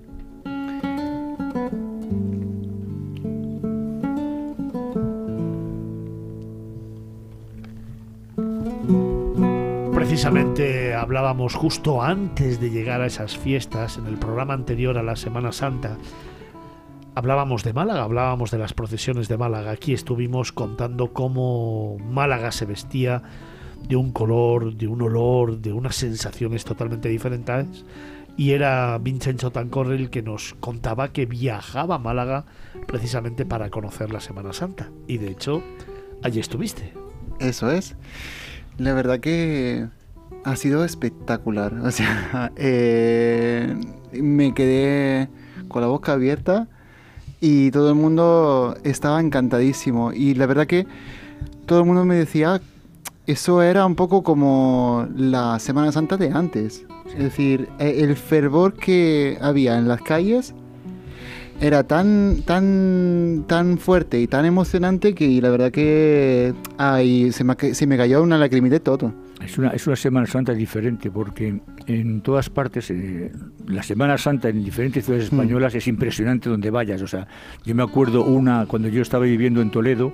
[9.93, 15.15] Precisamente hablábamos justo antes de llegar a esas fiestas, en el programa anterior a la
[15.15, 15.97] Semana Santa,
[17.19, 19.71] hablábamos de Málaga, hablábamos de las procesiones de Málaga.
[19.71, 23.21] Aquí estuvimos contando cómo Málaga se vestía
[23.89, 27.83] de un color, de un olor, de unas sensaciones totalmente diferentes.
[28.37, 32.45] Y era Vincenzo Tancorre el que nos contaba que viajaba a Málaga
[32.87, 34.89] precisamente para conocer la Semana Santa.
[35.05, 35.61] Y de hecho,
[36.23, 36.93] allí estuviste.
[37.41, 37.97] Eso es.
[38.77, 39.87] La verdad que
[40.45, 41.73] ha sido espectacular.
[41.83, 43.75] O sea, eh,
[44.13, 45.27] me quedé
[45.67, 46.69] con la boca abierta
[47.41, 50.13] y todo el mundo estaba encantadísimo.
[50.13, 50.85] Y la verdad que
[51.65, 52.61] todo el mundo me decía,
[53.27, 56.85] eso era un poco como la Semana Santa de antes.
[57.15, 60.53] Es decir, e- el fervor que había en las calles
[61.61, 67.55] era tan, tan, tan fuerte y tan emocionante que la verdad que ay, se, me,
[67.55, 69.13] se me cayó una lagrimita y todo.
[69.43, 73.31] Es una, es una Semana Santa diferente porque en todas partes, eh,
[73.67, 75.35] la Semana Santa en diferentes ciudades Mm.
[75.35, 77.01] españolas es impresionante donde vayas.
[77.01, 77.27] O sea,
[77.65, 80.13] yo me acuerdo una, cuando yo estaba viviendo en Toledo,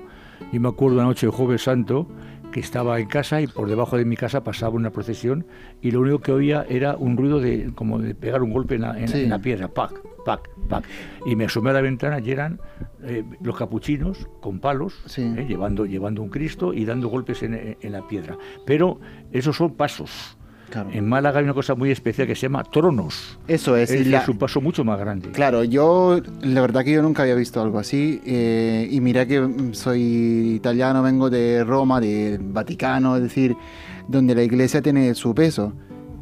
[0.51, 2.07] yo me acuerdo una noche de Jueves Santo
[2.55, 5.45] que estaba en casa y por debajo de mi casa pasaba una procesión
[5.81, 8.81] y lo único que oía era un ruido de como de pegar un golpe en
[8.83, 9.23] la, en- Sí.
[9.23, 9.91] en la piedra, pac,
[10.23, 10.85] pac, pac.
[11.25, 12.61] Y me asomé a la ventana y eran
[13.03, 15.21] eh, los capuchinos con palos, Sí.
[15.37, 18.37] eh, llevando, llevando un Cristo y dando golpes en, en la piedra.
[18.65, 19.01] Pero
[19.33, 20.34] esos son pasos.
[20.69, 20.89] Claro.
[20.91, 23.37] En Málaga hay una cosa muy especial que se llama tronos.
[23.47, 23.91] Eso es.
[23.91, 25.29] Es, la- es un paso mucho más grande.
[25.31, 29.47] Claro, yo la verdad que yo nunca había visto algo así eh, y mira que
[29.71, 33.55] soy italiano, vengo de Roma, del Vaticano, es decir,
[34.07, 35.73] donde la iglesia tiene su peso.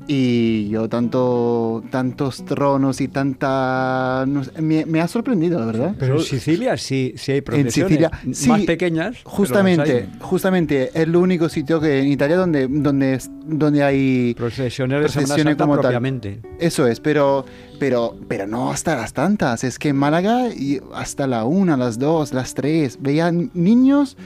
[0.07, 4.25] Y yo tanto, tantos tronos y tanta...
[4.27, 5.95] no sé, me, me ha sorprendido, la verdad.
[5.97, 9.17] Pero en Sicilia sí, sí hay procesiones Sicilia, sí, más pequeñas.
[9.23, 15.09] Justamente, justamente es el único sitio que en Italia donde, donde, donde hay Procesiones de
[15.09, 16.21] Semana procesiones Santa como tal.
[16.59, 17.45] Eso es, pero,
[17.79, 19.63] pero, pero no hasta las tantas.
[19.63, 24.17] Es que en Málaga y hasta la una, las dos, las tres, veían niños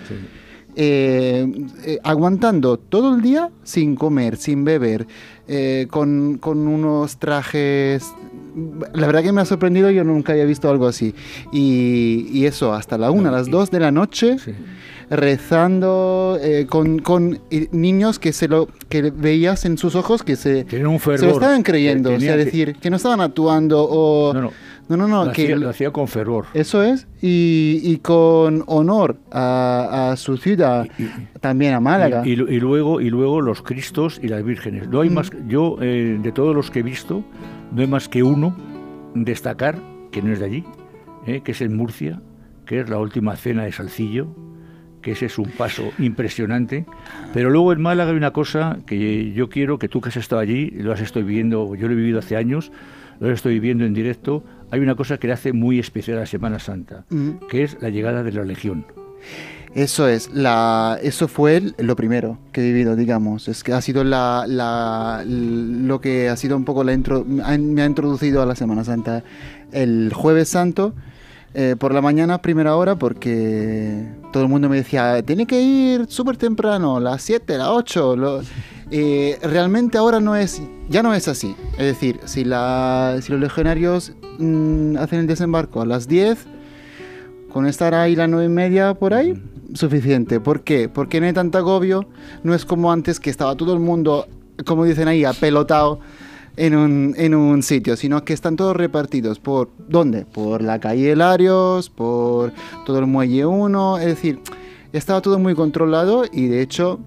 [0.77, 1.45] eh,
[1.83, 5.07] eh, aguantando todo el día sin comer, sin beber,
[5.47, 8.13] eh, con, con unos trajes...
[8.93, 11.13] La verdad que me ha sorprendido, yo nunca había visto algo así.
[11.51, 14.53] Y, y eso, hasta la una, las dos de la noche, Sí.
[15.09, 20.35] rezando eh, con, con eh, niños que se lo que veías en sus ojos que
[20.35, 24.33] se, un se lo estaban creyendo, o sea, decir, que no estaban actuando o...
[24.33, 24.51] No, no.
[24.89, 25.43] No, no, no, lo, que...
[25.43, 26.45] hacía, lo hacía con fervor.
[26.53, 30.87] Eso es, y, y con honor a, a su ciudad,
[31.41, 32.21] también a Málaga.
[32.25, 34.87] Y, y lu- y luego, y luego los Cristos y las vírgenes.
[34.87, 35.13] No hay Mm.
[35.13, 37.23] más, yo, eh, de todos los que he visto,
[37.73, 38.55] no hay más que uno
[39.15, 39.77] destacar,
[40.11, 40.63] que no es de allí,
[41.25, 42.21] eh, que es en Murcia,
[42.65, 44.27] que es la última cena de Salcillo,
[45.01, 46.85] que ese es un paso impresionante.
[47.33, 50.41] Pero luego en Málaga hay una cosa que yo quiero que tú que has estado
[50.41, 52.71] allí, lo has estoy viviendo, yo lo he vivido hace años,
[53.19, 56.25] lo estoy viviendo en directo, hay una cosa que le hace muy especial a la
[56.25, 57.29] Semana Santa, Mm.
[57.49, 58.85] que es la llegada de la Legión.
[59.75, 63.47] Eso es, la, eso fue el- lo primero que he vivido, digamos.
[63.47, 67.81] Es que ha sido la, la- lo que ha sido un poco la intro, me
[67.81, 69.23] ha introducido a la Semana Santa
[69.71, 70.93] el Jueves Santo.
[71.53, 76.05] eh, por la mañana, primera hora, porque todo el mundo me decía, tiene que ir
[76.07, 78.15] súper temprano, las 7, las 8.
[78.89, 78.97] Lo-".
[78.97, 81.55] Eh, realmente ahora no es, ya no es así.
[81.73, 86.47] Es decir, si, la, si los legionarios mm, hacen el desembarco a las 10,
[87.51, 89.41] con estar ahí las nueve y media por ahí,
[89.73, 90.39] suficiente.
[90.39, 90.89] ¿Por qué?
[90.89, 92.07] Porque no hay tanto agobio.
[92.43, 94.27] No es como antes que estaba todo el mundo,
[94.65, 95.99] como dicen ahí, apelotado
[96.55, 99.39] en un, en un sitio, sino que están todos repartidos.
[99.39, 100.25] ¿Por dónde?
[100.25, 102.51] Por la calle Larios, por
[102.85, 103.99] todo el muelle 1.
[103.99, 104.39] Es decir,
[104.91, 106.99] estaba todo muy controlado y de hecho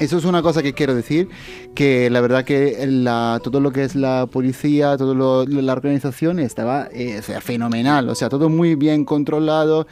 [0.00, 1.28] eso es una cosa que quiero decir,
[1.74, 6.38] que la verdad que la, todo lo que es la policía, todo lo, la organización
[6.38, 9.86] estaba eh, o sea, fenomenal, o sea, todo muy bien controlado,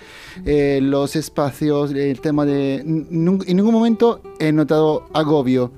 [0.44, 2.76] eh, los espacios, el tema de...
[2.76, 3.08] En
[3.56, 5.72] ningún momento he notado agobio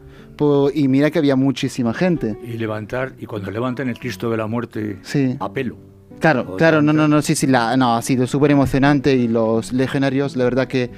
[0.72, 2.36] y mira que había muchísima gente.
[2.44, 5.36] Y levantar, y cuando levantan el Cristo de la muerte Sí.
[5.40, 5.76] a pelo.
[6.20, 9.72] Claro, claro, no, no, no, sí, sí, la, no, ha sido súper emocionante y los
[9.72, 10.90] legionarios, la verdad que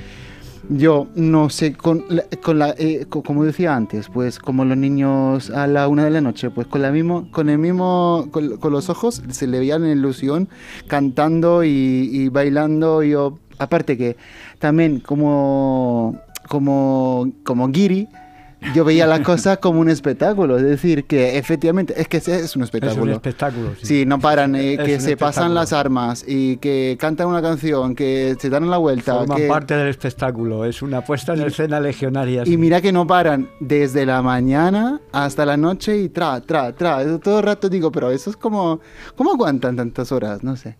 [0.68, 4.76] yo no sé, con, la- con la, eh, co- como decía antes, pues como los
[4.76, 8.58] niños a la una de la noche, pues con la mismo, con el mismo, con,
[8.72, 10.48] los ojos se le veía la ilusión
[10.86, 13.14] cantando y, bailando, y
[13.58, 14.16] aparte que
[14.58, 18.08] también como, como, como Giri,
[18.74, 22.34] yo veía la cosa como un espectáculo, es decir, que efectivamente, es que es un
[22.34, 23.12] Es un espectáculo.
[23.12, 23.70] espectáculo.
[23.80, 23.86] sí.
[23.86, 25.54] Sí, no paran, eh, que se pasan espectáculo.
[25.54, 29.14] las armas y que cantan una canción, que se dan la vuelta.
[29.14, 30.64] Forman que- parte del espectáculo.
[30.64, 32.42] Es una puesta en escena legionaria.
[32.42, 32.56] Y sí.
[32.56, 37.02] mira que no paran desde la mañana hasta la noche y tra, tra, tra.
[37.02, 38.80] Yo Todo el rato digo, pero eso es como...
[39.16, 40.44] ¿Cómo aguantan tantas horas?
[40.44, 40.76] No sé.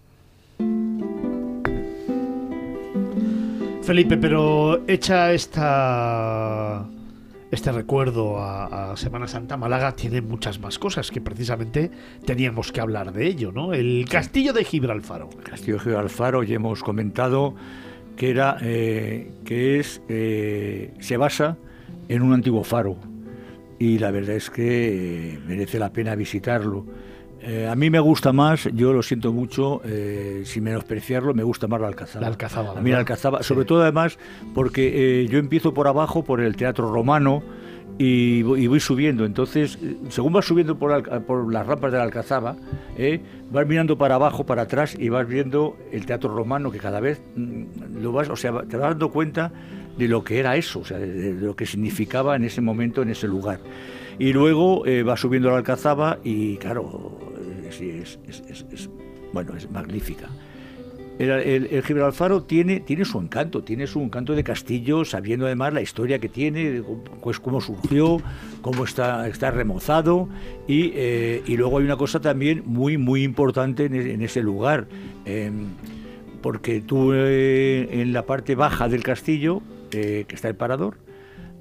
[3.83, 6.87] Felipe, pero hecha esta
[7.51, 11.91] este recuerdo a, a Semana Santa, Málaga tiene muchas más cosas que precisamente
[12.25, 13.75] teníamos que hablar de ello, ¿no?
[13.75, 15.27] El castillo de Gibraltar.
[15.43, 17.55] Castillo de Alfaro, ya hemos comentado
[18.17, 21.57] que era eh, que es eh, se basa
[22.09, 22.97] en un antiguo faro
[23.79, 26.85] y la verdad es que eh, merece la pena visitarlo.
[27.43, 31.67] Eh, a mí me gusta más, yo lo siento mucho, eh, sin menospreciarlo, me gusta
[31.69, 32.21] más la Alcazaba.
[32.21, 32.99] La Alcazaba, A mí la.
[32.99, 33.45] Alcazaba, Sí.
[33.49, 34.19] sobre todo además
[34.55, 37.43] porque eh, yo empiezo por abajo, por el Teatro Romano,
[37.99, 39.25] y, voy- y voy subiendo.
[39.25, 40.91] Entonces, eh, según vas subiendo por,
[41.53, 42.57] las rampas de la Alcazaba,
[43.51, 47.23] vas mirando para abajo, para atrás y vas viendo el teatro romano que cada vez
[47.37, 49.51] mm, lo vas, o sea, te vas dando cuenta
[49.99, 53.01] de lo que era eso, o sea, de, de lo que significaba en ese momento,
[53.03, 53.61] en ese lugar.
[54.19, 57.19] Y luego vas subiendo la Alcazaba y, claro,
[58.73, 58.91] es,
[59.33, 60.29] bueno, es magnífica.
[61.19, 65.83] El, el- el tiene, tiene su encanto, tiene su encanto de castillo, sabiendo además la
[65.83, 66.83] historia que tiene,
[67.23, 68.23] pues cómo surgió,
[68.63, 70.31] cómo está, está remozado
[70.67, 74.87] y, eh, y luego hay una cosa también muy, muy importante en, en ese lugar,
[75.27, 75.67] em,
[76.41, 80.97] porque tú eh, en la parte baja del castillo, eh, que está el parador,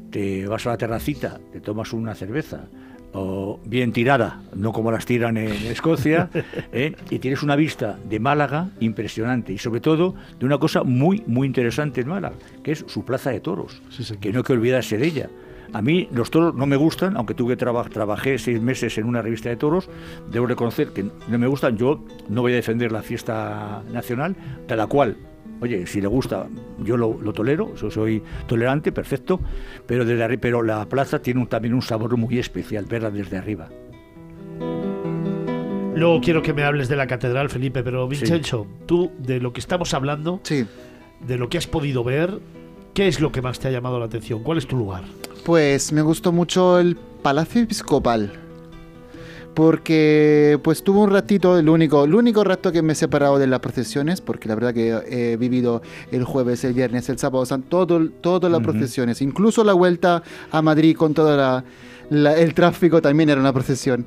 [0.10, 2.70] te vas a la terracita, te tomas una cerveza,
[3.14, 6.30] o bien tirada, no como las tiran en Escocia,
[6.74, 6.96] ¿eh?
[7.10, 11.48] y tienes una vista de Málaga impresionante y sobre todo de una cosa muy, muy
[11.48, 13.82] interesante en Málaga, que es su plaza de toros,
[14.22, 15.30] que no hay que olvidarse de ella.
[15.72, 19.22] A mí los toros no me gustan, aunque tuve traba- trabajé seis meses en una
[19.22, 19.88] revista de toros,
[20.32, 21.78] debo reconocer que no me gustan.
[21.78, 24.36] Yo no voy a defender la fiesta nacional,
[24.68, 25.16] cada cual
[25.62, 26.48] Oye, si le gusta,
[26.84, 29.40] yo lo, lo tolero, yo soy tolerante, perfecto,
[29.86, 33.38] pero desde arri- pero la plaza tiene un- también un sabor muy especial, verla desde
[33.38, 33.68] arriba.
[35.96, 39.60] Luego quiero que me hables de la catedral, Felipe, pero Vincenzo, tú, de lo que
[39.60, 40.40] estamos hablando,
[41.28, 42.40] de lo que has podido ver,
[42.94, 44.42] ¿qué es lo que más te ha llamado la atención?
[44.44, 45.04] ¿Cuál es tu lugar?
[45.46, 48.32] Pues me gustó mucho el Palacio Episcopal.
[49.56, 53.48] Porque pues tuvo un ratito, el único, el único rato que me he separado de
[53.48, 57.64] las procesiones, porque la verdad que he vivido el jueves, el viernes, el sábado, San-
[57.64, 58.72] todo, todas las Ujú.
[58.72, 61.64] procesiones, incluso la vuelta a Madrid con todo
[62.10, 64.06] el tráfico también era una procesión.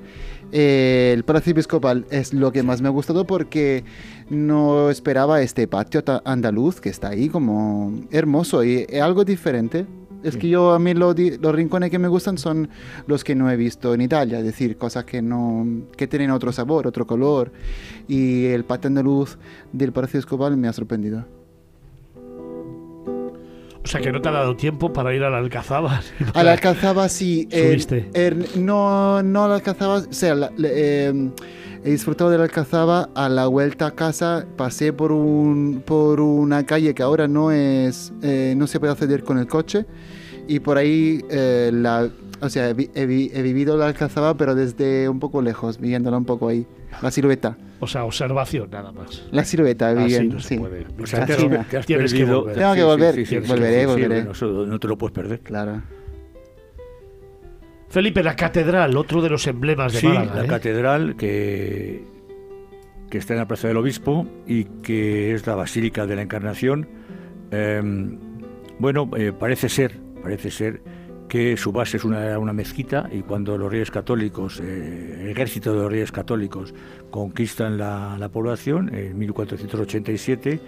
[0.52, 3.84] Eh, el Palacio Episcopal es lo que más me ha gustado porque
[4.30, 9.86] no esperaba este patio andaluz que está ahí como hermoso y es algo diferente.
[10.22, 12.68] Es que yo a mí lo los rincones que me gustan son
[13.06, 16.52] los que no he visto en Italia, es decir, cosas que no que tienen otro
[16.52, 17.52] sabor, otro color.
[18.08, 19.36] Y el patio andaluz
[19.72, 21.24] del Palacio Episcopal me ha sorprendido.
[23.84, 26.00] O sea, que no te ha dado tiempo para ir a la Alcazaba.
[26.34, 27.48] A la Alcazaba sí.
[27.50, 28.10] eh, Subiste.
[28.14, 31.30] er- no, no a la Alcazaba, o sea, la- eh,
[31.84, 33.08] he disfrutado de la Alcazaba.
[33.14, 38.12] A la vuelta a casa pasé por, un, por una calle que ahora no es,
[38.22, 39.86] eh, no se puede acceder con el coche.
[40.48, 42.08] Y por ahí, eh, la,
[42.40, 43.02] o sea, he, he
[43.32, 46.66] he vivido la Alcazaba, pero desde un poco lejos, viéndola un poco ahí.
[47.00, 47.56] La silueta.
[47.80, 49.24] O sea, observación nada más.
[49.32, 50.58] La silueta, Así bien, no se sí.
[50.58, 50.86] puede.
[51.02, 51.64] O sea, te Así has, no.
[51.68, 52.40] te has Tienes que perdido.
[52.42, 52.56] volver.
[52.58, 53.14] Tengo que Sí, sí, volver.
[53.14, 54.08] sí, sí, Volveré, sí, volveré.
[54.16, 55.40] bueno, eso no te lo puedes perder.
[55.40, 55.82] Claro.
[57.92, 60.34] Felipe, la catedral, otro de los emblemas de Sí, Málaga.
[60.34, 60.48] la ¿eh?
[60.48, 62.02] catedral que,
[63.10, 66.88] que está en la Plaza del Obispo y que es la Basílica de la Encarnación.
[67.50, 68.18] Em,
[68.78, 70.80] bueno, eh, parece ser, parece ser
[71.28, 75.74] que su base es una, una mezquita y cuando los reyes católicos, eh, el ejército
[75.74, 76.72] de los reyes católicos
[77.10, 80.60] conquistan la, la población en 1487,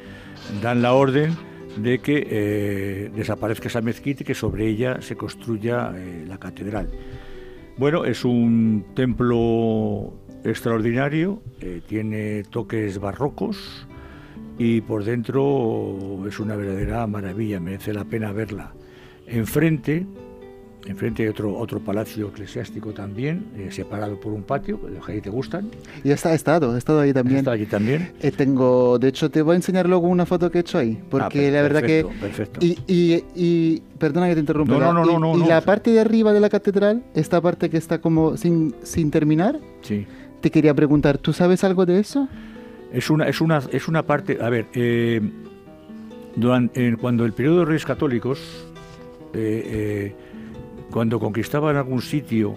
[0.62, 1.34] dan la orden
[1.76, 6.90] de que eh, desaparezca esa mezquita y que sobre ella se construya eh, la catedral.
[7.76, 13.86] Bueno, es un templo extraordinario, eh, tiene toques barrocos
[14.58, 18.72] y por dentro es una verdadera maravilla, merece la pena verla.
[19.26, 20.06] Enfrente,
[20.86, 25.20] enfrente hay otro, otro palacio eclesiástico también, eh, separado por un patio, los que ahí
[25.20, 25.70] te gustan.
[26.02, 27.38] Y está, he estado, he estado ahí también.
[27.38, 28.12] Está allí también.
[28.20, 30.98] Eh, tengo, de hecho, te voy a enseñar luego una foto que he hecho ahí,
[31.10, 32.16] porque Ah, per- la verdad perfecto, que...
[32.18, 32.60] perfecto.
[32.64, 34.74] Y, y, y- perdona que te interrumpa.
[34.74, 35.46] No, no, no, y, no, no, y no.
[35.48, 39.58] la parte de arriba de la catedral, esta parte que está como sin, sin terminar,
[39.82, 40.06] Sí.
[40.42, 42.28] te quería preguntar, ¿tú sabes algo de eso?
[42.92, 44.38] Es una, es una, es una parte.
[44.40, 45.20] A ver, eh,
[46.36, 48.38] durante, cuando el periodo de reyes católicos,
[49.32, 49.62] eh,
[50.12, 50.16] eh,
[50.94, 52.54] cuando conquistaban algún sitio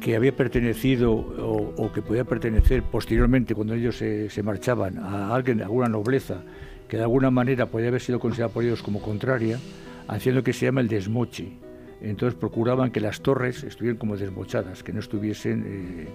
[0.00, 5.66] que había pertenecido o, que podía pertenecer posteriormente, cuando ellos se, marchaban, a alguien, a
[5.66, 6.42] alguna nobleza,
[6.88, 9.60] que de alguna manera podía haber sido considerada por ellos como contraria,
[10.08, 11.52] hacían lo que se llama el desmoche.
[12.00, 15.64] Entonces procuraban que las torres estuvieran como desmochadas, que no estuviesen...
[15.64, 16.08] eh,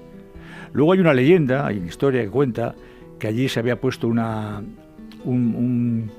[0.74, 2.76] Luego hay una leyenda, hay una historia que cuenta
[3.18, 4.62] que allí se había puesto una,
[5.24, 6.12] un,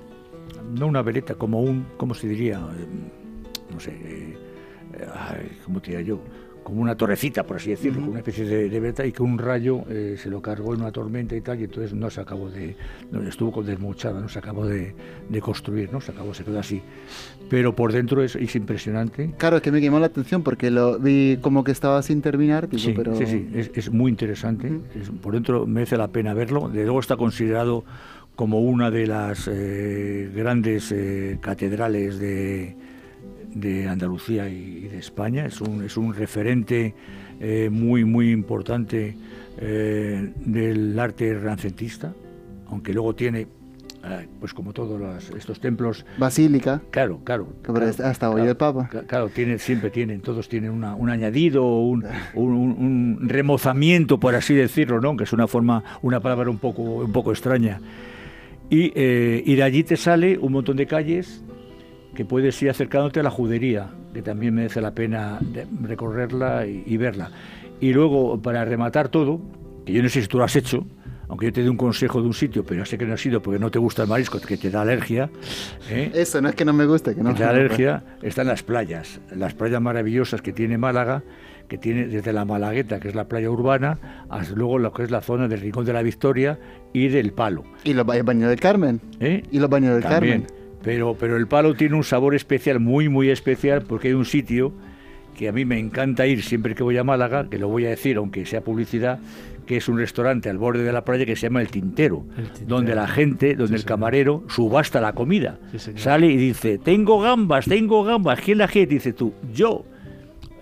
[0.74, 2.56] no una veleta, como un, ¿cómo se diría?
[2.56, 4.43] Eh, No sé, eh,
[5.14, 6.20] ay, ¿cómo te diría yo?
[6.62, 10.16] Como una torrecita, por así decirlo, una especie de, de y que un rayo eh,
[10.16, 12.74] se lo cargó en una tormenta y tal, y entonces no se acabó de,
[13.12, 14.94] no, estuvo con desmochada, no se acabó de,
[15.28, 16.80] de construir, no se acabó, se quedó así.
[17.50, 19.34] Pero por dentro es, es impresionante.
[19.36, 22.66] Claro, es que me llamó la atención porque lo vi como que estaba sin terminar,
[22.66, 23.14] digo, Sí, pero...
[23.14, 24.68] sí, sí, es, es muy interesante.
[24.98, 26.70] es- por dentro merece la pena verlo.
[26.70, 27.84] De luego está considerado
[28.36, 32.74] como una de las eh, grandes eh, catedrales de,
[33.54, 35.46] de Andalucía y de España.
[35.46, 36.94] Es un, es un referente
[37.40, 39.16] eh, muy, muy importante
[39.58, 42.12] eh, del arte renacentista,
[42.68, 43.46] aunque luego tiene,
[44.04, 47.48] eh, pues como todos los- estos templos, Basílica, claro, claro.
[48.04, 48.88] hasta hoy claro, el Papa.
[48.92, 54.34] Cla- Claro, tiene, siempre tienen, todos tienen una- un añadido, un, un- un- remozamiento, por
[54.34, 55.16] así decirlo, ¿no?
[55.16, 57.80] Que es una forma, una palabra un poco, un poco extraña.
[58.70, 61.42] Y, y de allí te sale un montón de calles
[62.14, 66.82] que puedes ir acercándote a la judería, que también merece la pena de- recorrerla y,
[66.86, 67.30] y verla.
[67.80, 69.40] Y luego, para rematar todo,
[69.84, 70.86] que yo no sé si tú lo has hecho,
[71.28, 73.42] aunque yo te dé un consejo de un sitio, pero sé que no has ido
[73.42, 75.30] porque no te gusta el marisco, que te da alergia.
[75.90, 76.10] ¿eh?
[76.14, 77.30] Eso, no es que no me guste, que no.
[77.30, 81.22] que te da alergia, están las playas, las playas maravillosas que tiene Málaga,
[81.68, 85.10] que tiene desde la Malagueta, que es la playa urbana, hasta luego lo que es
[85.10, 86.58] la zona del Rincón de la Victoria
[86.92, 87.64] y del Palo.
[87.84, 89.00] Y los ba- el baño del Carmen.
[89.18, 89.42] ¿eh?
[89.50, 90.42] Y los baños del También.
[90.42, 90.63] Carmen.
[90.84, 94.72] Pero, pero el Palo tiene un sabor especial, muy, muy especial, porque hay un sitio
[95.36, 97.88] que a mí me encanta ir siempre que voy a Málaga, que lo voy a
[97.90, 99.18] decir aunque sea publicidad,
[99.66, 102.44] que es un restaurante al borde de la playa que se llama El Tintero, El
[102.44, 102.66] Tintero.
[102.68, 103.88] donde la gente, donde Sí, el señor.
[103.88, 105.58] camarero subasta la comida.
[105.76, 105.92] Sí.
[105.96, 108.40] Sale y dice, tengo gambas, tengo gambas.
[108.40, 108.86] ¿Quién la quiere?
[108.88, 109.84] Dice tú, yo.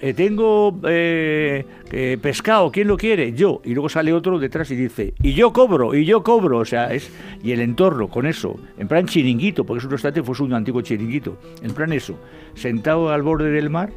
[0.05, 3.33] Eh, tengo eh, eh, pescado, ¿quién lo quiere?
[3.35, 3.63] Yo.
[3.65, 6.59] Y luego sale otro detrás y dice, y yo cobro, y yo cobro.
[6.59, 7.09] O sea, es.
[7.41, 10.83] Y el entorno con eso, en plan chiringuito, porque es un restaurante, fue un antiguo
[10.83, 11.39] chiringuito.
[11.63, 12.19] En plan eso,
[12.55, 13.93] sentado al borde del mar,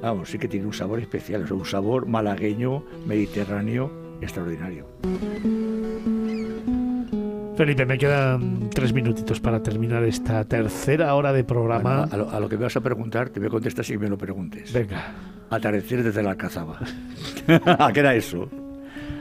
[0.00, 3.92] vamos, sí que tiene un sabor especial, o un sabor malagueño, mediterráneo,
[4.22, 4.86] extraordinario.
[7.58, 12.06] Felipe, me quedan tres minutitos para terminar esta tercera hora de programa.
[12.06, 13.98] Bueno, a, lo, a lo que me vas a preguntar, te voy a contestar si
[13.98, 14.72] me lo preguntes.
[14.72, 15.12] Venga.
[15.50, 16.78] Atardecer desde la Alcazaba.
[17.66, 18.48] ¿A qué era eso?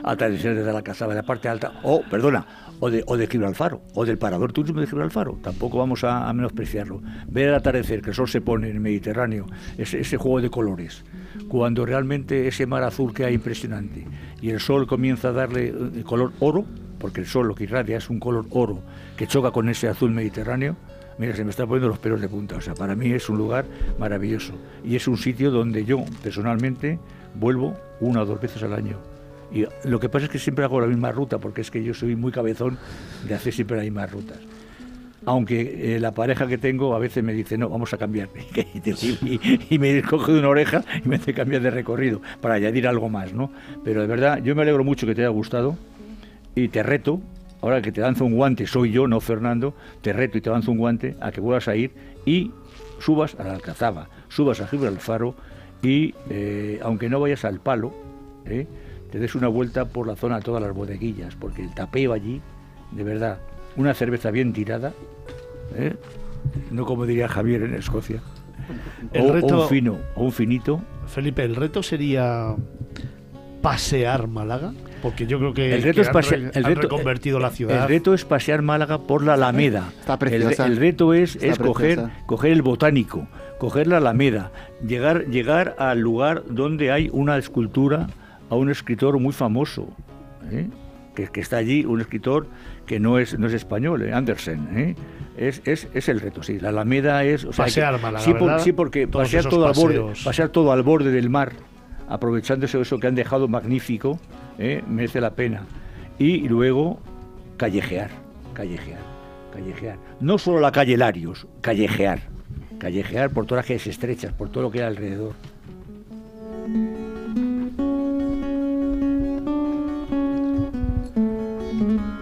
[0.03, 1.79] Atardecer desde la Alcazaba, de la parte alta.
[1.81, 2.45] O, perdona,
[2.79, 5.39] o de, o de Gibralfaro, o del parador turístico de Gibralfaro.
[5.41, 7.01] Tampoco vamos a, a menospreciarlo.
[7.27, 9.47] Ver el atardecer, que el sol se pone en el Mediterráneo,
[9.79, 11.03] ese, ese juego de colores.
[11.47, 14.05] Cuando realmente ese mar azul que hay impresionante
[14.43, 16.65] y el sol comienza a darle eh, color oro,
[16.99, 18.81] porque el sol lo que irradia es un color oro
[19.15, 20.75] que choca con ese azul mediterráneo,
[21.17, 22.57] Mira, se me están poniendo los pelos de punta.
[22.57, 23.65] O sea, para mí es un lugar
[23.97, 24.53] maravilloso.
[24.83, 26.99] Y es un sitio donde yo, personalmente,
[27.35, 28.97] vuelvo una o dos veces al año.
[29.51, 31.93] Y lo que pasa es que siempre hago la misma ruta, porque es que yo
[31.93, 32.77] soy muy cabezón
[33.27, 34.37] de hacer siempre las mismas rutas.
[35.25, 38.29] Aunque eh, la pareja que tengo a veces me dice, no, vamos a cambiar.
[38.55, 42.87] y, y me coge de una oreja y me hace cambiar de recorrido para añadir
[42.87, 43.51] algo más, ¿no?
[43.83, 45.77] Pero de verdad, yo me alegro mucho que te haya gustado
[46.57, 47.21] y te reto
[47.61, 50.71] ahora que te lanzo un guante, soy yo, no Fernando, te reto y te lanzo
[50.71, 51.91] un guante a que vuelvas a ir
[52.25, 52.51] y
[52.99, 55.35] subas a la Alcazaba, subas a Gibralfaro
[55.81, 57.93] y eh, aunque no vayas al palo,
[58.45, 58.67] eh,
[59.11, 62.41] te des una vuelta por la zona de todas las bodeguillas, porque el tapeo allí,
[62.91, 63.37] de verdad,
[63.75, 64.93] una cerveza bien tirada,
[65.75, 65.95] eh,
[66.71, 68.21] no como diría Javier en Escocia,
[69.13, 72.55] El o, o reto- un fino, o un finito, Felipe, el reto sería
[73.61, 76.71] pasear Málaga, porque yo creo que, El reto que es han pasear- re- el han
[76.75, 77.83] reto- reconvertido la ciudad.
[77.83, 79.89] El reto es pasear Málaga por la Alameda.
[79.99, 80.65] Está El, preciosa.
[80.65, 83.27] el reto es, Está es coger, coger el botánico,
[83.59, 84.51] coger la Alameda,
[84.85, 88.07] llegar, llegar al lugar donde hay una escultura
[88.49, 89.87] a un escritor muy famoso,
[90.51, 90.67] ¿eh?
[91.15, 92.47] que, que está allí, un escritor
[92.85, 94.13] que no es, no es español, ¿eh?
[94.13, 94.67] Andersen.
[94.77, 94.95] ¿eh?
[95.35, 96.59] Es, es, es el reto, sí.
[96.59, 97.43] La Alameda es...
[97.43, 100.49] o sea, Pasear que- Málaga, sí, por- sí, porque Todos pasear todo, al borde, pasear
[100.49, 101.51] todo al borde del mar,
[102.07, 104.19] aprovechándose de eso que han dejado magnífico,
[104.57, 104.83] ¿eh?
[104.87, 105.65] merece la pena.
[106.19, 106.99] Y luego
[107.57, 108.09] callejear,
[108.53, 109.01] callejear,
[109.53, 109.97] callejear.
[110.19, 112.21] No solo la calle Larios, callejear.
[112.79, 115.33] Callejear por todas las calles estrechas, por todo lo que hay alrededor.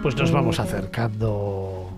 [0.02, 1.90] Pues nos vamos acercando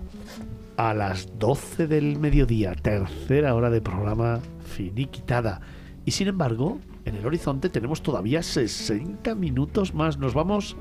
[0.78, 5.60] a las 12 del mediodía, tercera hora de programa finiquitada.
[6.04, 10.18] Y sin embargo, en el horizonte tenemos todavía 60 minutos más.
[10.18, 10.76] Nos vamos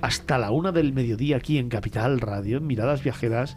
[0.00, 3.56] hasta la una del mediodía aquí en Capital Radio, en Miradas Viajeras,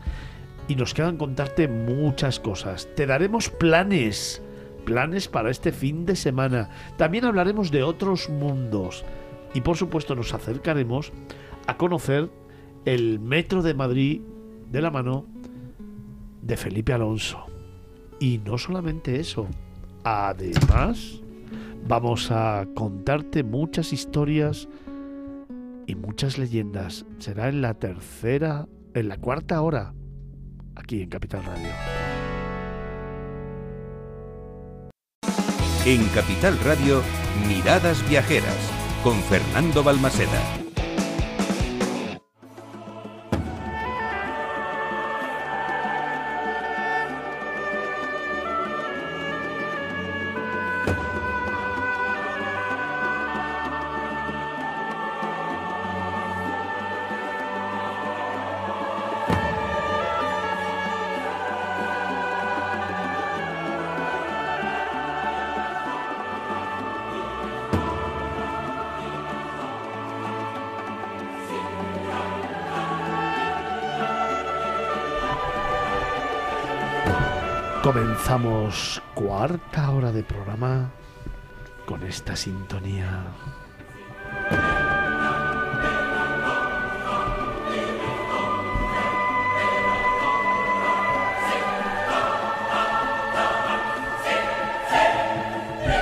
[0.67, 2.89] y nos quedan contarte muchas cosas.
[2.95, 4.41] Te daremos planes,
[4.85, 6.69] planes para este fin de semana.
[6.97, 9.05] También hablaremos de otros mundos.
[9.53, 11.11] Y por supuesto nos acercaremos
[11.67, 12.29] a conocer
[12.85, 14.21] el Metro de Madrid
[14.71, 15.25] de la mano
[16.41, 17.45] de Felipe Alonso.
[18.19, 19.47] Y no solamente eso,
[20.03, 21.21] además
[21.87, 24.67] vamos a contarte muchas historias
[25.87, 27.05] y muchas leyendas.
[27.17, 29.93] Será en la tercera, en la cuarta hora,
[30.75, 31.69] aquí en Capital Radio.
[35.85, 37.01] En Capital Radio,
[37.47, 38.71] Miradas Viajeras,
[39.03, 40.58] con Fernando Balmaseda.
[78.29, 80.91] Comenzamos cuarta hora de programa
[81.87, 83.23] con esta sintonía.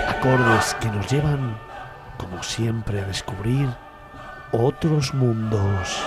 [0.10, 1.58] Acordes que nos llevan,
[2.18, 3.70] como siempre, a descubrir
[4.52, 5.98] otros mundos.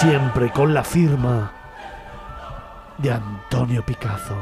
[0.00, 1.52] Siempre con la firma
[2.98, 4.36] de Antonio Picazo.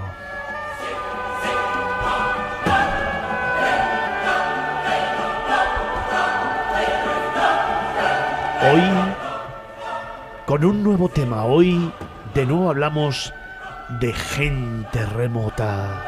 [8.62, 8.82] Hoy,
[10.44, 11.92] con un nuevo tema, hoy
[12.34, 13.32] de nuevo hablamos
[14.00, 16.02] de gente remota.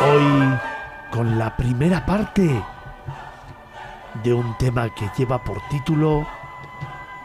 [0.00, 0.73] Hoy,
[1.14, 2.60] con la primera parte
[4.24, 6.26] de un tema que lleva por título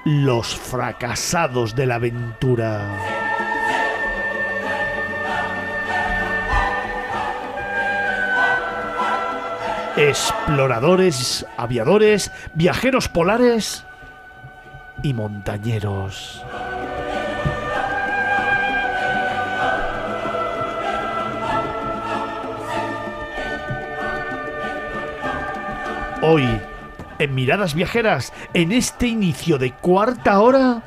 [0.05, 2.85] Los fracasados de la aventura.
[9.97, 13.85] Exploradores, aviadores, viajeros polares
[15.01, 16.45] y montañeros.
[26.31, 26.47] Hoy,
[27.17, 30.83] en Miradas Viajeras, en este inicio de cuarta hora,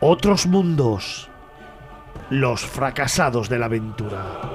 [0.00, 1.28] otros mundos,
[2.30, 4.51] los fracasados de la aventura.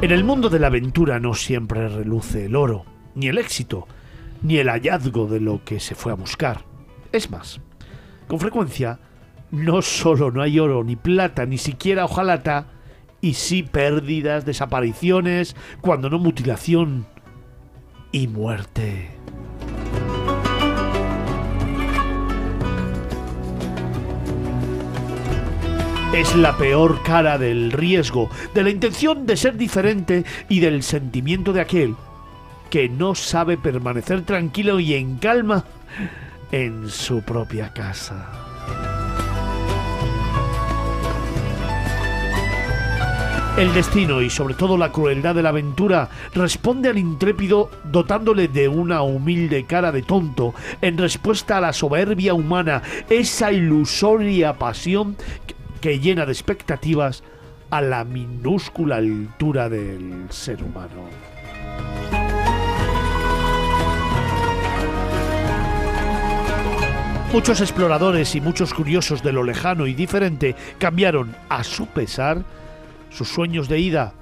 [0.00, 2.84] En el mundo de la aventura no siempre reluce el oro,
[3.16, 3.88] ni el éxito,
[4.42, 6.64] ni el hallazgo de lo que se fue a buscar.
[7.10, 7.60] Es más,
[8.28, 9.00] con frecuencia,
[9.50, 12.68] no solo no hay oro, ni plata, ni siquiera hojalata,
[13.20, 17.08] y sí pérdidas, desapariciones, cuando no mutilación
[18.12, 19.17] y muerte.
[26.12, 31.52] Es la peor cara del riesgo, de la intención de ser diferente y del sentimiento
[31.52, 31.96] de aquel
[32.70, 35.64] que no sabe permanecer tranquilo y en calma
[36.50, 38.26] en su propia casa.
[43.58, 48.68] El destino y sobre todo la crueldad de la aventura responde al intrépido dotándole de
[48.68, 55.57] una humilde cara de tonto en respuesta a la soberbia humana, esa ilusoria pasión que
[55.80, 57.22] llena de expectativas
[57.70, 61.08] a la minúscula altura del ser humano.
[67.32, 72.42] Muchos exploradores y muchos curiosos de lo lejano y diferente cambiaron, a su pesar,
[73.10, 74.14] sus sueños de ida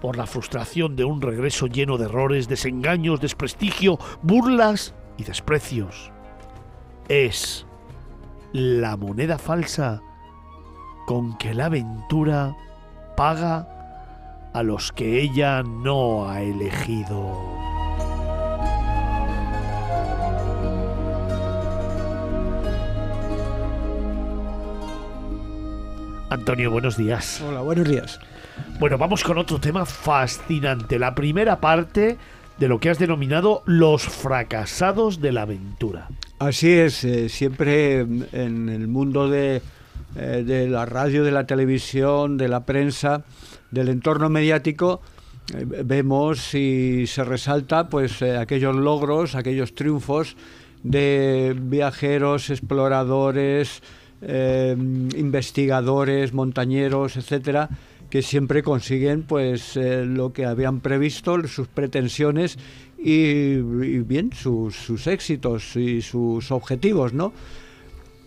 [0.00, 6.12] por la frustración de un regreso lleno de errores, desengaños, desprestigio, burlas y desprecios.
[7.08, 7.66] Es
[8.52, 10.00] la moneda falsa
[11.06, 12.54] con que la aventura
[13.16, 13.68] paga
[14.52, 17.60] a los que ella no ha elegido.
[26.30, 27.40] Antonio, buenos días.
[27.40, 28.20] Hola, buenos días.
[28.78, 30.98] Bueno, vamos con otro tema fascinante.
[30.98, 32.18] La primera parte
[32.58, 36.08] de lo que has denominado los fracasados de la aventura.
[36.38, 39.60] Así es, eh, siempre en el mundo de,
[40.16, 43.22] eh, de la radio, de la televisión, de la prensa,
[43.70, 45.00] del entorno mediático,
[45.54, 50.36] eh, vemos y se resalta pues eh, aquellos logros, aquellos triunfos
[50.82, 53.82] de viajeros, exploradores,
[54.22, 57.70] investigadores, montañeros, etcétera,
[58.10, 62.58] que siempre consiguen pues lo que habían previsto, sus pretensiones
[62.98, 67.32] y, y bien sus, sus éxitos y sus objetivos, ¿no?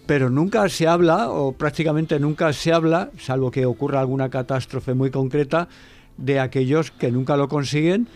[0.05, 5.11] Pero nunca se habla, o prácticamente nunca se habla, salvo que ocurra alguna catástrofe muy
[5.11, 5.67] concreta,
[6.17, 8.07] de aquellos que nunca lo consiguen.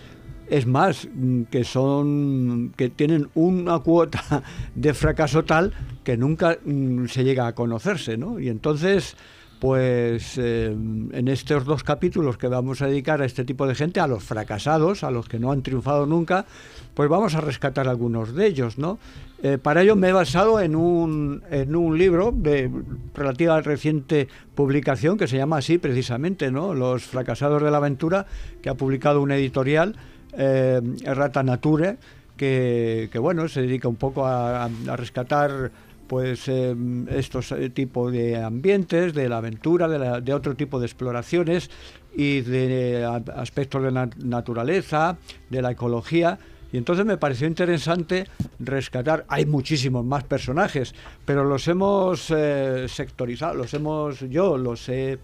[0.49, 4.43] Es más, mm, que son que tienen una cuota
[4.75, 8.40] de fracaso tal que nunca mm, se llega a conocerse, ¿no?
[8.40, 9.17] Y entonces,
[9.59, 13.99] pues eh, en estos dos capítulos que vamos a dedicar a este tipo de gente,
[13.99, 16.45] a los fracasados, a los que no han triunfado nunca,
[16.93, 18.99] pues vamos a rescatar algunos de ellos, ¿no?
[19.43, 22.72] Eh, para ello me he basado en un, en un libro de
[23.14, 26.74] relativa reciente publicación que se llama así precisamente, ¿no?
[26.74, 28.25] Los fracasados de la aventura,
[28.61, 29.95] que ha publicado una editorial,
[30.33, 31.98] eh, Rata Nature,
[32.35, 35.72] que, que, bueno, se dedica un poco a, rescatar
[36.07, 41.69] pues em, estos eh, tipos de ambientes, de la aventura, de, otro tipo de exploraciones
[42.16, 43.03] y de
[43.35, 45.17] aspectos de la naturaleza,
[45.49, 46.40] de la ecología.
[46.72, 48.28] Y entonces me pareció interesante
[48.60, 50.94] rescatar, hay muchísimos más personajes,
[51.26, 55.20] pero los hemos eh, sectorizado, los hemos, yo los he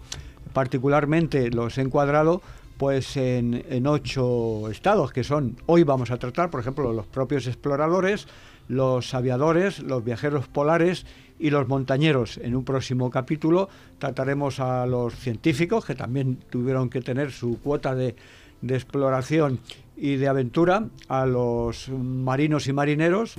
[0.52, 2.40] particularmente, los he encuadrado
[2.78, 7.46] pues en, en ocho estados, que son, hoy vamos a tratar, por ejemplo, los propios
[7.46, 8.26] exploradores,
[8.68, 11.06] los aviadores, los viajeros polares
[11.38, 12.38] y los montañeros.
[12.38, 17.94] En un próximo capítulo trataremos a los científicos, que también tuvieron que tener su cuota
[17.94, 18.14] de,
[18.66, 19.60] exploración
[19.96, 23.34] y de aventura, a los marinos y marineros,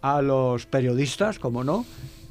[0.00, 1.84] a los periodistas, como no,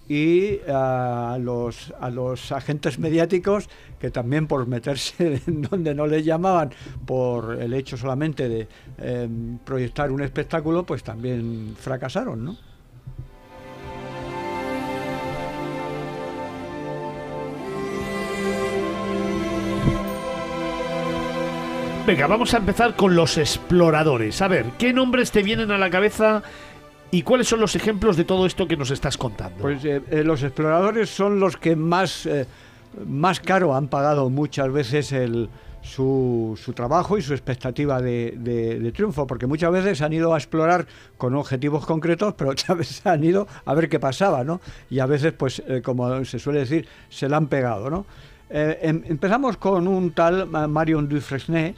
[0.09, 6.23] y a los, a los agentes mediáticos que también por meterse en donde no les
[6.23, 6.71] llamaban
[7.05, 12.57] por el hecho solamente de em, proyectar un espectáculo, pues también fracasaron, ¿no?
[22.07, 24.41] Venga, vamos a empezar con los exploradores.
[24.41, 26.41] A ver, ¿qué nombres te vienen a la cabeza
[27.11, 29.57] ¿Y cuáles son los ejemplos de todo esto que nos estás contando?
[29.61, 32.45] Pues eh, eh, los exploradores son los que más, eh,
[33.05, 35.49] más caro han pagado muchas veces el,
[35.81, 40.37] su, su, trabajo y su expectativa de, de, triunfo, porque muchas veces han ido a
[40.37, 40.87] explorar
[41.17, 44.61] con objetivos concretos, pero otras veces han ido a ver qué pasaba, ¿no?
[44.89, 48.05] Y a veces, pues, como se suele decir, se la han pegado, ¿no?
[48.49, 51.75] Em, empezamos con un tal Marion Dufresne,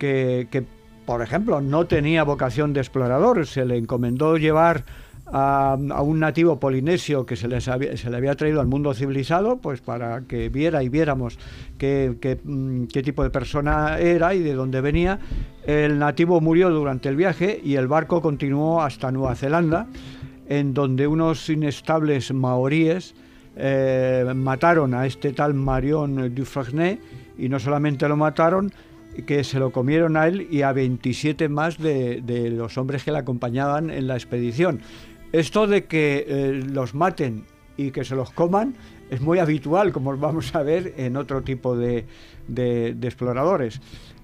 [0.00, 0.64] que,
[1.04, 4.84] por ejemplo, no tenía vocación de explorador, se le encomendó llevar
[5.26, 9.80] a, un nativo polinesio que se, les se le había traído al mundo civilizado, pues
[9.80, 11.38] para que viera y viéramos
[11.78, 15.20] qué, mm, qué, tipo de persona era y de dónde venía.
[15.64, 19.86] El nativo murió durante el viaje y el barco continuó hasta Nueva Zelanda,
[20.48, 23.14] en donde unos inestables maoríes
[23.56, 26.98] eh, mataron a este tal Marion Dufresne
[27.36, 28.72] y no solamente lo mataron,
[29.26, 33.18] que se lo comieron a él y a 27 más de, los hombres que le
[33.18, 34.80] acompañaban en la expedición.
[35.32, 37.44] Esto de que eh, los maten
[37.76, 38.74] y que se los coman
[39.10, 42.06] es muy habitual, como vamos a ver en otro tipo de,
[43.02, 43.80] exploradores.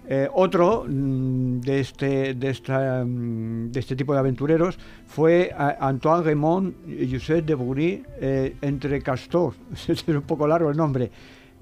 [0.08, 6.22] Eh, otro mm, de, este, de, esta, mm, de este tipo de aventureros fue Antoine
[6.22, 6.74] Raymond
[7.10, 9.54] Joseph de Bourny eh, entre Castor,
[9.88, 11.10] es un poco largo el nombre,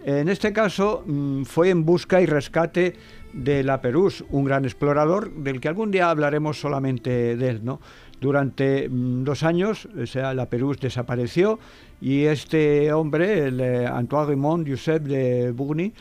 [0.05, 2.95] en este caso mm, fue en busca y rescate
[3.33, 7.81] de la Perús, un gran explorador del que algún día hablaremos solamente de él, ¿no?
[8.21, 11.59] Durante mm, dos años, la Perús desapareció
[12.01, 15.93] y este hombre, el eh, Antoine Raymond Joseph de Bourny,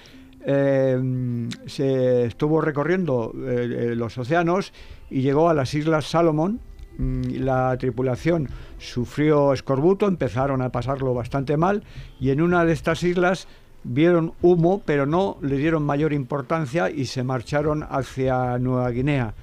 [0.45, 4.73] eh, se estuvo recorriendo eh, los océanos
[5.09, 6.59] y llegó a las Islas Salomón.
[6.97, 11.83] Mm, la tripulación sufrió escorbuto, empezaron a pasarlo bastante mal
[12.19, 13.47] y en una de estas islas
[13.83, 19.33] vieron humo, pero no le dieron mayor importancia y se marcharon hacia Nueva Guinea.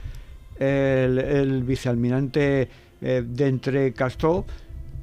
[0.58, 2.68] El, vicealmirante
[3.00, 4.44] eh, de Entre Castó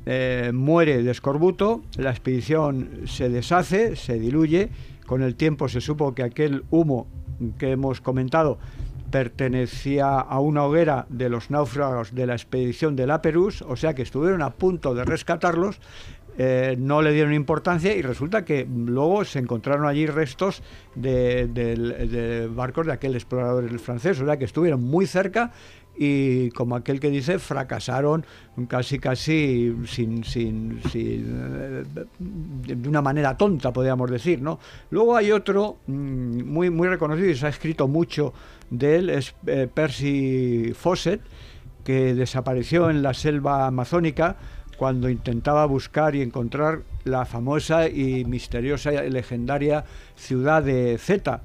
[0.05, 4.69] eh, muere de escorbuto, la expedición se deshace, se diluye,
[5.05, 7.07] con el tiempo se supo que aquel humo
[7.57, 8.57] que hemos comentado
[9.11, 13.93] pertenecía a una hoguera de los náufragos de la expedición de la Perús, o sea
[13.93, 15.79] que estuvieron a punto de rescatarlos,
[16.37, 20.61] eh, no le dieron importancia y resulta que luego se encontraron allí restos
[20.93, 25.51] de, barcos de aquel explorador francés, o sea que estuvieron muy cerca
[25.97, 28.23] y como aquel que dice, fracasaron
[28.67, 31.83] casi casi sin, sin, sin,
[32.19, 34.59] de una manera tonta, podríamos decir, ¿no?
[34.91, 38.33] Luego hay otro mm, muy, muy reconocido y se ha escrito mucho
[38.69, 41.21] de él, es eh, Percy Fawcett,
[41.83, 44.37] que desapareció en la selva amazónica
[44.77, 49.83] cuando intentaba buscar y encontrar la famosa y misteriosa y legendaria
[50.15, 51.41] ciudad de Zeta.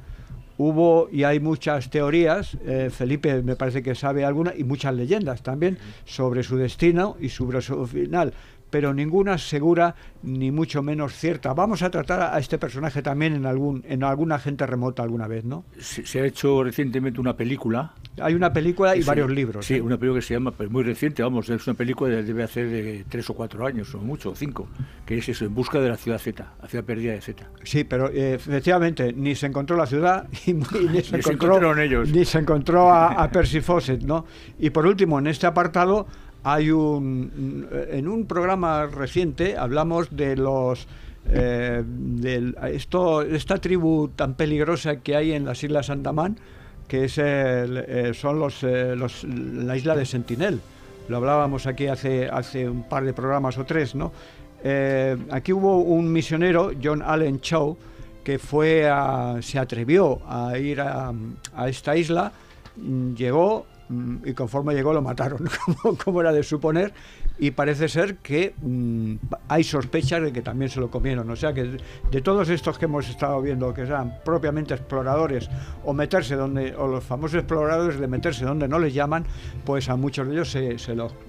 [0.58, 5.42] Hubo y hay muchas teorías, eh, Felipe me parece que sabe alguna, y muchas leyendas
[5.42, 8.34] también sobre su destino y sobre su final.
[8.72, 11.52] Pero ninguna segura ni mucho menos cierta.
[11.52, 15.44] Vamos a tratar a este personaje también en algún en alguna gente remota alguna vez,
[15.44, 15.64] ¿no?
[15.78, 17.92] Se, se ha hecho recientemente una película.
[18.18, 19.66] Hay una película y Sí, varios libros.
[19.66, 19.80] Sí, ¿eh?
[19.82, 22.68] una película que se llama, pero muy reciente, vamos, es una película que debe hacer
[22.70, 24.68] de tres o cuatro años, o mucho, o cinco,
[25.04, 27.46] que es eso, En busca de la ciudad Z, la ciudad perdida de Z.
[27.64, 31.78] Sí, pero eh, efectivamente ni se encontró la ciudad y, ni se Ni encontró encontraron
[31.80, 32.08] ellos.
[32.10, 34.24] ni se encontró a, a Percy Fawcett, ¿no?
[34.58, 36.06] Y por último, en este apartado
[36.44, 40.86] hay un en un programa reciente hablamos de los
[41.28, 46.36] eh, del- esto esta tribu tan peligrosa que hay en las islas Andamán
[46.88, 50.60] que es eh, son los, eh, los la isla de Sentinel.
[51.08, 54.12] Lo hablábamos aquí hace hace un par de programas o tres no
[54.64, 57.76] Eh, aquí hubo un misionero John Allen Chow
[58.22, 61.12] que fue a- se atrevió a ir a,
[61.56, 62.30] a esta isla
[63.16, 63.66] llegó
[64.24, 65.48] y conforme llegó lo mataron,
[66.04, 66.92] como, era de suponer,
[67.38, 69.14] y parece ser que mm,
[69.48, 71.28] hay sospechas de que también se lo comieron.
[71.30, 71.78] O sea que
[72.10, 75.48] de, todos estos que hemos estado viendo, que sean propiamente exploradores
[75.84, 79.24] o meterse donde, o los famosos exploradores de meterse donde no les llaman,
[79.64, 80.76] pues a muchos de ellos se,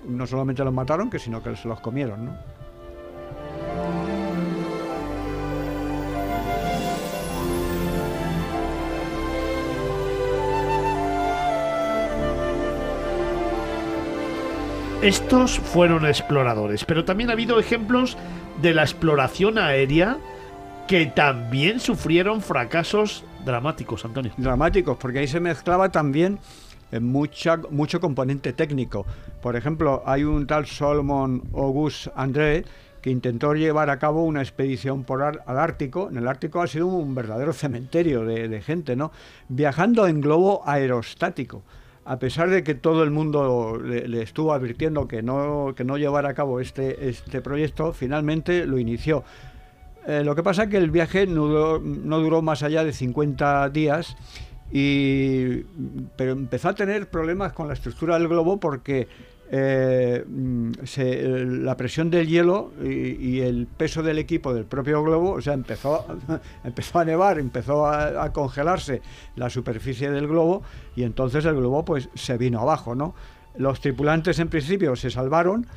[0.08, 2.38] no solamente los mataron, que sino que se los comieron.
[15.04, 18.18] Estos fueron exploradores, pero también ha habido ejemplos
[18.62, 20.18] de la exploración aérea
[20.88, 24.32] que también sufrieron fracasos dramáticos, Antonio.
[24.38, 26.40] dramáticos, porque ahí se mezclaba también
[26.94, 29.06] eh, mucho componente técnico.
[29.42, 32.64] Por ejemplo, hay un tal Solomon Auguste André
[33.02, 36.08] que intentó llevar a cabo una expedición por ar- al Ártico.
[36.10, 39.12] En el Ártico ha sido un verdadero cementerio de gente, ¿no?
[39.50, 41.62] Viajando en globo aerostático.
[42.06, 46.30] A pesar de que todo el mundo le, estuvo advirtiendo que no, que no llevara
[46.30, 49.24] a cabo este, este proyecto, finalmente lo inició.
[50.06, 52.92] Eh, lo que pasa es que el viaje no duró, no duró más allá de
[52.92, 54.18] 50 días,
[54.72, 55.64] y,
[56.18, 59.08] pero empezó a tener problemas con la estructura del globo porque
[59.56, 60.72] eh, mm,
[61.64, 66.06] la presión del hielo y, el peso del equipo del propio globo, o sea, empezó,
[66.64, 69.04] empezó a nevar, empezó a, a congelarse
[69.36, 70.64] la superficie del globo
[70.96, 73.14] y entonces el globo pues se vino abajo, ¿no?
[73.56, 75.68] Los tripulantes en principio se salvaron,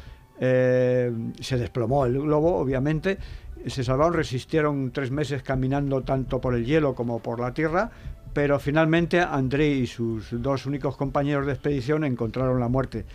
[0.41, 3.19] eh, se desplomó el globo, obviamente,
[3.67, 7.91] se salvaron, resistieron tres meses caminando tanto por el hielo como por la tierra,
[8.33, 13.07] pero finalmente André y sus dos únicos compañeros de expedición encontraron la muerte.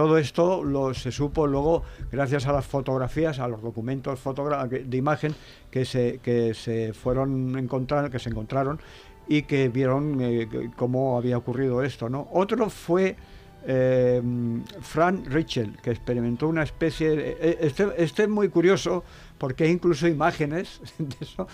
[0.00, 4.18] Todo esto lo, se supo luego gracias a las fotografías, a los documentos
[4.86, 5.34] de imagen
[5.70, 8.80] que se, que se fueron encontrar, que se encontraron
[9.28, 12.08] y que vieron eh, cómo había ocurrido esto.
[12.32, 13.14] Otro fue
[13.66, 14.22] eh,
[14.80, 17.36] Frank Richel, que experimentó una especie de...
[17.38, 19.04] eh, Este, este es muy curioso
[19.36, 21.46] porque hay incluso imágenes de eso.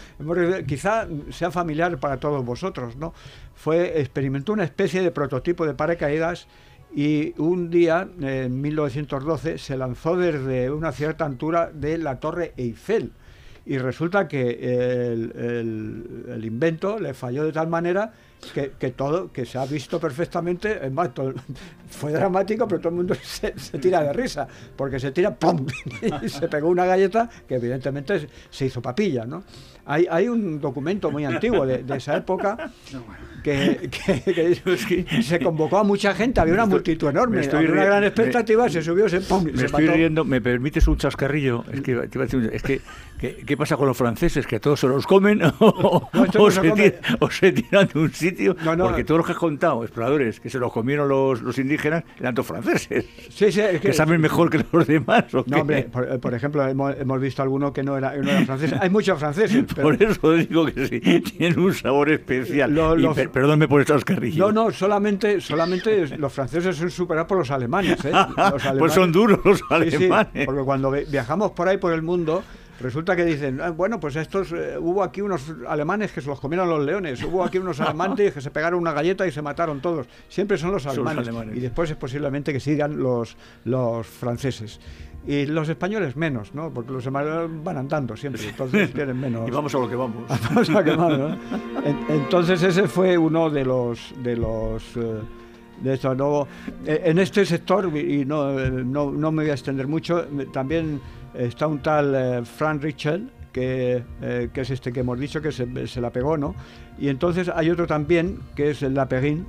[0.68, 3.12] Quizá sea familiar para todos vosotros, ¿no?
[3.56, 6.46] Fue, experimentó una especie de prototipo de paracaídas
[6.96, 13.12] y un día, en 1912, se lanzó desde una cierta altura de la Torre Eiffel.
[13.66, 14.50] Y resulta que
[15.12, 18.12] el, el- el invento le falló de tal manera
[18.52, 21.34] que, que todo, que se ha visto perfectamente, es más, todo-
[21.90, 25.66] fue dramático, pero todo el mundo se, se tira de risa, porque se tira, ¡pum!
[26.22, 29.44] y se pegó una galleta que evidentemente se hizo papilla, ¿no?
[29.88, 32.72] Hay, hay un documento muy antiguo de, de esa época
[33.44, 37.70] que, que- que se convocó a mucha gente, había una multitud enorme, me estoy había
[37.72, 39.44] una gran me- expectativa, se subió, se, ¡pum!
[39.44, 39.96] Me se estoy mató.
[39.96, 41.64] riendo, ¿me permites un chascarrillo?
[41.72, 42.80] Es que, te iba a decir un- es que,
[43.46, 44.44] ¿qué pasa con los franceses?
[44.44, 45.52] ¿Que a todos se los comen No,
[46.32, 46.38] se
[47.20, 48.35] o se tiran de un sitio?
[48.64, 48.84] No, no.
[48.86, 52.34] Porque todos los que has contado, exploradores, que se los comieron los, los indígenas, eran
[52.34, 53.04] todos franceses.
[53.30, 55.32] Sí, sí, es Que saben mejor que los demás.
[55.34, 58.44] ¿o No, hombre, por, por ejemplo, hemos, hemos visto alguno que no era, no era
[58.44, 58.74] francés.
[58.80, 59.88] Hay muchos franceses, pero...
[59.88, 62.74] Por eso digo que sí, tienen un sabor especial.
[62.74, 64.46] Lo- per- perdónme por el chascarrillo.
[64.46, 68.04] No, no, solamente, solamente los franceses son superados por los alemanes.
[68.04, 68.12] ¿eh?
[68.36, 70.44] Los Pues son duros los Sí, sí, alemanes.
[70.46, 72.42] porque cuando vi- viajamos por ahí por el mundo,
[72.80, 76.40] resulta que dicen, "Ah, bueno, pues estos, eh, hubo aquí unos alemanes que se los
[76.40, 79.80] comieron los leones, hubo aquí unos alemanes que se pegaron una galleta y se mataron
[79.80, 80.06] todos.
[80.28, 81.56] Siempre son los Son alemanes.
[81.56, 84.80] Y después es posiblemente que sigan los, los franceses.
[85.28, 86.72] Y los españoles menos, ¿no?
[86.72, 89.42] Porque los españoles van andando siempre, entonces tienen menos.
[89.48, 90.22] Y vamos a lo que vamos.
[90.50, 91.28] Vamos a quemar, ¿no?
[91.84, 95.20] En- Entonces ese fue uno de los de los eh,
[95.82, 96.14] de esto.
[96.14, 96.46] No,
[96.86, 100.24] eh, en este sector y no, eh, no, no me voy a extender mucho.
[100.52, 101.00] También
[101.38, 105.52] está un tal eh, Frank Richel que, eh, que es este que hemos dicho que
[105.52, 106.54] se, se la pegó, ¿no?
[106.98, 109.46] Y entonces hay otro también que es el Laperin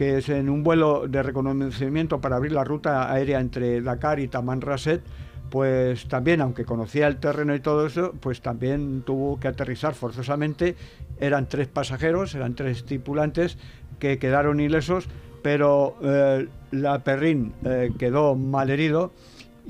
[0.00, 4.28] que es en un vuelo de reconocimiento para abrir la ruta aérea entre Dakar y
[4.28, 5.02] Tamanrasset,
[5.50, 10.74] pues también, aunque conocía el terreno y todo eso, pues también tuvo que aterrizar forzosamente.
[11.18, 13.58] Eran tres pasajeros, eran tres tripulantes
[13.98, 15.06] que quedaron ilesos,
[15.42, 19.12] pero eh, la Perrin eh, quedó mal herido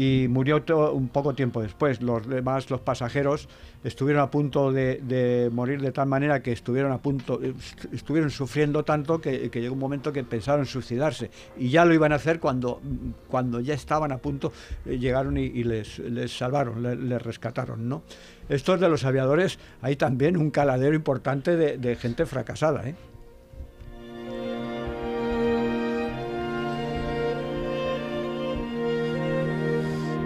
[0.01, 0.65] y murió
[0.95, 2.01] un poco tiempo después.
[2.01, 3.51] Los demás, los pasajeros,
[3.85, 8.83] estuvieron a punto de, morir de tal manera que estuvieron a punto, est- estuvieron sufriendo
[8.83, 11.31] tanto que, llegó un momento que pensaron suicidarse.
[11.59, 12.81] Y ya lo iban a hacer cuando,
[13.29, 14.55] cuando ya estaban a punto,
[14.87, 16.01] eh, llegaron y, les,
[16.35, 18.03] salvaron, le- les, rescataron, ¿no?
[18.49, 22.95] Estos de los aviadores, hay también un caladero importante de, de gente fracasada, ¿eh?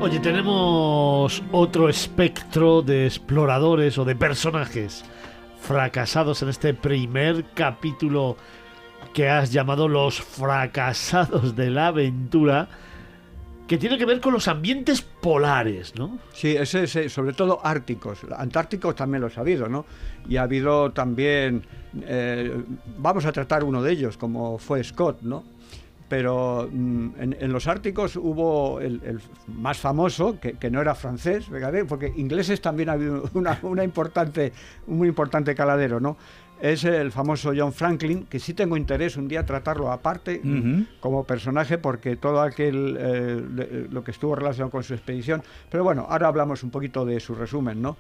[0.05, 5.02] Oye, tenemos otro espectro de exploradores o de personajes
[5.58, 8.36] fracasados en este primer capítulo
[9.15, 12.68] que has llamado Los fracasados de la aventura,
[13.66, 16.18] que tiene que ver con los ambientes polares, ¿no?
[16.34, 18.26] Sí, ese, ese, sobre todo árticos.
[18.36, 19.86] Antárticos también los ha habido, ¿no?
[20.28, 21.65] Y ha habido también,
[22.02, 22.62] eh,
[22.99, 25.53] vamos a tratar uno de ellos, como fue Scott, ¿no?
[26.08, 30.94] Pero mm, en, en los árticos hubo el, el más famoso, que, que no era
[30.94, 34.52] francés, fíjate, porque ingleses también ha habido una, una importante,
[34.86, 36.16] un muy importante caladero, ¿no?
[36.60, 40.84] Es el famoso John Franklin, que sí tengo interés un día tratarlo aparte Ujú.
[41.00, 45.42] como personaje, porque todo aquel eh, le- lo que estuvo relacionado con su expedición.
[45.68, 47.97] Pero bueno, ahora hablamos un poquito de su resumen, ¿no?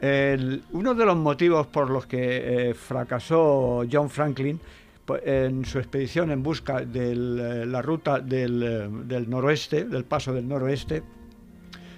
[0.00, 4.58] El- uno de los motivos por los que eh, fracasó John Franklin
[5.24, 7.14] en su expedición en busca de
[7.66, 11.02] la ruta del, eh, del noroeste, del paso del noroeste,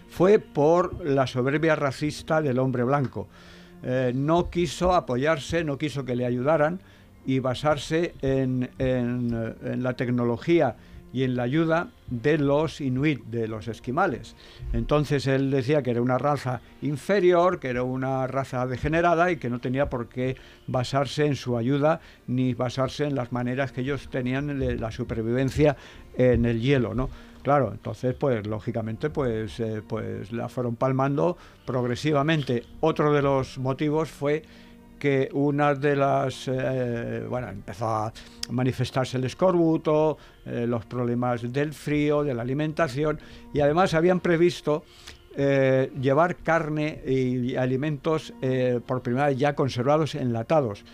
[0.08, 3.28] fue por la soberbia racista del hombre blanco.
[3.82, 6.80] Eh, no quiso apoyarse, no quiso que le ayudaran
[7.24, 10.76] y basarse en, eh, en la tecnología
[11.12, 14.36] y en la ayuda de los inuit, de los esquimales.
[14.72, 19.50] Entonces él decía que era una raza inferior, que era una raza degenerada y que
[19.50, 24.08] no tenía por qué basarse en su ayuda ni basarse en las maneras que ellos
[24.10, 25.76] tenían de la supervivencia
[26.16, 27.08] en el hielo, ¿no?
[27.42, 32.64] Claro, entonces, pues lógicamente, pues, eh, pues la fueron palmando progresivamente.
[32.80, 34.42] Otro de los motivos fue
[35.00, 38.12] que una de las, eh, bueno, empezó a
[38.50, 43.18] manifestarse el escorbuto, eh, los problemas del frío, de la alimentación,
[43.52, 44.84] y además habían previsto
[45.36, 50.84] eh, llevar carne y alimentos eh, por primera vez ya conservados, enlatados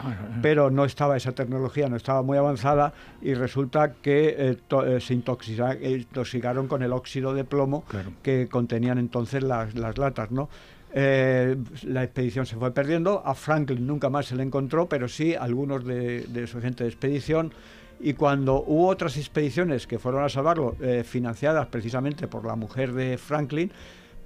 [0.42, 5.78] pero no estaba esa tecnología, no estaba muy avanzada y resulta que eh, se intoxica-
[5.82, 8.10] intoxicaron con el óxido de plomo Claro.
[8.22, 10.50] que contenían entonces las, las latas, ¿no?
[10.98, 15.34] Eh, la expedición se fue perdiendo, a Franklin nunca más se le encontró, pero sí
[15.34, 17.52] algunos de, de su gente de expedición.
[18.00, 22.92] Y cuando hubo otras expediciones que fueron a salvarlo, eh, financiadas precisamente por la mujer
[22.94, 23.70] de Franklin,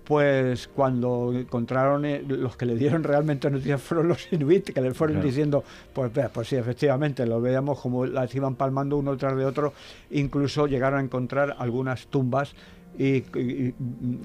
[0.04, 4.94] pues cuando encontraron eh, los que le dieron realmente noticias fueron los inuit que le
[4.94, 5.28] fueron Claro.
[5.28, 9.72] diciendo pues pues sí efectivamente lo veíamos como las iban palmando uno tras de otro
[10.10, 12.54] incluso llegaron a encontrar algunas tumbas
[12.98, 13.22] y,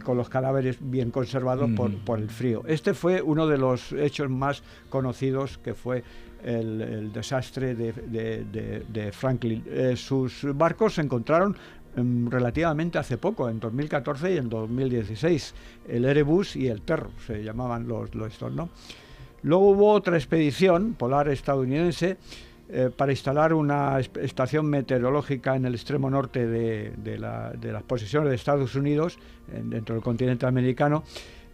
[0.03, 2.06] con los cadáveres bien conservados por, Mm.
[2.06, 6.03] por el frío este fue uno de los hechos más conocidos que fue
[6.44, 11.56] el, el desastre de, de- de- de Franklin Eh, sus barcos se encontraron
[11.95, 15.53] em, relativamente hace poco, en 2014 y en 2016.
[15.88, 18.69] El Erebus y el Terror se llamaban los, los estos, ¿no?
[19.44, 22.18] Luego hubo otra expedición polar estadounidense
[22.69, 27.72] eh, para instalar una es- estación meteorológica en el extremo norte de, de la- de
[27.72, 29.19] las posesiones de Estados Unidos,
[29.53, 31.03] en- dentro del continente americano,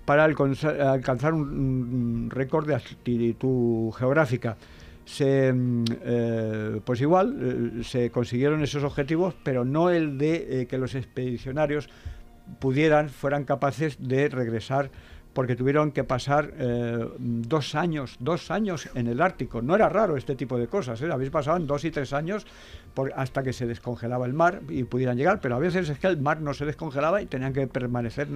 [0.06, 4.58] para alcanzar un, récord de altitud geográfica.
[5.06, 7.38] Se, mm, eh, pues igual,
[7.80, 11.90] eh, se consiguieron esos objetivos, pero no el de que los expedicionarios
[12.60, 14.90] pudieran, fueran capaces de regresar
[15.34, 19.62] porque tuvieron que pasar eh, dos años, dos años en el Ártico.
[19.62, 21.10] No era raro este tipo de cosas, ¿eh?
[21.12, 22.46] habéis pasado dos y tres años
[22.94, 26.08] por- hasta que se descongelaba el mar y pudieran llegar, pero a veces es que
[26.08, 28.28] el mar no se descongelaba y tenían que permanecer.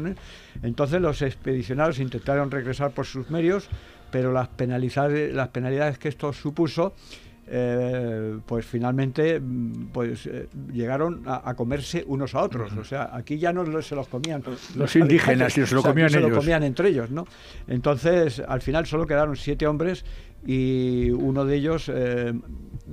[0.64, 3.68] Entonces los expedicionarios intentaron regresar por sus medios,
[4.12, 6.94] pero las penalidades, las penalidades que esto supuso
[7.48, 9.42] eh, pues finalmente
[9.94, 12.72] pues eh, llegaron a, a comerse unos a otros.
[12.78, 14.44] O sea, aquí ya no lo- se los comían
[14.76, 16.40] Los indígenas, habitantes, se lo o sea, comían se lo ellos.
[16.40, 17.26] comían entre ellos, ¿no?
[17.68, 20.06] Entonces, al final solo quedaron siete hombres
[20.46, 22.34] y uno de ellos eh,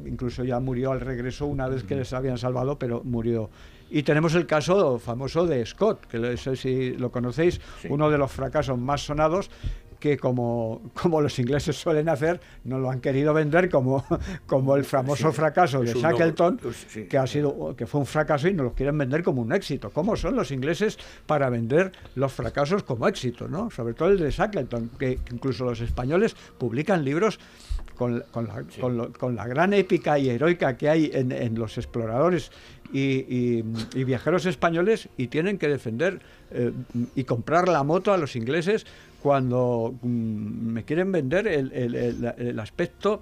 [0.07, 3.51] incluso ya murió al regreso una vez que les habían salvado, pero murió.
[3.95, 8.17] Y tenemos el caso famoso de Scott, que no sé si lo conocéis, uno de
[8.17, 9.51] los fracasos más sonados,
[10.03, 14.05] que como, como los ingleses suelen hacer, no lo han querido vender como,
[14.47, 16.59] como el famoso Sí, fracaso de Shackleton,
[16.89, 19.53] sí, que ha sido que fue un fracaso y nos lo quieren vender como un
[19.53, 19.91] éxito.
[19.91, 23.47] ¿Cómo son los ingleses para vender los fracasos como éxito?
[23.47, 23.71] ¿no?
[23.71, 27.39] Sobre todo el de Shackleton, que, incluso los españoles publican libros
[27.97, 31.55] con, con la, con lo- con la gran épica y heroica que hay en, en
[31.57, 32.51] los exploradores
[32.93, 33.65] y, y-
[33.95, 36.73] y viajeros españoles y tienen que defender eh,
[37.15, 38.85] y comprar la moto a los ingleses
[39.23, 43.21] cuando mm, me quieren vender el, aspecto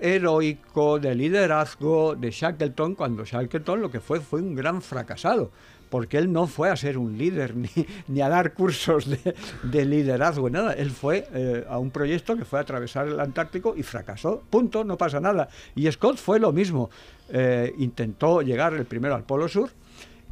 [0.00, 5.50] heroico de liderazgo de Shackleton cuando Shackleton lo que fue fue un gran fracasado
[5.88, 7.68] porque él no fue a ser un líder ni,
[8.08, 10.72] ni a dar cursos de, de liderazgo, nada.
[10.72, 14.42] Él fue eh, a un proyecto que fue a atravesar el Antártico y fracasó.
[14.50, 15.48] Punto, no pasa nada.
[15.76, 16.90] Y Scott fue lo mismo.
[17.28, 19.70] Eh, intentó llegar el primero al Polo Sur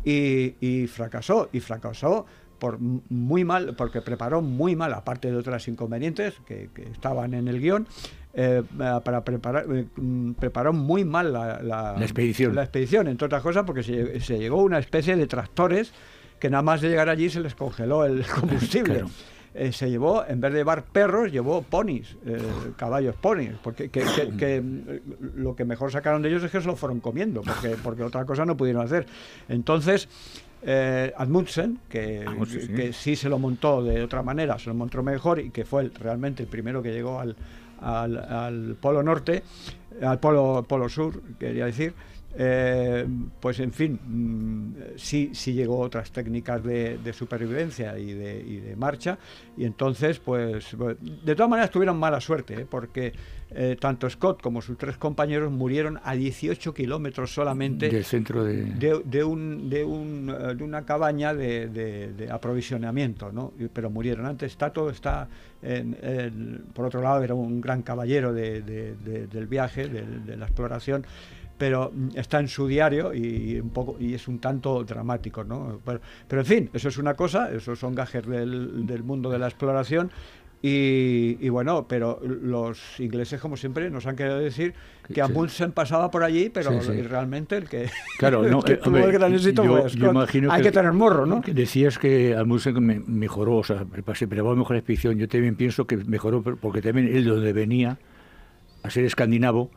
[0.04, 1.48] y fracasó.
[1.52, 2.26] Y fracasó
[2.62, 7.48] por muy mal, porque preparó muy mal, aparte de otras inconvenientes que, que estaban en
[7.48, 7.88] el guion.
[8.34, 8.62] eh,
[9.04, 12.54] para preparar eh, mm, preparó muy mal la, la- La expedición.
[12.54, 15.92] la expedición, entre otras cosas porque se, se llegó una especie de tractores
[16.38, 18.94] que nada más de llegar allí se les congeló el combustible.
[19.00, 19.10] Claro.
[19.54, 22.38] Eh, se llevó, en vez de llevar perros, llevó ponis, eh,
[22.76, 24.62] caballos ponis, porque que, que- que,
[25.34, 28.24] lo que mejor sacaron de ellos es que se lo fueron comiendo, porque, porque otra
[28.24, 29.04] cosa no pudieron hacer.
[29.50, 30.08] Entonces,
[30.64, 31.12] eh,
[31.88, 32.24] que,
[32.60, 32.68] sí.
[32.72, 35.82] que sí se lo montó de otra manera, se lo montó mejor y que fue
[35.82, 37.34] el- realmente el primero que llegó al,
[37.80, 39.42] al, al Polo Norte,
[40.02, 41.94] al Polo, polo Sur, quería decir,
[42.36, 43.06] eh,
[43.40, 48.56] pues en fin, mm, sí, sí llegó otras técnicas de, de supervivencia y de, y
[48.60, 49.18] de marcha,
[49.56, 50.76] y entonces, pues,
[51.24, 52.66] de todas maneras tuvieron mala suerte, ¿eh?
[52.68, 53.12] porque
[53.54, 58.64] eh, tanto Scott como sus tres compañeros murieron a 18 kilómetros solamente Del centro de...
[58.64, 63.52] de, de un, de, un, de una cabaña de, aprovisionamiento, ¿no?
[63.74, 64.52] Pero murieron antes.
[64.52, 65.28] Está todo está.
[65.60, 70.36] en- en- por otro lado, era un gran caballero de- de- de- del viaje, de
[70.36, 71.04] la exploración.
[71.62, 75.78] Pero mm, está en su diario y un poco y es un tanto dramático, ¿no?
[75.84, 79.38] Pero, pero en fin, eso es una cosa, esos son gajes del, del mundo de
[79.38, 80.10] la exploración.
[80.60, 84.74] Y, y bueno, pero los ingleses, como siempre, nos han querido decir
[85.12, 87.02] que Amundsen pasaba por allí, pero Sí, sí.
[87.02, 90.62] realmente el que, Claro, no, que eh, tuvo hombre, el gran éxito yo- imagino Hay
[90.62, 91.42] que, tener morro, ¿no?
[91.42, 93.84] que Decías que Amundsen me- mejoró, o sea,
[94.14, 95.16] se preparó mejor la expedición.
[95.16, 97.98] Yo también pienso que mejoró por- porque también él de donde venía,
[98.82, 99.70] a ser escandinavo,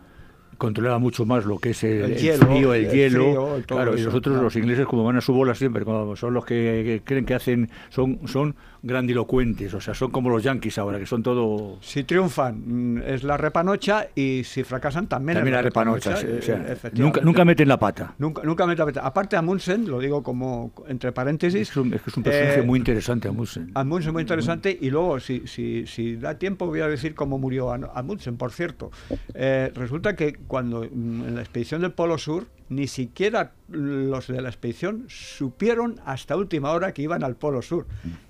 [0.58, 3.24] controlaba mucho más lo que es el, El el hielo, frío, el, el hielo.
[3.24, 4.44] frío, claro, y nosotros claro.
[4.44, 7.34] los ingleses como van a su bola siempre, como son los que, que creen que
[7.34, 8.56] hacen, son, son
[8.86, 11.78] grandilocuentes, o sea, son como los yanquis ahora, que son todo...
[11.82, 12.62] Si triunfan
[12.96, 16.42] mm, es la repanocha y si fracasan también, También es la repanocha, sí, eh, o
[16.42, 18.14] sea, nunca, nunca meten la pata.
[18.20, 19.02] Nunca, nunca mete la pata.
[19.02, 22.64] Aparte Amundsen, lo digo como entre paréntesis, Es un, es que es un personaje eh,
[22.64, 23.72] muy interesante, Amundsen.
[23.74, 27.74] Amundsen muy interesante y luego si, si, si da tiempo voy a decir cómo murió
[27.74, 28.92] Am- Amundsen, por cierto.
[29.34, 34.42] Eh, resulta que cuando mm, en la expedición del Polo Sur ni siquiera los de
[34.42, 37.86] la expedición supieron hasta última hora que iban al Polo Sur.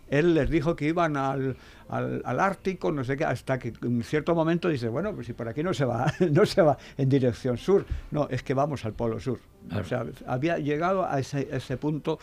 [0.10, 1.56] Él les dijo que iban al,
[1.90, 5.34] al, al Ártico, no sé qué, hasta que en cierto momento dice, bueno, pues si
[5.34, 8.86] por aquí no se va, no se va en dirección sur, no, es que vamos
[8.86, 9.40] al Polo Sur.
[9.68, 9.84] Claro.
[9.84, 12.20] O sea, había llegado a ese, ese punto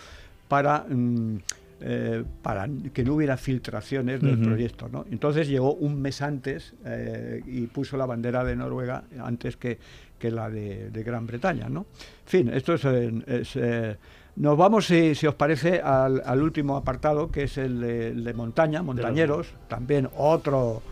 [0.49, 1.39] para, mm,
[1.81, 4.89] eh, para que no hubiera filtraciones del proyecto.
[4.89, 5.05] ¿no?
[5.11, 9.79] Entonces llegó un mes antes eh, y puso la bandera de Noruega antes que,
[10.19, 11.69] que la de, de Gran Bretaña.
[11.69, 11.81] ¿no?
[11.81, 12.85] En fin, esto es...
[12.85, 13.97] es, eh,
[14.37, 18.25] nos vamos, si, si os parece, al, al último apartado, que es el de, el
[18.25, 20.83] de montaña, montañeros, también otro,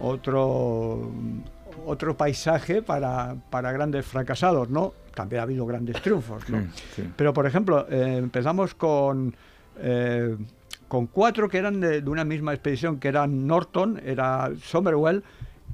[0.00, 1.10] otro,
[1.86, 4.92] otro paisaje para, para grandes fracasados, ¿no?
[5.14, 6.60] También ha habido grandes triunfos, ¿no?
[6.74, 7.10] Sí, sí.
[7.16, 9.34] Pero, por ejemplo, eh, empezamos con,
[9.78, 10.36] eh,
[10.88, 15.22] con cuatro que eran de, de una misma expedición, que eran Norton, era Somerwell,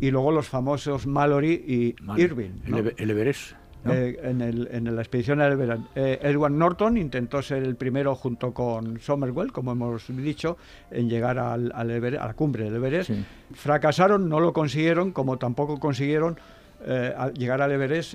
[0.01, 2.23] y luego los famosos Mallory y Vale.
[2.23, 2.51] Irving.
[2.67, 2.79] ¿no?
[2.79, 3.53] El, Ever- el Everest.
[3.85, 3.93] ¿No?
[3.93, 5.83] Eh, en, el- en la expedición del Everest.
[5.95, 10.57] Eh, Edward Norton intentó ser el primero junto con Somerwell, como hemos dicho,
[10.91, 13.11] en llegar al, al Everest- a la cumbre del Everest.
[13.11, 13.25] Sí.
[13.55, 16.39] Fracasaron, no lo consiguieron, como tampoco consiguieron
[16.87, 18.15] eh, al llegar al Everest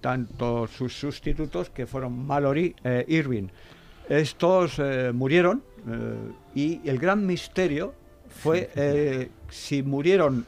[0.00, 3.48] tanto sus sustitutos, que fueron Mallory e Irving.
[4.08, 4.80] Estos
[5.14, 5.62] murieron
[6.54, 7.94] y el gran misterio
[8.28, 10.46] fue si murieron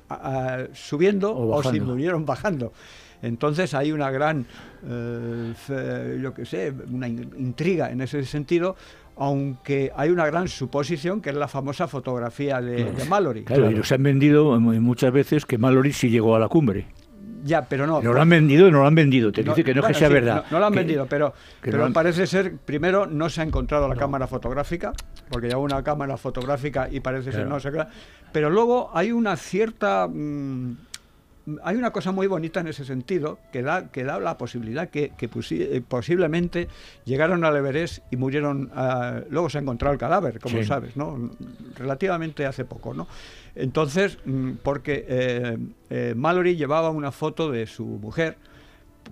[0.72, 2.72] subiendo O o, si murieron bajando.
[3.22, 4.44] Entonces hay una gran,
[4.86, 8.76] eh, fe- yo qué sé, una in- intriga en ese sentido,
[9.16, 13.44] aunque hay una gran suposición que es la famosa fotografía de, de Mallory.
[13.44, 16.86] Claro, y nos han vendido muchas veces que Mallory sí llegó a la cumbre.
[17.44, 18.00] Ya, pero no.
[18.00, 19.32] No lo han vendido, no lo han vendido.
[19.32, 20.44] Te No, dice que no es bueno, que sea sí, verdad.
[20.44, 23.28] No, no lo han Que- vendido, pero, que pero no han- parece ser, primero, no
[23.30, 24.92] se ha encontrado la cámara fotográfica.
[25.28, 27.86] porque lleva una cámara fotográfica y parece ser no qué.
[28.32, 30.06] Pero luego hay una cierta...
[30.08, 30.76] mm,
[31.64, 35.10] hay una cosa muy bonita en ese sentido que da, que da la posibilidad que,
[35.16, 36.68] que posi- eh, posiblemente
[37.04, 38.70] llegaron al Everest y murieron.
[38.74, 40.64] ah, luego se ha encontrado el cadáver, como Sí.
[40.64, 41.30] sabes, ¿no?
[41.76, 43.08] Relativamente hace poco, ¿no?
[43.54, 45.58] Entonces, mm, porque eh,
[45.90, 48.36] eh, Mallory llevaba una foto de su mujer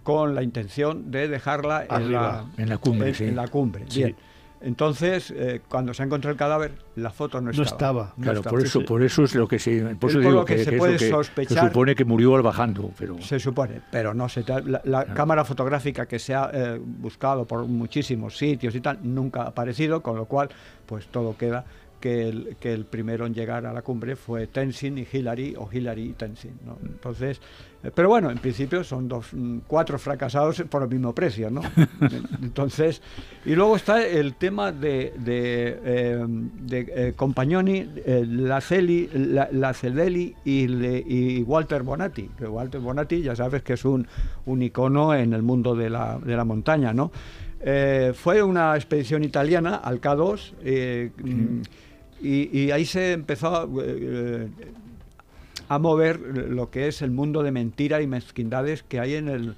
[0.03, 3.25] con la intención de dejarla en la, en la cumbre, en- sí.
[3.25, 4.05] en la cumbre, Sí.
[4.05, 4.17] bien.
[4.63, 8.13] Entonces, eh, cuando se encontró el cadáver, la foto no No estaba.
[8.17, 8.51] No Claro, estaba.
[8.57, 10.65] por eso, por eso es lo que se, por Es eso digo lo que que,
[10.65, 11.59] se que es puede lo que sospechar.
[11.59, 15.45] se supone que murió al bajando, pero Se supone, pero no se la, la cámara
[15.45, 20.17] fotográfica que se ha eh, buscado por muchísimos sitios y tal nunca ha aparecido, con
[20.17, 20.51] lo cual
[20.87, 21.65] pues todo queda
[22.01, 25.69] que el, que el primero en llegar a la cumbre fue Tenzin y Hillary o
[25.71, 26.53] Hillary y Tenzin.
[26.67, 26.79] ¿no?
[26.83, 27.41] Entonces,
[27.85, 31.61] eh, pero bueno, en principio son dos, mm, cuatro fracasados por el mismo precio, ¿no?
[32.43, 33.01] Entonces,
[33.45, 38.61] y luego está el tema de, de, eh, de, eh, Compagnoni, eh, la,
[39.53, 42.29] Lacedelli y, le- y Walter Bonatti.
[42.39, 44.07] Que Walter Bonatti ya sabes que es un,
[44.47, 47.11] un icono en el mundo de la, de la montaña, ¿no?
[47.63, 51.61] Eh, fue una expedición italiana al K2 eh, mm,
[52.23, 54.49] y, ahí se empezó eh,
[55.69, 59.55] a mover lo que es el mundo de mentira y mezquindades que hay en el,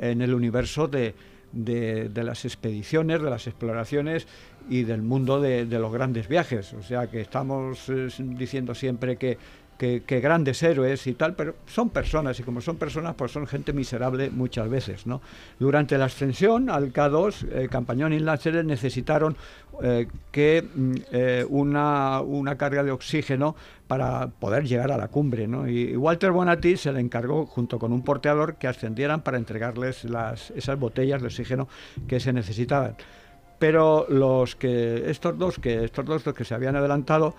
[0.00, 1.14] en el universo de,
[1.52, 4.26] de- las expediciones, de las exploraciones
[4.68, 6.72] y del mundo de, de los grandes viajes.
[6.72, 9.38] O sea que estamos eh, diciendo siempre que,
[9.78, 13.72] que- grandes héroes y tal, pero son personas y como son personas, pues son gente
[13.72, 15.06] miserable muchas veces.
[15.06, 15.20] ¿no?
[15.58, 19.36] Durante la ascensión al K2, eh, Campañón y Láseres necesitaron
[19.82, 23.54] eh, que mm, eh, una, una carga de oxígeno
[23.86, 25.46] para poder llegar a la cumbre.
[25.46, 25.68] ¿no?
[25.68, 30.04] Y, y Walter Bonatti se le encargó, junto con un porteador, que ascendieran para entregarles
[30.04, 31.68] las, esas botellas de oxígeno
[32.08, 32.96] que se necesitaban.
[33.58, 37.34] Pero los que estos dos que estos dos los que se habían adelantado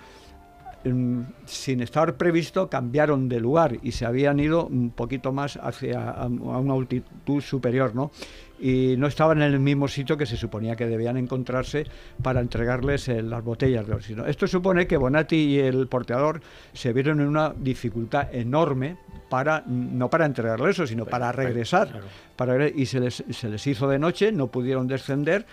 [1.45, 6.27] sin estar previsto cambiaron de lugar y se habían ido un poquito más hacia a,
[6.27, 8.11] una altitud superior, ¿no?
[8.59, 11.85] Y no estaban en el mismo sitio que se suponía que debían encontrarse
[12.23, 14.25] para entregarles eh, las botellas de oxígeno.
[14.25, 16.41] Esto supone que Bonatti y el porteador
[16.73, 18.97] se vieron en una dificultad enorme
[19.29, 22.01] para no para entregarle eso, sino para regresar.
[22.35, 25.45] Para, y se les, se les hizo de noche, no pudieron descender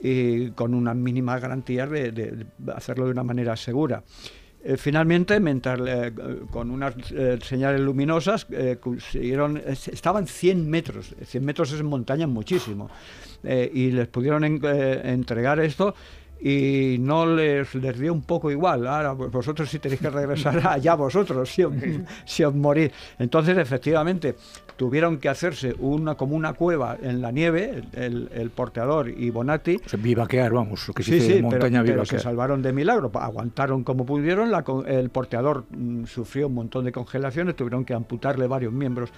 [0.00, 4.02] y con unas mínimas garantías de, de hacerlo de una manera segura.
[4.66, 6.12] Eh, finalmente, mientras eh,
[6.50, 8.46] con unas eh, señales luminosas,
[8.80, 12.88] consiguieron, es- estaban 100 metros, 100 metros es montaña muchísimo,
[13.44, 15.94] y les pudieron en- entregar esto
[16.46, 18.86] y no les, les dio un poco igual.
[18.86, 21.72] Ahora, pues vosotros si tenéis que regresar allá vosotros, si os,
[22.26, 22.90] si os morís.
[23.18, 24.36] Entonces, efectivamente,
[24.76, 29.76] tuvieron que hacerse una como una cueva en la nieve, el, el porteador y Bonatti,
[29.86, 32.60] o sea, vivaquear, vamos, lo que se Sí, sí, en pero, montaña pero se salvaron
[32.60, 37.84] de milagro, aguantaron como pudieron, la el porteador mm, sufrió un montón de congelaciones, tuvieron
[37.86, 39.10] que amputarle varios miembros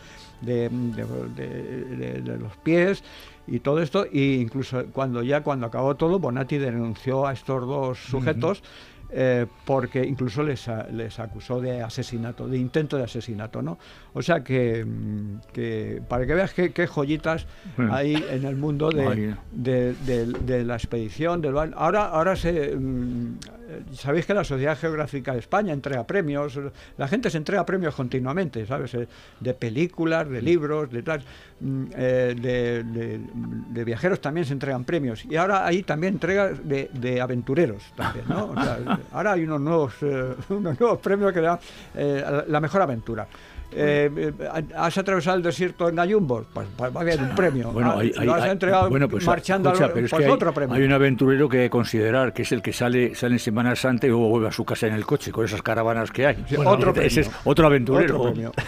[0.43, 3.03] de, de- de- de- de los pies
[3.47, 7.99] y todo esto, e incluso cuando ya cuando acabó todo, Bonatti denunció a estos dos
[7.99, 8.63] sujetos
[9.11, 13.79] eh, porque incluso les, les acusó de asesinato, de intento de asesinato, ¿no?
[14.15, 17.95] O sea que, mm, que para que veas qué, joyitas Bueno.
[17.95, 23.39] hay en el mundo de, de, de- de la expedición del ahora ahora se mm,
[23.93, 26.59] sabéis que la Sociedad Geográfica de España entrega premios
[26.99, 29.09] la gente se entrega premios continuamente sabes Eh,
[29.41, 31.21] de películas de libros de tal
[31.61, 33.21] mm, eh, de, de-
[33.71, 35.25] de viajeros también se entregan premios.
[35.25, 38.47] Y ahora hay también entregas de, de aventureros también ¿no?
[38.51, 38.79] O sea,
[39.13, 41.59] ahora hay unos nuevos eh, unos nuevos premios que dan
[41.95, 43.27] eh, la mejor aventura
[43.73, 44.33] eh, eh,
[44.77, 46.47] ¿Has atravesado el desierto en Gallumbos?
[46.53, 47.71] Pues, pues va a haber un premio.
[47.73, 50.21] Bueno, Ah, hay, lo has hay- entregado bueno, pues, marchando escucha, al pero es pues
[50.21, 50.75] que hay, otro premio.
[50.75, 53.75] hay un aventurero que hay que considerar que es el que sale, sale en Semana
[53.77, 56.45] Santa y luego vuelve a su casa en el coche con esas caravanas que hay.
[56.49, 57.41] Sí, otro ese es premio.
[57.45, 58.21] otro aventurero.
[58.21, 58.53] Otro premio.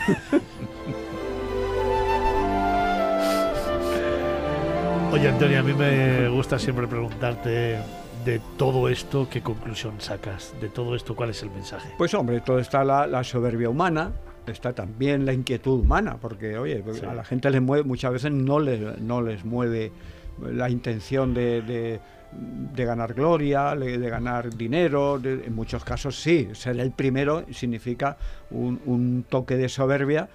[5.12, 7.78] Oye, Antonio, a mí me gusta siempre preguntarte
[8.24, 10.54] de todo esto, ¿qué conclusión sacas?
[10.60, 11.88] De todo esto, ¿cuál es el mensaje?
[11.96, 14.12] Pues hombre, todo está la, la soberbia humana,
[14.48, 17.04] está también la inquietud humana, porque oye, Sí.
[17.06, 19.92] a la gente les mueve, muchas veces no les, no les mueve
[20.42, 26.48] la intención de, de- de ganar gloria, de, de ganar dinero, en muchos casos sí,
[26.52, 28.18] ser el primero significa
[28.50, 30.28] un, un toque de soberbia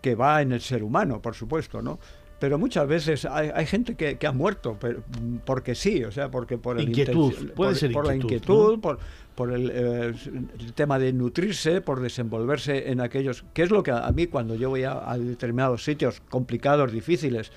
[0.00, 1.98] que va en el ser humano, por supuesto, ¿no?
[2.38, 5.00] Pero muchas veces hay, hay gente que, que ha muerto pero,
[5.44, 8.72] porque sí, o sea, porque por el Inquietud, puede por, ser por la inquietud, inquietud,
[8.76, 8.80] ¿no?
[8.80, 8.98] por,
[9.38, 10.12] por el, eh,
[10.58, 14.56] el tema de nutrirse, por desenvolverse en aquellos, que es lo que a, mí cuando
[14.56, 17.52] yo voy a, determinados sitios complicados, difíciles,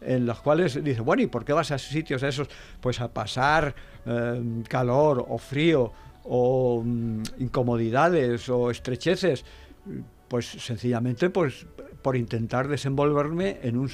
[0.00, 2.48] en los cuales dice, bueno, ¿y por qué vas a sitios esos?
[2.80, 3.76] Pues a pasar
[4.06, 5.92] eh, calor o frío
[6.24, 9.44] o mm, incomodidades o estrecheces,
[10.26, 11.64] pues sencillamente pues
[12.02, 13.88] por intentar desenvolverme en, un,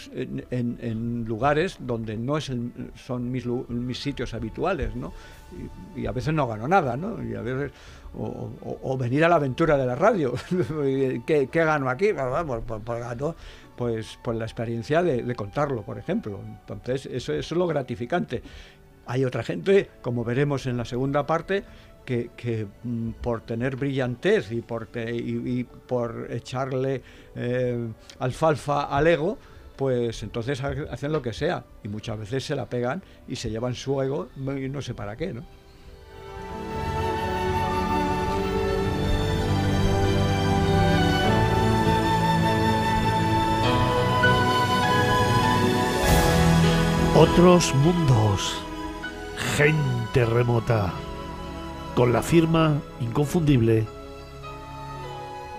[0.50, 2.50] en, lugares donde no es
[2.94, 5.12] son mis, mis, sitios habituales, ¿no?
[5.94, 7.22] Y, a veces no gano nada, ¿no?
[7.22, 7.72] Y a veces,
[8.14, 10.34] o, venir a la aventura de la radio.
[11.26, 12.12] ¿Qué, ¿Qué, gano aquí?
[12.12, 13.34] Pues, pues, pues,
[13.76, 16.40] pues, pues la experiencia de, contarlo, por ejemplo.
[16.44, 18.42] Entonces, eso, es lo gratificante.
[19.06, 21.64] Hay otra gente, como veremos en la segunda parte,
[22.04, 27.02] que, mm, por tener brillantez y por, y, por echarle
[27.34, 29.38] eh, alfalfa al ego,
[29.76, 33.74] pues entonces hacen lo que sea y muchas veces se la pegan y se llevan
[33.74, 35.44] su ego y no sé para qué, ¿no?
[47.18, 48.62] Otros mundos,
[49.56, 50.92] gente remota
[51.94, 53.86] con la firma inconfundible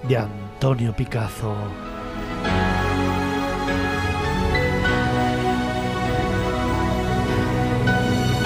[0.08, 1.56] de Antonio Picazo.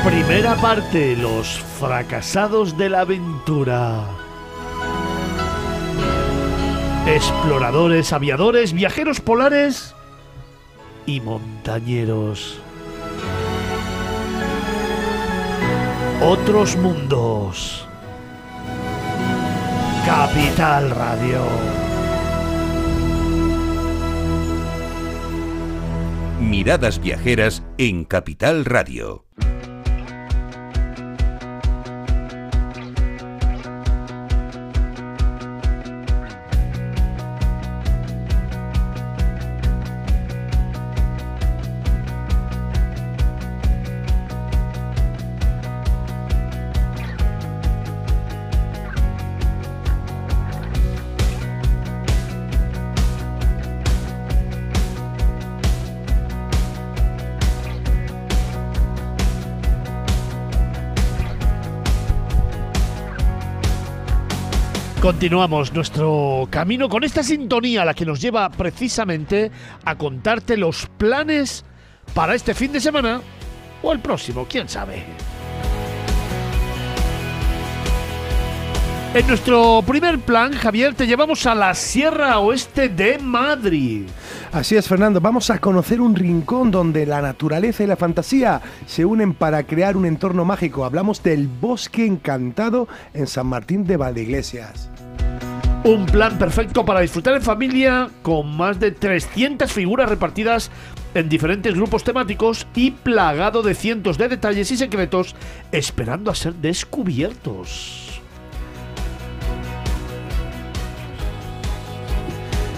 [0.06, 4.04] Primera parte, los fracasados de la aventura.
[7.06, 9.94] Exploradores, aviadores, viajeros polares
[11.06, 12.60] y montañeros.
[16.24, 17.88] Otros mundos.
[20.06, 21.42] Capital Radio.
[26.40, 29.26] Miradas viajeras en Capital Radio.
[65.22, 69.52] Continuamos nuestro camino con esta sintonía, la que nos lleva precisamente
[69.86, 71.64] a contarte los planes
[72.16, 73.22] para este fin de semana
[73.84, 75.04] o el próximo, quién sabe.
[79.14, 84.08] En nuestro primer plan, Javier, te llevamos a la Sierra Oeste de Madrid.
[84.52, 85.22] Así es, Fernando.
[85.22, 89.96] Vamos a conocer un rincón donde la naturaleza y la fantasía se unen para crear
[89.96, 90.84] un entorno mágico.
[90.84, 94.91] Hablamos del Bosque Encantado en San Martín de Valdeiglesias.
[95.84, 100.70] Un plan perfecto para disfrutar en familia con más de 300 figuras repartidas
[101.16, 105.36] en diferentes grupos temáticos y plagado de cientos de detalles y secretos
[105.72, 108.11] esperando a ser descubiertos.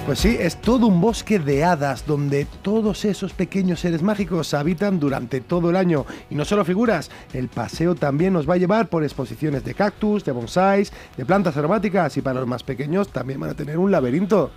[0.06, 5.00] Pues sí, es todo un bosque de hadas donde todos esos pequeños seres mágicos habitan
[5.00, 6.06] durante todo el año.
[6.30, 10.26] Y no solo figuras, el paseo también nos va a llevar por exposiciones de cactus,
[10.26, 13.92] de bonsáis, de plantas aromáticas y para los más pequeños también van a tener un
[13.92, 14.52] laberinto.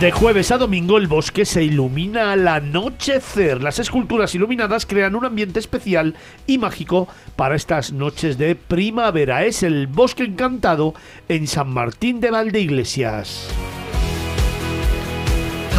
[0.00, 3.62] De jueves a domingo el bosque se ilumina al anochecer.
[3.62, 6.14] Las esculturas iluminadas crean un ambiente especial
[6.46, 7.06] y mágico
[7.36, 9.44] para estas noches de primavera.
[9.44, 10.94] Es el bosque encantado
[11.28, 13.50] en San Martín de Valdeiglesias.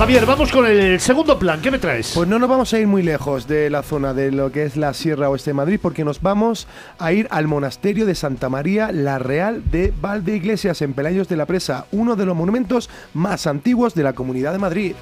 [0.02, 1.62] Javier, vamos con el segundo plan.
[1.62, 2.14] ¿Qué me traes?
[2.16, 4.76] Pues no nos vamos a ir muy lejos de la zona de lo que es
[4.76, 6.66] la Sierra Oeste de Madrid, porque nos vamos
[6.98, 11.46] a ir al monasterio de Santa María la Real de Valdeiglesias, en Pelayos de la
[11.46, 14.96] Presa, uno de los monumentos más antiguos de la Comunidad de Madrid.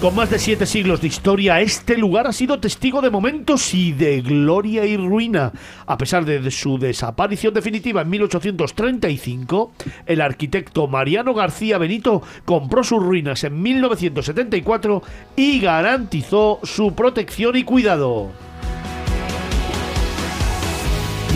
[0.00, 3.92] Con más de siete siglos de historia, este lugar ha sido testigo de momentos y
[3.92, 5.52] de gloria y ruina.
[5.84, 9.72] A pesar de su desaparición definitiva en 1835,
[10.06, 15.02] el arquitecto Mariano García Benito compró sus ruinas en 1974
[15.36, 18.30] y garantizó su protección y cuidado.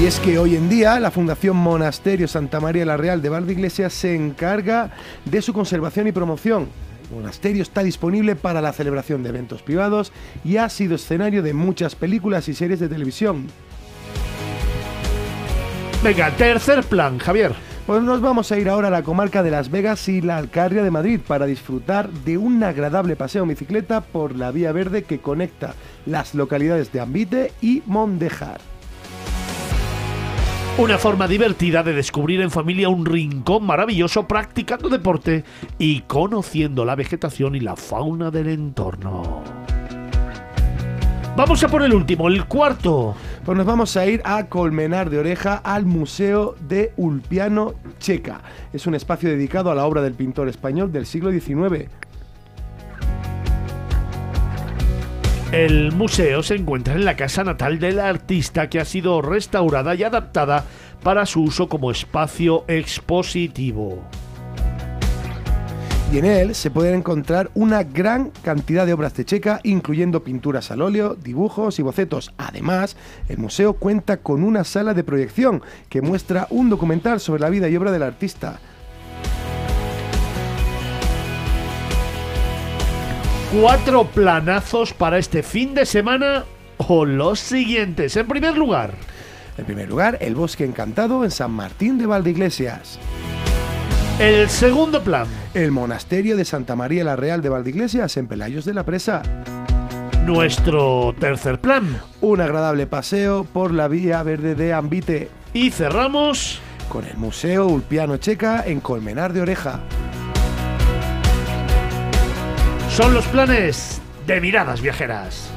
[0.01, 3.93] Y es que hoy en día la Fundación Monasterio Santa María la Real de Valdeiglesias
[3.93, 4.91] se encarga
[5.27, 6.69] de su conservación y promoción
[7.15, 10.13] monasterio está disponible para la celebración de eventos privados
[10.45, 13.47] y ha sido escenario de muchas películas y series de televisión.
[16.03, 17.55] Venga, tercer plan, Javier.
[17.87, 20.83] Pues nos vamos a ir ahora a la comarca de Las Vegas y la Alcarria
[20.83, 25.21] de Madrid para disfrutar de un agradable paseo en bicicleta por la vía verde que
[25.21, 25.75] conecta
[26.07, 28.74] las localidades de Ambite y Mondejar.
[30.77, 35.45] Una forma divertida de descubrir en familia un rincón maravilloso practicando deporte
[35.79, 39.45] y conociendo la vegetación y la fauna del entorno.
[41.37, 43.15] Vamos a por el último, el cuarto.
[43.45, 48.41] Pues nos vamos a ir a Colmenar de Oreja al Museo de Ulpiano Checa.
[48.73, 51.89] Es un espacio dedicado a la obra del pintor español del siglo XIX.
[55.53, 60.03] El museo se encuentra en la casa natal del artista que ha sido restaurada y
[60.03, 60.65] adaptada
[61.03, 64.03] para su uso como espacio expositivo.
[66.13, 70.71] Y en él se pueden encontrar una gran cantidad de obras de Checa, incluyendo pinturas
[70.71, 72.33] al óleo, dibujos y bocetos.
[72.37, 72.97] Además,
[73.29, 77.69] el museo cuenta con una sala de proyección que muestra un documental sobre la vida
[77.69, 78.61] y obra del artista.
[83.53, 86.45] Cuatro planazos para este fin de semana
[86.77, 88.17] o los siguientes.
[88.17, 88.95] En primer lugar,
[89.57, 92.99] En primer lugar, el Bosque Encantado en San Martín de Valdeiglesias.
[94.19, 98.75] el segundo plan, El Monasterio de Santa María la Real de Valdeiglesias en Pelayos de
[98.75, 99.23] la Presa.
[100.27, 102.01] nuestro tercer plan.
[102.21, 105.29] Un agradable paseo por la Vía Verde de Ambite.
[105.53, 106.59] Y cerramos
[106.89, 109.81] Con el Museo Ulpiano Checa en Colmenar de Oreja.
[112.95, 115.51] Son los planes de miradas viajeras.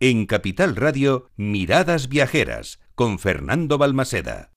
[0.00, 4.50] En Capital Radio, Miradas Viajeras, con Fernando Balmaseda.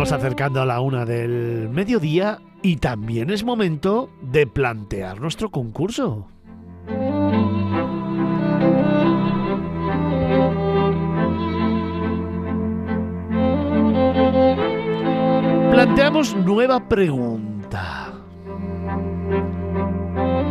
[0.00, 5.50] Nos vamos acercando a la una del mediodía y también es momento de plantear nuestro
[5.50, 6.26] concurso.
[15.70, 18.14] Planteamos nueva pregunta.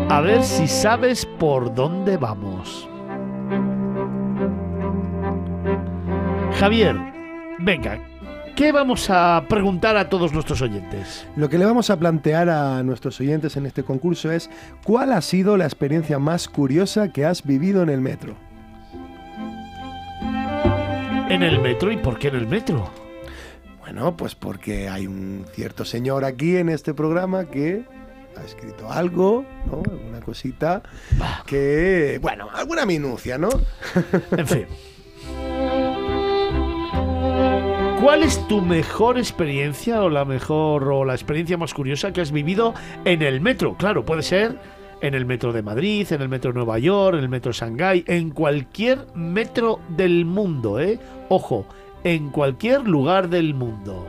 [0.09, 2.87] A ver si sabes por dónde vamos.
[6.59, 6.95] Javier,
[7.57, 7.99] venga,
[8.59, 11.25] ¿qué vamos a preguntar a todos nuestros oyentes?
[11.37, 14.49] Lo que le vamos a plantear a nuestros oyentes en este concurso es
[14.83, 18.35] ¿cuál ha sido la experiencia más curiosa que has vivido en el metro?
[21.29, 22.89] En el metro y por qué en el metro.
[23.79, 27.85] Bueno, pues porque hay un cierto señor aquí en este programa que
[28.35, 29.83] ha escrito algo, ¿no?
[29.89, 30.83] Alguna cosita
[31.45, 33.47] que, bueno, alguna minucia, ¿no?
[34.31, 34.65] En fin.
[38.01, 42.31] ¿Cuál es tu mejor experiencia o la mejor o la experiencia más curiosa que has
[42.31, 43.75] vivido en el metro?
[43.75, 44.57] Claro, puede ser
[45.01, 47.57] en el metro de Madrid, en el metro de Nueva York, en el metro de
[47.57, 50.97] Shanghái, en cualquier metro del mundo, ¿eh?
[51.27, 51.65] Ojo,
[52.05, 54.07] en cualquier lugar del mundo.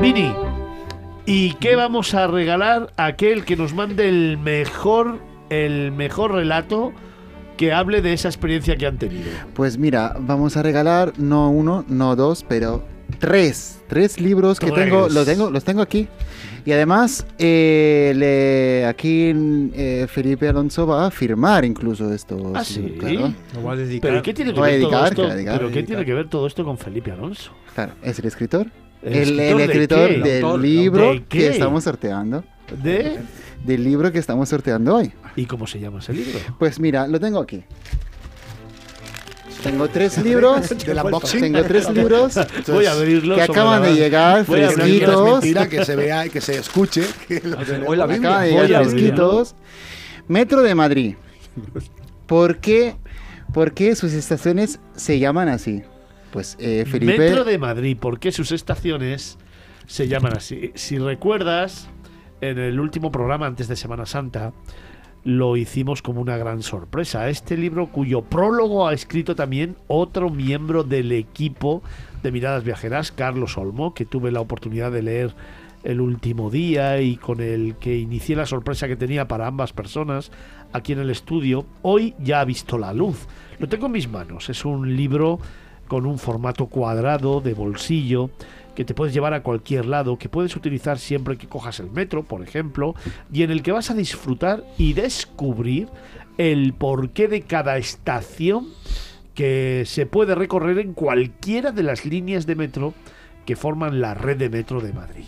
[0.00, 0.34] Vini,
[1.24, 6.92] ¿y qué vamos a regalar a aquel que nos mande el mejor, el mejor relato
[7.66, 9.30] que hable de esa experiencia que han tenido?
[9.54, 12.84] Pues mira, vamos a regalar no uno, no dos, pero
[13.20, 13.78] tres.
[13.86, 14.86] Tres libros que Tres.
[14.86, 16.08] tengo, los tengo, los tengo aquí.
[16.64, 19.32] Y además, eh, le- aquí
[19.74, 22.52] eh, Felipe Alonso va a firmar incluso esto.
[22.54, 22.96] ¿Ah, sí?
[22.98, 24.10] Claro, Lo va a dedicar.
[24.10, 25.28] ¿Pero qué tiene que ver todo esto?
[25.28, 27.52] ¿Pero qué tiene que ver todo esto con Felipe Alonso?
[27.74, 27.92] claro.
[28.02, 28.66] ¿Es el escritor?
[29.02, 32.42] ¿El El, el escritor de del libro ¿de que estamos sorteando.
[32.82, 33.18] ¿De?
[33.64, 35.12] Del libro que estamos sorteando hoy.
[35.36, 36.38] ¿Y cómo se llama ese libro?
[36.58, 37.62] Pues mira, lo tengo aquí.
[39.62, 40.68] Tengo tres libros.
[40.86, 41.40] Del unboxing.
[41.40, 43.36] Tengo tres libros Voy a abrirlo.
[43.36, 45.32] que acaban la- de llegar Voy Que no fresquitos.
[45.32, 47.04] mentira, que se vea y que se escuche.
[47.28, 47.40] que.
[47.86, 49.54] Hoy la acaban de Voy llegar fresquitos.
[50.28, 51.14] Metro de Madrid.
[52.26, 52.96] ¿Por qué,
[53.52, 55.82] por qué sus estaciones se llaman así?
[56.32, 57.18] Pues eh, Felipe.
[57.18, 59.36] Metro de Madrid, ¿por qué sus estaciones
[59.86, 60.72] se llaman así?
[60.74, 61.88] Si recuerdas,
[62.40, 64.52] en el último programa antes de Semana Santa,
[65.24, 67.28] lo hicimos como una gran sorpresa.
[67.28, 71.82] Este libro, cuyo prólogo ha escrito también otro miembro del equipo
[72.22, 75.34] de Miradas Viajeras, Carlos Olmo, que tuve la oportunidad de leer
[75.84, 80.30] el último día y con el que inicié la sorpresa que tenía para ambas personas
[80.72, 83.26] aquí en el estudio, hoy ya ha visto la luz.
[83.58, 84.48] Lo tengo en mis manos.
[84.48, 85.38] Es un libro
[85.88, 88.30] con un formato cuadrado de bolsillo
[88.74, 92.22] que te puedes llevar a cualquier lado, que puedes utilizar siempre que cojas el metro,
[92.22, 92.94] por ejemplo,
[93.32, 95.88] y en el que vas a disfrutar y descubrir
[96.38, 98.68] el porqué de cada estación
[99.34, 102.94] que se puede recorrer en cualquiera de las líneas de metro
[103.46, 105.24] que forman la red de metro de Madrid.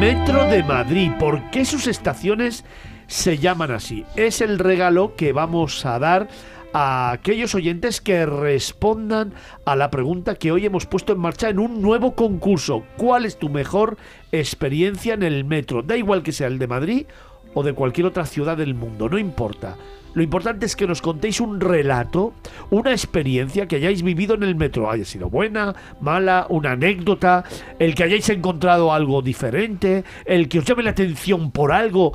[0.00, 2.64] Metro de Madrid, ¿por qué sus estaciones
[3.06, 4.04] se llaman así?
[4.16, 6.28] Es el regalo que vamos a dar
[6.74, 9.32] a aquellos oyentes que respondan
[9.64, 12.84] a la pregunta que hoy hemos puesto en marcha en un nuevo concurso.
[12.96, 13.96] ¿Cuál es tu mejor
[14.32, 15.82] experiencia en el metro?
[15.82, 17.06] Da igual que sea el de Madrid
[17.54, 19.76] o de cualquier otra ciudad del mundo, no importa.
[20.14, 22.34] Lo importante es que nos contéis un relato,
[22.70, 27.44] una experiencia que hayáis vivido en el metro, haya sido buena, mala, una anécdota,
[27.78, 32.12] el que hayáis encontrado algo diferente, el que os llame la atención por algo.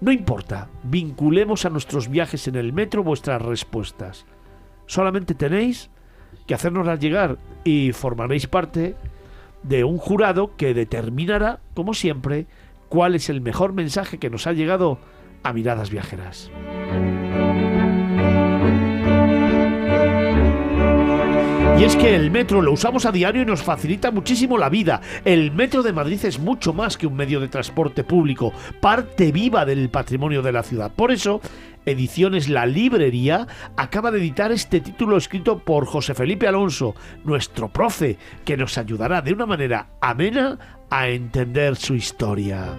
[0.00, 4.26] No importa, vinculemos a nuestros viajes en el metro vuestras respuestas.
[4.86, 5.90] Solamente tenéis
[6.46, 8.94] que hacérnoslas llegar y formaréis parte
[9.62, 12.46] de un jurado que determinará, como siempre,
[12.88, 14.98] cuál es el mejor mensaje que nos ha llegado
[15.42, 16.50] a miradas viajeras.
[21.78, 25.02] Y es que el metro lo usamos a diario y nos facilita muchísimo la vida.
[25.24, 29.66] El metro de Madrid es mucho más que un medio de transporte público, parte viva
[29.66, 30.90] del patrimonio de la ciudad.
[30.90, 31.42] Por eso,
[31.84, 33.46] Ediciones La Librería
[33.76, 39.20] acaba de editar este título escrito por José Felipe Alonso, nuestro profe, que nos ayudará
[39.20, 42.74] de una manera amena a entender su historia.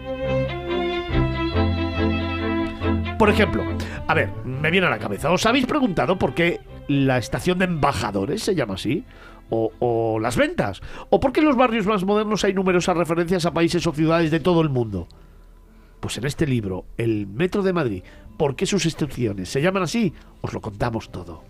[3.17, 3.63] Por ejemplo,
[4.07, 7.65] a ver, me viene a la cabeza, ¿os habéis preguntado por qué la estación de
[7.65, 9.05] embajadores se llama así?
[9.49, 10.81] O, las ventas.
[11.09, 14.29] ¿O por qué en los barrios más modernos hay numerosas referencias a países o ciudades
[14.29, 15.07] de todo el mundo?
[15.99, 18.03] Pues en este libro, El Metro de Madrid,
[18.37, 20.13] ¿por qué sus estaciones se llaman así?
[20.41, 21.43] Os lo contamos todo.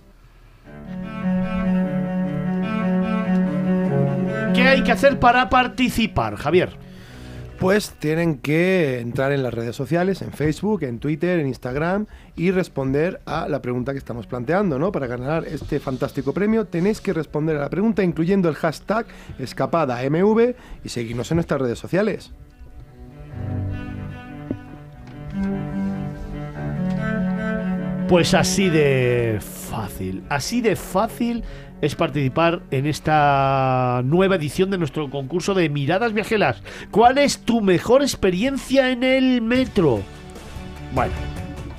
[4.54, 6.87] ¿Qué hay que hacer para participar, Javier?
[7.60, 12.06] Pues tienen que entrar en las redes sociales, en Facebook, en Twitter, en Instagram
[12.36, 14.92] y responder a la pregunta que estamos planteando, ¿no?
[14.92, 19.08] Para ganar este fantástico premio tenéis que responder a la pregunta incluyendo el hashtag
[19.40, 22.32] escapadamv y seguirnos en nuestras redes sociales.
[28.08, 31.44] Pues así de fácil, así de fácil
[31.82, 36.62] es participar en esta nueva edición de nuestro concurso de miradas viajeras.
[36.92, 40.02] ¿Cuál es tu mejor experiencia en el metro?
[40.94, 41.14] Bueno,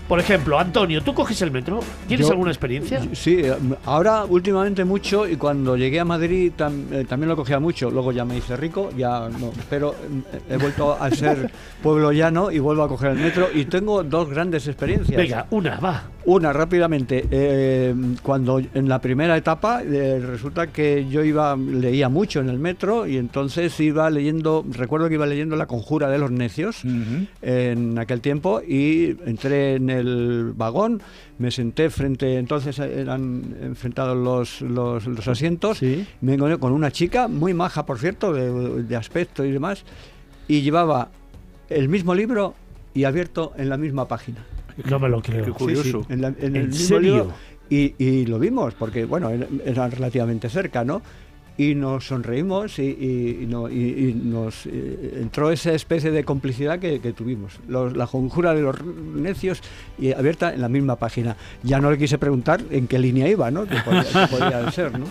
[0.08, 1.80] por ejemplo, Antonio, ¿tú coges el metro?
[2.06, 3.02] ¿Tienes alguna experiencia?
[3.12, 3.54] Sí, eh,
[3.84, 7.90] ahora últimamente mucho y cuando llegué a Madrid eh, también lo cogía mucho.
[7.90, 9.92] Luego ya me hice rico, ya no, pero
[10.32, 11.50] eh, he vuelto a ser
[11.82, 15.14] pueblo llano y vuelvo a coger el metro y tengo dos grandes experiencias.
[15.14, 16.04] Venga, una, va.
[16.28, 17.94] Una, rápidamente.
[18.22, 23.16] cuando en la primera etapa resulta que yo iba, leía mucho en el metro y
[23.16, 26.82] entonces iba leyendo, recuerdo que iba leyendo La Conjura de los Necios
[27.42, 31.02] en aquel tiempo y entré en el el vagón,
[31.38, 35.82] me senté frente, entonces eran enfrentados los, los, asientos,
[36.20, 39.84] me encontré con una chica, muy maja por cierto, de, aspecto y demás,
[40.46, 41.10] y llevaba
[41.68, 42.54] el mismo libro
[42.94, 44.44] y abierto en la misma página.
[44.84, 45.44] No me lo creo.
[45.44, 46.06] Qué curioso.
[46.08, 47.32] en, el mismo Libro,
[47.70, 49.30] y, y, lo vimos, porque bueno,
[49.64, 51.02] era relativamente cerca, ¿no?
[51.58, 57.58] y nos sonreímos y, nos eh, entró esa especie de complicidad que, tuvimos.
[57.68, 59.60] la conjura de los necios
[59.98, 61.36] y abierta en la misma página.
[61.64, 63.66] Ya no le quise preguntar en qué línea iba, ¿no?
[63.66, 63.76] Que
[64.30, 65.06] podía, ser, ¿no?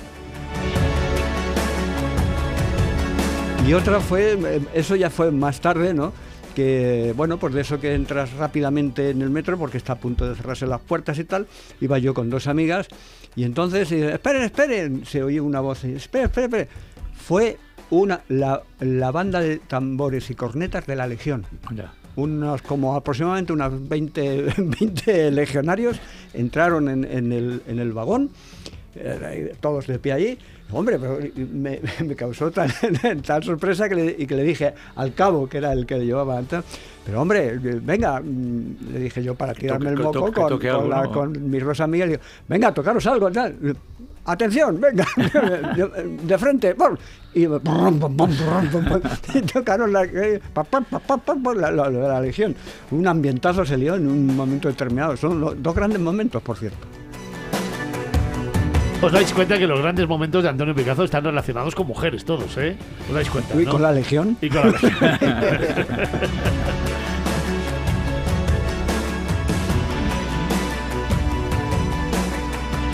[3.68, 6.14] Y otra fue, eh, eso ya fue más tarde, ¿no?
[6.58, 10.28] Que, bueno, pues de eso que entras rápidamente en el metro porque está a punto
[10.28, 11.46] de cerrarse las puertas y tal,
[11.82, 12.88] iba yo con dos amigas
[13.36, 16.68] y entonces, esperen, esperen, se oye una voz, esperen, esperen, esperen.
[17.16, 17.60] Fue
[17.92, 18.64] una, la,
[19.12, 21.46] banda de tambores y cornetas de la Legión.
[22.16, 26.00] Unos como aproximadamente unos 20, 20 legionarios
[26.34, 28.32] entraron en, el, en el vagón,
[28.66, 28.77] eh,
[29.60, 30.38] todos de pie allí,
[30.72, 31.18] Hombre, pero
[31.54, 31.80] me,
[32.16, 32.70] causó tal,
[33.44, 36.62] sorpresa que le, y que le dije al cabo, que era el que llevaba antes,
[37.06, 40.30] pero hombre, venga, mm, le dije yo para tirarme el moco
[41.14, 43.56] con, mis dos amigas, digo, venga, tocaros algo, tal.
[44.26, 45.06] Atención, venga,
[46.22, 46.76] de, frente,
[47.34, 52.54] y, y tocaron la, la, la, la, legión.
[52.92, 55.16] Un ambientazo se lió en un momento determinado.
[55.16, 56.86] Son dos grandes momentos, por cierto.
[59.00, 62.58] Os dais cuenta que los grandes momentos de Antonio Picazo están relacionados con mujeres todos,
[62.58, 62.76] ¿eh?
[63.08, 63.72] Os dais cuenta, Y ¿no?
[63.72, 64.38] con la Legión.
[64.42, 65.20] Y con la Legión.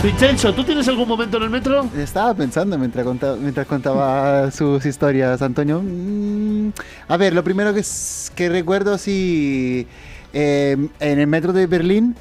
[0.03, 1.89] Vincenzo, ¿tú tienes algún momento en el metro?
[1.97, 5.81] Estaba pensando mientras contaba, mientras contaba sus historias, Antonio.
[5.81, 6.71] Mm,
[7.07, 7.81] a ver, lo primero que,
[8.35, 9.87] que recuerdo, sí,
[10.33, 12.17] eh, en el metro de Berlín,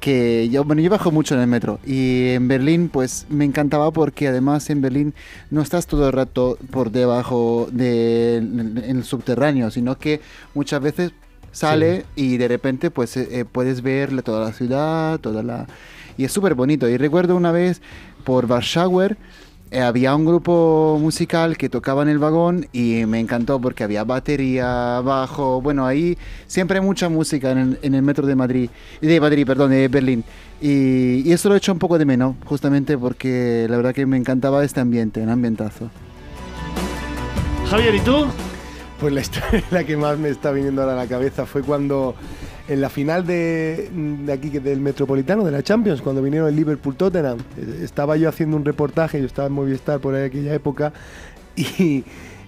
[0.00, 3.90] que yo, bueno, yo bajo mucho en el metro, y en Berlín, pues me encantaba
[3.90, 5.14] porque además en Berlín
[5.50, 10.20] no estás todo el rato por debajo del el subterráneo, sino que
[10.54, 11.12] muchas veces
[11.54, 15.66] sale y de repente pues eh, eh, puedes ver toda la ciudad, toda la...
[16.16, 16.88] Y es súper bonito.
[16.88, 17.80] Y recuerdo una vez
[18.24, 19.16] por Warschauer,
[19.80, 25.00] había un grupo musical que tocaba en el vagón y me encantó porque había batería,
[25.00, 28.70] bajo, bueno, ahí siempre hay mucha música en el, en el metro de Madrid,
[29.00, 30.24] de Madrid, perdón, de Berlín.
[30.60, 34.06] Y, y eso lo he hecho un poco de menos, justamente porque la verdad que
[34.06, 35.90] me encantaba este ambiente, un ambientazo.
[37.68, 38.26] Javier, ¿y tú?
[39.00, 42.14] Pues la historia la que más me está viniendo ahora a la cabeza fue cuando
[42.66, 43.90] en la final de,
[44.32, 47.38] aquí del Metropolitano de la Champions, cuando vinieron el Liverpool Tottenham,
[47.82, 50.92] estaba yo haciendo un reportaje, yo estaba en Movistar por aquella época
[51.56, 52.04] y,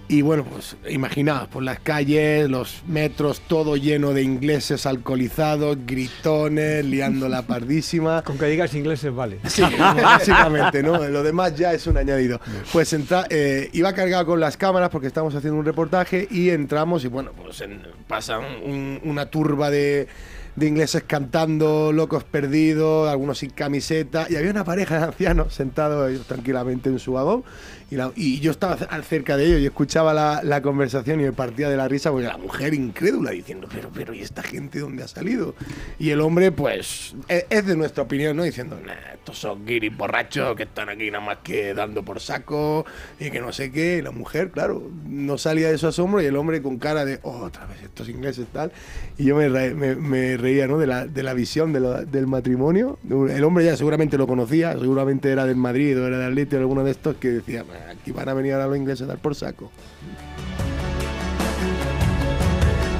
[0.09, 6.85] y bueno, pues imaginaos, por las calles, los metros, todo lleno de ingleses alcoholizados, gritones,
[6.85, 8.21] liando la pardísima.
[8.25, 9.39] Con que digas ingleses vale.
[9.47, 10.97] Sí, básicamente, ¿no?
[11.07, 12.39] Lo demás ya es un añadido.
[12.71, 17.03] Pues entra, eh, iba cargado con las cámaras porque estábamos haciendo un reportaje y entramos
[17.03, 20.07] y bueno, pues en- pasa un- una turba de,
[20.55, 26.25] de ingleses cantando, locos perdidos, algunos sin camiseta y había una pareja de ancianos sentados
[26.27, 27.43] tranquilamente en su vagón
[27.89, 31.23] y, la- y yo estaba cer- cerca de ellos y escuchaba la, la conversación y
[31.23, 34.79] me partía de la risa porque la mujer incrédula diciendo, pero, pero, ¿y esta gente
[34.79, 35.55] dónde ha salido?
[35.99, 38.43] Y el hombre, pues, es, es de nuestra opinión, ¿no?
[38.43, 42.85] Diciendo, nah, estos son guiris borrachos que están aquí nada más que dando por saco
[43.19, 43.97] y que no sé qué.
[43.97, 47.19] Y la mujer, claro, no salía de su asombro y el hombre con cara de,
[47.23, 48.71] oh, otra vez estos ingleses tal.
[49.17, 50.77] Y yo me, re- me- me reía, ¿no?
[50.77, 52.99] De la, de la visión de lo- del matrimonio.
[53.09, 56.83] El hombre ya seguramente lo conocía, seguramente era del Madrid o era del Atlético, alguno
[56.83, 59.35] de estos que decía, "Bah, aquí van a venir ahora los ingleses a dar por
[59.35, 59.71] saco.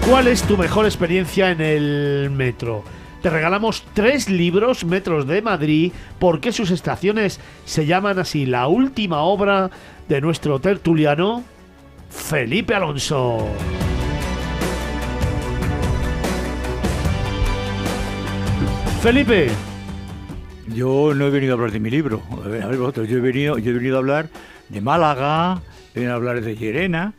[0.07, 2.83] ¿Cuál es tu mejor experiencia en el metro?
[3.21, 8.45] Te regalamos tres libros, Metros de Madrid, ¿por qué sus estaciones se llaman así?
[8.45, 9.69] La última obra
[10.07, 11.43] de nuestro tertuliano,
[12.09, 13.47] Felipe Alonso.
[19.01, 19.47] Felipe,
[20.73, 22.21] Yo no he venido a hablar de mi libro.
[22.43, 24.29] A ver, a ver vosotros, yo he venido, yo he venido a hablar
[24.69, 27.13] de Málaga, a hablar de Llerena,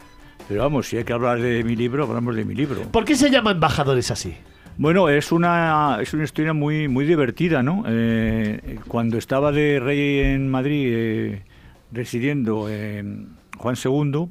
[0.47, 2.83] pero vamos, si hay que hablar de mi libro, hablamos de mi libro.
[2.93, 4.35] ¿por qué se llama embajadores así?
[4.77, 7.83] Bueno, es una, es una historia muy, muy divertida, ¿no?
[7.89, 11.43] Eh, cuando estaba de rey en Madrid, eh,
[11.91, 14.29] residiendo en Juan II,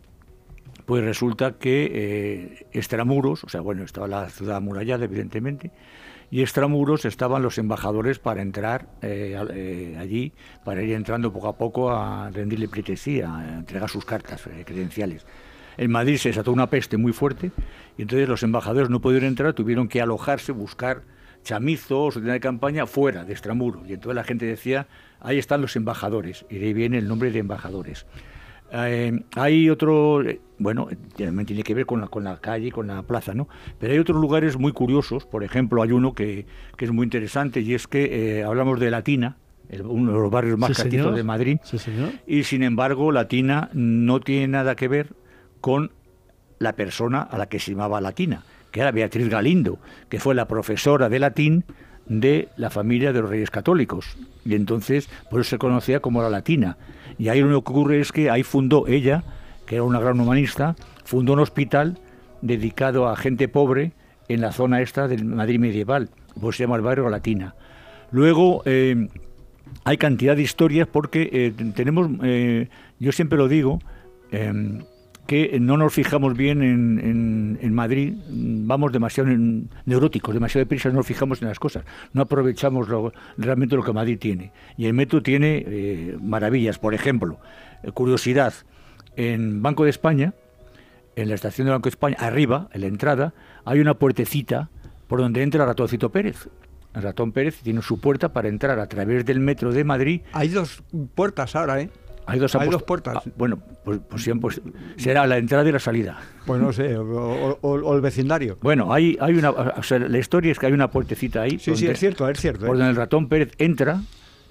[0.86, 5.70] pues resulta que eh, extramuros, o sea, bueno, estaba la ciudad amurallada, evidentemente,
[6.30, 10.34] y extramuros estaban los embajadores para entrar eh, eh, allí,
[10.66, 15.26] para ir entrando poco a poco a rendirle pleitesía, a entregar sus cartas eh, credenciales.
[15.78, 17.52] En Madrid se desató una peste muy fuerte
[17.98, 21.04] y entonces los embajadores no pudieron entrar, tuvieron que alojarse, buscar
[21.44, 23.88] chamizos o de campaña fuera de extramuros.
[23.88, 24.88] Y entonces la gente decía,
[25.22, 28.06] ahí están los embajadores, y de ahí viene el nombre de embajadores.
[28.70, 30.24] Hay otro,
[30.60, 30.88] bueno,
[31.18, 33.48] también tiene que ver con la, con la calle, con la plaza, ¿no?
[33.80, 36.46] Pero hay otros lugares muy curiosos, por ejemplo, hay uno que,
[36.78, 39.38] que es muy interesante y es que eh, hablamos de Latina,
[39.70, 42.10] el- uno de los barrios más Sí, de Madrid, Sí, señor.
[42.26, 45.10] y sin embargo Latina no tiene nada que ver
[45.62, 45.92] con
[46.60, 49.78] la persona a la que se llamaba Latina, que era Beatriz Galindo,
[50.10, 51.66] que fue la profesora de latín
[52.08, 54.18] de la familia de los reyes católicos.
[54.46, 56.78] Y entonces, por eso se conocía como la Latina.
[57.20, 59.24] Y ahí lo que ocurre es que ahí fundó ella,
[59.68, 62.00] que era una gran humanista, fundó un hospital
[62.42, 63.92] dedicado a gente pobre
[64.28, 67.54] en la zona esta del Madrid medieval, pues se llama el barrio Latina.
[68.12, 69.08] Luego, eh,
[69.84, 73.80] hay cantidad de historias porque eh, tenemos, eh, yo siempre lo digo,
[74.32, 74.82] eh,
[75.28, 80.96] que no nos fijamos bien en, en- Madrid, vamos demasiado en- neuróticos, demasiado deprisa, no
[80.96, 82.88] nos fijamos en las cosas, no aprovechamos
[83.38, 84.52] realmente lo que Madrid tiene.
[84.78, 87.40] Y el metro tiene maravillas, por ejemplo,
[87.94, 88.54] curiosidad,
[89.18, 90.34] en Banco de España,
[91.18, 93.34] en la estación de Banco de España, arriba, en la entrada,
[93.66, 94.70] hay una puertecita
[95.08, 96.48] por donde entra Ratoncito Pérez.
[96.94, 100.22] El ratón Pérez tiene su puerta para entrar a través del metro de Madrid.
[100.34, 100.82] Hay dos
[101.16, 101.90] puertas ahora, ¿eh?
[102.26, 103.18] Hay dos, Hay dos puertas.
[103.18, 104.62] Ah, bueno, pues, pues pues
[104.98, 106.18] será la entrada y la salida.
[106.46, 108.58] Pues no sé, o, o- o- o el vecindario.
[108.62, 111.58] Bueno, hay, hay una, o sea, la historia es que hay una puertecita ahí.
[111.58, 112.66] Sí, sí, es cierto, es cierto.
[112.66, 112.80] Por ¿eh?
[112.80, 114.02] donde el ratón Pérez entra,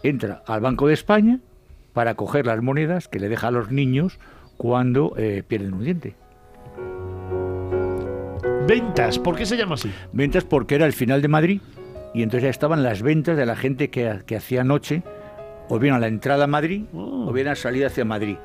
[0.02, 1.40] entra al Banco de España
[1.92, 4.18] para coger las monedas que le deja a los niños
[4.57, 6.15] cuando eh, pierden un diente.
[8.67, 9.91] Ventas, ¿por qué se llama así?
[10.12, 11.60] Ventas porque era el final de Madrid
[12.15, 15.02] y entonces ya estaban las ventas de la gente que, que hacía noche
[15.68, 17.28] o bien a la entrada a Madrid Oh.
[17.28, 18.36] o bien a la salida hacia Madrid.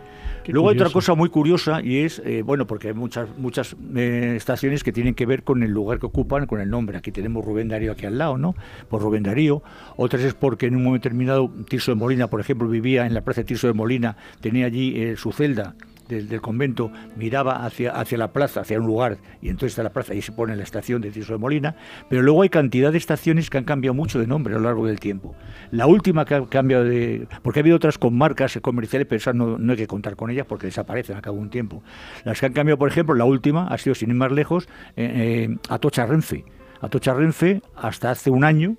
[0.44, 3.76] Qué Luego hay otra cosa muy curiosa y es, eh, bueno, porque hay muchas, muchas
[3.96, 6.98] eh, estaciones que tienen que ver con el lugar que ocupan, con el nombre.
[6.98, 8.56] Aquí tenemos Rubén Darío aquí al lado, ¿no?
[8.90, 9.62] Por Rubén Darío.
[9.98, 13.22] Otras es porque en un momento determinado Tirso de Molina, por ejemplo, vivía en la
[13.22, 15.76] plaza de Tirso de Molina, tenía allí eh, su celda
[16.12, 19.92] del, del convento, miraba hacia, hacia la plaza, hacia un lugar, y entonces está la
[19.92, 21.76] plaza, y se pone la estación de Tirso de Molina.
[22.10, 24.86] Pero luego hay cantidad de estaciones que han cambiado mucho de nombre a lo largo
[24.86, 25.36] del tiempo.
[25.72, 27.28] La última que ha cambiado de...
[27.42, 30.30] Porque ha habido otras con marcas comerciales, pero esas no, no hay que contar con
[30.30, 31.84] ellas porque desaparecen a cabo un tiempo.
[32.24, 35.48] Las que han cambiado, por ejemplo, la última ha sido, sin ir más lejos, eh,
[35.50, 36.46] eh, Atocha Renfe.
[36.82, 38.76] Atocha Renfe, hasta hace un año,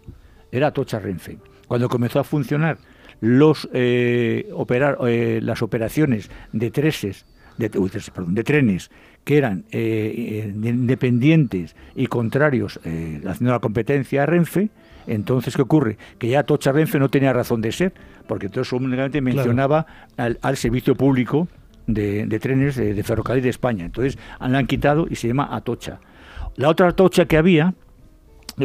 [0.51, 1.39] era Atocha Renfe.
[1.67, 2.78] Cuando comenzó a funcionar
[3.23, 7.25] los eh, operar, eh, las operaciones de treses,
[7.57, 8.91] de, perdón, trenes
[9.25, 14.70] que eran eh, independientes y contrarios eh, haciendo la competencia a Renfe,
[15.07, 15.99] entonces ¿qué ocurre?
[16.18, 17.92] Que ya Atocha Renfe no tenía razón de ser,
[18.26, 19.86] porque entonces únicamente mencionaba
[20.17, 21.47] al, al servicio público
[21.86, 23.84] de, de trenes de, de ferrocarril de España.
[23.84, 26.01] Entonces la han quitado y se llama Atocha.
[26.57, 27.75] La otra Atocha que había,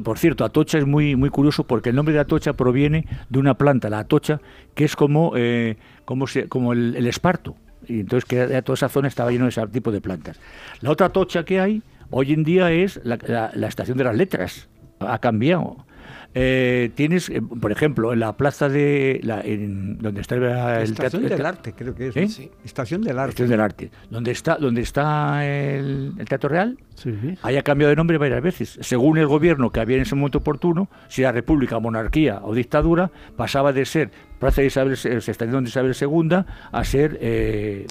[0.02, 3.56] por cierto, Atocha es muy, muy curioso porque el nombre de Atocha proviene de una
[3.56, 4.40] planta, la Atocha,
[4.76, 7.56] que es como, eh, como, se- como el, esparto.
[7.88, 10.40] Y entonces que toda esa zona estaba lleno de ese tipo de plantas.
[10.82, 14.68] La otra Atocha que hay hoy en día es la estación de las letras.
[15.00, 15.87] Ha cambiado.
[16.34, 19.20] Eh, tienes, eh, por ejemplo, en la plaza de.
[19.24, 22.16] La, en, donde está el, el Estación teatro- del Arte, creo que es.
[22.40, 22.50] ¿Eh?
[22.52, 22.64] ¿no?
[22.66, 23.30] Estación del Arte.
[23.32, 23.92] Estación del Arte.
[24.10, 27.14] Donde está, donde está el, el Teatro Real, Sí.
[27.44, 28.78] haya cambiado de nombre varias veces.
[28.82, 33.12] Según el gobierno que había en ese momento oportuno, si era república, monarquía o dictadura,
[33.36, 37.86] pasaba de ser Plaza de Isabel, eh, Estación de Isabel II a ser eh,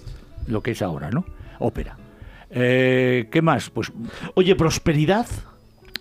[0.46, 1.24] lo que es ahora, ¿no?
[1.58, 1.96] Ópera.
[2.50, 3.70] Eh, ¿Qué más?
[3.70, 3.92] Pues
[4.34, 5.26] Oye, prosperidad.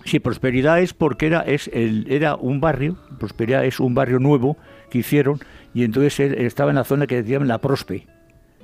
[0.06, 4.56] Sí, Prosperidad es porque era, es el, era un barrio, Prosperidad es un barrio nuevo
[4.92, 5.40] que hicieron
[5.74, 8.06] y entonces él estaba en la zona que decían la Prospe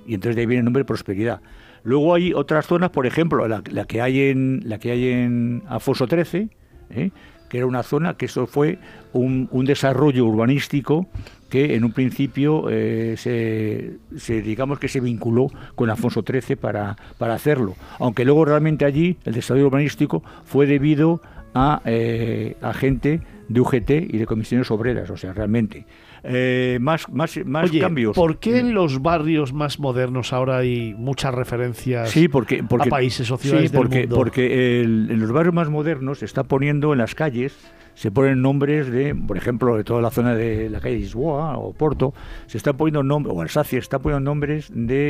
[0.05, 1.41] y entonces de ahí viene el nombre Prosperidad.
[1.83, 6.05] Luego hay otras zonas, por ejemplo, la, que hay en la que hay en Afoso
[6.05, 6.49] 13,
[6.91, 7.09] ¿eh?
[7.49, 8.77] que era una zona que eso fue
[9.11, 11.07] un desarrollo urbanístico
[11.51, 16.95] que en un principio eh, se, se, digamos que se vinculó con Alfonso XIII para,
[17.17, 21.21] para hacerlo, aunque luego realmente allí el desarrollo urbanístico fue debido
[21.53, 25.85] a, eh, a gente de UGT y de comisiones obreras, o sea, realmente.
[26.23, 28.15] Eh, más más, más Oye, cambios.
[28.15, 32.91] ¿por qué en los barrios más modernos ahora hay muchas referencias Sí, porque, porque a
[32.91, 34.15] países o ciudades sí, porque, del mundo?
[34.17, 37.57] porque el- en los barrios más modernos se está poniendo en las calles,
[37.95, 41.73] se ponen nombres de, por ejemplo, de toda la zona de la calle Lisboa o
[41.73, 42.13] Porto,
[42.45, 45.09] se están poniendo nombres, o Alsacia, se están poniendo nombres de,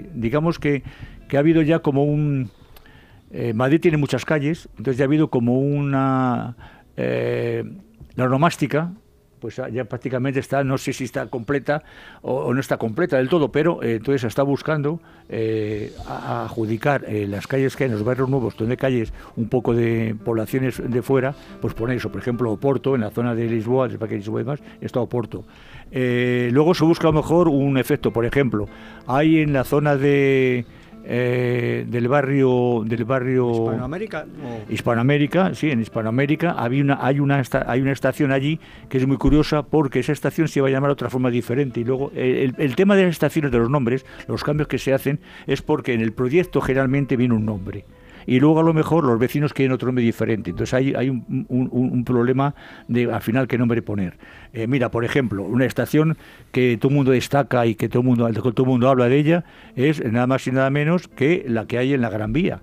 [0.00, 0.82] eh, digamos que,
[1.28, 2.50] que ha habido ya como un...
[3.30, 6.56] eh, Madrid tiene muchas calles, entonces ya ha habido como una...
[6.96, 7.62] eh,
[8.16, 8.24] la
[9.40, 11.82] pues ya- ya prácticamente está, no sé si está completa
[12.22, 17.46] o, no está completa del todo, pero eh, entonces está buscando eh, adjudicar eh, las
[17.46, 21.34] calles que hay en los barrios nuevos, donde calles un poco de poblaciones de fuera,
[21.60, 24.60] pues poner eso, por ejemplo, Oporto, en la zona de Lisboa, de Lisboa y demás,
[24.80, 25.44] está Oporto.
[25.90, 28.66] Eh, luego se busca a lo mejor un efecto, por ejemplo,
[29.06, 30.66] hay en la zona de
[31.10, 34.26] eh, del barrio del barrio Hispanoamérica.
[34.68, 39.06] o- Hispanoamérica, sí, en Hispanoamérica había una, hay, una, hay una estación allí que es
[39.06, 41.80] muy curiosa porque esa estación se iba a llamar de otra forma diferente.
[41.80, 44.92] Y luego, el, el tema de las estaciones, de los nombres, los cambios que se
[44.92, 47.84] hacen, es porque en el proyecto generalmente viene un nombre.
[48.28, 50.50] Y luego a lo mejor los vecinos quieren otro nombre diferente.
[50.50, 52.54] Entonces hay, hay un, problema
[52.86, 54.18] de al final qué nombre poner.
[54.52, 56.18] Eh, mira, por ejemplo, una estación
[56.52, 59.44] que todo el mundo destaca y que todo mundo, todo el mundo habla de ella
[59.76, 62.60] es nada más y nada menos que la que hay en la Gran Vía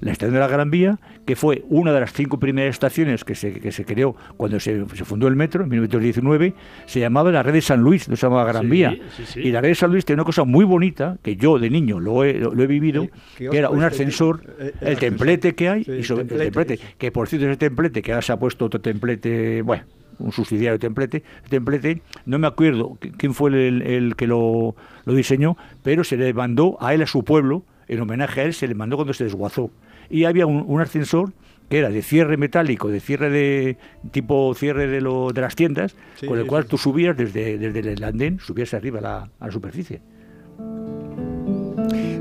[0.00, 3.34] la estación de la Gran Vía, que fue una de las cinco primeras estaciones que
[3.34, 6.54] se, que se creó cuando se, se fundó el metro, en 1919,
[6.86, 8.96] se llamaba la red de San Luis, no se llamaba Gran Sí, Vía.
[9.16, 9.40] sí, sí.
[9.40, 12.00] Y la red de San Luis tiene una cosa muy bonita, que yo de niño
[12.00, 15.68] lo he, lo he vivido, que era un este, ascensor, eh, el el, templete que
[15.68, 18.38] hay, Sí, y sobre el templete, que por cierto ese templete, que ahora se ha
[18.38, 19.84] puesto otro templete, bueno,
[20.18, 24.26] un subsidiario de templete, el templete, no me acuerdo qui- quién fue el, el que
[24.26, 28.44] lo, lo diseñó, pero se le mandó a él, a su pueblo, en homenaje a
[28.44, 29.70] él, se le mandó cuando se desguazó.
[30.10, 31.32] Y había un, un ascensor
[31.68, 33.76] que era de cierre metálico, de cierre de
[34.12, 36.68] tipo cierre de, lo, de las tiendas, Sí, con el sí, cual sí.
[36.70, 40.00] tú subías desde, desde el andén, subías arriba a la, a la superficie.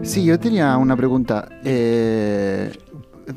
[0.04, 1.50] Sí, yo tenía una pregunta.
[1.64, 2.72] Eh,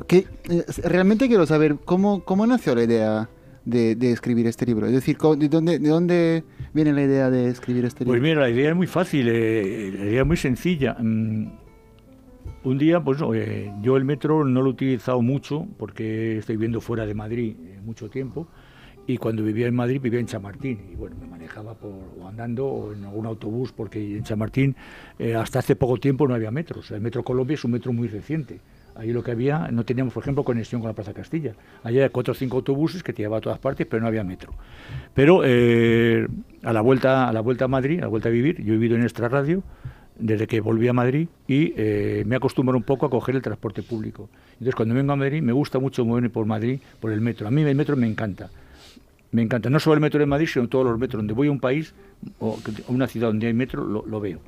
[0.07, 3.29] que, eh, realmente quiero saber cómo, cómo nació la idea
[3.65, 4.85] de, de escribir este libro.
[4.87, 8.13] Es decir, ¿de dónde, de dónde viene la idea de escribir este libro?
[8.13, 10.95] Pues mira, la idea es muy fácil, eh, la idea es muy sencilla.
[10.99, 11.47] Mm,
[12.63, 16.81] un día, pues eh, yo el metro no lo he utilizado mucho porque estoy viviendo
[16.81, 18.47] fuera de Madrid eh, mucho tiempo
[19.07, 22.67] y cuando vivía en Madrid vivía en Chamartín y bueno, me manejaba por, o andando
[22.67, 24.75] o en algún autobús porque en Chamartín
[25.17, 26.91] eh, hasta hace poco tiempo no había metros.
[26.91, 28.59] El metro Colombia es un metro muy reciente.
[28.95, 31.53] Ahí lo que había, no teníamos, por ejemplo, conexión con la Plaza Castilla.
[31.83, 34.23] Allá había cuatro o cinco autobuses que te llevaban a todas partes, pero no había
[34.23, 34.53] metro.
[35.13, 36.27] Pero eh,
[36.63, 38.77] a, la vuelta, a la vuelta a Madrid, a la vuelta a vivir, yo he
[38.77, 39.63] vivido en Extra Radio
[40.19, 43.81] desde que volví a Madrid y eh, me acostumbro un poco a coger el transporte
[43.83, 44.29] público.
[44.53, 47.47] Entonces, cuando vengo a Madrid, me gusta mucho moverme por Madrid, por el metro.
[47.47, 48.49] A mí el metro me encanta.
[49.31, 51.19] Me encanta, no solo el metro de Madrid, sino todos los metros.
[51.19, 51.93] Donde voy a un país
[52.39, 52.57] o
[52.87, 54.39] a una ciudad donde hay metro, lo, lo veo.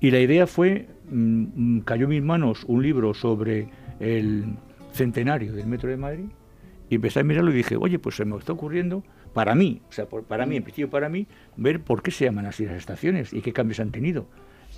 [0.00, 4.44] Y la idea fue, mm, cayó en mis manos un libro sobre el
[4.92, 6.26] centenario del Metro de Madrid
[6.88, 9.02] y empecé a mirarlo y dije, oye, pues se me está ocurriendo,
[9.34, 12.24] para mí, o sea, por- para mí, en principio para mí, ver por qué se
[12.24, 14.26] llaman así las estaciones y qué cambios han tenido.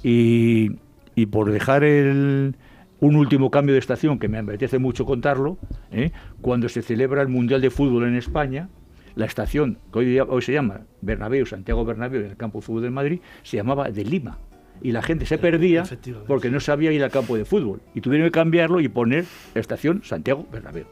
[0.03, 0.73] Y,
[1.15, 2.55] y por dejar el,
[3.01, 5.59] un último cambio de estación, que me apetece mucho contarlo,
[5.93, 6.11] ¿eh?
[6.41, 8.69] cuando se celebra el Mundial de Fútbol en España,
[9.17, 12.67] la estación que hoy, día- hoy se llama Bernabéu, Santiago Bernabéu, en el campo de
[12.67, 14.39] fútbol de Madrid, se llamaba de Lima.
[14.83, 16.27] Y la gente se perdía efectivamente.
[16.27, 17.83] porque no sabía ir al campo de fútbol.
[17.95, 20.87] Y tuvieron que cambiarlo y poner la estación Santiago Bernabéu.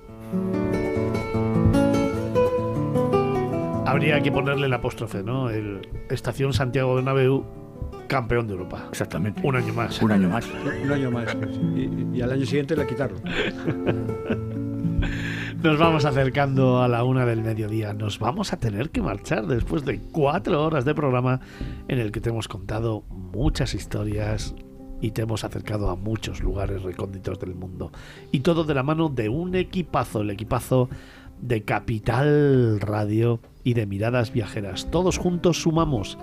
[3.86, 5.48] Habría que ponerle el apóstrofe, ¿no?
[5.48, 5.80] El
[6.10, 7.46] Estación Santiago Bernabéu,
[8.06, 8.86] campeón de Europa.
[8.88, 9.40] Exactamente.
[9.44, 10.00] Un año más.
[10.02, 10.46] Un año más.
[10.84, 11.36] Un año más.
[11.76, 13.20] Y, y al año siguiente la quitaron.
[15.62, 17.92] Nos vamos acercando a la una del mediodía.
[17.92, 21.40] Nos vamos a tener que marchar después de cuatro horas de programa
[21.88, 24.54] en el que te hemos contado muchas historias
[25.00, 27.90] y te hemos acercado a muchos lugares recónditos del mundo.
[28.30, 30.88] Y todo de la mano de un equipazo, el equipazo
[31.40, 34.90] de Capital Radio y de Miradas Viajeras.
[34.90, 36.18] Todos juntos sumamos,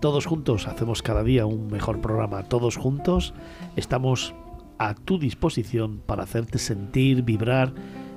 [0.00, 3.34] todos juntos hacemos cada día un mejor programa, todos juntos
[3.76, 4.34] estamos
[4.78, 7.74] a tu disposición para hacerte sentir, vibrar,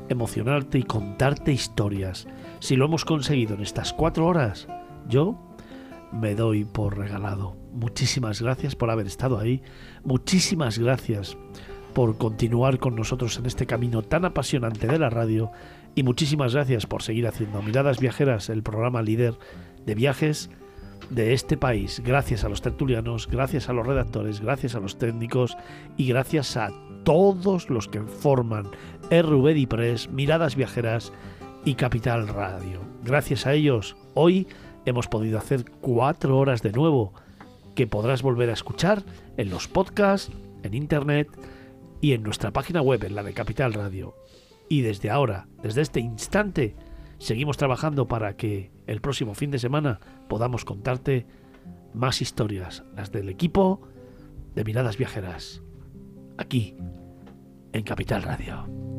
[0.09, 2.27] emocionarte y contarte historias.
[2.59, 4.67] Si lo hemos conseguido en estas cuatro horas,
[5.07, 5.39] yo
[6.11, 7.57] me doy por regalado.
[7.73, 9.63] Muchísimas gracias por haber estado ahí.
[10.03, 11.37] Muchísimas gracias
[11.93, 15.51] por continuar con nosotros en este camino tan apasionante de la radio.
[15.95, 19.37] Y muchísimas gracias por seguir haciendo Miradas Viajeras, el programa líder
[19.85, 20.49] de viajes
[21.09, 22.01] de este país.
[22.05, 25.57] Gracias a los tertulianos, gracias a los redactores, gracias a los técnicos
[25.97, 26.69] y gracias a
[27.03, 28.67] todos los que forman
[29.09, 31.11] RVD Press, Miradas Viajeras
[31.65, 32.81] y Capital Radio.
[33.03, 34.47] Gracias a ellos, hoy
[34.85, 37.13] hemos podido hacer cuatro horas de nuevo
[37.75, 39.03] que podrás volver a escuchar
[39.38, 40.31] en los podcasts,
[40.63, 41.27] en internet
[42.01, 44.15] y en nuestra página web, en la de Capital Radio.
[44.69, 46.75] Y desde ahora, desde este instante,
[47.22, 51.27] seguimos trabajando para que el próximo fin de semana podamos contarte
[51.93, 53.82] más historias, las del equipo
[54.56, 55.61] de Miradas Viajeras,
[56.38, 56.75] aquí,
[57.74, 58.90] en Capital Radio.